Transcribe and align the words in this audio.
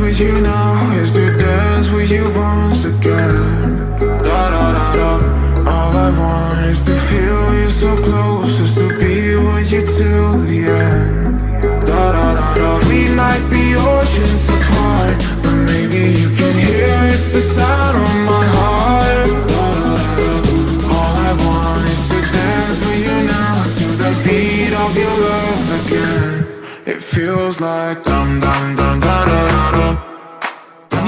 with 0.00 0.20
you 0.20 0.40
now 0.40 0.92
is 0.94 1.12
to 1.12 1.36
dance 1.36 1.90
with 1.90 2.10
you 2.10 2.24
once 2.34 2.84
again. 2.84 3.98
Da 3.98 4.50
da 4.54 4.72
da 4.72 4.92
da. 4.94 5.10
All 5.70 5.92
I 5.96 6.10
want 6.18 6.66
is 6.66 6.80
to 6.84 6.96
feel 7.10 7.54
you 7.54 7.70
so 7.70 7.96
close, 8.02 8.56
just 8.58 8.76
to 8.76 8.88
be 8.98 9.36
with 9.36 9.70
you 9.72 9.82
till 9.82 10.38
the 10.38 10.58
end. 10.68 11.86
Da 11.86 12.12
da 12.12 12.34
da 12.34 12.54
da. 12.54 12.88
We 12.88 13.08
might 13.14 13.44
be 13.50 13.74
oceans 13.76 14.48
apart, 14.48 15.18
but 15.42 15.54
maybe 15.70 16.02
you 16.20 16.30
can 16.34 16.54
hear 16.66 16.96
it's 17.14 17.32
the 17.32 17.40
sound 17.40 17.96
of 17.98 18.14
my 18.32 18.44
heart. 18.56 19.28
Da 19.52 19.64
da 19.76 19.94
da 19.96 20.16
da. 20.18 20.30
All 20.96 21.14
I 21.28 21.32
want 21.44 21.88
is 21.94 22.02
to 22.12 22.20
dance 22.32 22.78
with 22.86 23.00
you 23.06 23.18
now 23.36 23.56
to 23.78 23.86
the 24.02 24.12
beat 24.24 24.72
of 24.84 24.90
your 24.96 25.16
love 25.28 25.66
again. 25.80 26.46
It 26.86 27.02
feels 27.02 27.60
like 27.60 28.02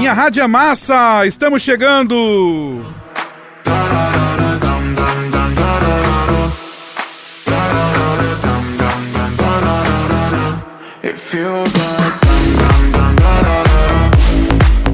Minha 0.03 0.11
Rádio 0.11 0.43
é 0.43 0.47
Massa, 0.47 1.25
estamos 1.25 1.61
chegando! 1.61 2.81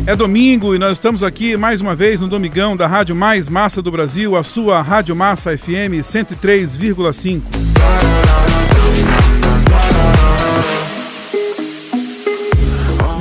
É 0.05 0.15
domingo 0.15 0.75
e 0.75 0.77
nós 0.77 0.91
estamos 0.91 1.23
aqui 1.23 1.57
mais 1.57 1.81
uma 1.81 1.95
vez 1.95 2.19
no 2.19 2.27
Domingão 2.27 2.77
da 2.77 2.85
Rádio 2.85 3.15
Mais 3.15 3.49
Massa 3.49 3.81
do 3.81 3.89
Brasil, 3.89 4.35
a 4.35 4.43
sua 4.43 4.79
Rádio 4.83 5.15
Massa 5.15 5.57
FM 5.57 6.03
103,5. 6.03 8.28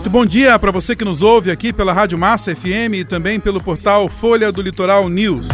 Muito 0.08 0.20
bom 0.20 0.24
dia 0.24 0.58
para 0.58 0.70
você 0.70 0.96
que 0.96 1.04
nos 1.04 1.22
ouve 1.22 1.50
aqui 1.50 1.70
pela 1.70 1.92
Rádio 1.92 2.16
Massa 2.16 2.56
FM 2.56 2.94
e 2.94 3.04
também 3.04 3.38
pelo 3.38 3.62
portal 3.62 4.08
Folha 4.08 4.50
do 4.50 4.62
Litoral 4.62 5.06
News. 5.06 5.46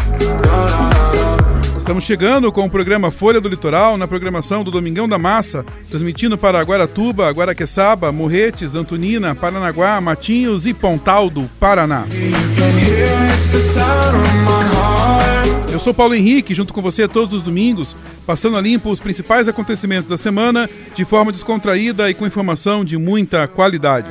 Estamos 1.76 2.04
chegando 2.04 2.52
com 2.52 2.64
o 2.64 2.70
programa 2.70 3.10
Folha 3.10 3.40
do 3.40 3.48
Litoral 3.48 3.98
na 3.98 4.06
programação 4.06 4.62
do 4.62 4.70
Domingão 4.70 5.08
da 5.08 5.18
Massa, 5.18 5.66
transmitindo 5.90 6.38
para 6.38 6.62
Guaratuba, 6.62 7.32
Guaraqueçaba, 7.32 8.12
Morretes, 8.12 8.76
Antonina, 8.76 9.34
Paranaguá, 9.34 10.00
Matinhos 10.00 10.66
e 10.66 10.72
Pontal 10.72 11.28
do 11.28 11.50
Paraná. 11.58 12.04
Eu 15.74 15.80
sou 15.80 15.92
Paulo 15.92 16.14
Henrique, 16.14 16.54
junto 16.54 16.72
com 16.72 16.80
você 16.80 17.08
todos 17.08 17.36
os 17.36 17.42
domingos, 17.42 17.96
passando 18.24 18.56
a 18.56 18.60
limpo 18.60 18.90
os 18.90 19.00
principais 19.00 19.48
acontecimentos 19.48 20.08
da 20.08 20.16
semana 20.16 20.70
de 20.94 21.04
forma 21.04 21.32
descontraída 21.32 22.08
e 22.08 22.14
com 22.14 22.24
informação 22.24 22.84
de 22.84 22.96
muita 22.96 23.48
qualidade. 23.48 24.06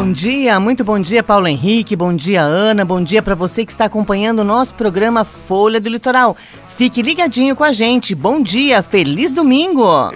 Bom 0.00 0.12
dia, 0.12 0.58
muito 0.58 0.82
bom 0.82 0.98
dia, 0.98 1.22
Paulo 1.22 1.46
Henrique. 1.46 1.94
Bom 1.94 2.16
dia, 2.16 2.40
Ana. 2.40 2.86
Bom 2.86 3.04
dia 3.04 3.20
para 3.20 3.34
você 3.34 3.66
que 3.66 3.70
está 3.70 3.84
acompanhando 3.84 4.38
o 4.38 4.44
nosso 4.44 4.72
programa 4.72 5.26
Folha 5.26 5.78
do 5.78 5.90
Litoral. 5.90 6.34
Fique 6.74 7.02
ligadinho 7.02 7.54
com 7.54 7.62
a 7.62 7.70
gente. 7.70 8.14
Bom 8.14 8.40
dia, 8.40 8.82
feliz 8.82 9.34
domingo. 9.34 10.10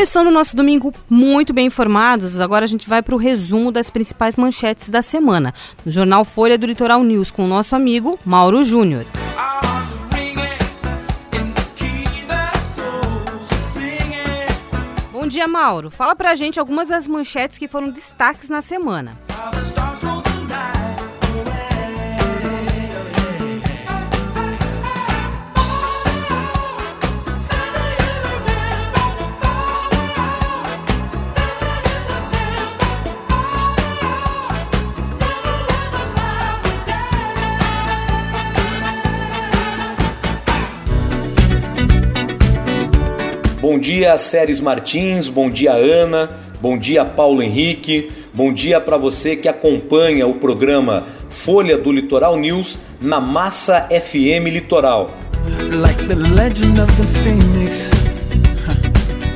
Começando 0.00 0.28
o 0.28 0.30
nosso 0.30 0.56
domingo 0.56 0.94
muito 1.10 1.52
bem 1.52 1.66
informados, 1.66 2.40
agora 2.40 2.64
a 2.64 2.66
gente 2.66 2.88
vai 2.88 3.02
para 3.02 3.14
o 3.14 3.18
resumo 3.18 3.70
das 3.70 3.90
principais 3.90 4.34
manchetes 4.34 4.88
da 4.88 5.02
semana. 5.02 5.52
No 5.84 5.92
jornal 5.92 6.24
Folha 6.24 6.56
do 6.56 6.64
Litoral 6.64 7.04
News 7.04 7.30
com 7.30 7.44
o 7.44 7.46
nosso 7.46 7.76
amigo 7.76 8.18
Mauro 8.24 8.64
Júnior. 8.64 9.04
Bom 15.12 15.26
dia, 15.26 15.46
Mauro. 15.46 15.90
Fala 15.90 16.16
pra 16.16 16.34
gente 16.34 16.58
algumas 16.58 16.88
das 16.88 17.06
manchetes 17.06 17.58
que 17.58 17.68
foram 17.68 17.90
destaques 17.90 18.48
na 18.48 18.62
semana. 18.62 19.18
Bom 43.70 43.78
dia, 43.78 44.18
Séries 44.18 44.60
Martins, 44.60 45.28
bom 45.28 45.48
dia, 45.48 45.72
Ana, 45.72 46.28
bom 46.60 46.76
dia, 46.76 47.04
Paulo 47.04 47.40
Henrique, 47.40 48.10
bom 48.34 48.52
dia 48.52 48.80
para 48.80 48.96
você 48.96 49.36
que 49.36 49.46
acompanha 49.46 50.26
o 50.26 50.34
programa 50.34 51.06
Folha 51.28 51.78
do 51.78 51.92
Litoral 51.92 52.36
News 52.36 52.80
na 53.00 53.20
Massa 53.20 53.86
FM 53.88 54.50
Litoral. 54.50 55.12
like 55.70 56.04
the 56.08 56.16
legend 56.16 56.80
of 56.80 56.92
the 56.96 57.04
phoenix. 57.22 57.88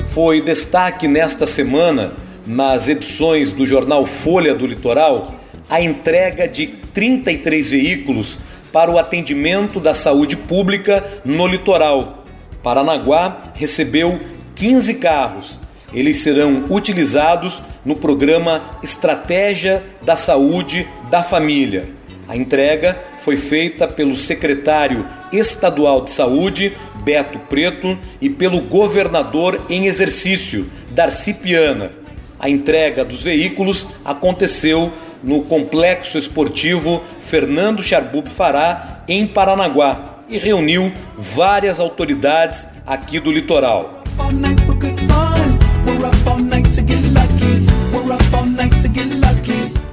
Foi 0.09 0.41
destaque 0.41 1.07
nesta 1.07 1.47
semana, 1.47 2.15
nas 2.45 2.89
edições 2.89 3.53
do 3.53 3.65
jornal 3.65 4.05
Folha 4.05 4.53
do 4.53 4.67
Litoral, 4.67 5.33
a 5.71 5.81
entrega 5.81 6.49
de 6.49 6.67
33 6.93 7.71
veículos 7.71 8.41
para 8.73 8.91
o 8.91 8.99
atendimento 8.99 9.79
da 9.79 9.95
saúde 9.95 10.37
pública 10.37 11.05
no 11.25 11.47
litoral. 11.47 12.25
Paranaguá 12.65 13.53
recebeu 13.55 14.19
15 14.55 14.95
carros. 14.95 15.61
Eles 15.93 16.19
serão 16.19 16.67
utilizados 16.71 17.63
no 17.85 17.97
programa 17.97 18.63
Estratégia 18.83 19.83
da 20.03 20.17
Saúde 20.17 20.89
da 21.11 21.23
Família. 21.23 21.89
A 22.27 22.37
entrega 22.37 22.99
foi 23.19 23.37
feita 23.37 23.87
pelo 23.87 24.15
secretário 24.15 25.07
estadual 25.33 26.03
de 26.03 26.11
saúde, 26.11 26.73
Beto 27.05 27.39
Preto, 27.39 27.99
e 28.21 28.31
pelo 28.31 28.61
governador 28.61 29.61
em 29.69 29.87
exercício, 29.87 30.69
Darcy 30.91 31.35
Piana. 31.35 31.93
A 32.39 32.49
entrega 32.49 33.05
dos 33.05 33.23
veículos 33.23 33.87
aconteceu 34.05 34.93
no 35.23 35.43
Complexo 35.43 36.19
Esportivo 36.19 37.03
Fernando 37.19 37.83
Charbub 37.83 38.29
Fará, 38.29 38.99
em 39.09 39.27
Paranaguá, 39.27 40.23
e 40.29 40.39
reuniu 40.39 40.93
várias 41.17 41.79
autoridades 41.79 42.67
aqui 42.87 43.21
do 43.21 43.31
litoral. 43.31 44.04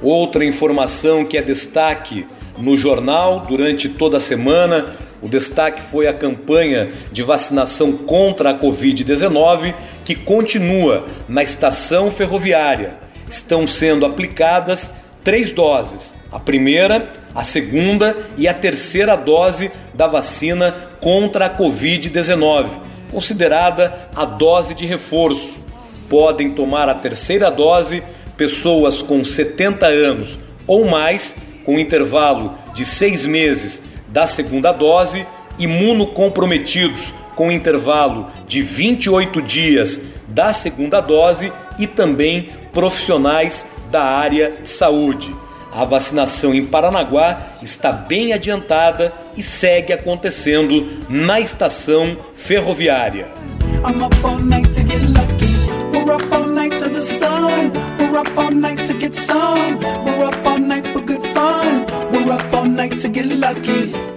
Outra 0.02 0.44
informação 0.44 1.24
que 1.24 1.38
é 1.38 1.42
destaque 1.42 2.26
no 2.58 2.76
jornal 2.76 3.46
durante 3.48 3.88
toda 3.88 4.18
a 4.18 4.20
semana 4.20 4.86
O 5.22 5.28
destaque 5.28 5.80
foi 5.80 6.08
a 6.08 6.12
campanha 6.12 6.90
de 7.12 7.22
vacinação 7.22 7.92
contra 7.92 8.50
a 8.50 8.58
Covid-19, 8.58 9.72
que 10.04 10.16
continua 10.16 11.06
na 11.28 11.44
estação 11.44 12.10
ferroviária. 12.10 12.94
Estão 13.28 13.64
sendo 13.64 14.04
aplicadas 14.04 14.90
três 15.22 15.52
doses: 15.52 16.12
a 16.30 16.40
primeira, 16.40 17.08
a 17.32 17.44
segunda 17.44 18.16
e 18.36 18.48
a 18.48 18.54
terceira 18.54 19.14
dose 19.14 19.70
da 19.94 20.08
vacina 20.08 20.72
contra 21.00 21.46
a 21.46 21.56
Covid-19, 21.56 22.66
considerada 23.12 24.08
a 24.16 24.24
dose 24.24 24.74
de 24.74 24.86
reforço. 24.86 25.60
Podem 26.08 26.52
tomar 26.52 26.88
a 26.88 26.94
terceira 26.94 27.50
dose 27.50 28.02
pessoas 28.36 29.02
com 29.02 29.22
70 29.22 29.86
anos 29.86 30.38
ou 30.66 30.86
mais, 30.86 31.36
com 31.64 31.78
intervalo 31.78 32.54
de 32.74 32.84
seis 32.84 33.26
meses 33.26 33.82
da 34.08 34.26
segunda 34.26 34.72
dose, 34.72 35.26
imunocomprometidos 35.58 37.14
com 37.36 37.52
intervalo 37.52 38.28
de 38.46 38.62
28 38.62 39.40
dias 39.42 40.00
da 40.28 40.52
segunda 40.52 41.00
dose 41.00 41.52
e 41.78 41.86
também 41.86 42.48
profissionais 42.72 43.66
da 43.90 44.02
área 44.02 44.50
de 44.62 44.68
saúde. 44.68 45.34
A 45.72 45.86
vacinação 45.86 46.52
em 46.54 46.66
Paranaguá 46.66 47.54
está 47.62 47.90
bem 47.90 48.34
adiantada 48.34 49.10
e 49.34 49.42
segue 49.42 49.90
acontecendo 49.90 50.86
na 51.08 51.40
estação 51.40 52.14
ferroviária. 52.34 53.28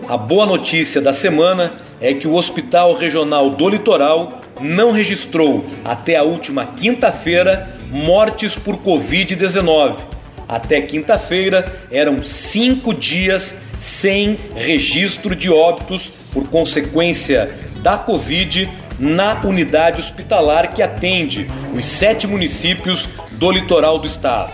A 0.10 0.18
boa 0.18 0.46
notícia 0.46 1.02
da 1.02 1.14
semana 1.14 1.72
é 2.02 2.14
que 2.14 2.28
o 2.28 2.36
Hospital 2.36 2.94
Regional 2.94 3.52
do 3.52 3.70
Litoral 3.70 4.42
não 4.60 4.92
registrou 4.92 5.66
até 5.86 6.18
a 6.18 6.24
última 6.24 6.66
quinta-feira 6.66 7.70
mortes 7.90 8.58
por 8.58 8.76
Covid-19. 8.76 10.15
Até 10.48 10.82
quinta-feira 10.82 11.66
eram 11.92 12.24
cinco 12.24 12.94
dias 12.94 13.56
sem 13.80 14.38
registro 14.56 15.36
de 15.36 15.50
óbitos 15.50 16.12
por 16.32 16.48
consequência 16.48 17.50
da 17.82 17.98
Covid 17.98 18.70
na 19.00 19.42
unidade 19.44 20.00
hospitalar 20.00 20.74
que 20.74 20.82
atende 20.82 21.48
os 21.74 21.86
sete 21.86 22.28
municípios 22.28 23.10
do 23.32 23.52
litoral 23.52 24.00
do 24.00 24.08
estado. 24.08 24.52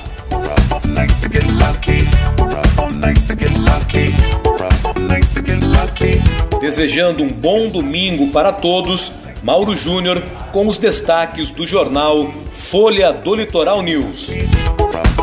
Desejando 6.60 7.24
um 7.24 7.30
bom 7.30 7.70
domingo 7.70 8.28
para 8.32 8.52
todos, 8.52 9.12
Mauro 9.44 9.76
Júnior 9.76 10.22
com 10.52 10.68
os 10.68 10.78
destaques 10.78 11.52
do 11.52 11.66
jornal 11.66 12.32
Folha 12.52 13.12
do 13.12 13.36
Litoral 13.36 13.82
News. 13.82 14.30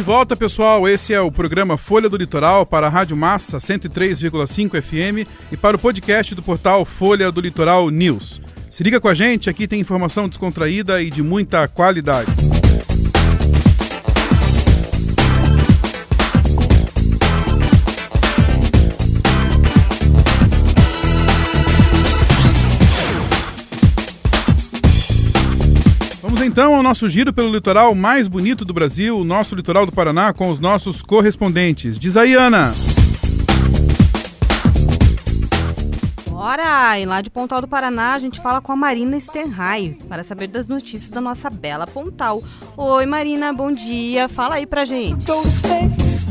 volta, 0.08 0.34
pessoal. 0.34 0.88
Esse 0.88 1.12
é 1.12 1.20
o 1.20 1.30
programa 1.30 1.76
Folha 1.76 2.08
do 2.08 2.16
Litoral 2.16 2.64
para 2.64 2.86
a 2.86 2.88
Rádio 2.88 3.14
Massa 3.14 3.58
103,5 3.58 4.80
FM 4.80 5.28
e 5.52 5.56
para 5.56 5.76
o 5.76 5.78
podcast 5.78 6.34
do 6.34 6.42
portal 6.42 6.82
Folha 6.86 7.30
do 7.30 7.42
Litoral 7.42 7.90
News. 7.90 8.40
Se 8.70 8.82
liga 8.82 9.02
com 9.02 9.08
a 9.08 9.14
gente, 9.14 9.50
aqui 9.50 9.68
tem 9.68 9.78
informação 9.78 10.26
descontraída 10.26 11.02
e 11.02 11.10
de 11.10 11.22
muita 11.22 11.68
qualidade. 11.68 12.47
Então 26.58 26.74
ao 26.74 26.82
nosso 26.82 27.08
giro 27.08 27.32
pelo 27.32 27.52
litoral 27.52 27.94
mais 27.94 28.26
bonito 28.26 28.64
do 28.64 28.72
Brasil, 28.72 29.16
o 29.16 29.22
nosso 29.22 29.54
litoral 29.54 29.86
do 29.86 29.92
Paraná, 29.92 30.32
com 30.32 30.50
os 30.50 30.58
nossos 30.58 31.00
correspondentes. 31.02 31.96
Diz 31.96 32.16
aí, 32.16 32.34
Ana. 32.34 32.74
Bora! 36.28 36.98
E 36.98 37.06
lá 37.06 37.22
de 37.22 37.30
Pontal 37.30 37.60
do 37.60 37.68
Paraná, 37.68 38.14
a 38.14 38.18
gente 38.18 38.40
fala 38.40 38.60
com 38.60 38.72
a 38.72 38.76
Marina 38.76 39.20
Stenhay 39.20 39.96
para 40.08 40.24
saber 40.24 40.48
das 40.48 40.66
notícias 40.66 41.10
da 41.10 41.20
nossa 41.20 41.48
bela 41.48 41.86
Pontal. 41.86 42.42
Oi, 42.76 43.06
Marina, 43.06 43.52
bom 43.52 43.70
dia. 43.70 44.28
Fala 44.28 44.56
aí 44.56 44.66
pra 44.66 44.84
gente. 44.84 45.24
Go 45.26 45.40
to 45.40 45.48
space 45.48 46.26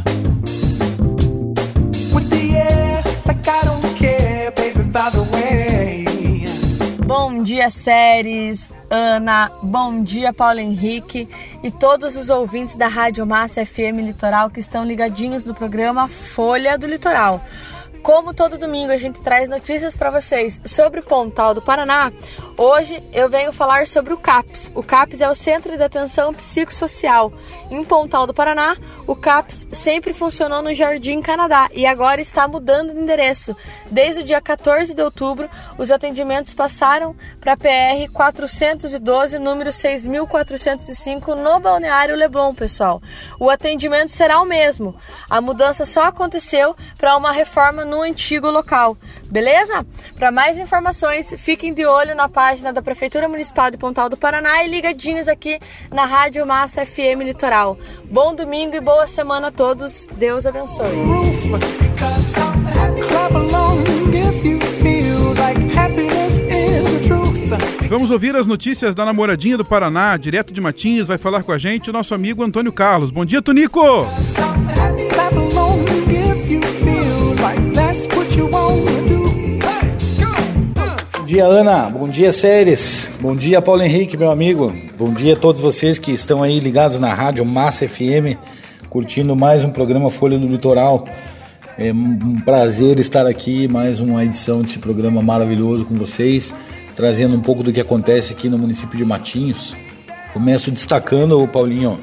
with 2.13 2.29
the 2.29 2.57
air 2.57 3.01
like 3.25 3.49
I 3.49 3.65
don't 3.65 3.95
care, 3.97 4.51
baby. 4.51 4.83
By 4.91 5.09
the 5.09 5.21
way. 5.31 5.86
Bom 7.07 7.41
dia, 7.41 7.69
séries, 7.69 8.69
Ana. 8.89 9.49
Bom 9.63 10.03
dia, 10.03 10.33
Paulo 10.33 10.59
Henrique 10.59 11.25
e 11.63 11.71
todos 11.71 12.17
os 12.17 12.29
ouvintes 12.29 12.75
da 12.75 12.89
Rádio 12.89 13.25
Massa 13.25 13.65
FM 13.65 14.03
Litoral 14.03 14.49
que 14.49 14.59
estão 14.59 14.83
ligadinhos 14.83 15.45
no 15.45 15.55
programa 15.55 16.09
Folha 16.09 16.77
do 16.77 16.85
Litoral. 16.85 17.41
Como 18.03 18.33
todo 18.33 18.57
domingo 18.57 18.91
a 18.91 18.97
gente 18.97 19.21
traz 19.21 19.47
notícias 19.47 19.95
para 19.95 20.11
vocês 20.11 20.59
sobre 20.65 20.99
o 20.99 21.03
Pontal 21.03 21.53
do 21.53 21.61
Paraná, 21.61 22.11
hoje 22.57 23.01
eu 23.13 23.29
venho 23.29 23.53
falar 23.53 23.87
sobre 23.87 24.11
o 24.11 24.17
CAPS. 24.17 24.73
O 24.75 24.83
CAPS 24.83 25.21
é 25.21 25.29
o 25.29 25.35
Centro 25.35 25.77
de 25.77 25.83
Atenção 25.83 26.33
Psicossocial. 26.33 27.31
Em 27.71 27.85
Pontal 27.85 28.27
do 28.27 28.33
Paraná, 28.33 28.75
o 29.07 29.15
CAPS 29.15 29.69
sempre 29.71 30.13
funcionou 30.13 30.61
no 30.61 30.75
Jardim 30.75 31.21
Canadá 31.21 31.69
e 31.71 31.85
agora 31.85 32.19
está 32.19 32.45
mudando 32.45 32.93
de 32.93 32.99
endereço. 32.99 33.55
Desde 33.89 34.21
o 34.21 34.23
dia 34.23 34.41
14 34.41 34.93
de 34.93 35.01
outubro, 35.01 35.49
os 35.77 35.89
atendimentos 35.89 36.53
passaram 36.53 37.15
para 37.39 37.53
a 37.53 37.57
PR 37.57 38.11
412, 38.11 39.39
número 39.39 39.71
6405, 39.71 41.35
no 41.35 41.59
Balneário 41.59 42.17
Leblon, 42.17 42.53
pessoal. 42.53 43.01
O 43.39 43.49
atendimento 43.49 44.11
será 44.11 44.41
o 44.41 44.45
mesmo. 44.45 44.93
A 45.29 45.39
mudança 45.39 45.85
só 45.85 46.03
aconteceu 46.03 46.75
para 46.97 47.15
uma 47.15 47.31
reforma 47.31 47.85
no 47.85 48.01
antigo 48.01 48.49
local. 48.49 48.97
Beleza? 49.29 49.85
Para 50.15 50.31
mais 50.31 50.57
informações, 50.57 51.33
fiquem 51.37 51.73
de 51.73 51.85
olho 51.85 52.15
na 52.15 52.29
página 52.29 52.71
da 52.71 52.81
Prefeitura 52.81 53.27
Municipal 53.27 53.69
de 53.69 53.77
Pontal 53.77 54.09
do 54.09 54.17
Paraná 54.17 54.63
e 54.63 54.69
ligadinhos 54.69 55.27
aqui 55.27 55.59
na 55.91 56.05
Rádio 56.05 56.45
Massa 56.45 56.85
FM 56.85 57.21
Litoral. 57.23 57.77
Bom 58.05 58.33
domingo 58.33 58.75
e 58.75 58.81
boa 58.81 59.05
semana 59.07 59.47
a 59.47 59.51
todos. 59.51 60.07
Deus 60.13 60.45
abençoe. 60.45 60.87
Vamos 67.89 68.11
ouvir 68.11 68.35
as 68.35 68.45
notícias 68.45 68.93
da 68.93 69.05
namoradinha 69.05 69.57
do 69.57 69.63
Paraná, 69.63 70.17
direto 70.17 70.53
de 70.53 70.59
Matinhos, 70.59 71.07
vai 71.07 71.17
falar 71.17 71.43
com 71.43 71.53
a 71.53 71.57
gente 71.57 71.89
o 71.89 71.93
nosso 71.93 72.13
amigo 72.13 72.43
Antônio 72.43 72.71
Carlos. 72.71 73.11
Bom 73.11 73.23
dia, 73.23 73.41
Tonico! 73.41 74.05
Dia, 81.27 81.45
Ana. 81.45 81.89
Bom 81.89 82.07
dia, 82.07 82.31
Séries. 82.31 83.09
Bom 83.19 83.35
dia, 83.35 83.61
Paulo 83.61 83.83
Henrique, 83.83 84.15
meu 84.15 84.31
amigo. 84.31 84.73
Bom 84.97 85.11
dia 85.11 85.33
a 85.33 85.35
todos 85.35 85.59
vocês 85.59 85.99
que 85.99 86.13
estão 86.13 86.41
aí 86.41 86.57
ligados 86.57 86.97
na 86.99 87.13
rádio 87.13 87.43
Massa 87.43 87.85
FM, 87.85 88.39
curtindo 88.89 89.35
mais 89.35 89.61
um 89.61 89.69
programa 89.69 90.09
Folha 90.09 90.39
do 90.39 90.47
Litoral. 90.47 91.03
É 91.77 91.91
um 91.91 92.39
prazer 92.39 92.97
estar 93.01 93.27
aqui, 93.27 93.67
mais 93.67 93.99
uma 93.99 94.23
edição 94.23 94.61
desse 94.61 94.79
programa 94.79 95.21
maravilhoso 95.21 95.83
com 95.83 95.95
vocês, 95.95 96.55
trazendo 96.95 97.35
um 97.35 97.41
pouco 97.41 97.61
do 97.61 97.73
que 97.73 97.81
acontece 97.81 98.31
aqui 98.31 98.47
no 98.47 98.57
município 98.57 98.97
de 98.97 99.03
Matinhos. 99.03 99.75
Começo 100.31 100.71
destacando, 100.71 101.45
Paulinho, 101.49 101.99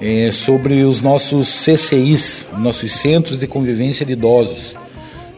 é, 0.00 0.30
sobre 0.30 0.84
os 0.84 1.00
nossos 1.00 1.48
CCIs, 1.48 2.46
nossos 2.58 2.92
Centros 2.92 3.40
de 3.40 3.48
Convivência 3.48 4.06
de 4.06 4.12
Idosos 4.12 4.80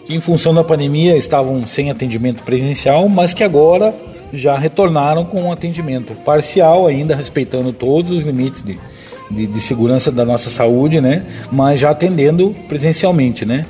que 0.06 0.14
em 0.14 0.20
função 0.20 0.54
da 0.54 0.62
pandemia 0.62 1.16
estavam 1.16 1.66
sem 1.66 1.90
atendimento 1.90 2.42
presencial, 2.42 3.08
mas 3.08 3.32
que 3.32 3.42
agora 3.42 3.94
já 4.32 4.56
retornaram 4.56 5.24
com 5.24 5.42
um 5.42 5.52
atendimento 5.52 6.14
parcial, 6.14 6.86
ainda 6.86 7.14
respeitando 7.14 7.72
todos 7.72 8.10
os 8.10 8.24
limites 8.24 8.62
de, 8.62 8.78
de, 9.30 9.46
de, 9.46 9.60
segurança 9.60 10.10
da 10.10 10.24
nossa 10.24 10.50
saúde, 10.50 11.00
né? 11.00 11.24
Mas 11.50 11.80
já 11.80 11.90
atendendo 11.90 12.54
presencialmente, 12.68 13.44
né? 13.44 13.64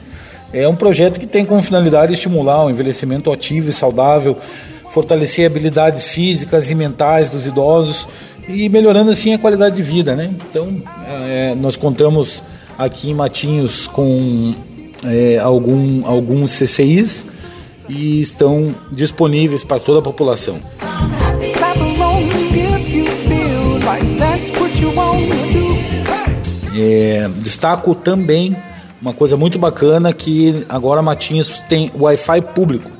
É 0.52 0.66
um 0.66 0.74
projeto 0.74 1.20
que 1.20 1.26
tem 1.26 1.44
como 1.44 1.62
finalidade 1.62 2.14
estimular 2.14 2.64
o 2.64 2.70
envelhecimento 2.70 3.30
ativo 3.30 3.70
e 3.70 3.72
saudável, 3.72 4.38
fortalecer 4.88 5.46
habilidades 5.46 6.04
físicas 6.04 6.70
e 6.70 6.74
mentais 6.74 7.28
dos 7.28 7.46
idosos 7.46 8.06
e 8.48 8.68
melhorando 8.68 9.10
assim 9.10 9.34
a 9.34 9.38
qualidade 9.38 9.76
de 9.76 9.82
vida, 9.82 10.14
né? 10.14 10.32
Então, 10.50 10.82
é, 11.28 11.54
nós 11.56 11.76
contamos 11.76 12.44
aqui 12.78 13.10
em 13.10 13.14
Matinhos 13.14 13.86
com 13.86 14.54
é, 15.04 15.38
algum, 15.38 16.06
alguns 16.06 16.52
CCIs 16.52 17.24
e 17.88 18.20
estão 18.20 18.74
disponíveis 18.90 19.62
para 19.64 19.78
toda 19.78 19.98
a 19.98 20.02
população. 20.02 20.60
É, 26.76 27.28
destaco 27.38 27.94
também 27.94 28.56
uma 29.00 29.12
coisa 29.12 29.36
muito 29.36 29.58
bacana 29.58 30.12
que 30.14 30.64
agora 30.66 31.02
Matinhos 31.02 31.62
tem 31.68 31.90
Wi-Fi 31.94 32.40
público. 32.54 32.90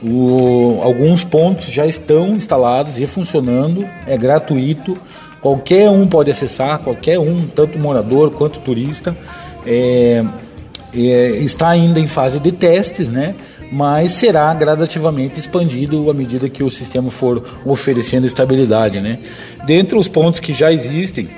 O, 0.00 0.78
alguns 0.82 1.24
pontos 1.24 1.66
já 1.66 1.84
estão 1.86 2.36
instalados 2.36 3.00
e 3.00 3.06
funcionando, 3.06 3.84
é 4.06 4.16
gratuito, 4.16 4.96
qualquer 5.40 5.90
um 5.90 6.06
pode 6.06 6.30
acessar, 6.30 6.78
qualquer 6.78 7.18
um, 7.18 7.46
tanto 7.48 7.78
morador 7.78 8.30
quanto 8.30 8.60
turista. 8.60 9.16
É, 9.66 10.24
é, 10.96 11.36
está 11.38 11.68
ainda 11.68 12.00
em 12.00 12.06
fase 12.06 12.38
de 12.38 12.52
testes, 12.52 13.08
né? 13.08 13.34
mas 13.72 14.12
será 14.12 14.52
gradativamente 14.54 15.38
expandido 15.38 16.08
à 16.10 16.14
medida 16.14 16.48
que 16.48 16.62
o 16.62 16.70
sistema 16.70 17.10
for 17.10 17.42
oferecendo 17.64 18.26
estabilidade. 18.26 19.00
Né? 19.00 19.18
Dentre 19.66 19.96
os 19.96 20.08
pontos 20.08 20.40
que 20.40 20.54
já 20.54 20.72
existem, 20.72 21.28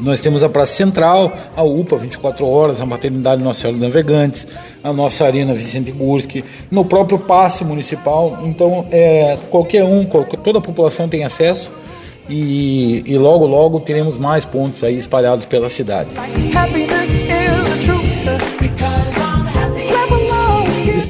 nós 0.00 0.20
temos 0.20 0.42
a 0.42 0.48
Praça 0.48 0.74
Central, 0.74 1.32
a 1.56 1.62
UPA 1.62 1.96
24 1.96 2.46
horas, 2.46 2.80
a 2.80 2.86
Maternidade 2.86 3.42
Nossa 3.42 3.60
Senhora 3.60 3.78
dos 3.78 3.86
Navegantes, 3.86 4.46
a 4.82 4.92
nossa 4.92 5.24
Arena 5.24 5.54
Vicente 5.54 5.92
Gurski, 5.92 6.44
no 6.70 6.84
próprio 6.84 7.18
passe 7.18 7.64
municipal. 7.64 8.40
Então, 8.44 8.86
é, 8.90 9.38
qualquer 9.50 9.84
um, 9.84 10.04
toda 10.04 10.58
a 10.58 10.62
população 10.62 11.08
tem 11.08 11.24
acesso 11.24 11.70
e, 12.28 13.02
e 13.06 13.16
logo, 13.16 13.46
logo 13.46 13.80
teremos 13.80 14.18
mais 14.18 14.44
pontos 14.44 14.82
aí 14.82 14.98
espalhados 14.98 15.46
pela 15.46 15.68
cidade. 15.68 16.10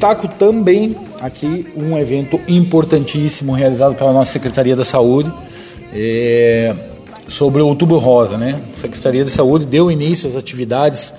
Destaco 0.04 0.28
também 0.28 0.94
aqui 1.18 1.66
um 1.74 1.96
evento 1.96 2.38
importantíssimo 2.46 3.52
realizado 3.52 3.94
pela 3.94 4.12
nossa 4.12 4.32
Secretaria 4.32 4.76
da 4.76 4.84
Saúde 4.84 5.32
é, 5.94 6.74
sobre 7.26 7.62
o 7.62 7.66
Outubro 7.66 7.96
Rosa, 7.96 8.36
né? 8.36 8.60
A 8.74 8.78
Secretaria 8.78 9.24
da 9.24 9.30
Saúde 9.30 9.64
deu 9.64 9.90
início 9.90 10.28
às 10.28 10.36
atividades 10.36 11.14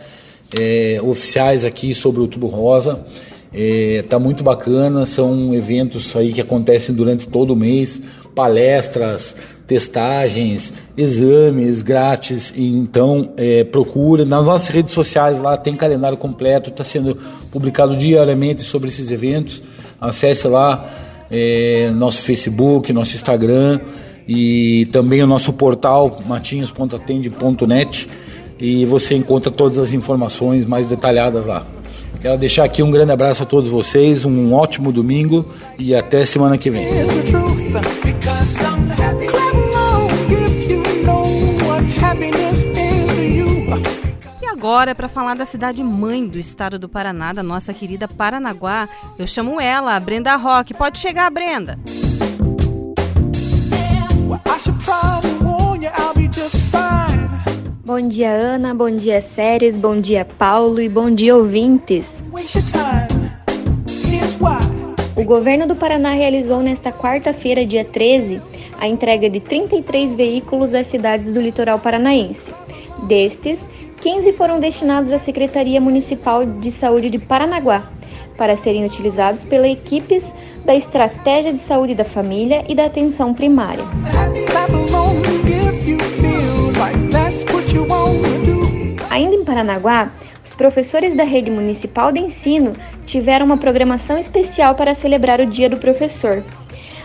é, 0.56 1.00
oficiais 1.01 1.65
aqui 1.65 1.96
sobre 1.96 2.20
o 2.20 2.25
Outubro 2.25 2.48
Rosa. 2.48 3.04
É, 3.51 4.04
tá 4.08 4.20
muito 4.20 4.44
bacana, 4.44 5.04
são 5.04 5.56
eventos 5.56 6.15
aí 6.15 6.32
que 6.32 6.39
acontecem 6.39 6.94
durante 6.94 7.27
todo 7.27 7.54
o 7.54 7.56
mês, 7.56 8.00
palestras, 8.36 9.36
testagens, 9.67 10.74
exames 10.98 11.81
grátis. 11.81 12.53
Então, 12.55 13.29
é. 13.38 13.65
Nas 14.25 14.45
nossas 14.45 14.67
redes 14.67 14.93
sociais 14.93 15.39
lá 15.39 15.57
tem 15.57 15.75
calendário 15.75 16.17
completo, 16.17 16.69
está 16.69 16.84
sendo 16.84 17.17
publicado 17.51 17.95
diariamente 17.95 18.63
sobre 18.63 18.89
esses 18.89 19.12
eventos. 19.12 19.62
Acesse 20.00 20.48
lá 20.48 20.89
é, 21.29 21.91
nosso 21.95 22.22
Facebook, 22.22 22.91
nosso 22.93 23.15
Instagram 23.15 23.79
e 24.27 24.88
também 24.91 25.22
o 25.22 25.27
nosso 25.27 25.53
portal 25.53 26.22
matinhos.atende.net 26.25 28.07
e 28.60 28.86
você 28.86 29.15
encontra 29.15 29.51
todas 29.51 29.79
as 29.79 29.93
informações 29.93 30.65
mais 30.65 30.88
detalhadas 30.88 31.45
lá. 31.45 31.65
Quero 32.22 32.38
deixar 32.38 32.63
aqui 32.63 32.81
um 32.81 32.89
grande 32.89 33.12
abraço 33.12 33.43
a 33.43 33.45
todos 33.45 33.69
vocês, 33.69 34.25
um 34.25 34.53
ótimo 34.53 34.91
domingo 34.91 35.45
e 35.77 35.93
até 35.93 36.25
semana 36.25 36.57
que 36.57 36.72
vem. 36.72 36.86
Agora 44.65 44.95
para 44.95 45.07
falar 45.07 45.36
da 45.36 45.45
cidade 45.45 45.84
mãe 45.84 46.27
do 46.27 46.39
estado 46.39 46.79
do 46.79 46.89
Paraná, 46.89 47.31
da 47.31 47.43
nossa 47.43 47.72
querida 47.72 48.07
Paranaguá. 48.07 48.89
Eu 49.15 49.27
chamo 49.27 49.62
ela, 49.62 49.95
a 49.95 50.00
Brenda 50.00 50.36
Rock. 50.36 50.74
Pode 50.74 50.98
chegar, 50.98 51.29
Brenda. 51.29 51.77
Bom 57.86 58.07
dia, 58.07 58.31
Ana. 58.31 58.74
Bom 58.74 58.89
dia, 58.89 59.22
Séries. 59.22 59.77
Bom 59.77 60.01
dia, 60.01 60.25
Paulo. 60.25 60.81
E 60.81 60.89
bom 60.89 61.12
dia, 61.13 61.36
ouvintes. 61.36 62.25
O 65.15 65.24
governo 65.24 65.67
do 65.67 65.75
Paraná 65.75 66.13
realizou 66.13 66.63
nesta 66.63 66.91
quarta-feira, 66.91 67.63
dia 67.63 67.86
13, 67.86 68.41
a 68.79 68.88
entrega 68.88 69.29
de 69.29 69.39
33 69.39 70.15
veículos 70.15 70.74
às 70.74 70.88
cidades 70.88 71.31
do 71.36 71.39
litoral 71.39 71.77
paranaense. 71.77 72.51
Destes, 73.03 73.69
15 74.05 74.33
foram 74.33 74.59
destinados 74.59 75.12
à 75.12 75.17
Secretaria 75.17 75.81
Municipal 75.81 76.45
de 76.45 76.71
Saúde 76.71 77.09
de 77.09 77.17
Paranaguá, 77.17 77.89
para 78.38 78.55
serem 78.55 78.85
utilizados 78.85 79.43
pelas 79.43 79.71
equipes 79.71 80.31
da 80.63 80.75
Estratégia 80.75 81.51
de 81.51 81.57
Saúde 81.57 81.95
da 81.95 82.05
Família 82.05 82.63
e 82.69 82.75
da 82.75 82.85
Atenção 82.85 83.33
Primária. 83.33 83.83
Ainda 89.09 89.35
em 89.35 89.43
Paranaguá, 89.43 90.12
os 90.43 90.53
professores 90.53 91.15
da 91.15 91.24
rede 91.24 91.50
municipal 91.50 92.12
de 92.12 92.19
ensino 92.19 92.74
tiveram 93.07 93.47
uma 93.47 93.57
programação 93.57 94.19
especial 94.19 94.75
para 94.75 94.93
celebrar 94.93 95.39
o 95.39 95.47
Dia 95.47 95.67
do 95.67 95.77
Professor, 95.77 96.43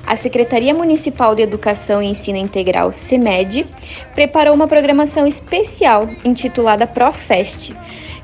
a 0.06 0.16
Secretaria 0.16 0.74
Municipal 0.74 1.34
de 1.34 1.42
Educação 1.42 2.02
e 2.02 2.06
Ensino 2.06 2.38
Integral, 2.38 2.92
CEMED, 2.92 3.66
preparou 4.14 4.54
uma 4.54 4.68
programação 4.68 5.26
especial 5.26 6.08
intitulada 6.24 6.86
ProFest, 6.86 7.72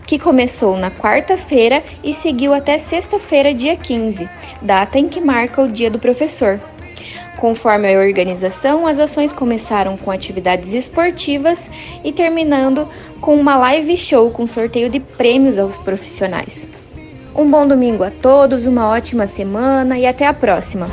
que 0.06 0.18
começou 0.18 0.76
na 0.76 0.90
quarta-feira 0.90 1.82
e 2.02 2.12
seguiu 2.12 2.54
até 2.54 2.78
sexta-feira, 2.78 3.52
dia 3.52 3.76
15, 3.76 4.28
data 4.62 4.98
em 4.98 5.08
que 5.08 5.20
marca 5.20 5.62
o 5.62 5.68
Dia 5.68 5.90
do 5.90 5.98
Professor. 5.98 6.60
Conforme 7.36 7.94
a 7.94 8.00
organização, 8.00 8.86
as 8.86 8.98
ações 8.98 9.32
começaram 9.32 9.96
com 9.96 10.10
atividades 10.10 10.72
esportivas 10.72 11.70
e 12.02 12.10
terminando 12.10 12.88
com 13.20 13.36
uma 13.36 13.56
live 13.56 13.96
show 13.96 14.30
com 14.30 14.46
sorteio 14.46 14.88
de 14.88 15.00
prêmios 15.00 15.58
aos 15.58 15.76
profissionais. 15.76 16.68
Um 17.38 17.50
bom 17.50 17.68
domingo 17.68 18.02
a 18.02 18.10
todos, 18.10 18.66
uma 18.66 18.88
ótima 18.88 19.26
semana 19.26 19.98
e 19.98 20.06
até 20.06 20.26
a 20.26 20.32
próxima! 20.32 20.86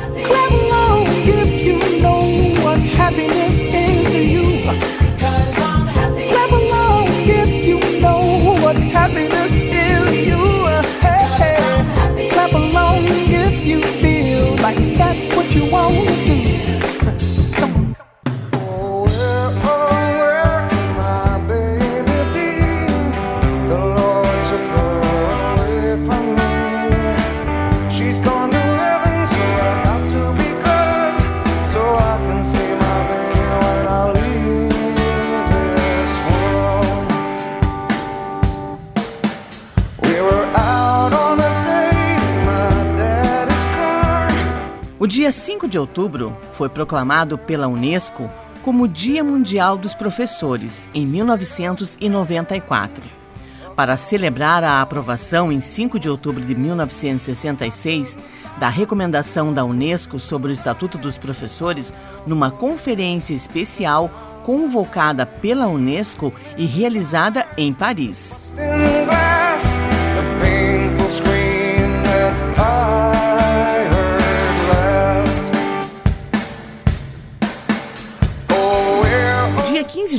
Dia 45.24 45.32
5 45.32 45.70
de 45.70 45.80
outubro 45.80 46.38
foi 46.52 46.68
proclamado 46.68 47.38
pela 47.38 47.70
Unesco 47.70 48.30
como 48.62 48.90
Dia 48.90 49.24
Mundial 49.24 49.78
dos 49.78 49.94
Professores 49.94 50.86
em 50.94 51.06
1994. 51.06 53.02
Para 53.74 53.96
celebrar 53.96 54.66
a 54.66 54.82
aprovação 54.82 55.50
em 55.50 55.62
5 55.62 55.98
de 55.98 56.10
outubro 56.10 56.44
de 56.44 56.54
1966 56.54 58.18
da 58.60 58.68
recomendação 58.68 59.54
da 59.54 59.64
Unesco 59.64 60.20
sobre 60.20 60.52
o 60.52 60.54
Estatuto 60.54 60.98
dos 60.98 61.18
Professores, 61.18 61.94
numa 62.28 62.52
conferência 62.52 63.34
especial 63.34 64.12
convocada 64.44 65.26
pela 65.26 65.68
Unesco 65.68 66.34
e 66.58 66.66
realizada 66.66 67.48
em 67.56 67.74
Paris. 67.74 68.52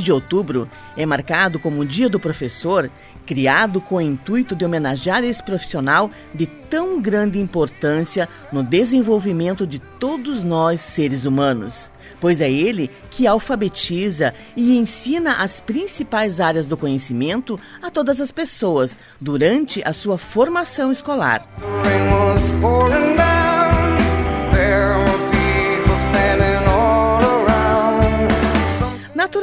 De 0.05 0.11
outubro 0.11 0.69
é 0.95 1.05
marcado 1.05 1.59
como 1.59 1.81
o 1.81 1.85
Dia 1.85 2.07
do 2.07 2.19
Professor, 2.19 2.89
criado 3.25 3.81
com 3.81 3.95
o 3.95 4.01
intuito 4.01 4.55
de 4.55 4.63
homenagear 4.63 5.23
esse 5.23 5.43
profissional 5.43 6.09
de 6.33 6.45
tão 6.45 7.01
grande 7.01 7.39
importância 7.39 8.29
no 8.51 8.63
desenvolvimento 8.63 9.65
de 9.65 9.79
todos 9.79 10.43
nós 10.43 10.79
seres 10.79 11.25
humanos. 11.25 11.89
Pois 12.21 12.39
é 12.39 12.49
ele 12.49 12.89
que 13.09 13.25
alfabetiza 13.25 14.33
e 14.55 14.77
ensina 14.77 15.37
as 15.37 15.59
principais 15.59 16.39
áreas 16.39 16.67
do 16.67 16.77
conhecimento 16.77 17.59
a 17.81 17.89
todas 17.89 18.21
as 18.21 18.31
pessoas 18.31 18.97
durante 19.19 19.81
a 19.83 19.91
sua 19.91 20.17
formação 20.17 20.91
escolar. 20.91 21.47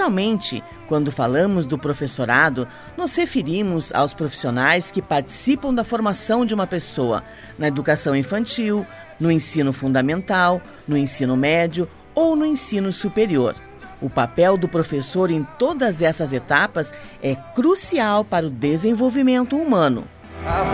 Naturalmente, 0.03 0.65
quando 0.89 1.13
falamos 1.13 1.65
do 1.65 1.79
professorado, 1.79 2.67
nos 2.97 3.15
referimos 3.15 3.93
aos 3.93 4.13
profissionais 4.13 4.91
que 4.91 5.01
participam 5.01 5.73
da 5.73 5.85
formação 5.85 6.45
de 6.45 6.53
uma 6.53 6.67
pessoa 6.67 7.23
na 7.57 7.69
educação 7.69 8.17
infantil, 8.17 8.85
no 9.21 9.31
ensino 9.31 9.73
fundamental, 9.73 10.61
no 10.89 10.97
ensino 10.97 11.37
médio 11.37 11.89
ou 12.17 12.35
no 12.35 12.45
ensino 12.45 12.93
superior. 12.93 13.55
O 14.01 14.11
papel 14.11 14.57
do 14.57 14.67
professor 14.67 15.31
em 15.31 15.47
todas 15.57 16.03
essas 16.03 16.33
etapas 16.33 16.93
é 17.23 17.37
crucial 17.55 18.25
para 18.25 18.49
o 18.49 18.51
desenvolvimento 18.51 19.57
humano. 19.57 20.03
A 20.45 20.65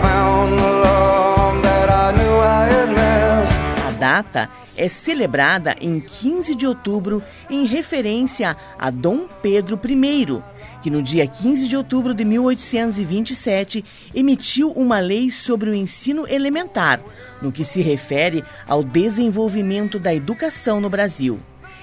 data 3.99 4.49
é 4.77 4.87
celebrada 4.87 5.75
em 5.81 5.99
15 5.99 6.55
de 6.55 6.65
outubro 6.65 7.21
em 7.49 7.65
referência 7.65 8.55
a 8.79 8.89
Dom 8.89 9.27
Pedro 9.41 9.79
I, 9.85 10.41
que 10.81 10.89
no 10.89 11.03
dia 11.03 11.27
15 11.27 11.67
de 11.67 11.75
outubro 11.75 12.13
de 12.13 12.23
1827 12.23 13.83
emitiu 14.15 14.71
uma 14.71 14.99
lei 14.99 15.29
sobre 15.29 15.69
o 15.69 15.75
ensino 15.75 16.25
elementar, 16.27 17.01
no 17.41 17.51
que 17.51 17.65
se 17.65 17.81
refere 17.81 18.43
ao 18.65 18.81
desenvolvimento 18.81 19.99
da 19.99 20.15
educação 20.15 20.79
no 20.79 20.89
Brasil. 20.89 21.39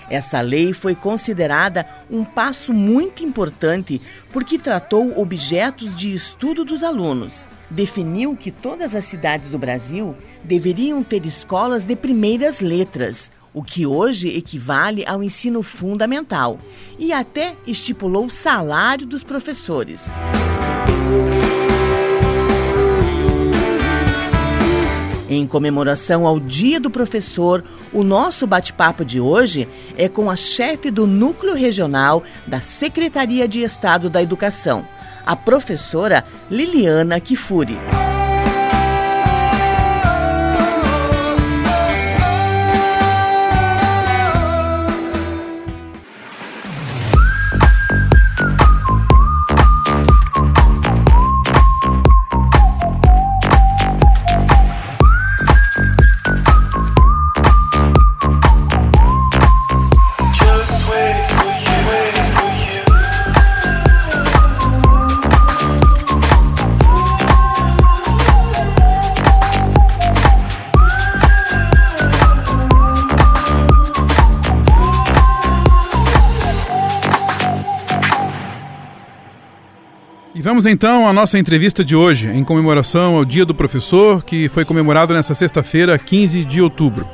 Essa 0.09 0.41
lei 0.41 0.73
foi 0.73 0.95
considerada 0.95 1.87
um 2.11 2.25
passo 2.25 2.73
muito 2.73 3.23
importante 3.23 4.01
porque 4.33 4.59
tratou 4.59 5.21
objetos 5.21 5.97
de 5.97 6.15
estudo 6.15 6.65
dos 6.65 6.83
alunos. 6.83 7.47
Definiu 7.77 8.35
que 8.35 8.51
todas 8.51 8.95
as 8.95 9.05
cidades 9.05 9.51
do 9.51 9.59
Brasil 9.59 10.17
deveriam 10.43 11.03
ter 11.03 11.27
escolas 11.27 11.85
de 11.85 11.95
primeiras 11.95 12.61
letras, 12.61 13.31
o 13.53 13.63
que 13.63 13.87
hoje 13.87 14.35
equivale 14.35 15.05
ao 15.07 15.23
ensino 15.23 15.63
fundamental, 15.63 16.59
e 16.99 17.13
até 17.13 17.55
estipulou 17.67 18.25
o 18.25 18.31
salário 18.31 19.07
dos 19.07 19.23
professores. 19.23 20.07
Em 25.29 25.47
comemoração 25.47 26.27
ao 26.27 26.41
Dia 26.41 26.81
do 26.81 26.89
Professor, 26.89 27.63
o 27.93 28.03
nosso 28.03 28.47
bate-papo 28.47 29.05
de 29.05 29.21
hoje 29.21 29.69
é 29.99 30.09
com 30.09 30.31
a 30.31 30.37
chefe 30.37 30.91
do 30.91 31.07
Núcleo 31.07 31.55
Regional 31.55 32.23
da 32.47 32.63
Secretaria 32.63 33.47
de 33.47 33.61
Estado 33.61 34.09
da 34.09 34.23
Educação, 34.23 34.87
a 35.27 35.37
professora 35.37 36.25
Liliana 36.49 37.21
Kifuri. 37.21 38.16
Vamos 80.47 80.65
então 80.65 81.09
à 81.09 81.13
nossa 81.13 81.41
entrevista 81.41 81.85
de 81.85 81.97
hoje, 81.97 82.29
em 82.29 82.45
comemoração 82.45 83.17
ao 83.17 83.25
Dia 83.25 83.45
do 83.45 83.53
Professor, 83.53 84.25
que 84.25 84.49
foi 84.49 84.65
comemorado 84.65 85.13
nesta 85.13 85.35
sexta-feira, 85.35 85.99
15 85.99 86.45
de 86.45 86.63
outubro. 86.63 87.05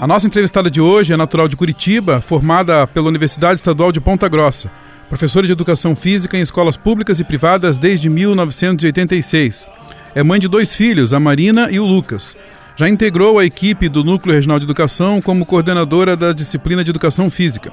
A 0.00 0.04
nossa 0.04 0.26
entrevistada 0.26 0.68
de 0.68 0.80
hoje 0.80 1.12
é 1.12 1.16
natural 1.16 1.46
de 1.46 1.54
Curitiba, 1.54 2.20
formada 2.20 2.84
pela 2.84 3.06
Universidade 3.06 3.60
Estadual 3.60 3.92
de 3.92 4.00
Ponta 4.00 4.28
Grossa, 4.28 4.72
professora 5.08 5.46
de 5.46 5.52
educação 5.52 5.94
física 5.94 6.36
em 6.36 6.40
escolas 6.42 6.76
públicas 6.76 7.20
e 7.20 7.24
privadas 7.24 7.78
desde 7.78 8.10
1986. 8.10 9.68
É 10.16 10.22
mãe 10.24 10.40
de 10.40 10.48
dois 10.48 10.74
filhos, 10.74 11.12
a 11.12 11.20
Marina 11.20 11.70
e 11.70 11.78
o 11.78 11.86
Lucas. 11.86 12.36
Já 12.74 12.88
integrou 12.88 13.38
a 13.38 13.44
equipe 13.44 13.88
do 13.88 14.02
Núcleo 14.02 14.34
Regional 14.34 14.58
de 14.58 14.64
Educação 14.64 15.22
como 15.22 15.46
coordenadora 15.46 16.16
da 16.16 16.32
disciplina 16.32 16.82
de 16.82 16.90
Educação 16.90 17.30
Física. 17.30 17.72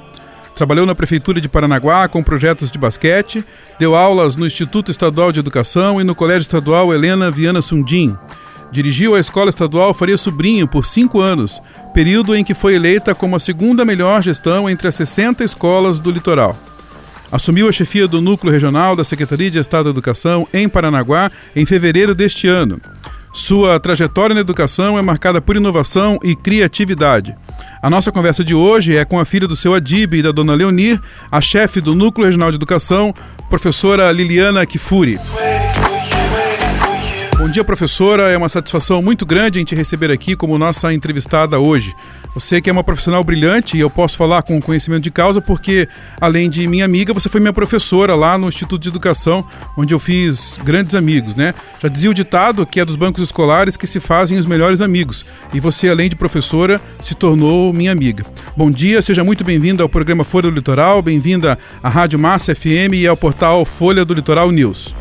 Trabalhou 0.60 0.86
na 0.86 0.94
Prefeitura 0.94 1.40
de 1.40 1.48
Paranaguá 1.48 2.06
com 2.10 2.22
projetos 2.22 2.70
de 2.70 2.78
basquete, 2.78 3.46
deu 3.80 3.96
aulas 3.96 4.36
no 4.36 4.46
Instituto 4.46 4.92
Estadual 4.92 5.32
de 5.32 5.40
Educação 5.40 6.02
e 6.02 6.04
no 6.04 6.14
Colégio 6.14 6.42
Estadual 6.42 6.94
Helena 6.94 7.32
Viana 7.32 7.62
Sundim. 7.62 8.14
Dirigiu 8.70 9.16
a 9.16 9.22
Escola 9.22 9.50
Estadual 9.50 9.94
Faria 9.94 10.18
Sobrinho 10.18 10.68
por 10.68 10.86
cinco 10.86 11.22
anos, 11.22 11.62
período 11.94 12.36
em 12.36 12.44
que 12.44 12.54
foi 12.54 12.76
eleita 12.76 13.16
como 13.16 13.38
a 13.38 13.40
segunda 13.40 13.86
melhor 13.86 14.22
gestão 14.22 14.70
entre 14.70 14.90
as 14.90 14.96
60 14.96 15.46
escolas 15.46 15.98
do 15.98 16.12
litoral. 16.12 16.58
Assumiu 17.32 17.70
a 17.70 17.72
chefia 17.72 18.06
do 18.06 18.20
Núcleo 18.20 18.52
Regional 18.52 18.98
da 18.98 19.06
Secretaria 19.06 19.50
de 19.50 19.60
Estado 19.60 19.86
da 19.86 19.92
Educação 19.92 20.46
em 20.54 20.68
Paranaguá 20.68 21.32
em 21.56 21.66
fevereiro 21.66 22.14
deste 22.14 22.50
ano. 22.50 22.82
Sua 23.32 23.80
trajetória 23.80 24.34
na 24.34 24.42
educação 24.42 24.98
é 24.98 25.02
marcada 25.02 25.40
por 25.40 25.56
inovação 25.56 26.20
e 26.24 26.36
criatividade. 26.36 27.36
A 27.82 27.90
nossa 27.90 28.12
conversa 28.12 28.44
de 28.44 28.54
hoje 28.54 28.96
é 28.96 29.06
com 29.06 29.20
a 29.20 29.26
filha 29.26 29.48
do 29.48 29.56
seu 29.56 29.74
Adib 29.74 30.14
e 30.16 30.22
da 30.22 30.32
dona 30.32 30.54
Leonir, 30.54 31.00
a 31.32 31.40
chefe 31.40 31.80
do 31.80 31.96
Núcleo 31.96 32.26
Regional 32.26 32.50
de 32.50 32.58
Educação, 32.58 33.14
professora 33.50 34.12
Liliana 34.12 34.66
Kifuri. 34.66 35.18
Bom 37.40 37.48
dia, 37.48 37.64
professora. 37.64 38.24
É 38.24 38.36
uma 38.36 38.50
satisfação 38.50 39.02
muito 39.02 39.26
grande 39.26 39.62
em 39.62 39.64
te 39.64 39.74
receber 39.74 40.12
aqui 40.12 40.36
como 40.36 40.58
nossa 40.58 40.94
entrevistada 40.94 41.58
hoje. 41.58 41.96
Você 42.34 42.60
que 42.60 42.70
é 42.70 42.74
uma 42.74 42.84
profissional 42.84 43.24
brilhante 43.24 43.78
e 43.78 43.80
eu 43.80 43.90
posso 43.90 44.18
falar 44.18 44.42
com 44.42 44.62
conhecimento 44.62 45.04
de 45.04 45.10
causa 45.10 45.40
porque, 45.40 45.88
além 46.20 46.50
de 46.50 46.68
minha 46.68 46.84
amiga, 46.84 47.14
você 47.14 47.30
foi 47.30 47.40
minha 47.40 47.54
professora 47.54 48.14
lá 48.14 48.38
no 48.38 48.50
Instituto 48.50 48.82
de 48.82 48.90
Educação, 48.90 49.48
onde 49.78 49.94
eu 49.94 50.00
fiz 50.00 50.60
grandes 50.66 50.94
amigos, 50.96 51.34
né? 51.34 51.54
Já 51.82 51.88
dizia 51.88 52.12
o 52.12 52.14
ditado 52.14 52.66
que 52.66 52.78
é 52.78 52.84
dos 52.84 52.98
bancos 52.98 53.24
escolares 53.24 53.78
que 53.78 53.88
se 53.88 54.02
fazem 54.02 54.38
os 54.38 54.46
melhores 54.46 54.82
amigos. 54.82 55.26
E 55.54 55.62
você, 55.62 55.88
além 55.88 56.10
de 56.10 56.18
professora, 56.18 56.82
se 57.02 57.16
tornou 57.16 57.72
minha 57.72 57.94
amiga. 57.94 58.26
Bom 58.56 58.70
dia, 58.70 59.02
seja 59.02 59.24
muito 59.24 59.46
bem-vinda 59.46 59.82
ao 59.82 59.88
programa 59.88 60.26
Folha 60.26 60.52
do 60.52 60.56
Litoral, 60.56 61.02
bem-vinda 61.02 61.58
à 61.82 61.88
Rádio 61.88 62.20
Massa 62.20 62.54
FM 62.54 62.96
e 62.96 63.08
ao 63.08 63.16
portal 63.16 63.64
Folha 63.64 64.04
do 64.04 64.14
Litoral 64.14 64.52
News. 64.52 64.94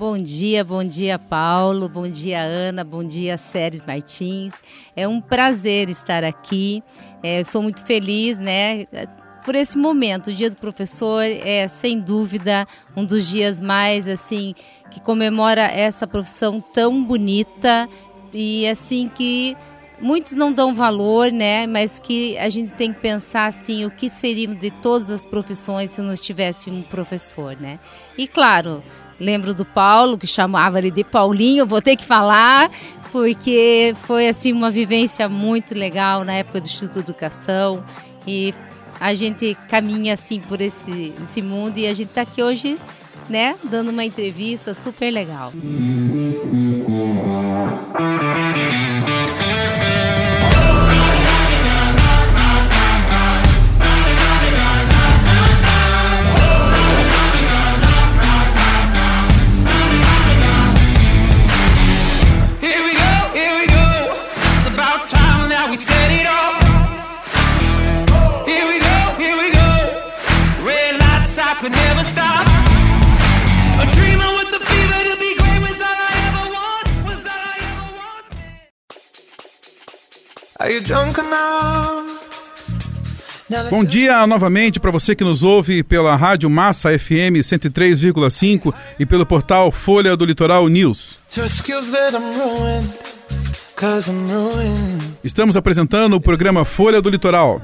Bom 0.00 0.16
dia, 0.16 0.64
bom 0.64 0.82
dia, 0.82 1.18
Paulo, 1.18 1.86
bom 1.86 2.08
dia, 2.08 2.40
Ana, 2.40 2.82
bom 2.82 3.04
dia, 3.04 3.36
Séries 3.36 3.82
Martins. 3.82 4.54
É 4.96 5.06
um 5.06 5.20
prazer 5.20 5.90
estar 5.90 6.24
aqui. 6.24 6.82
É, 7.22 7.42
eu 7.42 7.44
sou 7.44 7.62
muito 7.62 7.84
feliz, 7.84 8.38
né? 8.38 8.86
por 9.44 9.54
esse 9.54 9.76
momento. 9.76 10.28
O 10.28 10.32
Dia 10.32 10.48
do 10.48 10.56
Professor 10.56 11.22
é, 11.22 11.68
sem 11.68 12.00
dúvida, 12.00 12.66
um 12.96 13.04
dos 13.04 13.28
dias 13.28 13.60
mais, 13.60 14.08
assim, 14.08 14.54
que 14.90 15.00
comemora 15.00 15.64
essa 15.64 16.06
profissão 16.06 16.62
tão 16.62 17.04
bonita 17.04 17.86
e, 18.32 18.66
assim, 18.68 19.06
que 19.06 19.54
muitos 20.00 20.32
não 20.32 20.50
dão 20.50 20.74
valor, 20.74 21.30
né? 21.30 21.66
Mas 21.66 21.98
que 21.98 22.38
a 22.38 22.48
gente 22.48 22.72
tem 22.72 22.90
que 22.90 23.00
pensar 23.00 23.46
assim, 23.46 23.84
o 23.84 23.90
que 23.90 24.08
seria 24.08 24.48
de 24.48 24.70
todas 24.70 25.10
as 25.10 25.26
profissões 25.26 25.90
se 25.90 26.00
não 26.00 26.14
tivesse 26.14 26.70
um 26.70 26.80
professor, 26.82 27.54
né? 27.60 27.78
E 28.16 28.26
claro, 28.26 28.82
lembro 29.20 29.54
do 29.54 29.64
Paulo 29.64 30.18
que 30.18 30.26
chamava 30.26 30.78
ele 30.78 30.90
de 30.90 31.04
Paulinho, 31.04 31.66
vou 31.66 31.82
ter 31.82 31.94
que 31.96 32.04
falar 32.04 32.70
porque 33.12 33.94
foi 34.06 34.28
assim 34.28 34.52
uma 34.52 34.70
vivência 34.70 35.28
muito 35.28 35.74
legal 35.74 36.24
na 36.24 36.32
época 36.32 36.60
do 36.60 36.66
Instituto 36.66 36.94
de 36.94 37.00
Educação 37.00 37.84
e 38.26 38.54
a 38.98 39.14
gente 39.14 39.56
caminha 39.68 40.14
assim 40.14 40.40
por 40.40 40.60
esse, 40.60 41.12
esse 41.22 41.42
mundo 41.42 41.78
e 41.78 41.86
a 41.86 41.94
gente 41.94 42.08
está 42.08 42.22
aqui 42.22 42.42
hoje, 42.42 42.78
né, 43.28 43.56
dando 43.64 43.90
uma 43.90 44.04
entrevista 44.04 44.74
super 44.74 45.10
legal. 45.10 45.52
Here 48.00 48.89
Bom 83.70 83.84
dia 83.84 84.26
novamente 84.26 84.80
para 84.80 84.90
você 84.90 85.14
que 85.14 85.24
nos 85.24 85.42
ouve 85.42 85.82
pela 85.82 86.16
Rádio 86.16 86.50
Massa 86.50 86.96
FM 86.98 87.38
103,5 87.42 88.74
e 88.98 89.06
pelo 89.06 89.24
portal 89.24 89.70
Folha 89.70 90.16
do 90.16 90.24
Litoral 90.24 90.68
News. 90.68 91.18
Estamos 95.24 95.56
apresentando 95.56 96.14
o 96.14 96.20
programa 96.20 96.66
Folha 96.66 97.00
do 97.00 97.08
Litoral. 97.08 97.62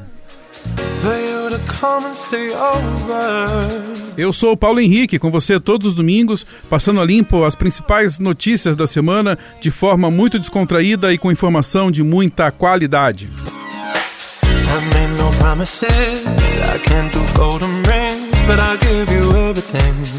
For 1.02 1.14
you 1.14 1.50
to 1.50 1.58
come 1.78 2.06
and 2.06 2.14
stay 2.14 2.48
over. 2.54 4.16
Eu 4.16 4.32
sou 4.32 4.52
o 4.52 4.56
Paulo 4.56 4.80
Henrique, 4.80 5.18
com 5.18 5.30
você 5.30 5.60
todos 5.60 5.88
os 5.88 5.94
domingos, 5.94 6.46
passando 6.70 7.02
a 7.02 7.04
limpo 7.04 7.44
as 7.44 7.54
principais 7.54 8.18
notícias 8.18 8.74
da 8.74 8.86
semana 8.86 9.38
de 9.60 9.70
forma 9.70 10.10
muito 10.10 10.38
descontraída 10.38 11.12
e 11.12 11.18
com 11.18 11.30
informação 11.30 11.90
de 11.90 12.02
muita 12.02 12.50
qualidade. 12.50 13.28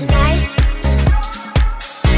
I 0.09 0.56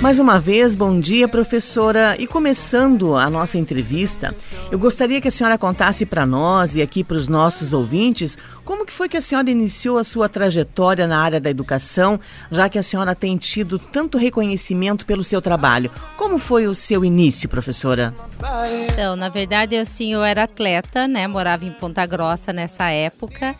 Mais 0.00 0.20
uma 0.20 0.38
vez, 0.38 0.76
bom 0.76 1.00
dia, 1.00 1.26
professora. 1.26 2.14
E 2.20 2.26
começando 2.26 3.16
a 3.16 3.28
nossa 3.28 3.58
entrevista, 3.58 4.32
eu 4.70 4.78
gostaria 4.78 5.20
que 5.20 5.26
a 5.26 5.30
senhora 5.30 5.58
contasse 5.58 6.06
para 6.06 6.24
nós 6.24 6.76
e 6.76 6.80
aqui 6.80 7.02
para 7.02 7.16
os 7.16 7.26
nossos 7.26 7.72
ouvintes 7.72 8.38
como 8.64 8.86
que 8.86 8.92
foi 8.92 9.08
que 9.08 9.16
a 9.16 9.20
senhora 9.20 9.50
iniciou 9.50 9.98
a 9.98 10.04
sua 10.04 10.28
trajetória 10.28 11.04
na 11.08 11.20
área 11.20 11.40
da 11.40 11.50
educação, 11.50 12.18
já 12.48 12.68
que 12.68 12.78
a 12.78 12.82
senhora 12.82 13.12
tem 13.12 13.36
tido 13.36 13.76
tanto 13.76 14.16
reconhecimento 14.16 15.04
pelo 15.04 15.24
seu 15.24 15.42
trabalho. 15.42 15.90
Como 16.16 16.38
foi 16.38 16.68
o 16.68 16.76
seu 16.76 17.04
início, 17.04 17.48
professora? 17.48 18.14
Então, 18.92 19.16
na 19.16 19.28
verdade, 19.28 19.74
eu, 19.74 19.82
assim, 19.82 20.12
eu 20.12 20.22
era 20.22 20.44
atleta, 20.44 21.08
né? 21.08 21.26
Morava 21.26 21.64
em 21.64 21.72
Ponta 21.72 22.06
Grossa 22.06 22.52
nessa 22.52 22.88
época. 22.88 23.52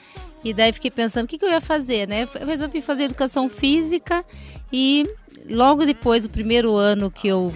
E 0.45 0.55
daí 0.55 0.73
fiquei 0.73 0.93
pensando, 0.93 1.25
o 1.25 1.29
que, 1.29 1.37
que 1.37 1.45
eu 1.45 1.51
ia 1.51 1.61
fazer, 1.61 2.07
né? 2.07 2.29
Eu 2.41 2.47
resolvi 2.47 2.81
fazer 2.81 3.05
educação 3.05 3.49
física 3.49 4.25
e 4.73 5.05
logo 5.49 5.85
depois 5.85 6.23
do 6.23 6.29
primeiro 6.29 6.77
ano 6.77 7.11
que 7.11 7.29
eu 7.29 7.55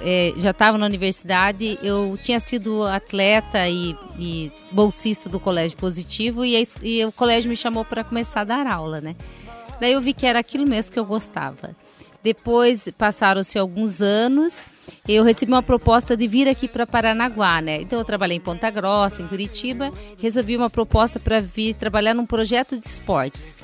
eh, 0.00 0.32
já 0.36 0.50
estava 0.50 0.76
na 0.76 0.86
universidade, 0.86 1.78
eu 1.82 2.18
tinha 2.20 2.40
sido 2.40 2.82
atleta 2.84 3.68
e, 3.68 3.96
e 4.18 4.52
bolsista 4.72 5.28
do 5.28 5.38
Colégio 5.38 5.76
Positivo 5.76 6.44
e, 6.44 6.60
e 6.82 7.04
o 7.04 7.12
colégio 7.12 7.48
me 7.48 7.56
chamou 7.56 7.84
para 7.84 8.02
começar 8.02 8.42
a 8.42 8.44
dar 8.44 8.66
aula, 8.66 9.00
né? 9.00 9.14
Daí 9.80 9.92
eu 9.92 10.00
vi 10.00 10.12
que 10.14 10.26
era 10.26 10.38
aquilo 10.38 10.66
mesmo 10.66 10.92
que 10.92 10.98
eu 10.98 11.04
gostava. 11.04 11.74
Depois 12.22 12.88
passaram-se 12.96 13.58
alguns 13.58 14.00
anos, 14.00 14.66
eu 15.06 15.22
recebi 15.22 15.52
uma 15.52 15.62
proposta 15.62 16.16
de 16.16 16.26
vir 16.26 16.48
aqui 16.48 16.66
para 16.66 16.86
Paranaguá, 16.86 17.60
né? 17.60 17.82
Então 17.82 17.98
eu 17.98 18.04
trabalhei 18.04 18.38
em 18.38 18.40
Ponta 18.40 18.70
Grossa, 18.70 19.22
em 19.22 19.26
Curitiba, 19.26 19.92
recebi 20.20 20.56
uma 20.56 20.70
proposta 20.70 21.20
para 21.20 21.40
vir 21.40 21.74
trabalhar 21.74 22.14
num 22.14 22.24
projeto 22.24 22.78
de 22.78 22.86
esportes 22.86 23.62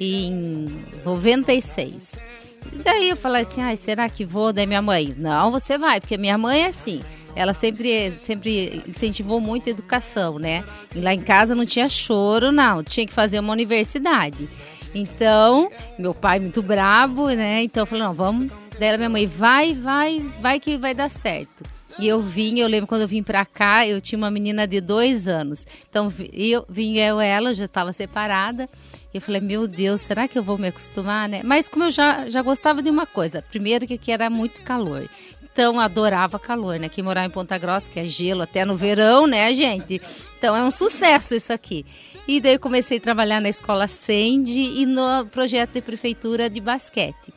em 0.00 0.84
96. 1.04 2.30
E 2.72 2.76
daí 2.82 3.08
eu 3.08 3.16
falei 3.16 3.42
assim, 3.42 3.62
ai, 3.62 3.76
será 3.76 4.08
que 4.08 4.24
vou? 4.24 4.52
Daí 4.52 4.66
minha 4.66 4.82
mãe, 4.82 5.14
não, 5.18 5.50
você 5.50 5.76
vai, 5.78 6.00
porque 6.00 6.16
minha 6.16 6.38
mãe 6.38 6.62
é 6.62 6.66
assim, 6.66 7.02
ela 7.34 7.54
sempre, 7.54 8.10
sempre 8.12 8.82
incentivou 8.86 9.40
muito 9.40 9.68
a 9.68 9.70
educação, 9.70 10.38
né? 10.38 10.64
E 10.94 11.00
lá 11.00 11.14
em 11.14 11.20
casa 11.20 11.54
não 11.54 11.64
tinha 11.64 11.88
choro, 11.88 12.52
não, 12.52 12.82
tinha 12.82 13.06
que 13.06 13.12
fazer 13.12 13.38
uma 13.38 13.52
universidade. 13.52 14.48
Então, 14.94 15.70
meu 15.98 16.12
pai 16.12 16.40
muito 16.40 16.62
brabo, 16.62 17.28
né? 17.28 17.62
Então 17.62 17.82
eu 17.82 17.86
falei, 17.86 18.04
não, 18.04 18.12
vamos. 18.12 18.50
Daí 18.78 18.88
ela, 18.88 18.98
minha 18.98 19.10
mãe, 19.10 19.26
vai, 19.26 19.74
vai, 19.74 20.26
vai 20.40 20.58
que 20.58 20.76
vai 20.76 20.94
dar 20.94 21.10
certo. 21.10 21.64
E 22.00 22.08
eu 22.08 22.18
vim, 22.18 22.58
eu 22.58 22.66
lembro 22.66 22.86
quando 22.86 23.02
eu 23.02 23.08
vim 23.08 23.22
pra 23.22 23.44
cá, 23.44 23.86
eu 23.86 24.00
tinha 24.00 24.16
uma 24.16 24.30
menina 24.30 24.66
de 24.66 24.80
dois 24.80 25.28
anos. 25.28 25.66
Então 25.88 26.10
eu 26.32 26.64
vim 26.66 26.96
eu 26.96 27.20
ela, 27.20 27.50
eu 27.50 27.54
já 27.54 27.66
estava 27.66 27.92
separada. 27.92 28.70
E 29.12 29.18
eu 29.18 29.20
falei, 29.20 29.40
meu 29.40 29.68
Deus, 29.68 30.00
será 30.00 30.26
que 30.26 30.38
eu 30.38 30.42
vou 30.42 30.56
me 30.56 30.68
acostumar, 30.68 31.28
né? 31.28 31.42
Mas 31.44 31.68
como 31.68 31.84
eu 31.84 31.90
já, 31.90 32.26
já 32.26 32.40
gostava 32.40 32.80
de 32.80 32.88
uma 32.88 33.06
coisa, 33.06 33.42
primeiro 33.42 33.86
que 33.86 33.94
aqui 33.94 34.10
era 34.10 34.30
muito 34.30 34.62
calor. 34.62 35.06
Então 35.52 35.78
adorava 35.78 36.38
calor, 36.38 36.78
né? 36.78 36.88
Quem 36.88 37.04
morar 37.04 37.26
em 37.26 37.30
Ponta 37.30 37.58
Grossa, 37.58 37.90
que 37.90 38.00
é 38.00 38.04
gelo 38.06 38.40
até 38.40 38.64
no 38.64 38.78
verão, 38.78 39.26
né, 39.26 39.52
gente? 39.52 40.00
Então 40.38 40.56
é 40.56 40.62
um 40.62 40.70
sucesso 40.70 41.34
isso 41.34 41.52
aqui. 41.52 41.84
E 42.26 42.40
daí 42.40 42.54
eu 42.54 42.60
comecei 42.60 42.96
a 42.96 43.00
trabalhar 43.00 43.42
na 43.42 43.48
escola 43.50 43.86
Sende 43.86 44.60
e 44.60 44.86
no 44.86 45.26
projeto 45.26 45.72
de 45.72 45.82
prefeitura 45.82 46.48
de 46.48 46.62
basquete. 46.62 47.34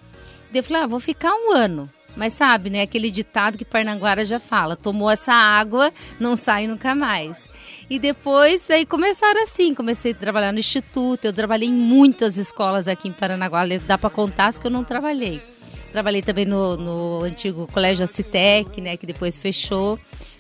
Daí 0.52 0.60
eu 0.60 0.64
falei, 0.64 0.84
ah, 0.84 0.88
vou 0.88 1.02
ficar 1.02 1.34
um 1.34 1.52
ano. 1.52 1.90
Mas 2.16 2.34
sabe, 2.34 2.70
né, 2.70 2.82
aquele 2.82 3.10
ditado 3.10 3.58
que 3.58 3.66
Parnaguara 3.66 4.24
já 4.24 4.40
fala, 4.40 4.76
tomou 4.76 5.10
essa 5.10 5.34
água, 5.34 5.92
não 6.20 6.36
sai 6.36 6.68
nunca 6.68 6.94
mais. 6.94 7.50
E 7.90 7.98
depois, 7.98 8.70
aí 8.70 8.86
começaram 8.86 9.42
assim, 9.44 9.74
comecei 9.74 10.12
a 10.12 10.16
trabalhar 10.16 10.52
no 10.52 10.60
instituto, 10.60 11.26
eu 11.26 11.34
trabalhei 11.34 11.70
em 11.70 11.74
muitas 11.74 12.38
escolas 12.38 12.88
aqui 12.88 13.08
em 13.08 13.14
Paranaguá, 13.14 13.64
dá 13.88 13.98
para 13.98 14.10
contar 14.10 14.48
as 14.48 14.60
que 14.60 14.68
eu 14.68 14.72
não 14.72 14.84
trabalhei. 14.84 15.42
Trabalhei 15.92 16.22
também 16.22 16.46
no, 16.46 16.78
no 16.78 17.24
antigo 17.24 17.68
Colégio 17.72 18.08
Citec, 18.08 18.80
né, 18.80 18.96
que 18.96 19.06
depois 19.06 19.38
fechou. 19.38 20.00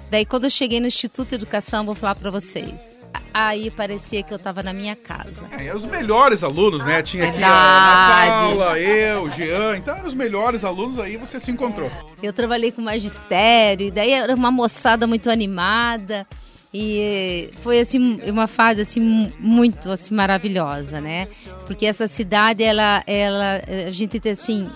Daí 0.09 0.25
quando 0.25 0.45
eu 0.45 0.49
cheguei 0.49 0.79
no 0.79 0.87
Instituto 0.87 1.29
de 1.29 1.35
Educação, 1.35 1.85
vou 1.85 1.95
falar 1.95 2.15
para 2.15 2.29
vocês. 2.29 3.02
Aí 3.33 3.71
parecia 3.71 4.21
que 4.21 4.31
eu 4.31 4.37
estava 4.37 4.61
na 4.61 4.73
minha 4.73 4.95
casa. 4.95 5.43
É, 5.51 5.65
eram 5.65 5.77
os 5.77 5.85
melhores 5.85 6.43
alunos, 6.43 6.85
né? 6.85 7.01
Tinha 7.01 7.29
aqui 7.29 7.43
a 7.43 7.47
Verdade. 7.47 8.29
Ana 8.29 8.55
Paula, 8.55 8.79
eu, 8.79 9.31
Jean. 9.31 9.77
Então 9.77 9.95
eram 9.95 10.07
os 10.07 10.13
melhores 10.13 10.63
alunos, 10.63 10.99
aí 10.99 11.17
você 11.17 11.39
se 11.39 11.49
encontrou. 11.49 11.89
Eu 12.21 12.31
trabalhei 12.31 12.71
com 12.71 12.81
magistério, 12.81 13.87
e 13.87 13.91
daí 13.91 14.11
era 14.11 14.33
uma 14.35 14.51
moçada 14.51 15.07
muito 15.07 15.29
animada. 15.29 16.27
E 16.73 17.51
foi 17.61 17.79
assim 17.79 18.19
uma 18.25 18.47
fase 18.47 18.81
assim 18.81 19.31
muito 19.39 19.91
assim 19.91 20.15
maravilhosa, 20.15 20.99
né? 20.99 21.27
Porque 21.67 21.85
essa 21.85 22.07
cidade 22.07 22.63
ela 22.63 23.03
ela 23.05 23.61
a 23.87 23.91
gente 23.91 24.19
tem 24.19 24.31
assim 24.31 24.67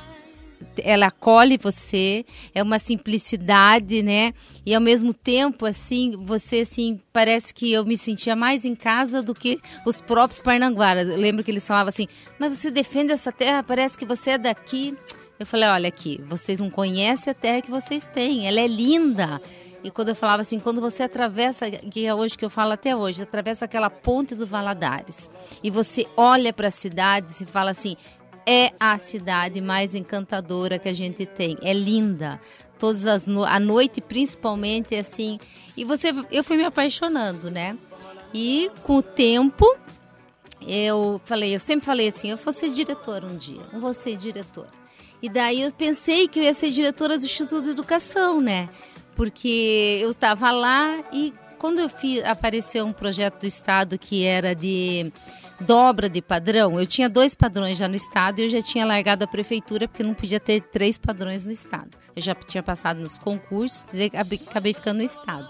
ela 0.83 1.07
acolhe 1.07 1.57
você, 1.57 2.25
é 2.53 2.61
uma 2.61 2.79
simplicidade, 2.79 4.01
né? 4.01 4.33
E 4.65 4.73
ao 4.73 4.81
mesmo 4.81 5.13
tempo, 5.13 5.65
assim, 5.65 6.15
você, 6.25 6.59
assim, 6.59 6.99
parece 7.11 7.53
que 7.53 7.71
eu 7.71 7.85
me 7.85 7.97
sentia 7.97 8.35
mais 8.35 8.65
em 8.65 8.75
casa 8.75 9.21
do 9.21 9.33
que 9.33 9.59
os 9.85 10.01
próprios 10.01 10.41
parnanguaras. 10.41 11.09
Eu 11.09 11.17
lembro 11.17 11.43
que 11.43 11.51
eles 11.51 11.67
falavam 11.67 11.89
assim, 11.89 12.07
mas 12.39 12.57
você 12.57 12.71
defende 12.71 13.11
essa 13.11 13.31
terra, 13.31 13.63
parece 13.63 13.97
que 13.97 14.05
você 14.05 14.31
é 14.31 14.37
daqui. 14.37 14.95
Eu 15.39 15.45
falei, 15.45 15.69
olha 15.69 15.87
aqui, 15.87 16.19
vocês 16.25 16.59
não 16.59 16.69
conhecem 16.69 17.31
a 17.31 17.33
terra 17.33 17.61
que 17.61 17.69
vocês 17.69 18.07
têm, 18.07 18.47
ela 18.47 18.59
é 18.59 18.67
linda. 18.67 19.39
E 19.83 19.91
quando 19.91 20.09
eu 20.09 20.15
falava 20.15 20.41
assim, 20.41 20.59
quando 20.59 20.81
você 20.81 21.03
atravessa, 21.03 21.69
que 21.69 22.05
é 22.05 22.13
hoje 22.13 22.37
que 22.37 22.43
eu 22.43 22.49
falo 22.49 22.73
até 22.73 22.95
hoje, 22.95 23.21
atravessa 23.21 23.65
aquela 23.65 23.89
ponte 23.89 24.35
do 24.35 24.45
Valadares 24.45 25.29
e 25.63 25.69
você 25.69 26.05
olha 26.17 26.51
para 26.51 26.67
a 26.67 26.71
cidade 26.71 27.31
e 27.41 27.45
fala 27.45 27.71
assim, 27.71 27.95
é 28.47 28.71
a 28.79 28.97
cidade 28.97 29.59
mais 29.59 29.93
encantadora 29.93 30.79
que 30.79 30.87
a 30.87 30.93
gente 30.93 31.25
tem, 31.25 31.57
é 31.61 31.73
linda. 31.73 32.39
Todas 32.79 33.05
as 33.05 33.27
no 33.27 33.43
a 33.43 33.59
noite 33.59 33.99
principalmente 33.99 34.95
é 34.95 34.99
assim, 34.99 35.37
e 35.75 35.83
você 35.83 36.13
eu 36.31 36.43
fui 36.43 36.55
me 36.55 36.63
apaixonando, 36.63 37.51
né? 37.51 37.77
E 38.33 38.71
com 38.83 38.97
o 38.97 39.03
tempo 39.03 39.65
eu 40.65 41.19
falei, 41.25 41.53
eu 41.53 41.59
sempre 41.59 41.85
falei 41.85 42.07
assim, 42.07 42.29
eu 42.29 42.37
vou 42.37 42.53
ser 42.53 42.69
diretora 42.69 43.25
um 43.25 43.35
dia, 43.37 43.61
eu 43.73 43.81
vou 43.81 43.93
ser 43.93 44.15
diretora. 44.15 44.69
E 45.21 45.27
daí 45.27 45.63
eu 45.63 45.71
pensei 45.73 46.27
que 46.27 46.39
eu 46.39 46.43
ia 46.43 46.53
ser 46.53 46.69
diretora 46.69 47.17
do 47.17 47.25
Instituto 47.25 47.63
de 47.63 47.71
Educação, 47.71 48.39
né? 48.39 48.69
Porque 49.15 49.99
eu 50.01 50.11
estava 50.11 50.51
lá 50.51 51.03
e 51.11 51.33
quando 51.57 51.79
eu 51.79 51.89
fiz, 51.89 52.23
apareceu 52.23 52.85
um 52.85 52.93
projeto 52.93 53.41
do 53.41 53.47
Estado 53.47 53.97
que 53.97 54.23
era 54.23 54.53
de 54.53 55.11
dobra 55.59 56.09
de 56.09 56.21
padrão, 56.21 56.79
eu 56.79 56.85
tinha 56.85 57.09
dois 57.09 57.33
padrões 57.33 57.77
já 57.77 57.87
no 57.87 57.95
Estado 57.95 58.39
e 58.39 58.43
eu 58.43 58.49
já 58.49 58.61
tinha 58.61 58.85
largado 58.85 59.23
a 59.23 59.27
prefeitura 59.27 59.87
porque 59.87 60.03
não 60.03 60.13
podia 60.13 60.39
ter 60.39 60.61
três 60.61 60.97
padrões 60.97 61.45
no 61.45 61.51
Estado. 61.51 61.97
Eu 62.15 62.21
já 62.21 62.35
tinha 62.35 62.63
passado 62.63 62.99
nos 62.99 63.17
concursos 63.17 63.85
e 63.93 64.05
acabei 64.05 64.73
ficando 64.73 64.97
no 64.97 65.03
Estado. 65.03 65.47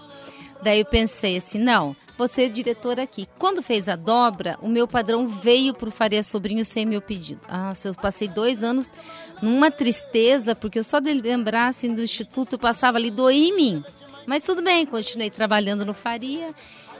Daí 0.62 0.80
eu 0.80 0.84
pensei 0.84 1.36
assim, 1.36 1.58
não, 1.58 1.94
você 2.16 2.44
é 2.44 2.48
diretora 2.48 3.04
aqui. 3.04 3.28
Quando 3.38 3.62
fez 3.62 3.88
a 3.88 3.94
dobra, 3.94 4.58
o 4.60 4.68
meu 4.68 4.88
padrão 4.88 5.26
veio 5.26 5.72
para 5.72 5.88
o 5.88 5.92
Faria 5.92 6.22
Sobrinho 6.22 6.64
sem 6.64 6.84
meu 6.84 7.00
pedido. 7.00 7.40
Ah, 7.48 7.72
eu 7.84 7.94
passei 7.94 8.26
dois 8.26 8.62
anos 8.62 8.92
numa 9.40 9.70
tristeza, 9.70 10.56
porque 10.56 10.78
eu 10.78 10.84
só 10.84 10.98
de 10.98 11.12
lembrar 11.14 11.68
assim, 11.68 11.94
do 11.94 12.02
instituto, 12.02 12.54
eu 12.54 12.58
passava 12.58 12.98
ali, 12.98 13.10
doía 13.10 13.48
em 13.48 13.54
mim. 13.54 13.84
Mas 14.26 14.42
tudo 14.42 14.62
bem, 14.62 14.84
continuei 14.84 15.30
trabalhando 15.30 15.86
no 15.86 15.94
Faria. 15.94 16.52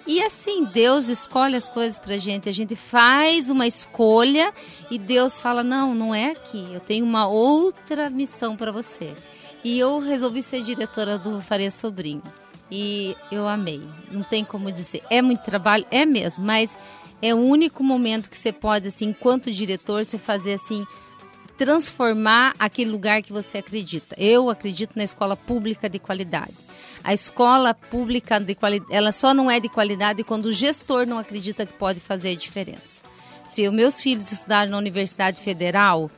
E 0.09 0.23
assim, 0.23 0.65
Deus 0.65 1.09
escolhe 1.09 1.55
as 1.55 1.69
coisas 1.69 1.99
pra 1.99 2.17
gente. 2.17 2.49
A 2.49 2.53
gente 2.53 2.75
faz 2.75 3.51
uma 3.51 3.67
escolha 3.67 4.55
e 4.91 4.99
Deus 4.99 5.39
fala: 5.39 5.63
não, 5.63 5.95
não 5.95 6.15
é 6.15 6.31
aqui. 6.31 6.67
Eu 6.73 6.81
tenho 6.81 7.05
uma 7.05 7.29
outra 7.29 8.09
missão 8.09 8.57
para 8.57 8.73
você. 8.73 9.15
E 9.63 9.79
eu 9.79 9.99
resolvi 9.99 10.43
ser 10.43 10.63
diretora 10.63 11.19
do 11.19 11.43
Faria 11.43 11.71
Sobrinho 11.71 12.23
e 12.71 13.15
eu 13.31 13.47
amei. 13.47 13.83
Não 14.11 14.23
tem 14.23 14.47
como 14.47 14.73
dizer. 14.73 15.03
É 15.11 15.21
muito 15.21 15.43
trabalho, 15.43 15.85
é 15.91 16.07
mesmo, 16.07 16.43
mas 16.43 16.79
é 17.21 17.35
o 17.35 17.39
único 17.39 17.85
momento 17.85 18.31
que 18.31 18.39
você 18.39 18.53
pode, 18.53 18.89
assim, 18.89 19.09
enquanto 19.09 19.51
diretor, 19.51 20.07
você 20.07 20.17
fazer 20.17 20.55
assim 20.55 20.87
transformar 21.59 22.55
aquele 22.59 22.91
lugar 22.91 23.21
que 23.21 23.33
você 23.33 23.59
acredita. 23.59 24.15
Eu 24.17 24.49
acredito 24.49 24.97
na 24.97 25.03
escola 25.03 25.37
pública 25.37 25.89
de 25.91 25.99
qualidade. 25.99 26.68
A 27.09 27.15
escola 27.15 27.73
pública 27.73 28.39
de 28.39 28.55
qualidade, 28.55 28.95
ela 28.95 29.13
só 29.13 29.33
não 29.33 29.51
é 29.51 29.59
de 29.59 29.71
qualidade 29.71 30.23
quando 30.23 30.45
o 30.45 30.53
gestor 30.53 31.07
não 31.07 31.17
acredita 31.17 31.65
que 31.65 31.73
pode 31.73 32.01
fazer 32.01 32.33
a 32.33 32.37
diferença. 32.37 33.03
Se 33.47 33.67
os 33.67 33.73
meus 33.73 33.99
filhos 33.99 34.31
estudaram 34.31 34.73
na 34.73 34.77
Universidade 34.77 35.41
Federal, 35.41 36.11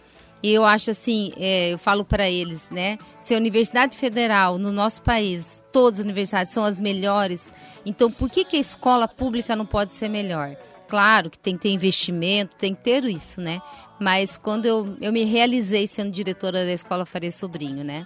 e 0.43 0.53
eu 0.53 0.65
acho 0.65 0.91
assim, 0.91 1.33
é, 1.37 1.75
eu 1.75 1.79
falo 1.79 2.05
para 2.05 2.29
eles, 2.29 2.71
né? 2.71 2.99
Se 3.21 3.33
a 3.33 3.37
Universidade 3.37 3.97
Federal 3.97 4.59
no 4.59 4.73
nosso 4.73 5.01
país, 5.03 5.63
todas 5.73 6.01
as 6.01 6.05
universidades 6.05 6.53
são 6.53 6.65
as 6.65 6.81
melhores, 6.81 7.55
então 7.87 8.11
por 8.11 8.29
que, 8.29 8.45
que 8.45 8.57
a 8.57 8.61
escola 8.61 9.07
pública 9.07 9.55
não 9.55 9.67
pode 9.67 9.93
ser 9.93 10.09
melhor? 10.09 10.57
Claro 10.89 11.31
que 11.31 11.39
tem 11.39 11.57
que 11.57 11.63
ter 11.63 11.71
investimento, 11.71 12.57
tem 12.57 12.75
que 12.75 12.83
ter 12.83 13.05
isso, 13.05 13.41
né? 13.41 13.63
Mas 14.01 14.37
quando 14.37 14.67
eu, 14.67 14.97
eu 15.01 15.13
me 15.13 15.23
realizei 15.23 15.87
sendo 15.87 16.11
diretora 16.11 16.65
da 16.65 16.73
escola 16.73 17.07
Faria 17.07 17.31
Sobrinho, 17.31 17.85
né? 17.85 18.05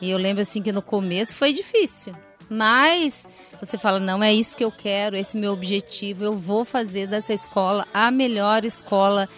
E 0.00 0.10
eu 0.10 0.18
lembro 0.18 0.42
assim 0.42 0.62
que 0.62 0.72
no 0.72 0.82
começo 0.82 1.36
foi 1.36 1.52
difícil. 1.52 2.14
Mas 2.48 3.26
você 3.60 3.78
fala, 3.78 3.98
não 3.98 4.22
é 4.22 4.32
isso 4.32 4.56
que 4.56 4.64
eu 4.64 4.70
quero, 4.70 5.16
esse 5.16 5.36
é 5.36 5.40
meu 5.40 5.52
objetivo, 5.52 6.24
eu 6.24 6.32
vou 6.34 6.64
fazer 6.64 7.06
dessa 7.06 7.32
escola 7.32 7.86
a 7.92 8.10
melhor 8.10 8.64
escola 8.64 9.28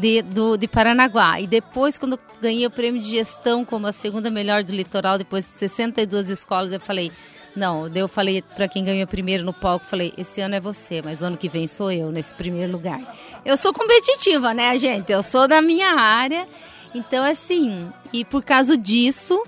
de, 0.00 0.22
do, 0.22 0.56
de 0.56 0.66
Paranaguá. 0.66 1.40
E 1.40 1.46
depois, 1.46 1.96
quando 1.98 2.18
ganhei 2.40 2.66
o 2.66 2.70
prêmio 2.70 3.00
de 3.00 3.10
gestão 3.10 3.64
como 3.64 3.86
a 3.86 3.92
segunda 3.92 4.30
melhor 4.30 4.64
do 4.64 4.72
litoral, 4.72 5.18
depois 5.18 5.44
de 5.44 5.52
62 5.52 6.30
escolas, 6.30 6.72
eu 6.72 6.80
falei, 6.80 7.12
não, 7.54 7.88
eu 7.88 8.08
falei 8.08 8.42
para 8.42 8.68
quem 8.68 8.84
ganhou 8.84 9.06
primeiro 9.06 9.44
no 9.44 9.52
palco, 9.52 9.84
falei, 9.84 10.12
esse 10.16 10.40
ano 10.40 10.54
é 10.54 10.60
você, 10.60 11.02
mas 11.02 11.22
ano 11.22 11.36
que 11.36 11.48
vem 11.48 11.66
sou 11.66 11.90
eu 11.90 12.10
nesse 12.10 12.34
primeiro 12.34 12.72
lugar. 12.72 13.00
Eu 13.44 13.56
sou 13.56 13.72
competitiva, 13.72 14.54
né, 14.54 14.76
gente? 14.76 15.12
Eu 15.12 15.22
sou 15.22 15.46
da 15.46 15.60
minha 15.60 15.92
área. 15.92 16.46
Então, 16.94 17.24
assim, 17.24 17.84
e 18.12 18.24
por 18.24 18.42
causa 18.42 18.76
disso, 18.76 19.40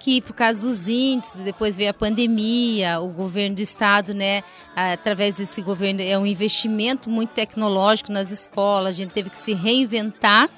que 0.00 0.22
por 0.22 0.32
causa 0.32 0.62
dos 0.62 0.88
índices, 0.88 1.42
depois 1.42 1.76
veio 1.76 1.90
a 1.90 1.94
pandemia, 1.94 2.98
o 3.00 3.08
governo 3.08 3.56
do 3.56 3.62
estado, 3.62 4.14
né, 4.14 4.42
através 4.74 5.36
desse 5.36 5.60
governo, 5.60 6.00
é 6.00 6.18
um 6.18 6.26
investimento 6.26 7.10
muito 7.10 7.30
tecnológico 7.30 8.10
nas 8.10 8.30
escolas, 8.30 8.94
a 8.94 8.96
gente 8.96 9.10
teve 9.10 9.28
que 9.28 9.38
se 9.38 9.52
reinventar. 9.52 10.48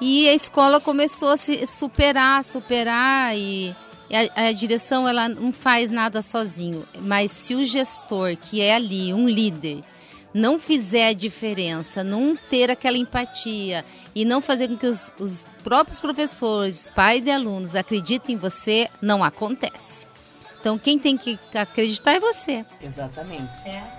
E 0.00 0.28
a 0.28 0.34
escola 0.34 0.80
começou 0.80 1.30
a 1.30 1.36
se 1.36 1.66
superar, 1.66 2.44
superar 2.44 3.36
e, 3.36 3.74
a, 4.12 4.48
a 4.48 4.52
direção 4.52 5.08
ela 5.08 5.28
não 5.28 5.50
faz 5.50 5.90
nada 5.90 6.22
sozinho, 6.22 6.84
mas 7.00 7.32
se 7.32 7.54
o 7.54 7.64
gestor 7.64 8.36
que 8.36 8.60
é 8.60 8.74
ali 8.74 9.12
um 9.12 9.28
líder 9.28 9.82
não 10.38 10.58
fizer 10.58 11.08
a 11.08 11.12
diferença, 11.12 12.04
não 12.04 12.36
ter 12.36 12.70
aquela 12.70 12.96
empatia 12.96 13.84
e 14.14 14.24
não 14.24 14.40
fazer 14.40 14.68
com 14.68 14.76
que 14.76 14.86
os, 14.86 15.12
os 15.18 15.46
próprios 15.64 15.98
professores, 15.98 16.88
pais 16.94 17.26
e 17.26 17.30
alunos 17.30 17.74
acreditem 17.74 18.36
em 18.36 18.38
você, 18.38 18.88
não 19.02 19.22
acontece. 19.22 20.07
Então 20.60 20.76
quem 20.76 20.98
tem 20.98 21.16
que 21.16 21.38
acreditar 21.54 22.12
é 22.14 22.20
você. 22.20 22.64
Exatamente. 22.82 23.48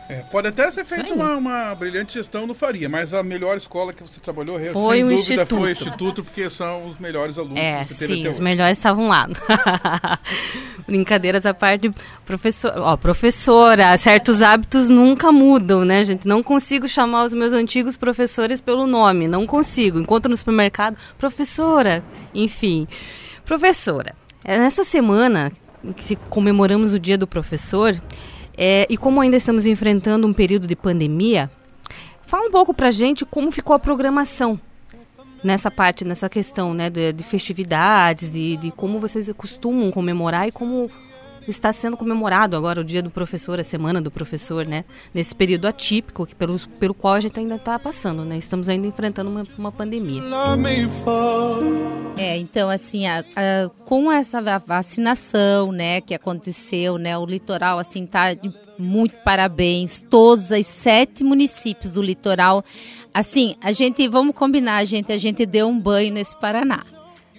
É, 0.09 0.23
pode 0.31 0.47
até 0.49 0.69
ser 0.69 0.83
feita 0.83 1.13
uma, 1.13 1.35
uma 1.37 1.75
brilhante 1.75 2.13
gestão 2.15 2.45
no 2.45 2.53
Faria, 2.53 2.89
mas 2.89 3.13
a 3.13 3.23
melhor 3.23 3.55
escola 3.57 3.93
que 3.93 4.03
você 4.03 4.19
trabalhou, 4.19 4.59
Foi 4.71 4.97
sem 4.97 5.05
o 5.05 5.09
dúvida, 5.09 5.13
Instituto. 5.13 5.47
foi 5.57 5.69
o 5.69 5.71
Instituto, 5.71 6.23
porque 6.23 6.49
são 6.49 6.85
os 6.87 6.97
melhores 6.99 7.37
alunos 7.37 7.57
É, 7.57 7.79
que 7.83 7.93
você 7.93 8.07
teve 8.07 8.13
sim, 8.15 8.21
os 8.27 8.35
hoje. 8.35 8.41
melhores 8.41 8.77
estavam 8.77 9.07
lá. 9.07 9.27
Brincadeiras 10.85 11.45
à 11.45 11.53
parte, 11.53 11.91
professor, 12.25 12.73
ó, 12.77 12.97
professora, 12.97 13.97
certos 13.97 14.41
hábitos 14.41 14.89
nunca 14.89 15.31
mudam, 15.31 15.85
né, 15.85 16.03
gente? 16.03 16.27
Não 16.27 16.41
consigo 16.43 16.87
chamar 16.87 17.25
os 17.25 17.33
meus 17.33 17.53
antigos 17.53 17.95
professores 17.95 18.59
pelo 18.59 18.85
nome, 18.87 19.27
não 19.27 19.45
consigo. 19.45 19.99
Encontro 19.99 20.29
no 20.29 20.35
supermercado, 20.37 20.97
professora, 21.17 22.03
enfim. 22.33 22.87
Professora, 23.45 24.15
é 24.43 24.57
nessa 24.57 24.83
semana 24.83 25.51
que 25.95 26.15
comemoramos 26.15 26.93
o 26.93 26.99
Dia 26.99 27.17
do 27.17 27.27
Professor, 27.27 27.99
é, 28.57 28.85
e 28.89 28.97
como 28.97 29.21
ainda 29.21 29.37
estamos 29.37 29.65
enfrentando 29.65 30.27
um 30.27 30.33
período 30.33 30.67
de 30.67 30.75
pandemia, 30.75 31.49
fala 32.23 32.47
um 32.47 32.51
pouco 32.51 32.73
pra 32.73 32.91
gente 32.91 33.25
como 33.25 33.51
ficou 33.51 33.75
a 33.75 33.79
programação 33.79 34.59
nessa 35.43 35.71
parte, 35.71 36.03
nessa 36.03 36.29
questão, 36.29 36.73
né, 36.73 36.89
de, 36.89 37.13
de 37.13 37.23
festividades, 37.23 38.31
de, 38.31 38.57
de 38.57 38.71
como 38.71 38.99
vocês 38.99 39.31
costumam 39.33 39.91
comemorar 39.91 40.47
e 40.47 40.51
como 40.51 40.91
está 41.49 41.71
sendo 41.73 41.97
comemorado 41.97 42.55
agora 42.55 42.81
o 42.81 42.83
Dia 42.83 43.01
do 43.01 43.09
Professor, 43.09 43.59
a 43.59 43.63
Semana 43.63 44.01
do 44.01 44.09
Professor, 44.12 44.65
né, 44.65 44.85
nesse 45.13 45.33
período 45.35 45.67
atípico 45.67 46.25
que 46.25 46.35
pelo, 46.35 46.59
pelo 46.79 46.93
qual 46.93 47.15
a 47.15 47.19
gente 47.19 47.39
ainda 47.39 47.55
está 47.55 47.77
passando, 47.79 48.23
né, 48.25 48.38
estamos 48.38 48.69
ainda 48.69 48.85
enfrentando 48.88 49.29
uma, 49.29 49.43
uma 49.57 49.71
pandemia. 49.71 50.21
É, 52.17 52.38
então 52.38 52.69
assim, 52.69 53.07
a- 53.07 53.23
a- 53.35 53.69
com 53.85 54.12
essa 54.12 54.41
va- 54.41 54.57
vacinação, 54.57 55.71
né, 55.71 56.01
que 56.01 56.13
aconteceu, 56.13 56.97
né, 56.97 57.17
o 57.17 57.25
litoral 57.25 57.79
assim 57.79 58.05
tá 58.05 58.35
muito 58.77 59.15
parabéns, 59.23 60.01
todos 60.09 60.51
os 60.51 60.65
sete 60.67 61.23
municípios 61.23 61.93
do 61.93 62.01
litoral, 62.01 62.63
assim, 63.13 63.55
a 63.62 63.71
gente, 63.71 64.07
vamos 64.07 64.35
combinar, 64.35 64.85
gente, 64.85 65.12
a 65.12 65.17
gente 65.17 65.45
deu 65.45 65.67
um 65.67 65.77
banho 65.79 66.13
nesse 66.13 66.38
Paraná. 66.39 66.81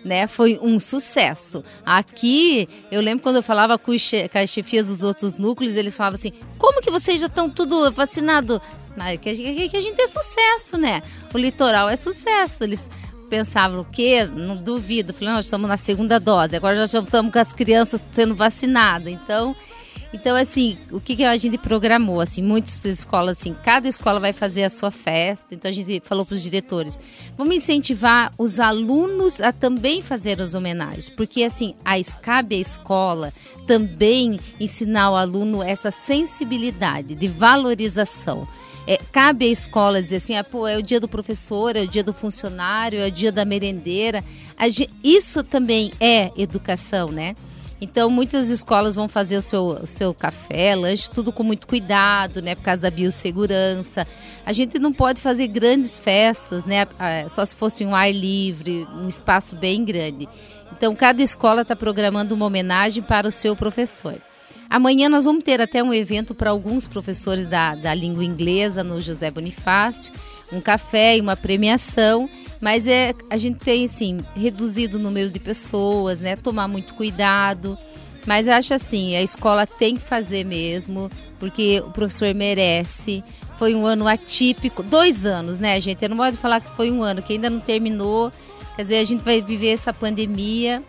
Né, 0.02 0.26
foi 0.26 0.58
um 0.62 0.80
sucesso. 0.80 1.62
Aqui, 1.84 2.66
eu 2.90 3.02
lembro 3.02 3.22
quando 3.22 3.36
eu 3.36 3.42
falava 3.42 3.76
com, 3.76 3.92
as 3.92 4.50
chefias 4.50 4.86
dos 4.86 5.02
outros 5.02 5.36
núcleos, 5.36 5.76
eles 5.76 5.94
falavam 5.94 6.14
assim: 6.14 6.32
como 6.56 6.80
que 6.80 6.90
vocês 6.90 7.20
já 7.20 7.26
estão 7.26 7.50
tudo 7.50 7.92
vacinado? 7.92 8.62
Ah, 8.98 9.16
Que 9.16 9.30
a, 9.30 9.34
gente, 9.34 9.68
que 9.68 9.76
a 9.76 9.80
gente 9.80 10.00
é 10.00 10.06
sucesso, 10.06 10.76
né? 10.76 11.02
O 11.32 11.38
litoral 11.38 11.88
é 11.88 11.96
sucesso. 11.96 12.64
Eles 12.64 12.90
pensavam 13.30 13.80
o 13.80 13.84
quê? 13.84 14.24
Não 14.24 14.56
duvido. 14.56 15.14
Falei, 15.14 15.32
nós 15.32 15.44
estamos 15.46 15.68
na 15.68 15.76
segunda 15.76 16.18
dose, 16.18 16.56
agora 16.56 16.86
já 16.86 16.98
estamos 16.98 17.32
com 17.32 17.38
as 17.38 17.52
crianças 17.52 18.04
sendo 18.10 18.34
vacinadas. 18.34 19.10
Então, 19.10 19.56
então 20.12 20.36
assim, 20.36 20.76
o 20.90 21.00
que, 21.00 21.16
que 21.16 21.24
a 21.24 21.36
gente 21.36 21.56
programou? 21.56 22.20
Assim, 22.20 22.42
muitas 22.42 22.84
escolas, 22.84 23.38
assim, 23.38 23.54
cada 23.64 23.88
escola 23.88 24.18
vai 24.18 24.32
fazer 24.32 24.64
a 24.64 24.70
sua 24.70 24.90
festa. 24.90 25.54
Então 25.54 25.70
a 25.70 25.72
gente 25.72 26.02
falou 26.04 26.26
para 26.26 26.34
os 26.34 26.42
diretores, 26.42 26.98
vamos 27.36 27.54
incentivar 27.54 28.32
os 28.36 28.58
alunos 28.58 29.40
a 29.40 29.52
também 29.52 30.02
fazer 30.02 30.40
as 30.40 30.54
homenagens, 30.54 31.08
porque 31.08 31.44
assim, 31.44 31.74
a 31.84 32.00
cabe 32.20 32.56
à 32.56 32.58
escola 32.58 33.32
também 33.66 34.40
ensinar 34.58 35.10
o 35.10 35.16
aluno 35.16 35.62
essa 35.62 35.90
sensibilidade 35.90 37.14
de 37.14 37.28
valorização. 37.28 38.48
É, 38.86 38.98
cabe 39.12 39.44
à 39.44 39.48
escola 39.48 40.02
dizer 40.02 40.16
assim, 40.16 40.36
ah, 40.36 40.42
pô, 40.42 40.66
é 40.66 40.76
o 40.76 40.82
dia 40.82 40.98
do 40.98 41.06
professor, 41.06 41.76
é 41.76 41.82
o 41.82 41.88
dia 41.88 42.02
do 42.02 42.12
funcionário, 42.12 42.98
é 42.98 43.06
o 43.06 43.10
dia 43.10 43.30
da 43.30 43.44
merendeira. 43.44 44.24
Isso 45.04 45.44
também 45.44 45.92
é 46.00 46.30
educação, 46.36 47.08
né? 47.08 47.34
Então, 47.80 48.10
muitas 48.10 48.50
escolas 48.50 48.94
vão 48.94 49.08
fazer 49.08 49.38
o 49.38 49.42
seu, 49.42 49.64
o 49.64 49.86
seu 49.86 50.12
café, 50.12 50.74
lanche, 50.74 51.10
tudo 51.10 51.32
com 51.32 51.42
muito 51.42 51.66
cuidado, 51.66 52.42
né? 52.42 52.54
Por 52.54 52.62
causa 52.62 52.82
da 52.82 52.90
biossegurança. 52.90 54.06
A 54.44 54.52
gente 54.52 54.78
não 54.78 54.92
pode 54.92 55.20
fazer 55.20 55.46
grandes 55.46 55.98
festas, 55.98 56.64
né? 56.64 56.86
Só 57.30 57.44
se 57.44 57.56
fosse 57.56 57.84
um 57.84 57.94
ar 57.94 58.12
livre, 58.12 58.86
um 58.94 59.08
espaço 59.08 59.56
bem 59.56 59.82
grande. 59.82 60.28
Então, 60.72 60.94
cada 60.94 61.22
escola 61.22 61.62
está 61.62 61.74
programando 61.74 62.34
uma 62.34 62.46
homenagem 62.46 63.02
para 63.02 63.26
o 63.26 63.30
seu 63.30 63.56
professor. 63.56 64.20
Amanhã 64.68 65.08
nós 65.08 65.24
vamos 65.24 65.42
ter 65.42 65.60
até 65.60 65.82
um 65.82 65.92
evento 65.92 66.32
para 66.32 66.50
alguns 66.50 66.86
professores 66.86 67.46
da, 67.46 67.74
da 67.74 67.92
língua 67.92 68.24
inglesa 68.24 68.84
no 68.84 69.00
José 69.00 69.28
Bonifácio, 69.30 70.12
um 70.52 70.60
café 70.60 71.16
e 71.16 71.20
uma 71.20 71.34
premiação, 71.34 72.28
mas 72.60 72.86
é, 72.86 73.14
a 73.28 73.36
gente 73.36 73.58
tem 73.58 73.84
assim, 73.84 74.20
reduzido 74.34 74.98
o 74.98 75.00
número 75.00 75.30
de 75.30 75.38
pessoas, 75.38 76.20
né? 76.20 76.36
Tomar 76.36 76.68
muito 76.68 76.94
cuidado. 76.94 77.78
Mas 78.26 78.48
acho 78.48 78.74
assim, 78.74 79.16
a 79.16 79.22
escola 79.22 79.66
tem 79.66 79.96
que 79.96 80.02
fazer 80.02 80.44
mesmo, 80.44 81.10
porque 81.38 81.82
o 81.86 81.90
professor 81.90 82.34
merece. 82.34 83.24
Foi 83.58 83.74
um 83.74 83.84
ano 83.84 84.06
atípico, 84.06 84.82
dois 84.82 85.26
anos, 85.26 85.58
né, 85.58 85.80
gente? 85.80 86.02
Eu 86.02 86.10
não 86.10 86.16
pode 86.16 86.36
falar 86.36 86.60
que 86.60 86.70
foi 86.70 86.90
um 86.90 87.02
ano, 87.02 87.22
que 87.22 87.34
ainda 87.34 87.50
não 87.50 87.60
terminou. 87.60 88.32
Quer 88.76 88.82
dizer, 88.82 88.98
a 88.98 89.04
gente 89.04 89.24
vai 89.24 89.42
viver 89.42 89.68
essa 89.68 89.92
pandemia 89.92 90.82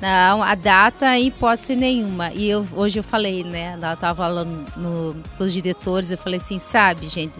não, 0.00 0.42
a 0.42 0.54
data 0.54 1.16
em 1.18 1.26
hipótese 1.26 1.74
nenhuma. 1.74 2.32
E 2.32 2.48
eu, 2.48 2.64
hoje 2.72 2.98
eu 2.98 3.02
falei, 3.02 3.42
né? 3.42 3.74
Eu 3.74 3.96
tava 3.96 4.14
falando 4.14 4.66
no, 4.76 5.16
com 5.36 5.44
os 5.44 5.52
diretores, 5.52 6.10
eu 6.10 6.18
falei 6.18 6.38
assim, 6.38 6.58
sabe, 6.58 7.08
gente, 7.08 7.34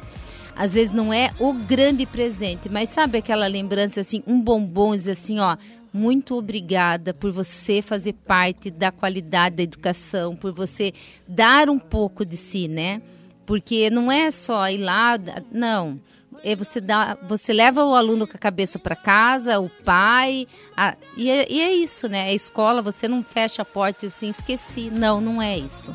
às 0.58 0.74
vezes 0.74 0.92
não 0.92 1.12
é 1.12 1.30
o 1.38 1.54
grande 1.54 2.04
presente, 2.04 2.68
mas 2.68 2.88
sabe 2.88 3.18
aquela 3.18 3.46
lembrança 3.46 4.00
assim, 4.00 4.24
um 4.26 4.40
bombom, 4.40 4.92
assim, 4.92 5.38
ó, 5.38 5.56
muito 5.92 6.34
obrigada 6.34 7.14
por 7.14 7.30
você 7.30 7.80
fazer 7.80 8.12
parte 8.12 8.68
da 8.68 8.90
qualidade 8.90 9.56
da 9.56 9.62
educação, 9.62 10.34
por 10.34 10.52
você 10.52 10.92
dar 11.28 11.70
um 11.70 11.78
pouco 11.78 12.26
de 12.26 12.36
si, 12.36 12.66
né? 12.66 13.00
Porque 13.46 13.88
não 13.88 14.10
é 14.10 14.32
só 14.32 14.68
ir 14.68 14.78
lá, 14.78 15.16
não 15.50 16.00
é 16.42 16.54
você 16.54 16.80
dá, 16.80 17.16
você 17.28 17.52
leva 17.52 17.84
o 17.84 17.94
aluno 17.94 18.26
com 18.26 18.36
a 18.36 18.40
cabeça 18.40 18.78
para 18.78 18.96
casa, 18.96 19.58
o 19.58 19.68
pai, 19.68 20.46
a, 20.76 20.96
e, 21.16 21.30
é, 21.30 21.46
e, 21.50 21.60
é, 21.60 21.72
isso, 21.72 22.08
né? 22.08 22.24
A 22.24 22.34
escola, 22.34 22.82
você 22.82 23.08
não 23.08 23.22
fecha 23.22 23.62
a 23.62 23.64
porta 23.64 24.06
e 24.06 24.08
assim, 24.08 24.28
esqueci. 24.28 24.90
Não, 24.90 25.20
não 25.20 25.40
é 25.40 25.56
isso. 25.56 25.94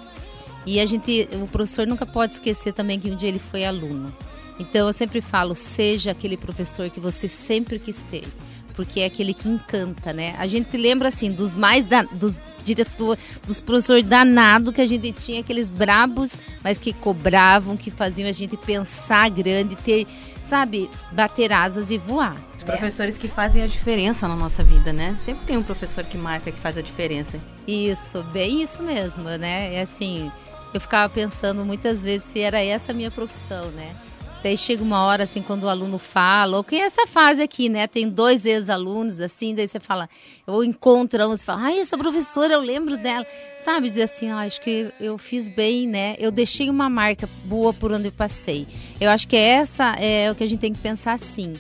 E 0.66 0.80
a 0.80 0.86
gente, 0.86 1.28
o 1.42 1.48
professor 1.48 1.86
nunca 1.86 2.06
pode 2.06 2.34
esquecer 2.34 2.74
também 2.74 3.00
que 3.00 3.10
um 3.10 3.16
dia 3.16 3.30
ele 3.30 3.40
foi 3.40 3.66
aluno. 3.66 4.16
Então 4.60 4.88
eu 4.88 4.94
sempre 4.94 5.22
falo, 5.22 5.56
seja 5.56 6.12
aquele 6.12 6.38
professor 6.38 6.90
que 6.90 7.00
você 7.00 7.28
sempre 7.28 7.80
quis 7.80 8.02
ter, 8.04 8.26
porque 8.76 9.00
é 9.00 9.06
aquele 9.06 9.34
que 9.34 9.50
encanta, 9.50 10.14
né? 10.14 10.36
A 10.38 10.48
gente 10.48 10.76
lembra 10.78 11.08
assim 11.08 11.32
dos 11.32 11.56
mais 11.56 11.86
da, 11.86 12.04
dos 12.04 12.40
diretor, 12.64 13.18
dos 13.46 13.60
professores 13.60 14.06
danados 14.06 14.74
que 14.74 14.82
a 14.82 14.86
gente 14.86 15.12
tinha, 15.12 15.42
aqueles 15.42 15.70
brabos, 15.70 16.36
mas 16.64 16.78
que 16.78 16.94
cobravam, 16.94 17.76
que 17.76 17.92
faziam 17.92 18.30
a 18.30 18.32
gente 18.32 18.56
pensar 18.56 19.30
grande, 19.30 19.76
ter 19.76 20.08
sabe, 20.44 20.90
bater 21.12 21.52
asas 21.52 21.90
e 21.90 21.98
voar. 21.98 22.36
Os 22.58 22.64
professores 22.64 23.18
que 23.18 23.28
fazem 23.28 23.64
a 23.64 23.68
diferença 23.68 24.28
na 24.28 24.36
nossa 24.36 24.64
vida, 24.64 24.94
né? 24.94 25.18
Sempre 25.26 25.46
tem 25.46 25.58
um 25.58 25.64
professor 25.64 26.04
que 26.04 26.18
marca, 26.18 26.52
que 26.52 26.60
faz 26.60 26.78
a 26.78 26.82
diferença. 26.82 27.40
Isso, 27.68 28.24
bem 28.26 28.62
isso 28.62 28.82
mesmo, 28.84 29.24
né? 29.24 29.76
É 29.76 29.82
assim, 29.82 30.32
eu 30.74 30.80
ficava 30.80 31.12
pensando 31.12 31.66
muitas 31.66 32.04
vezes 32.04 32.28
se 32.28 32.40
era 32.40 32.62
essa 32.62 32.92
a 32.92 32.96
minha 32.96 33.12
profissão, 33.12 33.72
né? 33.72 33.94
Daí 34.44 34.58
chega 34.58 34.84
uma 34.84 35.06
hora, 35.06 35.24
assim, 35.24 35.42
quando 35.42 35.64
o 35.64 35.70
aluno 35.70 35.98
fala, 35.98 36.58
ou 36.58 36.66
que 36.66 36.76
é 36.76 36.80
essa 36.80 37.08
fase 37.08 37.42
aqui, 37.42 37.70
né? 37.70 37.88
Tem 37.88 38.10
dois 38.10 38.46
ex-alunos, 38.46 39.22
assim, 39.22 39.56
daí 39.56 39.68
você 39.70 39.80
fala, 39.80 40.10
ou 40.46 40.66
encontra 40.66 41.26
um, 41.26 41.32
você 41.32 41.46
fala, 41.46 41.62
ai, 41.62 41.80
essa 41.80 41.98
professora, 41.98 42.54
eu 42.54 42.60
lembro 42.60 42.98
dela. 42.98 43.26
Sabe, 43.58 43.88
dizer 43.88 44.04
assim, 44.04 44.30
ah, 44.30 44.40
acho 44.40 44.60
que 44.60 44.92
eu 45.00 45.18
fiz 45.18 45.48
bem, 45.48 45.88
né? 45.88 46.18
Eu 46.20 46.30
deixei 46.30 46.70
uma 46.70 46.90
marca 46.90 47.30
boa 47.46 47.74
por 47.74 47.94
onde 47.94 48.10
eu 48.10 48.12
passei. 48.12 48.68
Eu 49.00 49.10
acho 49.10 49.30
que 49.30 49.38
essa 49.38 49.96
é 49.98 50.30
o 50.30 50.36
que 50.36 50.44
a 50.44 50.48
gente 50.48 50.60
tem 50.60 50.74
que 50.74 50.80
pensar 50.80 51.14
assim 51.14 51.58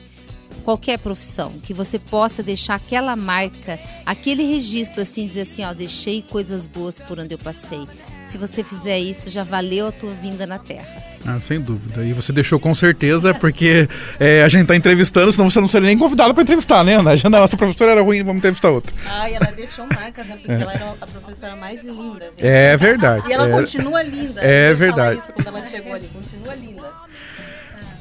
qualquer 0.63 0.97
profissão, 0.97 1.51
que 1.61 1.73
você 1.73 1.99
possa 1.99 2.41
deixar 2.41 2.75
aquela 2.75 3.15
marca, 3.15 3.79
aquele 4.05 4.43
registro 4.43 5.01
assim, 5.01 5.27
dizer 5.27 5.41
assim, 5.41 5.63
ó, 5.63 5.73
deixei 5.73 6.21
coisas 6.21 6.65
boas 6.65 6.97
por 6.97 7.19
onde 7.19 7.33
eu 7.33 7.37
passei. 7.37 7.85
Se 8.25 8.37
você 8.37 8.63
fizer 8.63 8.99
isso, 8.99 9.29
já 9.29 9.43
valeu 9.43 9.87
a 9.87 9.91
tua 9.91 10.13
vinda 10.13 10.47
na 10.47 10.57
Terra. 10.57 11.13
Ah, 11.25 11.39
sem 11.39 11.59
dúvida. 11.59 12.03
E 12.03 12.11
você 12.13 12.33
deixou 12.33 12.59
com 12.59 12.73
certeza, 12.75 13.33
porque 13.33 13.87
é, 14.19 14.43
a 14.43 14.49
gente 14.49 14.63
está 14.63 14.75
entrevistando, 14.75 15.31
senão 15.31 15.49
você 15.49 15.59
não 15.59 15.67
seria 15.67 15.87
nem 15.87 15.97
convidado 15.97 16.33
para 16.33 16.43
entrevistar, 16.43 16.83
né, 16.83 16.95
Ana? 16.95 17.15
Já 17.15 17.29
não, 17.29 17.43
essa 17.43 17.55
professora 17.55 17.91
era 17.91 18.01
ruim, 18.01 18.23
vamos 18.23 18.39
entrevistar 18.39 18.69
outra. 18.71 18.93
Ah, 19.07 19.29
e 19.29 19.35
ela 19.35 19.51
deixou 19.51 19.85
marca, 19.85 20.23
né? 20.23 20.35
Porque 20.35 20.51
é. 20.51 20.61
ela 20.61 20.73
era 20.73 20.95
a 20.99 21.07
professora 21.07 21.55
mais 21.55 21.83
linda. 21.83 22.25
Gente. 22.31 22.45
É 22.45 22.75
verdade. 22.75 23.29
E 23.29 23.33
ela 23.33 23.47
é, 23.47 23.51
continua 23.51 24.03
linda. 24.03 24.41
É 24.41 24.73
verdade. 24.73 25.19
Isso 25.19 25.33
quando 25.33 25.47
ela 25.47 25.61
chegou 25.61 25.93
ali, 25.93 26.07
continua 26.07 26.55
linda. 26.55 27.03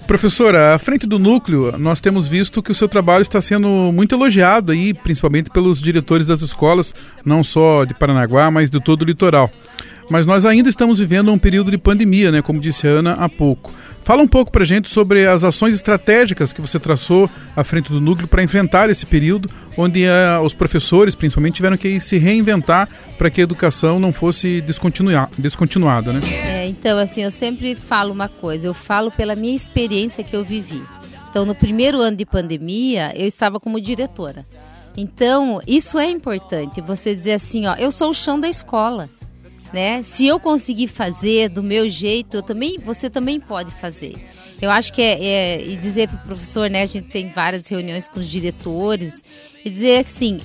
Professora, 0.06 0.74
à 0.74 0.78
frente 0.78 1.06
do 1.06 1.18
núcleo, 1.18 1.78
nós 1.78 2.00
temos 2.00 2.26
visto 2.26 2.62
que 2.62 2.72
o 2.72 2.74
seu 2.74 2.88
trabalho 2.88 3.22
está 3.22 3.40
sendo 3.40 3.68
muito 3.92 4.14
elogiado 4.14 4.72
aí, 4.72 4.92
principalmente 4.92 5.48
pelos 5.48 5.80
diretores 5.80 6.26
das 6.26 6.42
escolas, 6.42 6.92
não 7.24 7.44
só 7.44 7.84
de 7.84 7.94
Paranaguá, 7.94 8.50
mas 8.50 8.68
de 8.68 8.80
todo 8.80 9.02
o 9.02 9.04
litoral. 9.04 9.50
Mas 10.12 10.26
nós 10.26 10.44
ainda 10.44 10.68
estamos 10.68 10.98
vivendo 10.98 11.32
um 11.32 11.38
período 11.38 11.70
de 11.70 11.78
pandemia, 11.78 12.30
né, 12.30 12.42
como 12.42 12.60
disse 12.60 12.86
a 12.86 12.90
Ana 12.90 13.12
há 13.14 13.30
pouco. 13.30 13.72
Fala 14.04 14.22
um 14.22 14.28
pouco 14.28 14.52
para 14.52 14.62
gente 14.62 14.90
sobre 14.90 15.26
as 15.26 15.42
ações 15.42 15.74
estratégicas 15.74 16.52
que 16.52 16.60
você 16.60 16.78
traçou 16.78 17.30
à 17.56 17.64
frente 17.64 17.90
do 17.90 17.98
núcleo 17.98 18.28
para 18.28 18.42
enfrentar 18.42 18.90
esse 18.90 19.06
período, 19.06 19.48
onde 19.74 20.04
uh, 20.04 20.42
os 20.44 20.52
professores, 20.52 21.14
principalmente, 21.14 21.54
tiveram 21.54 21.78
que 21.78 21.98
se 21.98 22.18
reinventar 22.18 22.90
para 23.16 23.30
que 23.30 23.40
a 23.40 23.44
educação 23.44 23.98
não 23.98 24.12
fosse 24.12 24.60
descontinuada, 24.60 26.12
né? 26.12 26.20
É, 26.44 26.68
então, 26.68 26.98
assim, 26.98 27.22
eu 27.22 27.30
sempre 27.30 27.74
falo 27.74 28.12
uma 28.12 28.28
coisa, 28.28 28.66
eu 28.66 28.74
falo 28.74 29.10
pela 29.10 29.34
minha 29.34 29.56
experiência 29.56 30.22
que 30.22 30.36
eu 30.36 30.44
vivi. 30.44 30.82
Então, 31.30 31.46
no 31.46 31.54
primeiro 31.54 32.02
ano 32.02 32.18
de 32.18 32.26
pandemia, 32.26 33.14
eu 33.16 33.26
estava 33.26 33.58
como 33.58 33.80
diretora. 33.80 34.44
Então, 34.94 35.58
isso 35.66 35.98
é 35.98 36.10
importante, 36.10 36.82
você 36.82 37.16
dizer 37.16 37.32
assim, 37.32 37.66
ó, 37.66 37.76
eu 37.76 37.90
sou 37.90 38.10
o 38.10 38.14
chão 38.14 38.38
da 38.38 38.46
escola 38.46 39.08
né? 39.72 40.02
Se 40.02 40.26
eu 40.26 40.38
conseguir 40.38 40.86
fazer 40.86 41.48
do 41.48 41.62
meu 41.62 41.88
jeito, 41.88 42.36
eu 42.36 42.42
também, 42.42 42.78
você 42.78 43.08
também 43.08 43.40
pode 43.40 43.72
fazer. 43.72 44.14
Eu 44.60 44.70
acho 44.70 44.92
que 44.92 45.02
é, 45.02 45.24
é 45.24 45.66
e 45.66 45.76
dizer 45.76 46.08
para 46.08 46.18
o 46.18 46.26
professor, 46.26 46.70
né? 46.70 46.82
A 46.82 46.86
gente 46.86 47.08
tem 47.08 47.30
várias 47.30 47.66
reuniões 47.66 48.06
com 48.06 48.20
os 48.20 48.28
diretores 48.28 49.22
e 49.64 49.70
dizer 49.70 50.06
assim, 50.06 50.40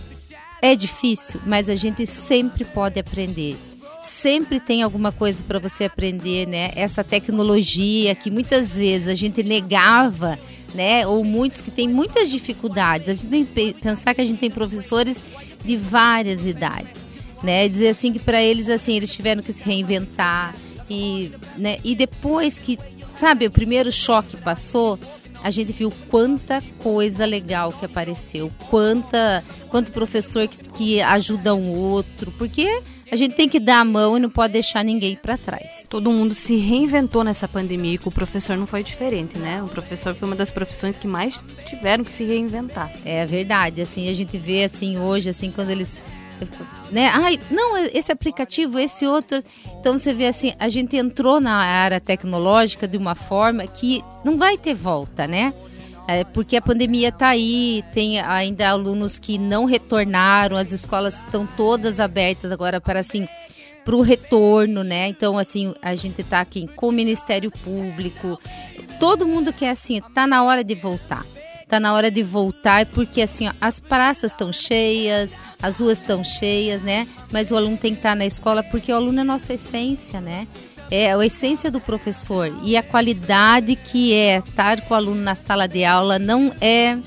é 0.62 0.76
difícil, 0.76 1.40
mas 1.46 1.70
a 1.70 1.76
gente 1.76 2.08
sempre 2.08 2.64
pode 2.66 3.00
aprender. 3.00 3.58
Sempre 4.02 4.60
tem 4.60 4.82
alguma 4.82 5.12
coisa 5.12 5.44
para 5.44 5.60
você 5.60 5.84
aprender, 5.84 6.48
né? 6.48 6.72
Essa 6.76 7.04
tecnologia 7.04 8.16
que 8.16 8.32
muitas 8.32 8.78
vezes 8.78 9.08
a 9.08 9.16
gente 9.16 9.44
negava, 9.44 10.40
né? 10.74 11.06
Ou 11.06 11.24
muitos 11.24 11.62
que 11.62 11.70
têm 11.70 11.88
muitas 11.90 12.32
dificuldades. 12.32 13.10
A 13.10 13.14
gente 13.14 13.28
tem 13.28 13.46
que 13.46 13.74
pensar 13.74 14.14
que 14.16 14.22
a 14.22 14.26
gente 14.26 14.40
tem 14.40 14.50
professores 14.50 15.22
de 15.64 15.76
várias 15.76 16.46
idades 16.46 17.07
né? 17.44 17.68
Dizer 17.68 17.90
assim 17.90 18.12
que 18.12 18.20
para 18.20 18.42
eles 18.42 18.70
assim 18.70 18.96
eles 18.96 19.14
tiveram 19.14 19.42
que 19.42 19.54
se 19.54 19.64
reinventar 19.64 20.56
e, 20.90 21.32
né? 21.58 21.80
E 21.84 21.96
depois 21.96 22.60
que, 22.60 22.78
sabe, 23.14 23.48
o 23.48 23.52
primeiro 23.52 23.92
choque 23.92 24.38
passou, 24.38 25.00
a 25.44 25.50
gente 25.50 25.72
viu 25.72 25.92
quanta 26.10 26.64
coisa 26.80 27.26
legal 27.26 27.72
que 27.72 27.86
apareceu, 27.86 28.52
quanta, 28.70 29.44
quanto 29.70 29.92
professor 29.92 30.48
que, 30.48 30.58
que 30.58 31.02
ajuda 31.02 31.54
um 31.54 31.72
outro, 31.72 32.32
porque 32.38 32.82
a 33.12 33.16
gente 33.16 33.36
tem 33.36 33.48
que 33.48 33.60
dar 33.60 33.80
a 33.80 33.86
mão 33.86 34.18
e 34.18 34.20
não 34.20 34.30
pode 34.30 34.54
deixar 34.54 34.84
ninguém 34.84 35.16
para 35.16 35.38
trás. 35.38 35.86
Todo 35.90 36.12
mundo 36.12 36.34
se 36.34 36.58
reinventou 36.58 37.24
nessa 37.24 37.48
pandemia 37.48 37.94
e 37.94 37.98
com 37.98 38.10
o 38.10 38.12
professor 38.12 38.58
não 38.58 38.66
foi 38.66 38.84
diferente, 38.84 39.38
né? 39.38 39.62
O 39.64 39.68
professor 39.68 40.16
foi 40.16 40.28
uma 40.28 40.36
das 40.36 40.52
profissões 40.52 40.98
que 40.98 41.08
mais 41.08 41.42
tiveram 41.66 42.04
que 42.04 42.12
se 42.12 42.26
reinventar. 42.26 42.92
É 43.06 43.26
verdade, 43.26 43.82
assim, 43.82 44.10
a 44.10 44.14
gente 44.14 44.38
vê 44.38 44.66
assim 44.66 44.98
hoje, 44.98 45.30
assim, 45.30 45.52
quando 45.52 45.70
eles 45.70 46.02
né? 46.92 47.10
Ai, 47.14 47.40
não, 47.50 47.78
esse 47.78 48.12
aplicativo, 48.12 48.80
esse 48.80 49.06
outro. 49.06 49.44
Então 49.80 49.98
você 49.98 50.14
vê 50.14 50.28
assim, 50.28 50.54
a 50.60 50.70
gente 50.70 50.96
entrou 50.96 51.40
na 51.40 51.56
área 51.56 52.00
tecnológica 52.00 52.88
de 52.88 52.98
uma 52.98 53.16
forma 53.16 53.66
que 53.68 54.04
não 54.24 54.38
vai 54.38 54.58
ter 54.58 54.74
volta, 54.74 55.28
né? 55.28 55.54
É, 56.08 56.24
porque 56.24 56.56
a 56.56 56.62
pandemia 56.62 57.10
está 57.10 57.28
aí, 57.28 57.84
tem 57.94 58.20
ainda 58.22 58.70
alunos 58.70 59.20
que 59.20 59.38
não 59.38 59.66
retornaram, 59.66 60.56
as 60.56 60.72
escolas 60.72 61.16
estão 61.16 61.46
todas 61.46 62.00
abertas 62.00 62.52
agora 62.52 62.80
para 62.80 63.02
assim 63.02 63.28
para 63.84 63.96
o 63.96 64.02
retorno, 64.02 64.84
né? 64.84 65.10
Então 65.10 65.38
assim 65.38 65.74
a 65.82 65.96
gente 65.96 66.22
está 66.22 66.40
aqui 66.40 66.68
com 66.76 66.88
o 66.88 66.92
Ministério 66.94 67.52
Público, 67.52 68.40
todo 69.00 69.28
mundo 69.28 69.52
quer 69.52 69.72
assim, 69.72 70.02
tá 70.14 70.26
na 70.26 70.44
hora 70.44 70.64
de 70.64 70.76
voltar 70.76 71.26
tá 71.68 71.80
na 71.80 71.94
hora 71.94 72.10
de 72.10 72.24
voltar, 72.24 72.86
porque 72.88 73.22
assim, 73.22 73.48
ó, 73.48 73.54
as 73.60 73.80
praças 73.80 74.32
estão 74.32 74.54
cheias, 74.54 75.32
as 75.62 75.80
ruas 75.80 76.00
estão 76.00 76.24
cheias, 76.24 76.82
né? 76.82 77.08
Mas 77.32 77.52
o 77.52 77.58
aluno 77.58 77.78
tem 77.78 77.94
que 77.94 78.00
estar 78.00 78.16
na 78.16 78.26
escola 78.26 78.64
porque 78.64 78.92
o 78.92 78.96
aluno 78.96 79.20
é 79.20 79.24
nossa 79.24 79.54
essência, 79.54 80.22
né? 80.22 80.48
É 80.90 81.12
a 81.12 81.26
essência 81.26 81.70
do 81.70 81.82
professor 81.82 82.50
e 82.64 82.78
a 82.78 82.84
qualidade 82.84 83.76
que 83.76 84.14
é 84.14 84.38
estar 84.38 84.82
com 84.82 84.94
o 84.94 84.98
aluno 84.98 85.22
na 85.22 85.36
sala 85.36 85.68
de 85.68 85.84
aula 85.84 86.18
não 86.18 86.54
é 86.62 86.98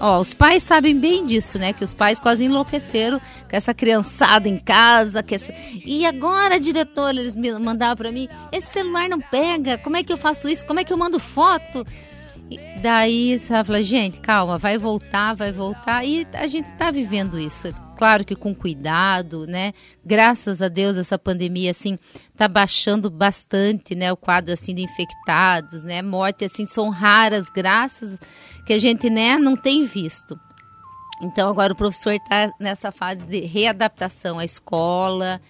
Ó, 0.00 0.20
os 0.20 0.32
pais 0.32 0.62
sabem 0.62 0.96
bem 0.96 1.24
disso, 1.24 1.58
né? 1.58 1.72
Que 1.72 1.82
os 1.82 1.92
pais 1.92 2.20
quase 2.20 2.44
enlouqueceram 2.44 3.18
com 3.18 3.56
essa 3.56 3.74
criançada 3.74 4.48
em 4.48 4.56
casa. 4.56 5.22
Que 5.22 5.34
essa... 5.34 5.52
E 5.84 6.06
agora, 6.06 6.60
diretor, 6.60 7.10
eles 7.10 7.34
me 7.34 7.52
mandavam 7.58 7.96
para 7.96 8.12
mim: 8.12 8.28
esse 8.52 8.68
celular 8.68 9.08
não 9.08 9.20
pega, 9.20 9.76
como 9.78 9.96
é 9.96 10.04
que 10.04 10.12
eu 10.12 10.16
faço 10.16 10.48
isso? 10.48 10.64
Como 10.64 10.78
é 10.78 10.84
que 10.84 10.92
eu 10.92 10.96
mando 10.96 11.18
foto? 11.18 11.84
Daí 12.80 13.38
você 13.38 13.52
vai 13.52 13.64
falar, 13.64 13.82
gente, 13.82 14.20
calma, 14.20 14.56
vai 14.56 14.78
voltar, 14.78 15.34
vai 15.34 15.52
voltar. 15.52 16.04
E 16.04 16.26
a 16.32 16.46
gente 16.46 16.70
tá 16.72 16.90
vivendo 16.90 17.38
isso. 17.38 17.72
Claro 17.96 18.24
que 18.24 18.36
com 18.36 18.54
cuidado, 18.54 19.46
né? 19.46 19.72
Graças 20.04 20.62
a 20.62 20.68
Deus 20.68 20.96
essa 20.96 21.18
pandemia 21.18 21.72
assim 21.72 21.98
tá 22.36 22.46
baixando 22.46 23.10
bastante, 23.10 23.94
né? 23.94 24.12
O 24.12 24.16
quadro 24.16 24.52
assim 24.52 24.72
de 24.74 24.82
infectados, 24.82 25.82
né? 25.82 26.00
Mortes 26.00 26.52
assim 26.52 26.64
são 26.64 26.88
raras, 26.88 27.50
graças 27.50 28.16
que 28.64 28.74
a 28.74 28.78
gente, 28.78 29.08
né, 29.08 29.38
não 29.38 29.56
tem 29.56 29.86
visto. 29.86 30.38
Então 31.22 31.48
agora 31.48 31.72
o 31.72 31.76
professor 31.76 32.12
está 32.12 32.52
nessa 32.60 32.92
fase 32.92 33.26
de 33.26 33.40
readaptação 33.40 34.38
à 34.38 34.44
escola 34.44 35.40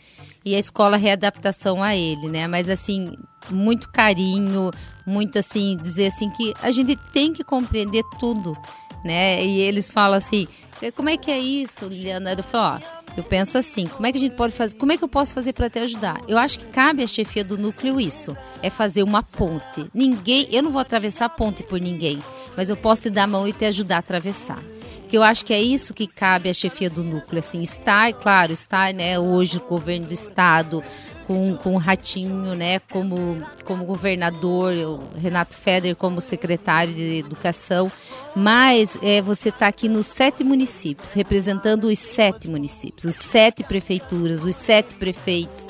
e 0.45 0.55
a 0.55 0.59
escola 0.59 0.97
readaptação 0.97 1.83
a 1.83 1.95
ele, 1.95 2.29
né? 2.29 2.47
Mas 2.47 2.69
assim, 2.69 3.19
muito 3.51 3.91
carinho, 3.91 4.71
muito 5.09 5.39
assim, 5.39 5.77
dizer 5.83 6.09
assim 6.09 6.31
que 6.31 6.55
a 6.63 6.71
gente 6.71 6.97
tem 7.13 7.33
que 7.33 7.43
compreender 7.43 8.05
tudo, 8.21 8.57
né? 9.05 9.45
E 9.45 9.61
eles 9.61 9.91
falam 9.91 10.17
assim, 10.17 10.47
como 10.95 11.09
é 11.09 11.17
que 11.17 11.31
é 11.31 11.39
isso, 11.39 11.87
Liliana? 11.87 12.33
Eu 12.33 12.43
falo, 12.43 12.77
ó, 12.77 12.99
eu 13.17 13.25
penso 13.25 13.59
assim, 13.59 13.87
como 13.87 14.07
é 14.07 14.13
que 14.13 14.19
a 14.19 14.21
gente 14.21 14.37
pode 14.37 14.53
fazer, 14.53 14.77
como 14.77 14.93
é 14.93 14.97
que 14.97 15.03
eu 15.03 15.09
posso 15.09 15.35
fazer 15.35 15.53
para 15.53 15.69
te 15.69 15.79
ajudar? 15.81 16.21
Eu 16.29 16.39
acho 16.39 16.59
que 16.59 16.67
cabe 16.67 17.03
à 17.03 17.07
chefia 17.07 17.43
do 17.43 17.59
núcleo 17.59 18.01
isso, 18.01 18.37
é 18.63 18.71
fazer 18.71 19.03
uma 19.03 19.23
ponte. 19.23 19.91
Ninguém, 19.93 20.47
eu 20.53 20.63
não 20.63 20.71
vou 20.71 20.81
atravessar 20.81 21.25
a 21.25 21.31
ponte 21.31 21.63
por 21.63 21.81
ninguém, 21.81 22.23
mas 22.57 22.71
eu 22.71 22.77
posso 22.77 23.03
te 23.03 23.11
dar 23.11 23.25
a 23.25 23.27
mão 23.27 23.49
e 23.49 23.53
te 23.53 23.65
ajudar 23.65 23.97
a 23.97 24.01
atravessar 24.01 24.63
que 25.09 25.17
eu 25.17 25.23
acho 25.23 25.45
que 25.45 25.55
é 25.55 25.61
isso 25.61 25.95
que 25.95 26.07
cabe 26.07 26.51
à 26.51 26.55
chefia 26.55 26.91
do 26.91 27.03
núcleo, 27.03 27.41
assim, 27.41 27.63
estar, 27.63 28.13
claro, 28.13 28.53
estar, 28.53 28.93
né, 28.93 29.19
hoje 29.19 29.57
o 29.57 29.61
governo 29.61 30.07
do 30.07 30.13
estado 30.13 30.83
com, 31.27 31.57
com 31.57 31.75
o 31.75 31.79
Ratinho, 31.79 32.55
né, 32.55 32.79
como, 32.91 33.43
como 33.65 33.85
governador, 33.85 34.75
o 34.75 35.19
Renato 35.19 35.57
Feder 35.57 35.97
como 35.97 36.21
secretário 36.21 36.95
de 36.95 37.19
educação, 37.19 37.91
mas 38.37 38.99
é, 39.03 39.21
você 39.23 39.49
está 39.49 39.67
aqui 39.67 39.89
nos 39.89 40.07
sete 40.07 40.45
municípios, 40.45 41.15
representando 41.15 41.85
os 41.85 41.99
sete 41.99 42.49
municípios, 42.49 43.05
os 43.05 43.17
sete 43.17 43.65
prefeituras, 43.65 44.45
os 44.45 44.57
sete 44.57 44.95
prefeitos, 44.95 45.69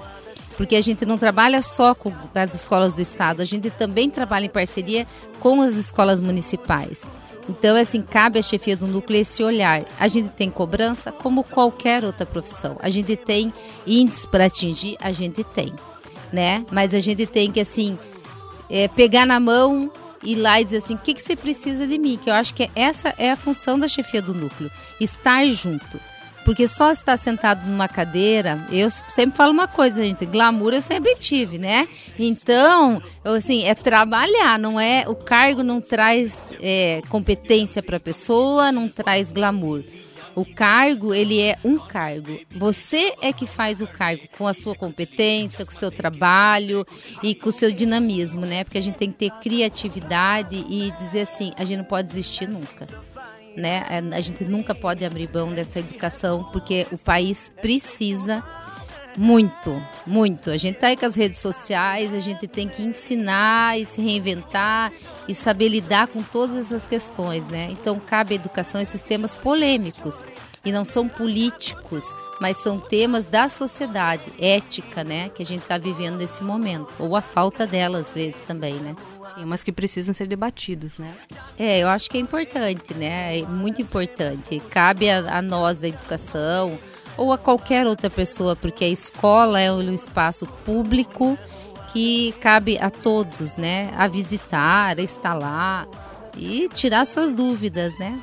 porque 0.56 0.74
a 0.74 0.80
gente 0.80 1.06
não 1.06 1.16
trabalha 1.16 1.62
só 1.62 1.94
com 1.94 2.12
as 2.34 2.54
escolas 2.54 2.94
do 2.94 3.00
estado, 3.00 3.40
a 3.40 3.44
gente 3.44 3.70
também 3.70 4.10
trabalha 4.10 4.46
em 4.46 4.50
parceria 4.50 5.06
com 5.38 5.62
as 5.62 5.76
escolas 5.76 6.20
municipais. 6.20 7.06
Então, 7.48 7.76
assim, 7.76 8.02
cabe 8.02 8.38
à 8.38 8.42
chefia 8.42 8.76
do 8.76 8.86
núcleo 8.86 9.20
esse 9.20 9.42
olhar. 9.42 9.84
A 9.98 10.06
gente 10.06 10.28
tem 10.30 10.50
cobrança 10.50 11.10
como 11.10 11.42
qualquer 11.42 12.04
outra 12.04 12.26
profissão. 12.26 12.76
A 12.80 12.90
gente 12.90 13.16
tem 13.16 13.52
índices 13.86 14.26
para 14.26 14.46
atingir, 14.46 14.96
a 15.00 15.12
gente 15.12 15.42
tem, 15.42 15.72
né? 16.32 16.64
Mas 16.70 16.92
a 16.92 17.00
gente 17.00 17.24
tem 17.26 17.50
que, 17.50 17.60
assim, 17.60 17.98
é, 18.68 18.86
pegar 18.88 19.24
na 19.24 19.40
mão 19.40 19.90
ir 20.22 20.34
lá 20.34 20.60
e 20.60 20.64
dizer 20.64 20.78
assim, 20.78 20.94
o 20.94 20.98
que, 20.98 21.14
que 21.14 21.22
você 21.22 21.36
precisa 21.36 21.86
de 21.86 21.98
mim? 21.98 22.18
Que 22.22 22.28
eu 22.28 22.34
acho 22.34 22.54
que 22.54 22.68
essa 22.74 23.14
é 23.18 23.30
a 23.30 23.36
função 23.36 23.78
da 23.78 23.88
chefia 23.88 24.20
do 24.20 24.34
núcleo, 24.34 24.70
estar 25.00 25.48
junto. 25.48 26.00
Porque 26.48 26.66
só 26.66 26.90
estar 26.90 27.18
sentado 27.18 27.66
numa 27.66 27.86
cadeira, 27.86 28.66
eu 28.72 28.88
sempre 28.88 29.36
falo 29.36 29.52
uma 29.52 29.68
coisa, 29.68 30.02
gente, 30.02 30.24
glamour 30.24 30.72
eu 30.72 30.80
sempre 30.80 31.14
tive, 31.14 31.58
né? 31.58 31.86
Então, 32.18 33.02
assim, 33.22 33.64
é 33.64 33.74
trabalhar, 33.74 34.58
não 34.58 34.80
é. 34.80 35.04
O 35.06 35.14
cargo 35.14 35.62
não 35.62 35.78
traz 35.78 36.50
é, 36.58 37.02
competência 37.10 37.82
para 37.82 37.98
a 37.98 38.00
pessoa, 38.00 38.72
não 38.72 38.88
traz 38.88 39.30
glamour. 39.30 39.84
O 40.34 40.42
cargo, 40.42 41.12
ele 41.12 41.38
é 41.38 41.58
um 41.62 41.76
cargo. 41.76 42.40
Você 42.56 43.12
é 43.20 43.30
que 43.30 43.44
faz 43.44 43.82
o 43.82 43.86
cargo 43.86 44.22
com 44.38 44.46
a 44.46 44.54
sua 44.54 44.74
competência, 44.74 45.66
com 45.66 45.72
o 45.72 45.74
seu 45.74 45.90
trabalho 45.90 46.82
e 47.22 47.34
com 47.34 47.50
o 47.50 47.52
seu 47.52 47.70
dinamismo, 47.70 48.46
né? 48.46 48.64
Porque 48.64 48.78
a 48.78 48.82
gente 48.82 48.96
tem 48.96 49.12
que 49.12 49.18
ter 49.18 49.30
criatividade 49.42 50.64
e 50.66 50.90
dizer 50.98 51.20
assim, 51.20 51.52
a 51.58 51.64
gente 51.66 51.76
não 51.76 51.84
pode 51.84 52.08
desistir 52.08 52.48
nunca 52.48 52.86
né? 53.56 53.84
A 54.12 54.20
gente 54.20 54.44
nunca 54.44 54.74
pode 54.74 55.04
abrir 55.04 55.28
mão 55.32 55.52
dessa 55.52 55.80
educação 55.80 56.44
porque 56.52 56.86
o 56.92 56.98
país 56.98 57.50
precisa 57.60 58.42
muito, 59.18 59.82
muito. 60.06 60.48
A 60.48 60.56
gente 60.56 60.76
está 60.76 60.86
aí 60.86 60.96
com 60.96 61.04
as 61.04 61.16
redes 61.16 61.40
sociais, 61.40 62.14
a 62.14 62.18
gente 62.18 62.46
tem 62.46 62.68
que 62.68 62.82
ensinar 62.82 63.78
e 63.78 63.84
se 63.84 64.00
reinventar 64.00 64.92
e 65.26 65.34
saber 65.34 65.68
lidar 65.68 66.06
com 66.06 66.22
todas 66.22 66.54
essas 66.54 66.86
questões, 66.86 67.46
né? 67.48 67.68
Então 67.70 67.98
cabe 67.98 68.34
à 68.34 68.36
educação 68.36 68.80
esses 68.80 69.02
temas 69.02 69.34
polêmicos 69.34 70.24
e 70.64 70.70
não 70.70 70.84
são 70.84 71.08
políticos, 71.08 72.04
mas 72.40 72.58
são 72.58 72.78
temas 72.78 73.26
da 73.26 73.48
sociedade, 73.48 74.22
ética, 74.38 75.02
né? 75.02 75.28
Que 75.30 75.42
a 75.42 75.46
gente 75.46 75.62
está 75.62 75.78
vivendo 75.78 76.18
nesse 76.18 76.42
momento, 76.42 77.02
ou 77.02 77.16
a 77.16 77.22
falta 77.22 77.66
dela 77.66 77.98
às 77.98 78.14
vezes 78.14 78.40
também, 78.42 78.74
né? 78.74 78.94
Sim, 79.38 79.44
mas 79.44 79.62
que 79.62 79.70
precisam 79.70 80.12
ser 80.12 80.26
debatidos, 80.26 80.98
né? 80.98 81.14
É, 81.58 81.78
eu 81.80 81.88
acho 81.88 82.10
que 82.10 82.16
é 82.16 82.20
importante, 82.20 82.92
né? 82.94 83.38
É 83.38 83.42
muito 83.46 83.80
importante. 83.80 84.60
Cabe 84.70 85.08
a, 85.08 85.38
a 85.38 85.42
nós 85.42 85.78
da 85.78 85.86
educação 85.86 86.76
ou 87.16 87.32
a 87.32 87.38
qualquer 87.38 87.86
outra 87.86 88.10
pessoa, 88.10 88.56
porque 88.56 88.84
a 88.84 88.88
escola 88.88 89.60
é 89.60 89.70
um 89.72 89.92
espaço 89.92 90.46
público 90.64 91.38
que 91.92 92.32
cabe 92.40 92.78
a 92.78 92.90
todos, 92.90 93.56
né? 93.56 93.92
A 93.96 94.08
visitar, 94.08 94.98
a 94.98 95.02
estar 95.02 95.34
lá 95.34 95.86
e 96.36 96.68
tirar 96.74 97.06
suas 97.06 97.32
dúvidas, 97.32 97.96
né? 97.98 98.18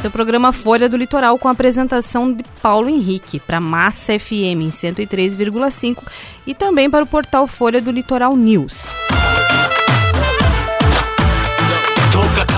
Esse 0.00 0.06
é 0.06 0.08
o 0.08 0.12
programa 0.12 0.50
Folha 0.50 0.88
do 0.88 0.96
Litoral 0.96 1.38
com 1.38 1.46
a 1.46 1.50
apresentação 1.50 2.32
de 2.32 2.42
Paulo 2.62 2.88
Henrique 2.88 3.38
para 3.38 3.60
Massa 3.60 4.18
FM 4.18 4.62
em 4.62 4.70
103,5 4.70 5.98
e 6.46 6.54
também 6.54 6.88
para 6.88 7.04
o 7.04 7.06
portal 7.06 7.46
Folha 7.46 7.82
do 7.82 7.90
Litoral 7.90 8.34
News. 8.34 8.78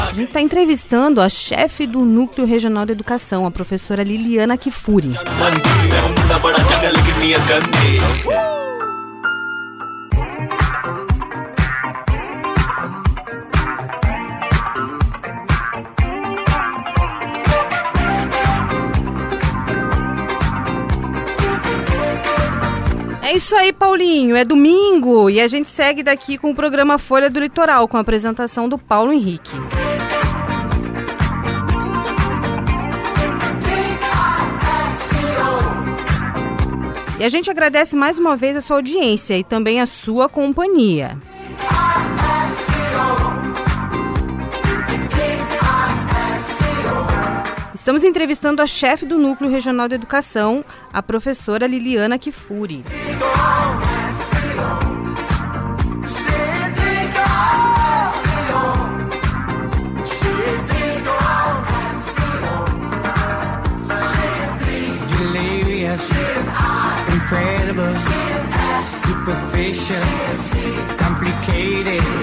A 0.09 0.13
gente 0.15 0.29
está 0.29 0.41
entrevistando 0.41 1.21
a 1.21 1.29
chefe 1.29 1.85
do 1.85 2.05
Núcleo 2.05 2.47
Regional 2.47 2.87
de 2.87 2.93
Educação, 2.93 3.45
a 3.45 3.51
professora 3.51 4.05
Liliana 4.05 4.57
Kifuri. 4.57 5.11
É 23.33 23.37
isso 23.37 23.57
aí, 23.57 23.73
Paulinho. 23.73 24.37
É 24.37 24.45
domingo 24.45 25.31
e 25.31 25.41
a 25.41 25.49
gente 25.49 25.67
segue 25.67 26.03
daqui 26.03 26.37
com 26.37 26.51
o 26.51 26.55
programa 26.55 26.99
Folha 26.99 27.31
do 27.31 27.41
Litoral, 27.41 27.89
com 27.89 27.97
a 27.97 28.01
apresentação 28.01 28.69
do 28.69 28.77
Paulo 28.77 29.11
Henrique. 29.11 29.57
E 37.19 37.25
a 37.25 37.29
gente 37.31 37.51
agradece 37.51 37.97
mais 37.97 38.19
uma 38.19 38.37
vez 38.37 38.55
a 38.55 38.61
sua 38.61 38.77
audiência 38.77 39.39
e 39.39 39.43
também 39.43 39.81
a 39.81 39.87
sua 39.87 40.29
companhia. 40.29 41.17
Estamos 47.83 48.05
entrevistando 48.05 48.63
a 48.63 48.67
chefe 48.67 49.05
do 49.05 49.19
Núcleo 49.19 49.51
Regional 49.51 49.89
de 49.89 49.97
Educação, 49.97 50.65
a 50.93 51.03
professora 51.03 51.67
Liliana 51.67 52.17
Kifuri. 52.17 52.85
Incredible, 67.13 67.95
superficial, 68.81 69.99
complicated. 70.97 72.22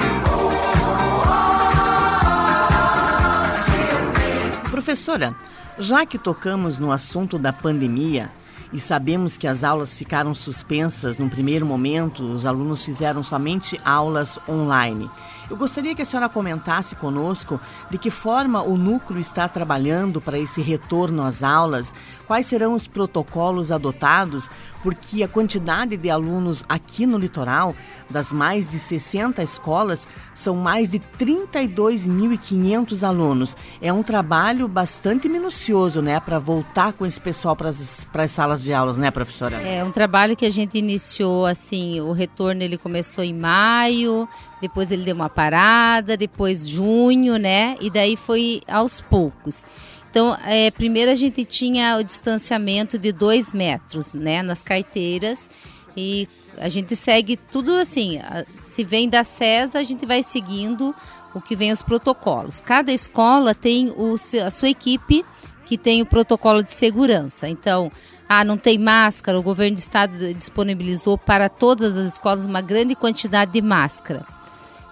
Professora, 4.90 5.36
já 5.78 6.04
que 6.04 6.18
tocamos 6.18 6.80
no 6.80 6.92
assunto 6.92 7.38
da 7.38 7.54
pandemia, 7.54 8.32
e 8.74 8.80
sabemos 8.80 9.38
que 9.38 9.46
as 9.46 9.64
aulas 9.64 9.96
ficaram 9.96 10.34
suspensas 10.34 11.20
num 11.20 11.30
primeiro 11.30 11.64
momento, 11.64 12.24
os 12.24 12.44
alunos 12.44 12.84
fizeram 12.84 13.22
somente 13.22 13.80
aulas 13.86 14.40
online. 14.50 15.08
Eu 15.48 15.56
gostaria 15.56 15.94
que 15.94 16.02
a 16.02 16.06
senhora 16.06 16.28
comentasse 16.28 16.96
conosco 16.96 17.62
de 17.88 18.00
que 18.00 18.10
forma 18.10 18.64
o 18.64 18.76
núcleo 18.76 19.20
está 19.20 19.48
trabalhando 19.48 20.20
para 20.20 20.40
esse 20.40 20.60
retorno 20.60 21.24
às 21.24 21.44
aulas, 21.44 21.94
quais 22.30 22.45
serão 22.45 22.75
os 22.75 22.88
protocolos 22.88 23.71
adotados, 23.71 24.47
porque 24.84 25.23
a 25.23 25.27
quantidade 25.27 25.97
de 25.97 26.11
alunos 26.11 26.63
aqui 26.69 27.07
no 27.07 27.17
litoral, 27.17 27.75
das 28.07 28.32
mais 28.32 28.67
de 28.67 28.77
60 28.77 29.41
escolas, 29.41 30.07
são 30.36 30.55
mais 30.55 30.91
de 30.91 31.01
32.500 31.19 33.01
alunos. 33.01 33.57
É 33.82 33.91
um 33.91 34.03
trabalho 34.03 34.67
bastante 34.67 35.27
minucioso, 35.27 36.03
né, 36.03 36.19
para 36.19 36.38
voltar 36.38 36.93
com 36.93 37.03
esse 37.03 37.19
pessoal 37.19 37.55
para 37.55 37.69
as 37.69 38.32
salas 38.32 38.61
de 38.61 38.71
aulas, 38.71 38.95
né, 38.95 39.09
professora? 39.09 39.59
É 39.63 39.84
um 39.84 39.91
trabalho 39.91 40.36
que 40.36 40.45
a 40.45 40.51
gente 40.51 40.77
iniciou 40.77 41.47
assim, 41.47 41.99
o 41.99 42.11
retorno 42.11 42.61
ele 42.61 42.77
começou 42.77 43.23
em 43.23 43.34
maio, 43.34 44.30
depois 44.61 44.91
ele 44.91 45.03
deu 45.03 45.15
uma 45.15 45.30
parada, 45.30 46.15
depois 46.15 46.69
junho, 46.69 47.38
né? 47.38 47.75
E 47.82 47.89
daí 47.89 48.15
foi 48.15 48.61
aos 48.67 49.01
poucos. 49.01 49.65
Então, 50.10 50.36
é, 50.43 50.72
primeiro 50.72 51.12
a 51.12 51.16
gente 51.16 51.45
tinha 51.45 51.97
o 51.97 52.03
distanciamento 52.03 52.97
de 52.97 53.12
dois 53.12 53.51
metros, 53.51 54.12
né, 54.12 54.41
nas 54.41 54.64
carteiras 54.64 55.49
e 55.95 56.28
a 56.57 56.68
gente 56.68 56.95
segue 56.95 57.38
tudo 57.38 57.76
assim. 57.76 58.20
Se 58.64 58.84
vem 58.84 59.07
da 59.07 59.24
CESA, 59.24 59.80
a 59.80 59.84
gente 59.84 60.05
vai 60.05 60.24
seguindo 60.24 60.95
o 61.34 61.39
que 61.39 61.55
vem 61.55 61.72
os 61.72 61.84
protocolos. 61.84 62.60
Cada 62.60 62.91
escola 62.91 63.53
tem 63.53 63.93
o, 63.95 64.16
a 64.45 64.51
sua 64.51 64.70
equipe 64.70 65.24
que 65.66 65.78
tem 65.78 66.01
o 66.01 66.05
protocolo 66.05 66.64
de 66.64 66.74
segurança. 66.74 67.47
Então, 67.47 67.91
ah, 68.28 68.43
não 68.43 68.57
tem 68.57 68.80
máscara, 68.80 69.39
o 69.39 69.43
governo 69.43 69.76
do 69.76 69.80
estado 69.80 70.34
disponibilizou 70.34 71.18
para 71.18 71.49
todas 71.49 71.95
as 71.95 72.14
escolas 72.14 72.45
uma 72.45 72.62
grande 72.62 72.95
quantidade 72.95 73.51
de 73.51 73.62
máscara 73.62 74.26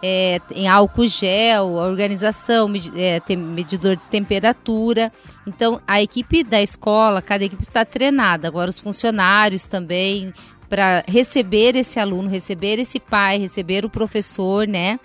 é, 0.02 0.40
em 0.52 0.68
álcool 0.68 1.08
gel, 1.08 1.74
organização, 1.74 2.72
é, 2.96 3.20
tem 3.20 3.36
medidor 3.36 3.96
de 3.96 4.02
temperatura. 4.04 5.12
Então, 5.46 5.82
a 5.88 6.02
equipe 6.02 6.44
da 6.44 6.62
escola, 6.62 7.22
cada 7.22 7.44
equipe 7.44 7.64
está 7.64 7.84
treinada. 7.84 8.48
Agora, 8.48 8.70
os 8.70 8.80
funcionários 8.80 9.64
também, 9.64 10.34
para 10.70 11.04
receber 11.08 11.76
esse 11.76 12.00
aluno, 12.00 12.30
receber 12.30 12.80
esse 12.80 13.00
pai, 13.00 13.40
receber 13.40 13.86
o 13.86 13.90
professor, 13.90 14.68
né? 14.68 15.00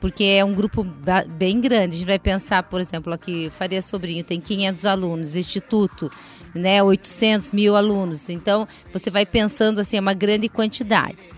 Porque 0.00 0.24
é 0.24 0.44
um 0.44 0.54
grupo 0.54 0.86
bem 1.26 1.60
grande. 1.60 1.96
A 1.96 1.98
gente 1.98 2.06
vai 2.06 2.18
pensar, 2.18 2.62
por 2.62 2.80
exemplo, 2.80 3.12
aqui, 3.12 3.50
Faria 3.50 3.82
Sobrinho 3.82 4.22
tem 4.22 4.40
500 4.40 4.84
alunos, 4.84 5.34
Instituto, 5.34 6.08
né, 6.54 6.80
800 6.82 7.50
mil 7.50 7.74
alunos. 7.74 8.28
Então, 8.28 8.66
você 8.92 9.10
vai 9.10 9.26
pensando 9.26 9.80
assim, 9.80 9.96
é 9.96 10.00
uma 10.00 10.14
grande 10.14 10.48
quantidade. 10.48 11.37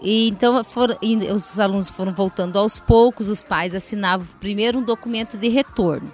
E 0.00 0.28
então 0.28 0.62
e 1.02 1.16
os 1.32 1.58
alunos 1.58 1.88
foram 1.88 2.12
voltando 2.12 2.58
aos 2.58 2.78
poucos, 2.78 3.28
os 3.28 3.42
pais 3.42 3.74
assinavam 3.74 4.26
primeiro 4.40 4.78
um 4.78 4.82
documento 4.82 5.36
de 5.36 5.48
retorno. 5.48 6.12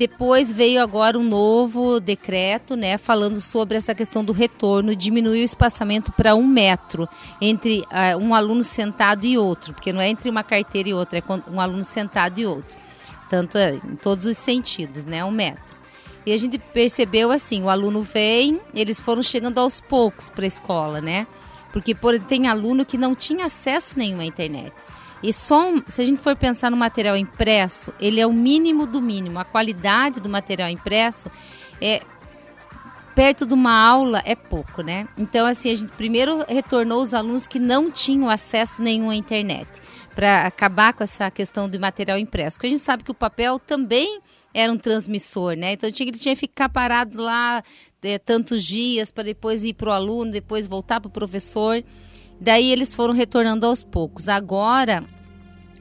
Depois 0.00 0.50
veio 0.50 0.82
agora 0.82 1.18
um 1.18 1.22
novo 1.22 2.00
decreto, 2.00 2.74
né, 2.74 2.96
falando 2.96 3.38
sobre 3.38 3.76
essa 3.76 3.94
questão 3.94 4.24
do 4.24 4.32
retorno, 4.32 4.96
diminuir 4.96 5.42
o 5.42 5.44
espaçamento 5.44 6.10
para 6.10 6.34
um 6.34 6.46
metro 6.46 7.06
entre 7.38 7.80
uh, 7.80 8.16
um 8.18 8.34
aluno 8.34 8.64
sentado 8.64 9.26
e 9.26 9.36
outro, 9.36 9.74
porque 9.74 9.92
não 9.92 10.00
é 10.00 10.08
entre 10.08 10.30
uma 10.30 10.42
carteira 10.42 10.88
e 10.88 10.94
outra, 10.94 11.18
é 11.18 11.22
um 11.52 11.60
aluno 11.60 11.84
sentado 11.84 12.38
e 12.38 12.46
outro. 12.46 12.78
Tanto 13.28 13.58
é, 13.58 13.74
em 13.74 13.94
todos 13.94 14.24
os 14.24 14.38
sentidos, 14.38 15.04
né, 15.04 15.22
um 15.22 15.30
metro. 15.30 15.76
E 16.24 16.32
a 16.32 16.38
gente 16.38 16.58
percebeu 16.58 17.30
assim, 17.30 17.62
o 17.62 17.68
aluno 17.68 18.02
vem, 18.02 18.58
eles 18.74 18.98
foram 18.98 19.22
chegando 19.22 19.58
aos 19.58 19.82
poucos 19.82 20.30
para 20.30 20.44
a 20.44 20.48
escola, 20.48 21.02
né? 21.02 21.26
Porque 21.72 21.94
por, 21.94 22.18
tem 22.18 22.48
aluno 22.48 22.84
que 22.84 22.98
não 22.98 23.14
tinha 23.14 23.46
acesso 23.46 23.98
nenhum 23.98 24.20
à 24.20 24.24
internet. 24.24 24.72
E 25.22 25.32
só 25.32 25.72
se 25.88 26.00
a 26.00 26.04
gente 26.04 26.20
for 26.20 26.34
pensar 26.34 26.70
no 26.70 26.76
material 26.76 27.16
impresso, 27.16 27.92
ele 28.00 28.20
é 28.20 28.26
o 28.26 28.32
mínimo 28.32 28.86
do 28.86 29.00
mínimo. 29.00 29.38
A 29.38 29.44
qualidade 29.44 30.20
do 30.20 30.28
material 30.28 30.68
impresso 30.68 31.30
é 31.80 32.02
perto 33.14 33.44
de 33.44 33.52
uma 33.52 33.72
aula 33.72 34.22
é 34.24 34.34
pouco, 34.34 34.82
né? 34.82 35.06
Então 35.18 35.46
assim, 35.46 35.70
a 35.70 35.74
gente 35.74 35.92
primeiro 35.92 36.44
retornou 36.48 37.02
os 37.02 37.12
alunos 37.12 37.46
que 37.46 37.58
não 37.58 37.90
tinham 37.90 38.30
acesso 38.30 38.82
nenhum 38.82 39.10
à 39.10 39.14
internet 39.14 39.68
para 40.14 40.46
acabar 40.46 40.92
com 40.92 41.04
essa 41.04 41.30
questão 41.30 41.68
do 41.68 41.78
material 41.78 42.18
impresso. 42.18 42.56
Porque 42.56 42.66
a 42.66 42.70
gente 42.70 42.82
sabe 42.82 43.04
que 43.04 43.10
o 43.10 43.14
papel 43.14 43.58
também 43.58 44.20
era 44.52 44.72
um 44.72 44.78
transmissor, 44.78 45.54
né? 45.54 45.72
Então 45.72 45.90
tinha, 45.92 46.08
ele 46.08 46.18
tinha 46.18 46.34
que 46.34 46.40
ficar 46.40 46.68
parado 46.68 47.22
lá 47.22 47.62
é, 48.02 48.18
tantos 48.18 48.64
dias 48.64 49.10
para 49.10 49.24
depois 49.24 49.64
ir 49.64 49.74
para 49.74 49.90
o 49.90 49.92
aluno, 49.92 50.30
depois 50.30 50.66
voltar 50.66 51.00
para 51.00 51.08
o 51.08 51.12
professor. 51.12 51.82
Daí 52.40 52.70
eles 52.70 52.94
foram 52.94 53.12
retornando 53.12 53.66
aos 53.66 53.82
poucos. 53.82 54.28
Agora, 54.28 55.04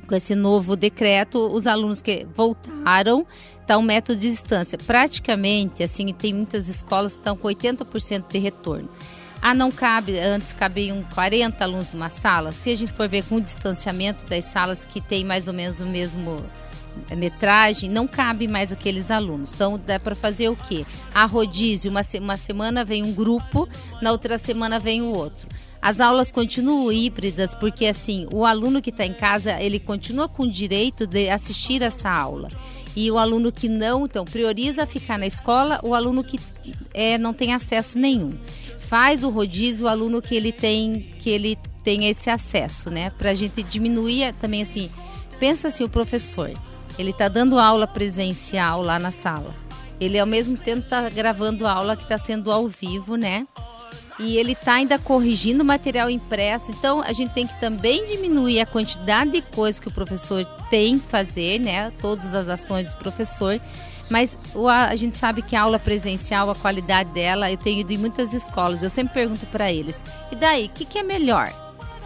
com 0.07 0.15
esse 0.15 0.35
novo 0.35 0.75
decreto, 0.75 1.37
os 1.37 1.67
alunos 1.67 2.01
que 2.01 2.25
voltaram, 2.35 3.25
está 3.61 3.77
um 3.77 3.81
método 3.81 4.19
de 4.19 4.29
distância. 4.29 4.77
Praticamente, 4.77 5.83
assim, 5.83 6.11
tem 6.13 6.33
muitas 6.33 6.67
escolas 6.67 7.13
que 7.13 7.19
estão 7.19 7.37
com 7.37 7.47
80% 7.47 8.25
de 8.27 8.39
retorno. 8.39 8.89
Ah, 9.41 9.53
não 9.53 9.71
cabe, 9.71 10.19
antes 10.19 10.51
cabiam 10.51 11.01
40 11.13 11.63
alunos 11.63 11.93
numa 11.93 12.09
sala. 12.09 12.51
Se 12.51 12.71
a 12.71 12.75
gente 12.75 12.91
for 12.91 13.07
ver 13.07 13.23
com 13.23 13.35
o 13.35 13.41
distanciamento 13.41 14.25
das 14.25 14.45
salas 14.45 14.83
que 14.83 14.99
tem 14.99 15.23
mais 15.23 15.47
ou 15.47 15.53
menos 15.53 15.79
o 15.79 15.85
mesmo 15.85 16.43
metragem, 17.15 17.89
não 17.89 18.07
cabe 18.07 18.47
mais 18.47 18.71
aqueles 18.71 19.11
alunos. 19.11 19.53
Então 19.53 19.79
dá 19.83 19.99
para 19.99 20.15
fazer 20.15 20.49
o 20.49 20.55
quê? 20.55 20.85
A 21.13 21.25
rodízio, 21.25 21.91
uma, 21.91 22.01
uma 22.19 22.37
semana 22.37 22.83
vem 22.83 23.03
um 23.03 23.13
grupo, 23.13 23.67
na 24.01 24.11
outra 24.11 24.37
semana 24.37 24.79
vem 24.79 25.01
o 25.01 25.11
outro. 25.11 25.47
As 25.81 26.01
aulas 26.01 26.29
continuam 26.29 26.91
híbridas 26.91 27.55
porque 27.55 27.85
assim, 27.85 28.27
o 28.31 28.45
aluno 28.45 28.81
que 28.81 28.89
está 28.89 29.05
em 29.05 29.13
casa, 29.13 29.61
ele 29.61 29.79
continua 29.79 30.27
com 30.27 30.43
o 30.43 30.51
direito 30.51 31.07
de 31.07 31.29
assistir 31.29 31.81
essa 31.81 32.09
aula. 32.09 32.49
E 32.95 33.09
o 33.09 33.17
aluno 33.17 33.51
que 33.51 33.69
não, 33.69 34.05
então, 34.05 34.25
prioriza 34.25 34.85
ficar 34.85 35.17
na 35.17 35.25
escola, 35.25 35.79
o 35.83 35.93
aluno 35.93 36.23
que 36.23 36.39
é, 36.93 37.17
não 37.17 37.33
tem 37.33 37.53
acesso 37.53 37.97
nenhum. 37.97 38.37
Faz 38.77 39.23
o 39.23 39.29
rodízio, 39.29 39.85
o 39.85 39.89
aluno 39.89 40.21
que 40.21 40.35
ele 40.35 40.51
tem, 40.51 41.13
que 41.19 41.29
ele 41.29 41.57
tem 41.83 42.07
esse 42.07 42.29
acesso, 42.29 42.89
né? 42.89 43.11
Para 43.11 43.31
a 43.31 43.33
gente 43.33 43.63
diminuir 43.63 44.33
também 44.41 44.61
assim, 44.61 44.89
pensa 45.39 45.69
assim, 45.69 45.83
o 45.83 45.89
professor, 45.89 46.51
ele 46.99 47.11
está 47.11 47.29
dando 47.29 47.57
aula 47.57 47.87
presencial 47.87 48.81
lá 48.81 48.99
na 48.99 49.11
sala. 49.11 49.55
Ele 49.99 50.19
ao 50.19 50.27
mesmo 50.27 50.57
tempo 50.57 50.83
está 50.83 51.07
gravando 51.09 51.65
aula 51.65 51.95
que 51.95 52.03
está 52.03 52.17
sendo 52.17 52.51
ao 52.51 52.67
vivo, 52.67 53.15
né? 53.15 53.47
E 54.19 54.35
ele 54.35 54.51
está 54.51 54.73
ainda 54.73 54.99
corrigindo 54.99 55.63
material 55.63 56.09
impresso. 56.09 56.71
Então 56.71 57.01
a 57.01 57.13
gente 57.13 57.31
tem 57.31 57.47
que 57.47 57.57
também 57.57 58.03
diminuir 58.03 58.59
a 58.59 58.65
quantidade 58.65 59.31
de 59.31 59.41
coisas 59.41 59.79
que 59.79 59.87
o 59.87 59.91
professor 59.91 60.43
tem 60.69 60.99
que 60.99 61.05
fazer, 61.05 61.59
né? 61.59 61.89
Todas 62.01 62.35
as 62.35 62.49
ações 62.49 62.93
do 62.93 62.97
professor. 62.97 63.61
Mas 64.09 64.37
a, 64.69 64.95
gente 64.95 65.17
sabe 65.17 65.41
que 65.41 65.55
a 65.55 65.61
aula 65.61 65.79
presencial, 65.79 66.49
a 66.49 66.55
qualidade 66.55 67.11
dela, 67.11 67.49
eu 67.49 67.57
tenho 67.57 67.79
ido 67.79 67.93
em 67.93 67.97
muitas 67.97 68.33
escolas. 68.33 68.83
Eu 68.83 68.89
sempre 68.89 69.13
pergunto 69.13 69.45
para 69.45 69.71
eles: 69.71 70.03
e 70.31 70.35
daí, 70.35 70.65
o 70.65 70.69
que, 70.69 70.83
que 70.83 70.97
é 70.97 71.03
melhor? 71.03 71.49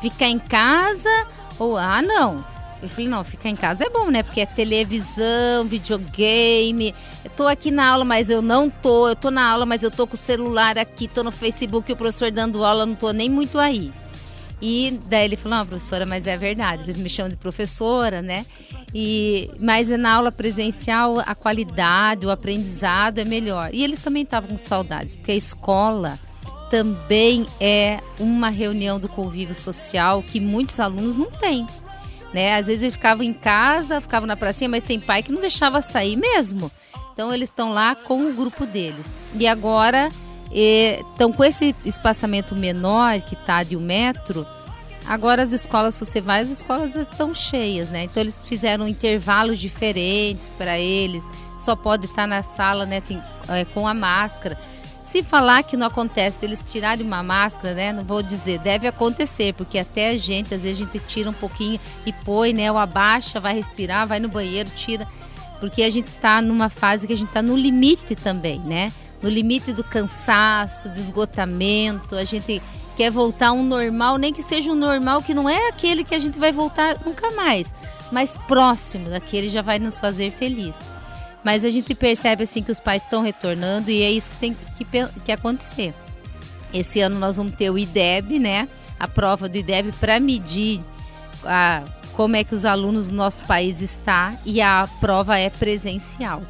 Ficar 0.01 0.27
em 0.27 0.37
casa 0.37 1.25
ou 1.57 1.77
ah, 1.77 2.01
não? 2.01 2.52
Eu 2.83 2.89
falei, 2.89 3.09
não, 3.09 3.23
ficar 3.23 3.49
em 3.49 3.55
casa 3.55 3.85
é 3.85 3.89
bom, 3.89 4.11
né? 4.11 4.21
Porque 4.21 4.41
é 4.41 4.45
televisão, 4.45 5.65
videogame. 5.65 6.93
Eu 7.23 7.31
tô 7.31 7.47
aqui 7.47 7.71
na 7.71 7.87
aula, 7.87 8.03
mas 8.03 8.29
eu 8.29 8.41
não 8.41 8.69
tô. 8.69 9.07
Eu 9.07 9.15
tô 9.15 9.31
na 9.31 9.49
aula, 9.49 9.65
mas 9.65 9.83
eu 9.83 9.89
tô 9.89 10.05
com 10.05 10.15
o 10.15 10.17
celular 10.17 10.77
aqui, 10.77 11.07
tô 11.07 11.23
no 11.23 11.31
Facebook, 11.31 11.91
o 11.91 11.95
professor 11.95 12.29
dando 12.29 12.63
aula, 12.63 12.85
não 12.85 12.93
tô 12.93 13.11
nem 13.11 13.29
muito 13.29 13.57
aí. 13.57 13.91
E 14.61 14.99
daí 15.07 15.25
ele 15.25 15.35
falou, 15.35 15.57
não, 15.57 15.65
professora, 15.65 16.05
mas 16.05 16.25
é 16.27 16.37
verdade, 16.37 16.83
eles 16.83 16.95
me 16.97 17.09
chamam 17.09 17.29
de 17.29 17.37
professora, 17.37 18.21
né? 18.21 18.45
E, 18.93 19.49
mas 19.59 19.89
na 19.89 20.13
aula 20.13 20.31
presencial 20.31 21.19
a 21.19 21.35
qualidade, 21.35 22.25
o 22.25 22.31
aprendizado 22.31 23.19
é 23.19 23.25
melhor. 23.25 23.71
E 23.73 23.83
eles 23.83 23.99
também 23.99 24.23
estavam 24.23 24.51
com 24.51 24.57
saudades, 24.57 25.15
porque 25.15 25.31
a 25.31 25.35
escola 25.35 26.19
também 26.69 27.45
é 27.59 27.99
uma 28.19 28.49
reunião 28.49 28.99
do 28.99 29.09
convívio 29.09 29.53
social 29.53 30.23
que 30.23 30.39
muitos 30.39 30.79
alunos 30.79 31.15
não 31.15 31.29
têm 31.29 31.67
né? 32.33 32.55
Às 32.55 32.67
vezes 32.67 32.83
eles 32.83 32.93
ficavam 32.95 33.23
em 33.23 33.33
casa, 33.33 34.01
ficavam 34.01 34.27
na 34.27 34.35
pracinha, 34.35 34.69
mas 34.69 34.83
tem 34.83 34.99
pai 34.99 35.21
que 35.21 35.31
não 35.31 35.39
deixava 35.39 35.81
sair 35.81 36.15
mesmo. 36.15 36.71
Então 37.13 37.31
eles 37.33 37.49
estão 37.49 37.71
lá 37.71 37.95
com 37.95 38.27
o 38.27 38.33
grupo 38.33 38.65
deles. 38.65 39.11
E 39.35 39.47
agora 39.47 40.09
estão 40.51 41.31
com 41.31 41.43
esse 41.43 41.75
espaçamento 41.85 42.55
menor 42.55 43.21
que 43.21 43.35
está 43.35 43.63
de 43.63 43.77
um 43.77 43.81
metro. 43.81 44.45
Agora 45.05 45.43
as 45.43 45.51
escolas, 45.51 45.95
se 45.95 46.05
você 46.05 46.21
vai, 46.21 46.41
as 46.41 46.49
escolas 46.49 46.95
estão 46.95 47.33
cheias, 47.33 47.89
né? 47.89 48.05
Então 48.05 48.21
eles 48.21 48.39
fizeram 48.39 48.87
intervalos 48.87 49.59
diferentes 49.59 50.53
para 50.57 50.79
eles. 50.79 51.23
Só 51.59 51.75
pode 51.75 52.05
estar 52.05 52.23
tá 52.23 52.27
na 52.27 52.43
sala, 52.43 52.85
né? 52.85 53.01
Tem, 53.01 53.21
é, 53.49 53.65
com 53.65 53.87
a 53.87 53.93
máscara. 53.93 54.57
Se 55.13 55.21
falar 55.21 55.61
que 55.61 55.77
não 55.77 55.85
acontece 55.85 56.39
eles 56.41 56.59
tirarem 56.65 57.05
uma 57.05 57.21
máscara, 57.21 57.75
né? 57.75 57.93
Não 57.93 58.03
vou 58.03 58.23
dizer, 58.23 58.57
deve 58.57 58.87
acontecer, 58.87 59.53
porque 59.53 59.77
até 59.77 60.09
a 60.09 60.17
gente, 60.17 60.55
às 60.55 60.63
vezes 60.63 60.81
a 60.81 60.83
gente 60.83 60.97
tira 61.05 61.29
um 61.29 61.33
pouquinho 61.33 61.79
e 62.03 62.11
põe, 62.11 62.51
né? 62.51 62.71
Ou 62.71 62.79
abaixa, 62.79 63.39
vai 63.39 63.53
respirar, 63.53 64.07
vai 64.07 64.19
no 64.19 64.27
banheiro, 64.27 64.71
tira. 64.71 65.07
Porque 65.59 65.83
a 65.83 65.89
gente 65.91 66.07
está 66.07 66.41
numa 66.41 66.67
fase 66.67 67.05
que 67.05 67.13
a 67.13 67.15
gente 67.15 67.27
está 67.27 67.43
no 67.43 67.55
limite 67.55 68.15
também, 68.15 68.57
né? 68.61 68.91
no 69.21 69.29
limite 69.29 69.71
do 69.71 69.83
cansaço, 69.83 70.89
do 70.89 70.97
esgotamento. 70.97 72.15
A 72.15 72.23
gente 72.23 72.59
quer 72.97 73.11
voltar 73.11 73.51
um 73.53 73.61
normal, 73.61 74.17
nem 74.17 74.33
que 74.33 74.41
seja 74.41 74.71
um 74.71 74.75
normal 74.75 75.21
que 75.21 75.35
não 75.35 75.47
é 75.47 75.67
aquele 75.67 76.03
que 76.03 76.15
a 76.15 76.19
gente 76.19 76.39
vai 76.39 76.51
voltar 76.51 76.99
nunca 77.05 77.29
mais, 77.29 77.71
mas 78.11 78.35
próximo 78.47 79.11
daquele 79.11 79.47
já 79.47 79.61
vai 79.61 79.77
nos 79.77 79.99
fazer 79.99 80.31
feliz. 80.31 80.75
Mas 81.43 81.65
a 81.65 81.69
gente 81.69 81.93
percebe 81.93 82.43
assim 82.43 82.63
que 82.63 82.71
os 82.71 82.79
pais 82.79 83.03
estão 83.03 83.21
retornando 83.21 83.91
e 83.91 84.01
é 84.01 84.11
isso 84.11 84.31
que 84.31 84.37
tem 84.37 84.57
que, 84.77 84.85
que 85.25 85.31
acontecer. 85.31 85.93
Esse 86.73 87.01
ano 87.01 87.19
nós 87.19 87.37
vamos 87.37 87.53
ter 87.53 87.69
o 87.69 87.77
IDEB, 87.77 88.39
né? 88.39 88.67
A 88.99 89.07
prova 89.07 89.49
do 89.49 89.57
IDEB 89.57 89.91
para 89.99 90.19
medir 90.19 90.81
a, 91.43 91.83
como 92.13 92.35
é 92.35 92.43
que 92.43 92.55
os 92.55 92.65
alunos 92.65 93.07
do 93.07 93.15
nosso 93.15 93.43
país 93.43 93.81
está 93.81 94.35
e 94.45 94.61
a 94.61 94.87
prova 94.99 95.37
é 95.37 95.49
presencial. 95.49 96.41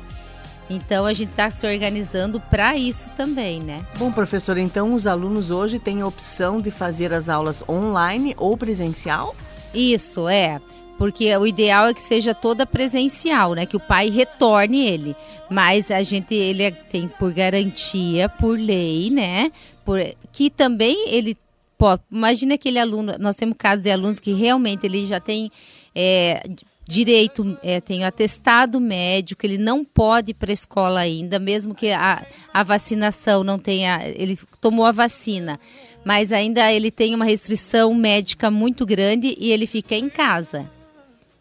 Então 0.70 1.06
a 1.06 1.14
gente 1.14 1.32
está 1.32 1.52
se 1.52 1.68
organizando 1.68 2.40
para 2.40 2.78
isso 2.78 3.10
também, 3.18 3.60
né? 3.60 3.86
Bom, 3.98 4.12
professor, 4.12 4.58
então 4.58 4.94
os 4.96 5.06
alunos 5.06 5.52
hoje 5.52 5.78
têm 5.78 6.02
a 6.02 6.08
opção 6.08 6.62
de 6.62 6.72
fazer 6.72 7.14
as 7.14 7.28
aulas 7.28 7.64
online 7.68 8.34
ou 8.38 8.56
presencial? 8.56 9.36
Isso, 9.74 10.28
é. 10.28 10.62
Porque 10.98 11.36
o 11.36 11.46
ideal 11.46 11.88
é 11.88 11.94
que 11.94 12.02
seja 12.02 12.34
toda 12.34 12.66
presencial, 12.66 13.54
né? 13.54 13.66
Que 13.66 13.76
o 13.76 13.80
pai 13.80 14.10
retorne 14.10 14.86
ele. 14.88 15.16
Mas 15.50 15.90
a 15.92 16.02
gente, 16.04 16.34
ele 16.34 16.64
é- 16.64 16.72
tem 16.72 17.08
por 17.08 17.34
garantia, 17.34 18.30
por 18.30 18.58
lei, 18.58 19.10
né? 19.10 19.52
Por, 19.84 20.00
que 20.32 20.50
também 20.50 21.10
ele 21.10 21.36
pode. 21.78 22.02
Imagina 22.12 22.56
aquele 22.56 22.80
aluno, 22.80 23.16
nós 23.20 23.36
temos 23.36 23.56
casos 23.58 23.84
de 23.84 23.92
alunos 23.92 24.20
que 24.20 24.34
realmente 24.34 24.86
ele 24.86 25.06
já 25.06 25.20
tem 25.20 25.52
é, 25.96 26.44
direito, 26.88 27.58
é, 27.64 27.80
tem 27.82 28.04
atestado 28.04 28.80
médico, 28.80 29.46
ele 29.46 29.58
não 29.58 29.84
pode 29.84 30.32
ir 30.32 30.34
para 30.34 30.52
a 30.52 30.54
escola 30.54 31.00
ainda, 31.00 31.40
mesmo 31.40 31.74
que 31.74 31.92
a, 31.92 32.26
a 32.54 32.64
vacinação 32.64 33.44
não 33.44 33.58
tenha. 33.58 34.00
Ele 34.16 34.38
tomou 34.62 34.86
a 34.86 34.92
vacina, 34.92 35.60
mas 36.06 36.32
ainda 36.32 36.72
ele 36.72 36.92
tem 36.92 37.16
uma 37.16 37.26
restrição 37.26 37.94
médica 37.94 38.52
muito 38.52 38.86
grande 38.86 39.36
e 39.40 39.52
ele 39.52 39.66
fica 39.66 39.96
em 39.96 40.10
casa. 40.10 40.70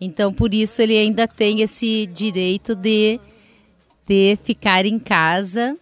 Então, 0.05 0.33
por 0.35 0.53
isso, 0.53 0.83
ele 0.83 0.99
ainda 0.99 1.29
tem 1.29 1.61
esse 1.61 2.07
direito 2.07 2.75
de, 2.75 3.21
de 4.05 4.37
ficar 4.43 4.85
em 4.85 4.99
casa 4.99 5.77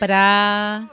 para 0.00 0.90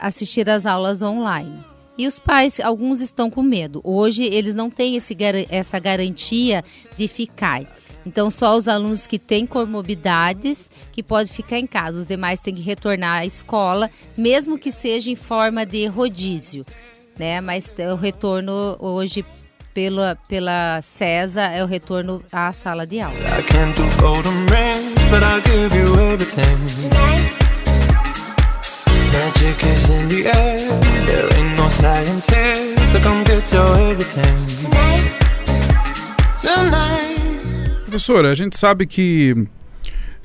assistir 0.00 0.48
às 0.48 0.64
aulas 0.64 1.02
online. 1.02 1.62
E 1.98 2.06
os 2.06 2.18
pais, 2.18 2.60
alguns 2.60 3.02
estão 3.02 3.28
com 3.30 3.42
medo. 3.42 3.82
Hoje, 3.84 4.24
eles 4.24 4.54
não 4.54 4.70
têm 4.70 4.96
esse, 4.96 5.14
essa 5.50 5.78
garantia 5.78 6.64
de 6.96 7.06
ficar. 7.06 7.62
Então, 8.06 8.30
só 8.30 8.56
os 8.56 8.66
alunos 8.66 9.06
que 9.06 9.18
têm 9.18 9.44
comorbidades 9.44 10.70
que 10.92 11.02
podem 11.02 11.30
ficar 11.30 11.58
em 11.58 11.66
casa. 11.66 12.00
Os 12.00 12.06
demais 12.06 12.40
têm 12.40 12.54
que 12.54 12.62
retornar 12.62 13.20
à 13.20 13.26
escola, 13.26 13.90
mesmo 14.16 14.58
que 14.58 14.72
seja 14.72 15.10
em 15.10 15.16
forma 15.16 15.66
de 15.66 15.84
rodízio. 15.88 16.64
Né? 17.18 17.42
Mas 17.42 17.78
é 17.78 17.92
o 17.92 17.96
retorno 17.96 18.78
hoje 18.80 19.22
pela, 19.74 20.16
pela 20.28 20.80
CESA 20.82 21.42
é 21.42 21.62
o 21.62 21.66
retorno 21.66 22.22
à 22.32 22.52
sala 22.52 22.86
de 22.86 23.00
aula. 23.00 23.18
I 23.18 23.42
can't 23.42 23.74
do 23.74 23.82
golden 24.00 24.46
rings, 24.46 24.94
but 25.10 25.24
I'll 25.24 25.42
give 25.42 25.76
you 25.76 25.92
everything. 26.12 26.56
Magic 29.12 29.66
is 29.66 29.90
in 29.90 30.08
the 30.08 30.28
air. 30.28 30.58
There 31.06 31.28
ain't 31.36 31.58
no 31.58 31.68
science 31.70 32.26
here, 32.30 32.76
so 32.92 33.00
come 33.00 33.24
get 33.24 33.52
your 33.52 33.76
everything. 33.90 34.36
Tonight. 36.40 37.14
Professora, 37.84 38.30
a 38.30 38.34
gente 38.34 38.58
sabe 38.58 38.86
que 38.86 39.46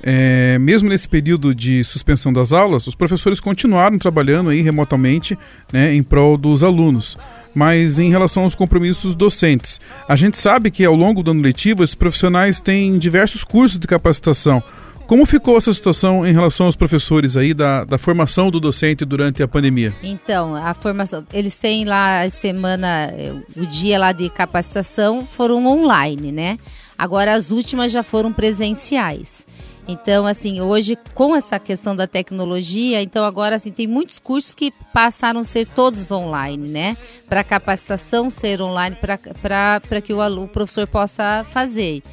é, 0.01 0.57
mesmo 0.59 0.89
nesse 0.89 1.09
período 1.09 1.53
de 1.53 1.83
suspensão 1.83 2.31
das 2.31 2.53
aulas, 2.53 2.87
os 2.87 2.95
professores 2.95 3.39
continuaram 3.39 3.97
trabalhando 3.97 4.49
aí 4.49 4.61
remotamente 4.61 5.37
né, 5.73 5.93
em 5.93 6.01
prol 6.01 6.37
dos 6.37 6.63
alunos. 6.63 7.17
Mas 7.53 7.99
em 7.99 8.09
relação 8.09 8.43
aos 8.43 8.55
compromissos 8.55 9.15
docentes, 9.15 9.79
a 10.07 10.15
gente 10.15 10.37
sabe 10.37 10.69
que 10.69 10.85
ao 10.85 10.95
longo 10.95 11.23
do 11.23 11.31
ano 11.31 11.41
letivo 11.41 11.83
esses 11.83 11.95
profissionais 11.95 12.61
têm 12.61 12.97
diversos 12.97 13.43
cursos 13.43 13.79
de 13.79 13.87
capacitação. 13.87 14.63
Como 15.09 15.25
ficou 15.25 15.57
essa 15.57 15.73
situação 15.73 16.23
em 16.23 16.31
relação 16.31 16.67
aos 16.67 16.75
professores 16.75 17.35
aí 17.35 17.51
da, 17.51 17.83
da 17.83 17.97
formação 17.97 18.51
do 18.51 18.59
docente 18.59 19.03
durante 19.03 19.41
a 19.41 19.47
pandemia? 19.47 19.91
Então, 20.03 20.53
a 20.53 20.71
formação, 20.75 21.25
eles 21.33 21.57
têm 21.57 21.83
lá 21.83 22.21
a 22.21 22.29
semana, 22.29 23.09
eh, 23.11 23.33
o 23.57 23.65
dia 23.65 23.97
lá 23.97 24.11
de 24.11 24.29
capacitação 24.29 25.25
foram 25.25 25.65
online, 25.65 26.31
né? 26.31 26.59
Agora 26.95 27.33
as 27.33 27.49
últimas 27.49 27.91
já 27.91 28.03
foram 28.03 28.31
presenciais. 28.31 29.47
Então, 29.91 30.27
assim, 30.27 30.61
hoje 30.61 30.95
com 31.15 31.35
essa 31.35 31.57
questão 31.57 31.95
da 31.95 32.05
tecnologia, 32.05 33.01
então 33.01 33.25
agora 33.25 33.55
assim 33.55 33.71
tem 33.71 33.87
muitos 33.87 34.19
cursos 34.19 34.53
que 34.53 34.71
passaram 34.93 35.39
a 35.39 35.43
ser 35.43 35.65
todos 35.65 36.11
online, 36.11 36.67
né? 36.69 36.95
Para 37.27 37.43
capacitação 37.43 38.29
ser 38.29 38.61
online, 38.61 38.95
para 38.95 39.99
que 39.99 40.13
o, 40.13 40.21
alu- 40.21 40.43
o 40.43 40.47
professor 40.47 40.85
possa 40.85 41.43
fazer. 41.49 42.03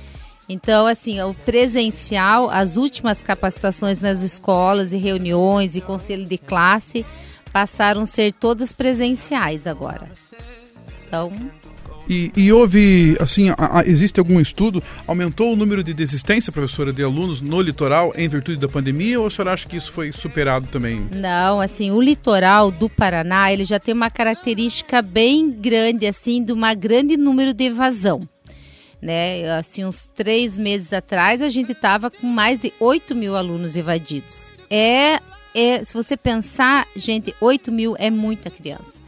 Então, 0.48 0.86
assim, 0.86 1.20
o 1.20 1.34
presencial, 1.34 2.48
as 2.48 2.78
últimas 2.78 3.22
capacitações 3.22 4.00
nas 4.00 4.22
escolas 4.22 4.94
e 4.94 4.96
reuniões 4.96 5.76
e 5.76 5.82
conselho 5.82 6.24
de 6.24 6.38
classe 6.38 7.04
passaram 7.52 8.02
a 8.02 8.06
ser 8.06 8.32
todas 8.32 8.72
presenciais 8.72 9.66
agora. 9.66 10.08
Então, 11.06 11.30
E, 12.08 12.30
e 12.36 12.52
houve, 12.52 13.16
assim, 13.20 13.50
a- 13.50 13.80
a- 13.80 13.82
existe 13.86 14.20
algum 14.20 14.40
estudo? 14.40 14.82
Aumentou 15.06 15.52
o 15.52 15.56
número 15.56 15.82
de 15.82 15.92
desistência, 15.92 16.52
professora, 16.52 16.92
de 16.92 17.02
alunos 17.02 17.40
no 17.40 17.60
litoral 17.60 18.12
em 18.16 18.28
virtude 18.28 18.58
da 18.58 18.68
pandemia 18.68 19.18
ou 19.20 19.26
a 19.26 19.30
senhora 19.30 19.52
acha 19.52 19.68
que 19.68 19.76
isso 19.76 19.90
foi 19.92 20.12
superado 20.12 20.68
também? 20.68 21.06
não, 21.12 21.60
assim, 21.60 21.90
o 21.90 22.00
litoral 22.00 22.70
do 22.70 22.88
Paraná, 22.88 23.52
ele 23.52 23.64
já 23.64 23.78
tem 23.80 23.92
uma 23.94 24.10
característica 24.10 25.02
bem 25.02 25.50
grande, 25.50 26.06
assim, 26.06 26.44
de 26.44 26.52
uma 26.52 26.74
grande 26.74 27.16
número 27.16 27.52
de 27.52 27.64
evasão. 27.64 28.28
Né? 29.00 29.50
Assim, 29.58 29.84
uns 29.84 30.08
três 30.14 30.56
meses 30.56 30.92
atrás, 30.92 31.42
a 31.42 31.48
gente 31.48 31.72
estava 31.72 32.10
com 32.10 32.26
mais 32.26 32.60
de 32.60 32.72
8 32.80 33.14
mil 33.14 33.36
alunos 33.36 33.76
evadidos. 33.76 34.50
É, 34.70 35.18
é, 35.54 35.84
se 35.84 35.92
você 35.94 36.16
pensar, 36.16 36.86
gente, 36.96 37.34
8 37.40 37.70
mil 37.70 37.94
é 37.98 38.10
muita 38.10 38.50
criança. 38.50 39.00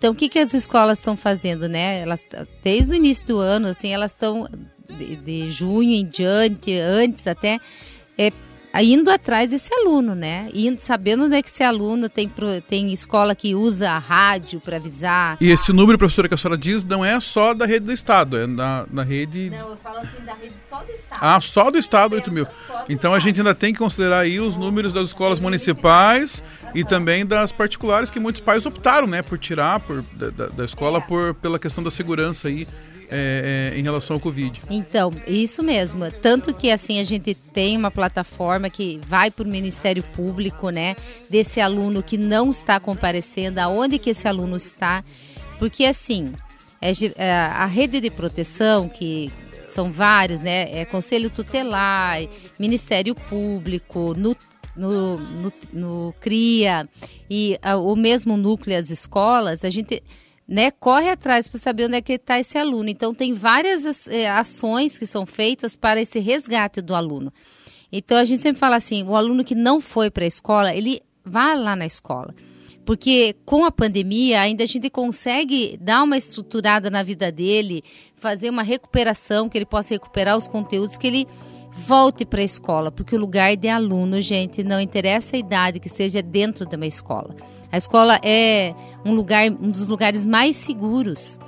Então, 0.00 0.12
o 0.12 0.14
que, 0.14 0.30
que 0.30 0.38
as 0.38 0.54
escolas 0.54 0.98
estão 0.98 1.14
fazendo, 1.14 1.68
né? 1.68 2.00
Elas, 2.00 2.26
desde 2.64 2.92
o 2.92 2.94
início 2.94 3.26
do 3.26 3.38
ano, 3.38 3.68
assim, 3.68 3.92
elas 3.92 4.12
estão 4.12 4.48
de, 4.88 5.14
de 5.16 5.50
junho 5.50 5.90
em 5.90 6.06
diante, 6.06 6.72
antes 6.72 7.26
até, 7.26 7.60
é, 8.16 8.32
indo 8.78 9.10
atrás 9.10 9.50
desse 9.50 9.72
aluno, 9.74 10.14
né? 10.14 10.48
Indo, 10.54 10.80
sabendo 10.80 11.24
onde 11.24 11.34
é 11.36 11.42
que 11.42 11.48
esse 11.50 11.62
aluno 11.62 12.08
tem, 12.08 12.28
pro- 12.28 12.60
tem 12.60 12.92
escola 12.92 13.34
que 13.34 13.54
usa 13.54 13.90
a 13.90 13.98
rádio 13.98 14.60
para 14.60 14.76
avisar. 14.76 15.36
E 15.40 15.50
esse 15.50 15.72
número, 15.72 15.98
professora, 15.98 16.28
que 16.28 16.34
a 16.34 16.36
senhora 16.36 16.56
diz, 16.56 16.84
não 16.84 17.04
é 17.04 17.18
só 17.18 17.52
da 17.52 17.66
rede 17.66 17.86
do 17.86 17.92
Estado, 17.92 18.36
é 18.36 18.46
na, 18.46 18.86
na 18.90 19.02
rede. 19.02 19.50
Não, 19.50 19.70
eu 19.70 19.76
falo 19.76 19.98
assim 19.98 20.24
da 20.24 20.34
rede 20.34 20.54
só 20.68 20.78
do 20.84 20.92
Estado. 20.92 21.18
Ah, 21.20 21.40
só 21.40 21.70
do 21.70 21.78
Estado, 21.78 22.14
8 22.14 22.30
mil. 22.32 22.46
Então 22.88 23.12
a 23.12 23.18
gente 23.18 23.40
ainda 23.40 23.54
tem 23.54 23.72
que 23.72 23.78
considerar 23.78 24.20
aí 24.20 24.38
os 24.38 24.56
números 24.56 24.92
das 24.92 25.08
escolas 25.08 25.40
municipais 25.40 26.42
e 26.74 26.84
também 26.84 27.26
das 27.26 27.50
particulares 27.52 28.10
que 28.10 28.20
muitos 28.20 28.40
pais 28.40 28.64
optaram, 28.66 29.06
né, 29.06 29.20
por 29.22 29.38
tirar 29.38 29.80
por, 29.80 30.02
da, 30.14 30.30
da- 30.30 30.46
da 30.46 30.64
escola 30.64 31.00
por, 31.00 31.34
pela 31.34 31.58
questão 31.58 31.82
da 31.82 31.90
segurança 31.90 32.48
aí 32.48 32.66
é, 33.10 33.72
é, 33.74 33.78
em 33.78 33.82
relação 33.82 34.14
ao 34.14 34.20
Covid. 34.20 34.62
Então, 34.70 35.12
isso 35.26 35.62
mesmo. 35.62 36.10
Tanto 36.10 36.54
que 36.54 36.70
assim 36.70 37.00
a 37.00 37.04
gente 37.04 37.34
tem 37.34 37.76
uma 37.76 37.90
plataforma 37.90 38.70
que 38.70 39.00
vai 39.06 39.30
para 39.30 39.44
o 39.44 39.48
Ministério 39.48 40.02
Público, 40.02 40.70
né? 40.70 40.94
Desse 41.28 41.60
aluno 41.60 42.02
que 42.02 42.16
não 42.16 42.50
está 42.50 42.78
comparecendo, 42.78 43.58
aonde 43.58 43.98
que 43.98 44.10
esse 44.10 44.28
aluno 44.28 44.56
está. 44.56 45.04
Porque 45.58 45.84
assim, 45.84 46.32
é 46.80 46.90
é, 47.16 47.32
a 47.32 47.66
rede 47.66 48.00
de 48.00 48.10
proteção, 48.10 48.88
que 48.88 49.32
são 49.68 49.90
vários, 49.90 50.40
né? 50.40 50.80
É 50.80 50.84
Conselho 50.84 51.30
Tutelar, 51.30 52.18
Ministério 52.58 53.14
Público, 53.14 54.14
no 54.16 54.36
no, 54.76 55.18
no, 55.18 55.52
no 55.72 56.14
CRIA 56.20 56.88
e 57.28 57.58
ah, 57.60 57.76
o 57.76 57.94
mesmo 57.96 58.36
núcleo 58.36 58.78
as 58.78 58.88
escolas, 58.88 59.64
a 59.64 59.68
gente 59.68 60.02
né, 60.50 60.72
corre 60.72 61.08
atrás 61.08 61.46
para 61.46 61.60
saber 61.60 61.86
onde 61.86 61.94
é 61.94 62.02
que 62.02 62.14
está 62.14 62.40
esse 62.40 62.58
aluno. 62.58 62.88
Então, 62.88 63.14
tem 63.14 63.32
várias 63.32 64.08
eh, 64.08 64.28
ações 64.28 64.98
que 64.98 65.06
são 65.06 65.24
feitas 65.24 65.76
para 65.76 66.00
esse 66.00 66.18
resgate 66.18 66.82
do 66.82 66.92
aluno. 66.92 67.32
Então, 67.92 68.18
a 68.18 68.24
gente 68.24 68.42
sempre 68.42 68.58
fala 68.58 68.74
assim, 68.74 69.04
o 69.04 69.14
aluno 69.14 69.44
que 69.44 69.54
não 69.54 69.80
foi 69.80 70.10
para 70.10 70.24
a 70.24 70.26
escola, 70.26 70.74
ele 70.74 71.00
vá 71.24 71.54
lá 71.54 71.76
na 71.76 71.86
escola. 71.86 72.34
Porque 72.84 73.36
com 73.44 73.64
a 73.64 73.70
pandemia 73.70 74.40
ainda 74.40 74.64
a 74.64 74.66
gente 74.66 74.90
consegue 74.90 75.78
dar 75.80 76.02
uma 76.02 76.16
estruturada 76.16 76.90
na 76.90 77.04
vida 77.04 77.30
dele, 77.30 77.84
fazer 78.14 78.50
uma 78.50 78.64
recuperação, 78.64 79.48
que 79.48 79.56
ele 79.56 79.66
possa 79.66 79.94
recuperar 79.94 80.36
os 80.36 80.48
conteúdos, 80.48 80.98
que 80.98 81.06
ele 81.06 81.28
volte 81.70 82.24
para 82.24 82.40
a 82.40 82.44
escola, 82.44 82.90
porque 82.90 83.14
o 83.14 83.20
lugar 83.20 83.56
de 83.56 83.68
aluno, 83.68 84.20
gente, 84.20 84.64
não 84.64 84.80
interessa 84.80 85.36
a 85.36 85.38
idade 85.38 85.78
que 85.78 85.88
seja 85.88 86.20
dentro 86.20 86.66
de 86.66 86.74
uma 86.74 86.86
escola. 86.86 87.36
A 87.70 87.78
escola 87.78 88.20
é 88.22 88.74
um 89.04 89.14
lugar, 89.14 89.50
um 89.50 89.68
dos 89.68 89.86
lugares 89.86 90.24
mais 90.24 90.56
seguros 90.56 91.38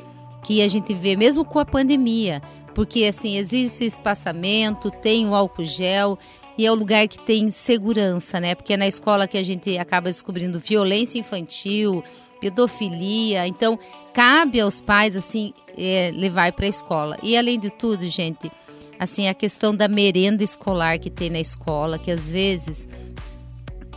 que 0.44 0.60
a 0.62 0.68
gente 0.68 0.92
vê, 0.94 1.16
mesmo 1.16 1.44
com 1.44 1.58
a 1.58 1.64
pandemia, 1.64 2.42
porque 2.74 3.04
assim 3.04 3.36
existe 3.36 3.84
espaçamento, 3.84 4.90
tem 4.90 5.28
o 5.28 5.34
álcool 5.34 5.64
gel 5.64 6.18
e 6.56 6.66
é 6.66 6.70
o 6.70 6.74
lugar 6.74 7.08
que 7.08 7.18
tem 7.24 7.50
segurança, 7.50 8.38
né? 8.38 8.54
Porque 8.54 8.74
é 8.74 8.76
na 8.76 8.86
escola 8.86 9.26
que 9.26 9.38
a 9.38 9.42
gente 9.42 9.76
acaba 9.78 10.10
descobrindo 10.10 10.58
violência 10.58 11.18
infantil, 11.18 12.04
pedofilia. 12.40 13.46
Então, 13.46 13.78
cabe 14.12 14.60
aos 14.60 14.80
pais, 14.80 15.16
assim, 15.16 15.54
é, 15.76 16.10
levar 16.14 16.52
para 16.52 16.66
a 16.66 16.68
escola. 16.68 17.16
E 17.22 17.36
além 17.36 17.58
de 17.58 17.70
tudo, 17.70 18.06
gente, 18.08 18.50
assim, 18.98 19.28
a 19.28 19.34
questão 19.34 19.74
da 19.74 19.88
merenda 19.88 20.44
escolar 20.44 20.98
que 20.98 21.08
tem 21.08 21.30
na 21.30 21.40
escola, 21.40 21.98
que 21.98 22.10
às 22.10 22.30
vezes 22.30 22.86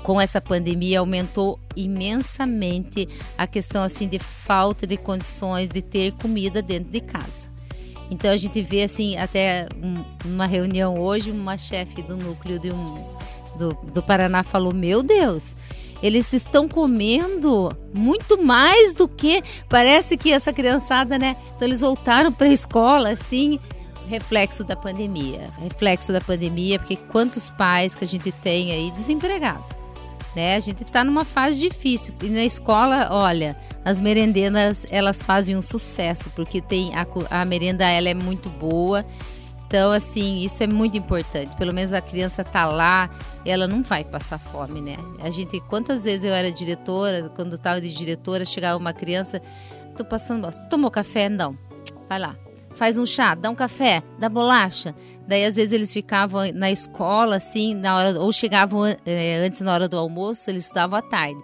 com 0.05 0.21
essa 0.21 0.39
pandemia 0.39 0.99
aumentou 0.99 1.59
imensamente 1.75 3.09
a 3.35 3.47
questão 3.47 3.81
assim 3.81 4.07
de 4.07 4.19
falta 4.19 4.85
de 4.85 4.97
condições 4.97 5.67
de 5.67 5.81
ter 5.81 6.11
comida 6.11 6.61
dentro 6.61 6.91
de 6.91 7.01
casa. 7.01 7.49
Então 8.11 8.29
a 8.29 8.37
gente 8.37 8.61
vê 8.61 8.83
assim 8.83 9.17
até 9.17 9.67
um, 9.83 10.05
uma 10.23 10.45
reunião 10.45 10.99
hoje 10.99 11.31
uma 11.31 11.57
chefe 11.57 12.03
do 12.03 12.15
núcleo 12.15 12.59
de 12.59 12.71
um, 12.71 13.03
do, 13.57 13.73
do 13.93 14.03
Paraná 14.03 14.43
falou 14.43 14.75
meu 14.75 15.01
Deus 15.01 15.55
eles 16.03 16.31
estão 16.33 16.67
comendo 16.67 17.75
muito 17.91 18.43
mais 18.43 18.93
do 18.93 19.07
que 19.07 19.41
parece 19.67 20.17
que 20.17 20.31
essa 20.31 20.53
criançada 20.53 21.17
né 21.17 21.35
então 21.55 21.67
eles 21.67 21.81
voltaram 21.81 22.31
para 22.31 22.45
a 22.45 22.53
escola 22.53 23.09
assim 23.09 23.59
reflexo 24.05 24.63
da 24.63 24.75
pandemia 24.75 25.49
reflexo 25.57 26.13
da 26.13 26.21
pandemia 26.21 26.77
porque 26.77 26.95
quantos 26.95 27.49
pais 27.49 27.95
que 27.95 28.03
a 28.03 28.07
gente 28.07 28.31
tem 28.31 28.71
aí 28.71 28.91
desempregado 28.91 29.84
né? 30.35 30.55
A 30.55 30.59
gente 30.59 30.83
está 30.83 31.03
numa 31.03 31.23
fase 31.23 31.59
difícil. 31.59 32.13
E 32.21 32.27
na 32.27 32.43
escola, 32.43 33.07
olha, 33.11 33.55
as 33.83 33.99
merendeiras, 33.99 34.85
elas 34.89 35.21
fazem 35.21 35.55
um 35.55 35.61
sucesso, 35.61 36.29
porque 36.35 36.61
tem 36.61 36.91
a, 36.95 37.07
a 37.29 37.45
merenda, 37.45 37.89
ela 37.89 38.09
é 38.09 38.13
muito 38.13 38.49
boa. 38.49 39.05
Então, 39.67 39.91
assim, 39.91 40.43
isso 40.43 40.61
é 40.61 40.67
muito 40.67 40.97
importante. 40.97 41.55
Pelo 41.55 41.73
menos 41.73 41.91
a 41.91 42.01
criança 42.01 42.43
tá 42.43 42.65
lá, 42.65 43.09
ela 43.45 43.67
não 43.67 43.81
vai 43.81 44.03
passar 44.03 44.37
fome, 44.37 44.81
né? 44.81 44.95
A 45.21 45.29
gente, 45.29 45.59
quantas 45.61 46.03
vezes 46.03 46.25
eu 46.25 46.33
era 46.33 46.51
diretora, 46.51 47.29
quando 47.29 47.55
estava 47.55 47.81
de 47.81 47.93
diretora, 47.93 48.45
chegava 48.45 48.77
uma 48.77 48.93
criança, 48.93 49.41
tô 49.97 50.05
passando, 50.05 50.49
tu 50.51 50.69
tomou 50.69 50.91
café? 50.91 51.29
Não. 51.29 51.57
Vai 52.07 52.19
lá, 52.19 52.35
faz 52.75 52.97
um 52.97 53.05
chá, 53.05 53.33
dá 53.33 53.49
um 53.49 53.55
café, 53.55 54.03
dá 54.19 54.29
bolacha. 54.29 54.93
Daí 55.27 55.45
às 55.45 55.55
vezes 55.55 55.71
eles 55.71 55.91
ficavam 55.91 56.51
na 56.53 56.71
escola 56.71 57.37
assim, 57.37 57.73
na 57.73 57.97
hora 57.97 58.19
ou 58.19 58.31
chegavam 58.31 58.85
é, 58.85 59.37
antes 59.45 59.61
na 59.61 59.73
hora 59.73 59.89
do 59.89 59.97
almoço, 59.97 60.49
eles 60.49 60.65
estudavam 60.65 60.99
à 60.99 61.01
tarde. 61.01 61.41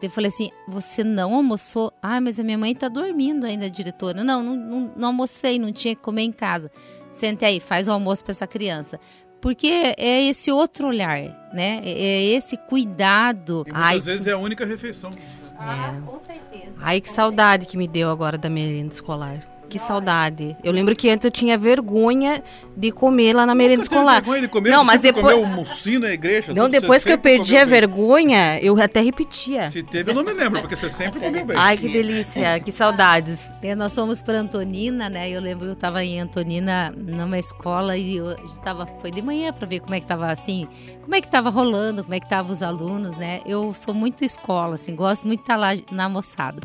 Daí 0.00 0.08
eu 0.08 0.10
falei 0.10 0.28
assim: 0.28 0.50
"Você 0.66 1.04
não 1.04 1.34
almoçou?" 1.34 1.92
"Ah, 2.02 2.20
mas 2.20 2.38
a 2.40 2.42
minha 2.42 2.58
mãe 2.58 2.74
tá 2.74 2.88
dormindo 2.88 3.44
ainda, 3.44 3.70
diretora." 3.70 4.24
"Não, 4.24 4.42
não, 4.42 4.56
não, 4.56 4.92
não 4.96 5.08
almocei, 5.08 5.58
não 5.58 5.72
tinha 5.72 5.94
que 5.94 6.02
comer 6.02 6.22
em 6.22 6.32
casa." 6.32 6.70
"Sente 7.10 7.44
aí, 7.44 7.60
faz 7.60 7.86
o 7.86 7.92
almoço 7.92 8.24
para 8.24 8.32
essa 8.32 8.46
criança." 8.46 8.98
Porque 9.40 9.94
é 9.96 10.24
esse 10.24 10.50
outro 10.52 10.88
olhar, 10.88 11.18
né? 11.54 11.80
É 11.82 12.24
esse 12.24 12.58
cuidado. 12.58 13.64
E 13.66 13.72
muitas 13.72 13.82
Ai, 13.82 14.00
vezes 14.00 14.24
que... 14.24 14.30
é 14.30 14.32
a 14.34 14.38
única 14.38 14.66
refeição. 14.66 15.10
Ah, 15.58 15.94
é. 15.96 16.00
com 16.06 16.18
certeza. 16.20 16.72
Ai, 16.78 17.00
que 17.00 17.08
saudade 17.08 17.66
que 17.66 17.76
me 17.76 17.88
deu 17.88 18.10
agora 18.10 18.36
da 18.36 18.50
merenda 18.50 18.92
escolar. 18.92 19.40
Que 19.70 19.78
saudade. 19.78 20.56
Eu 20.64 20.72
lembro 20.72 20.96
que 20.96 21.08
antes 21.08 21.24
eu 21.24 21.30
tinha 21.30 21.56
vergonha 21.56 22.42
de 22.76 22.90
comer 22.90 23.34
lá 23.34 23.46
na 23.46 23.54
merenda 23.54 23.84
escolar. 23.84 24.16
vergonha 24.16 24.42
de 24.42 24.48
comer? 24.48 24.70
Não, 24.70 24.82
mas 24.82 25.00
depois 25.00 25.32
comeu 25.32 25.46
mocinho 25.46 26.00
na 26.00 26.10
igreja. 26.10 26.52
Não, 26.52 26.68
depois 26.68 27.04
que 27.04 27.12
eu 27.12 27.18
perdi 27.18 27.56
a 27.56 27.64
vergonha, 27.64 28.58
eu 28.60 28.80
até 28.80 29.00
repetia. 29.00 29.70
Se 29.70 29.80
teve, 29.84 30.10
eu 30.10 30.14
não 30.14 30.24
me 30.24 30.32
lembro, 30.32 30.60
porque 30.60 30.74
você 30.74 30.90
sempre 30.90 31.20
comeu 31.20 31.44
bem. 31.44 31.56
Ai, 31.56 31.76
que 31.76 31.88
delícia, 31.88 32.58
que 32.58 32.72
saudades. 32.72 33.48
É, 33.62 33.76
nós 33.76 33.94
fomos 33.94 34.20
para 34.20 34.40
Antonina, 34.40 35.08
né? 35.08 35.30
Eu 35.30 35.40
lembro 35.40 35.66
que 35.66 35.70
eu 35.70 35.74
estava 35.74 36.04
em 36.04 36.18
Antonina 36.18 36.92
numa 36.96 37.38
escola 37.38 37.96
e 37.96 38.16
eu 38.16 38.34
tava 38.64 38.86
foi 38.86 39.12
de 39.12 39.22
manhã 39.22 39.52
para 39.52 39.68
ver 39.68 39.78
como 39.78 39.94
é 39.94 40.00
que 40.00 40.06
tava 40.06 40.32
assim, 40.32 40.66
como 41.02 41.14
é 41.14 41.20
que 41.20 41.28
tava 41.28 41.48
rolando, 41.48 42.02
como 42.02 42.14
é 42.14 42.18
que 42.18 42.28
tava 42.28 42.52
os 42.52 42.60
alunos, 42.60 43.16
né? 43.16 43.40
Eu 43.46 43.72
sou 43.72 43.94
muito 43.94 44.24
escola, 44.24 44.74
assim, 44.74 44.96
gosto 44.96 45.26
muito 45.26 45.38
de 45.38 45.44
estar 45.44 45.56
lá 45.56 45.70
na 45.92 46.08
moçada. 46.08 46.60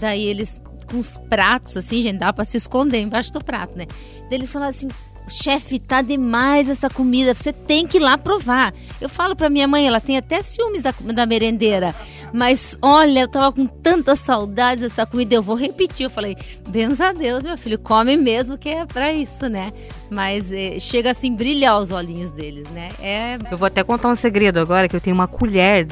Daí 0.00 0.24
eles 0.24 0.60
com 0.88 0.98
os 0.98 1.16
pratos, 1.28 1.76
assim, 1.76 2.02
gente, 2.02 2.18
dá 2.18 2.32
pra 2.32 2.44
se 2.44 2.56
esconder 2.56 3.00
embaixo 3.00 3.32
do 3.32 3.42
prato, 3.42 3.76
né? 3.76 3.86
Eles 4.30 4.52
falaram 4.52 4.70
assim, 4.70 4.88
chefe, 5.28 5.78
tá 5.78 6.02
demais 6.02 6.68
essa 6.68 6.88
comida, 6.88 7.34
você 7.34 7.52
tem 7.52 7.86
que 7.86 7.98
ir 7.98 8.00
lá 8.00 8.16
provar. 8.16 8.72
Eu 9.00 9.08
falo 9.08 9.36
pra 9.36 9.50
minha 9.50 9.68
mãe, 9.68 9.86
ela 9.86 10.00
tem 10.00 10.16
até 10.16 10.42
ciúmes 10.42 10.82
da, 10.82 10.92
da 11.14 11.26
merendeira. 11.26 11.94
Mas 12.32 12.76
olha, 12.82 13.20
eu 13.20 13.28
tava 13.28 13.52
com 13.52 13.66
tantas 13.66 14.18
saudades 14.18 14.82
dessa 14.82 15.06
comida, 15.06 15.34
eu 15.34 15.42
vou 15.42 15.54
repetir. 15.54 16.04
Eu 16.04 16.10
falei, 16.10 16.36
benza 16.68 17.08
a 17.08 17.12
Deus, 17.12 17.42
meu 17.42 17.56
filho, 17.56 17.78
come 17.78 18.16
mesmo 18.16 18.58
que 18.58 18.68
é 18.68 18.84
pra 18.84 19.12
isso, 19.12 19.48
né? 19.48 19.72
Mas 20.10 20.52
é, 20.52 20.78
chega 20.78 21.10
assim, 21.10 21.34
brilhar 21.34 21.78
os 21.78 21.90
olhinhos 21.90 22.30
deles, 22.30 22.68
né? 22.70 22.90
É... 23.00 23.38
Eu 23.50 23.56
vou 23.56 23.66
até 23.66 23.82
contar 23.82 24.08
um 24.08 24.16
segredo 24.16 24.58
agora, 24.60 24.88
que 24.88 24.96
eu 24.96 25.00
tenho 25.00 25.14
uma 25.14 25.28
colher 25.28 25.86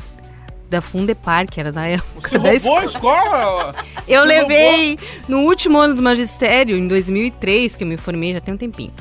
da 0.68 0.80
Fundepar, 0.80 1.46
que 1.46 1.60
era 1.60 1.70
da 1.70 1.86
época 1.86 2.28
Você 2.28 2.38
da 2.38 2.50
roubou 2.50 2.56
escola. 2.56 2.80
a 2.80 2.84
escola? 2.84 3.74
Eu 4.08 4.22
Você 4.22 4.26
levei 4.26 4.88
roubou? 4.88 5.06
no 5.28 5.38
último 5.48 5.78
ano 5.78 5.94
do 5.94 6.02
magistério, 6.02 6.76
em 6.76 6.86
2003, 6.88 7.76
que 7.76 7.84
eu 7.84 7.88
me 7.88 7.96
formei, 7.96 8.32
já 8.34 8.40
tem 8.40 8.54
um 8.54 8.56
tempinho. 8.56 8.92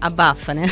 Abafa, 0.00 0.54
né? 0.54 0.64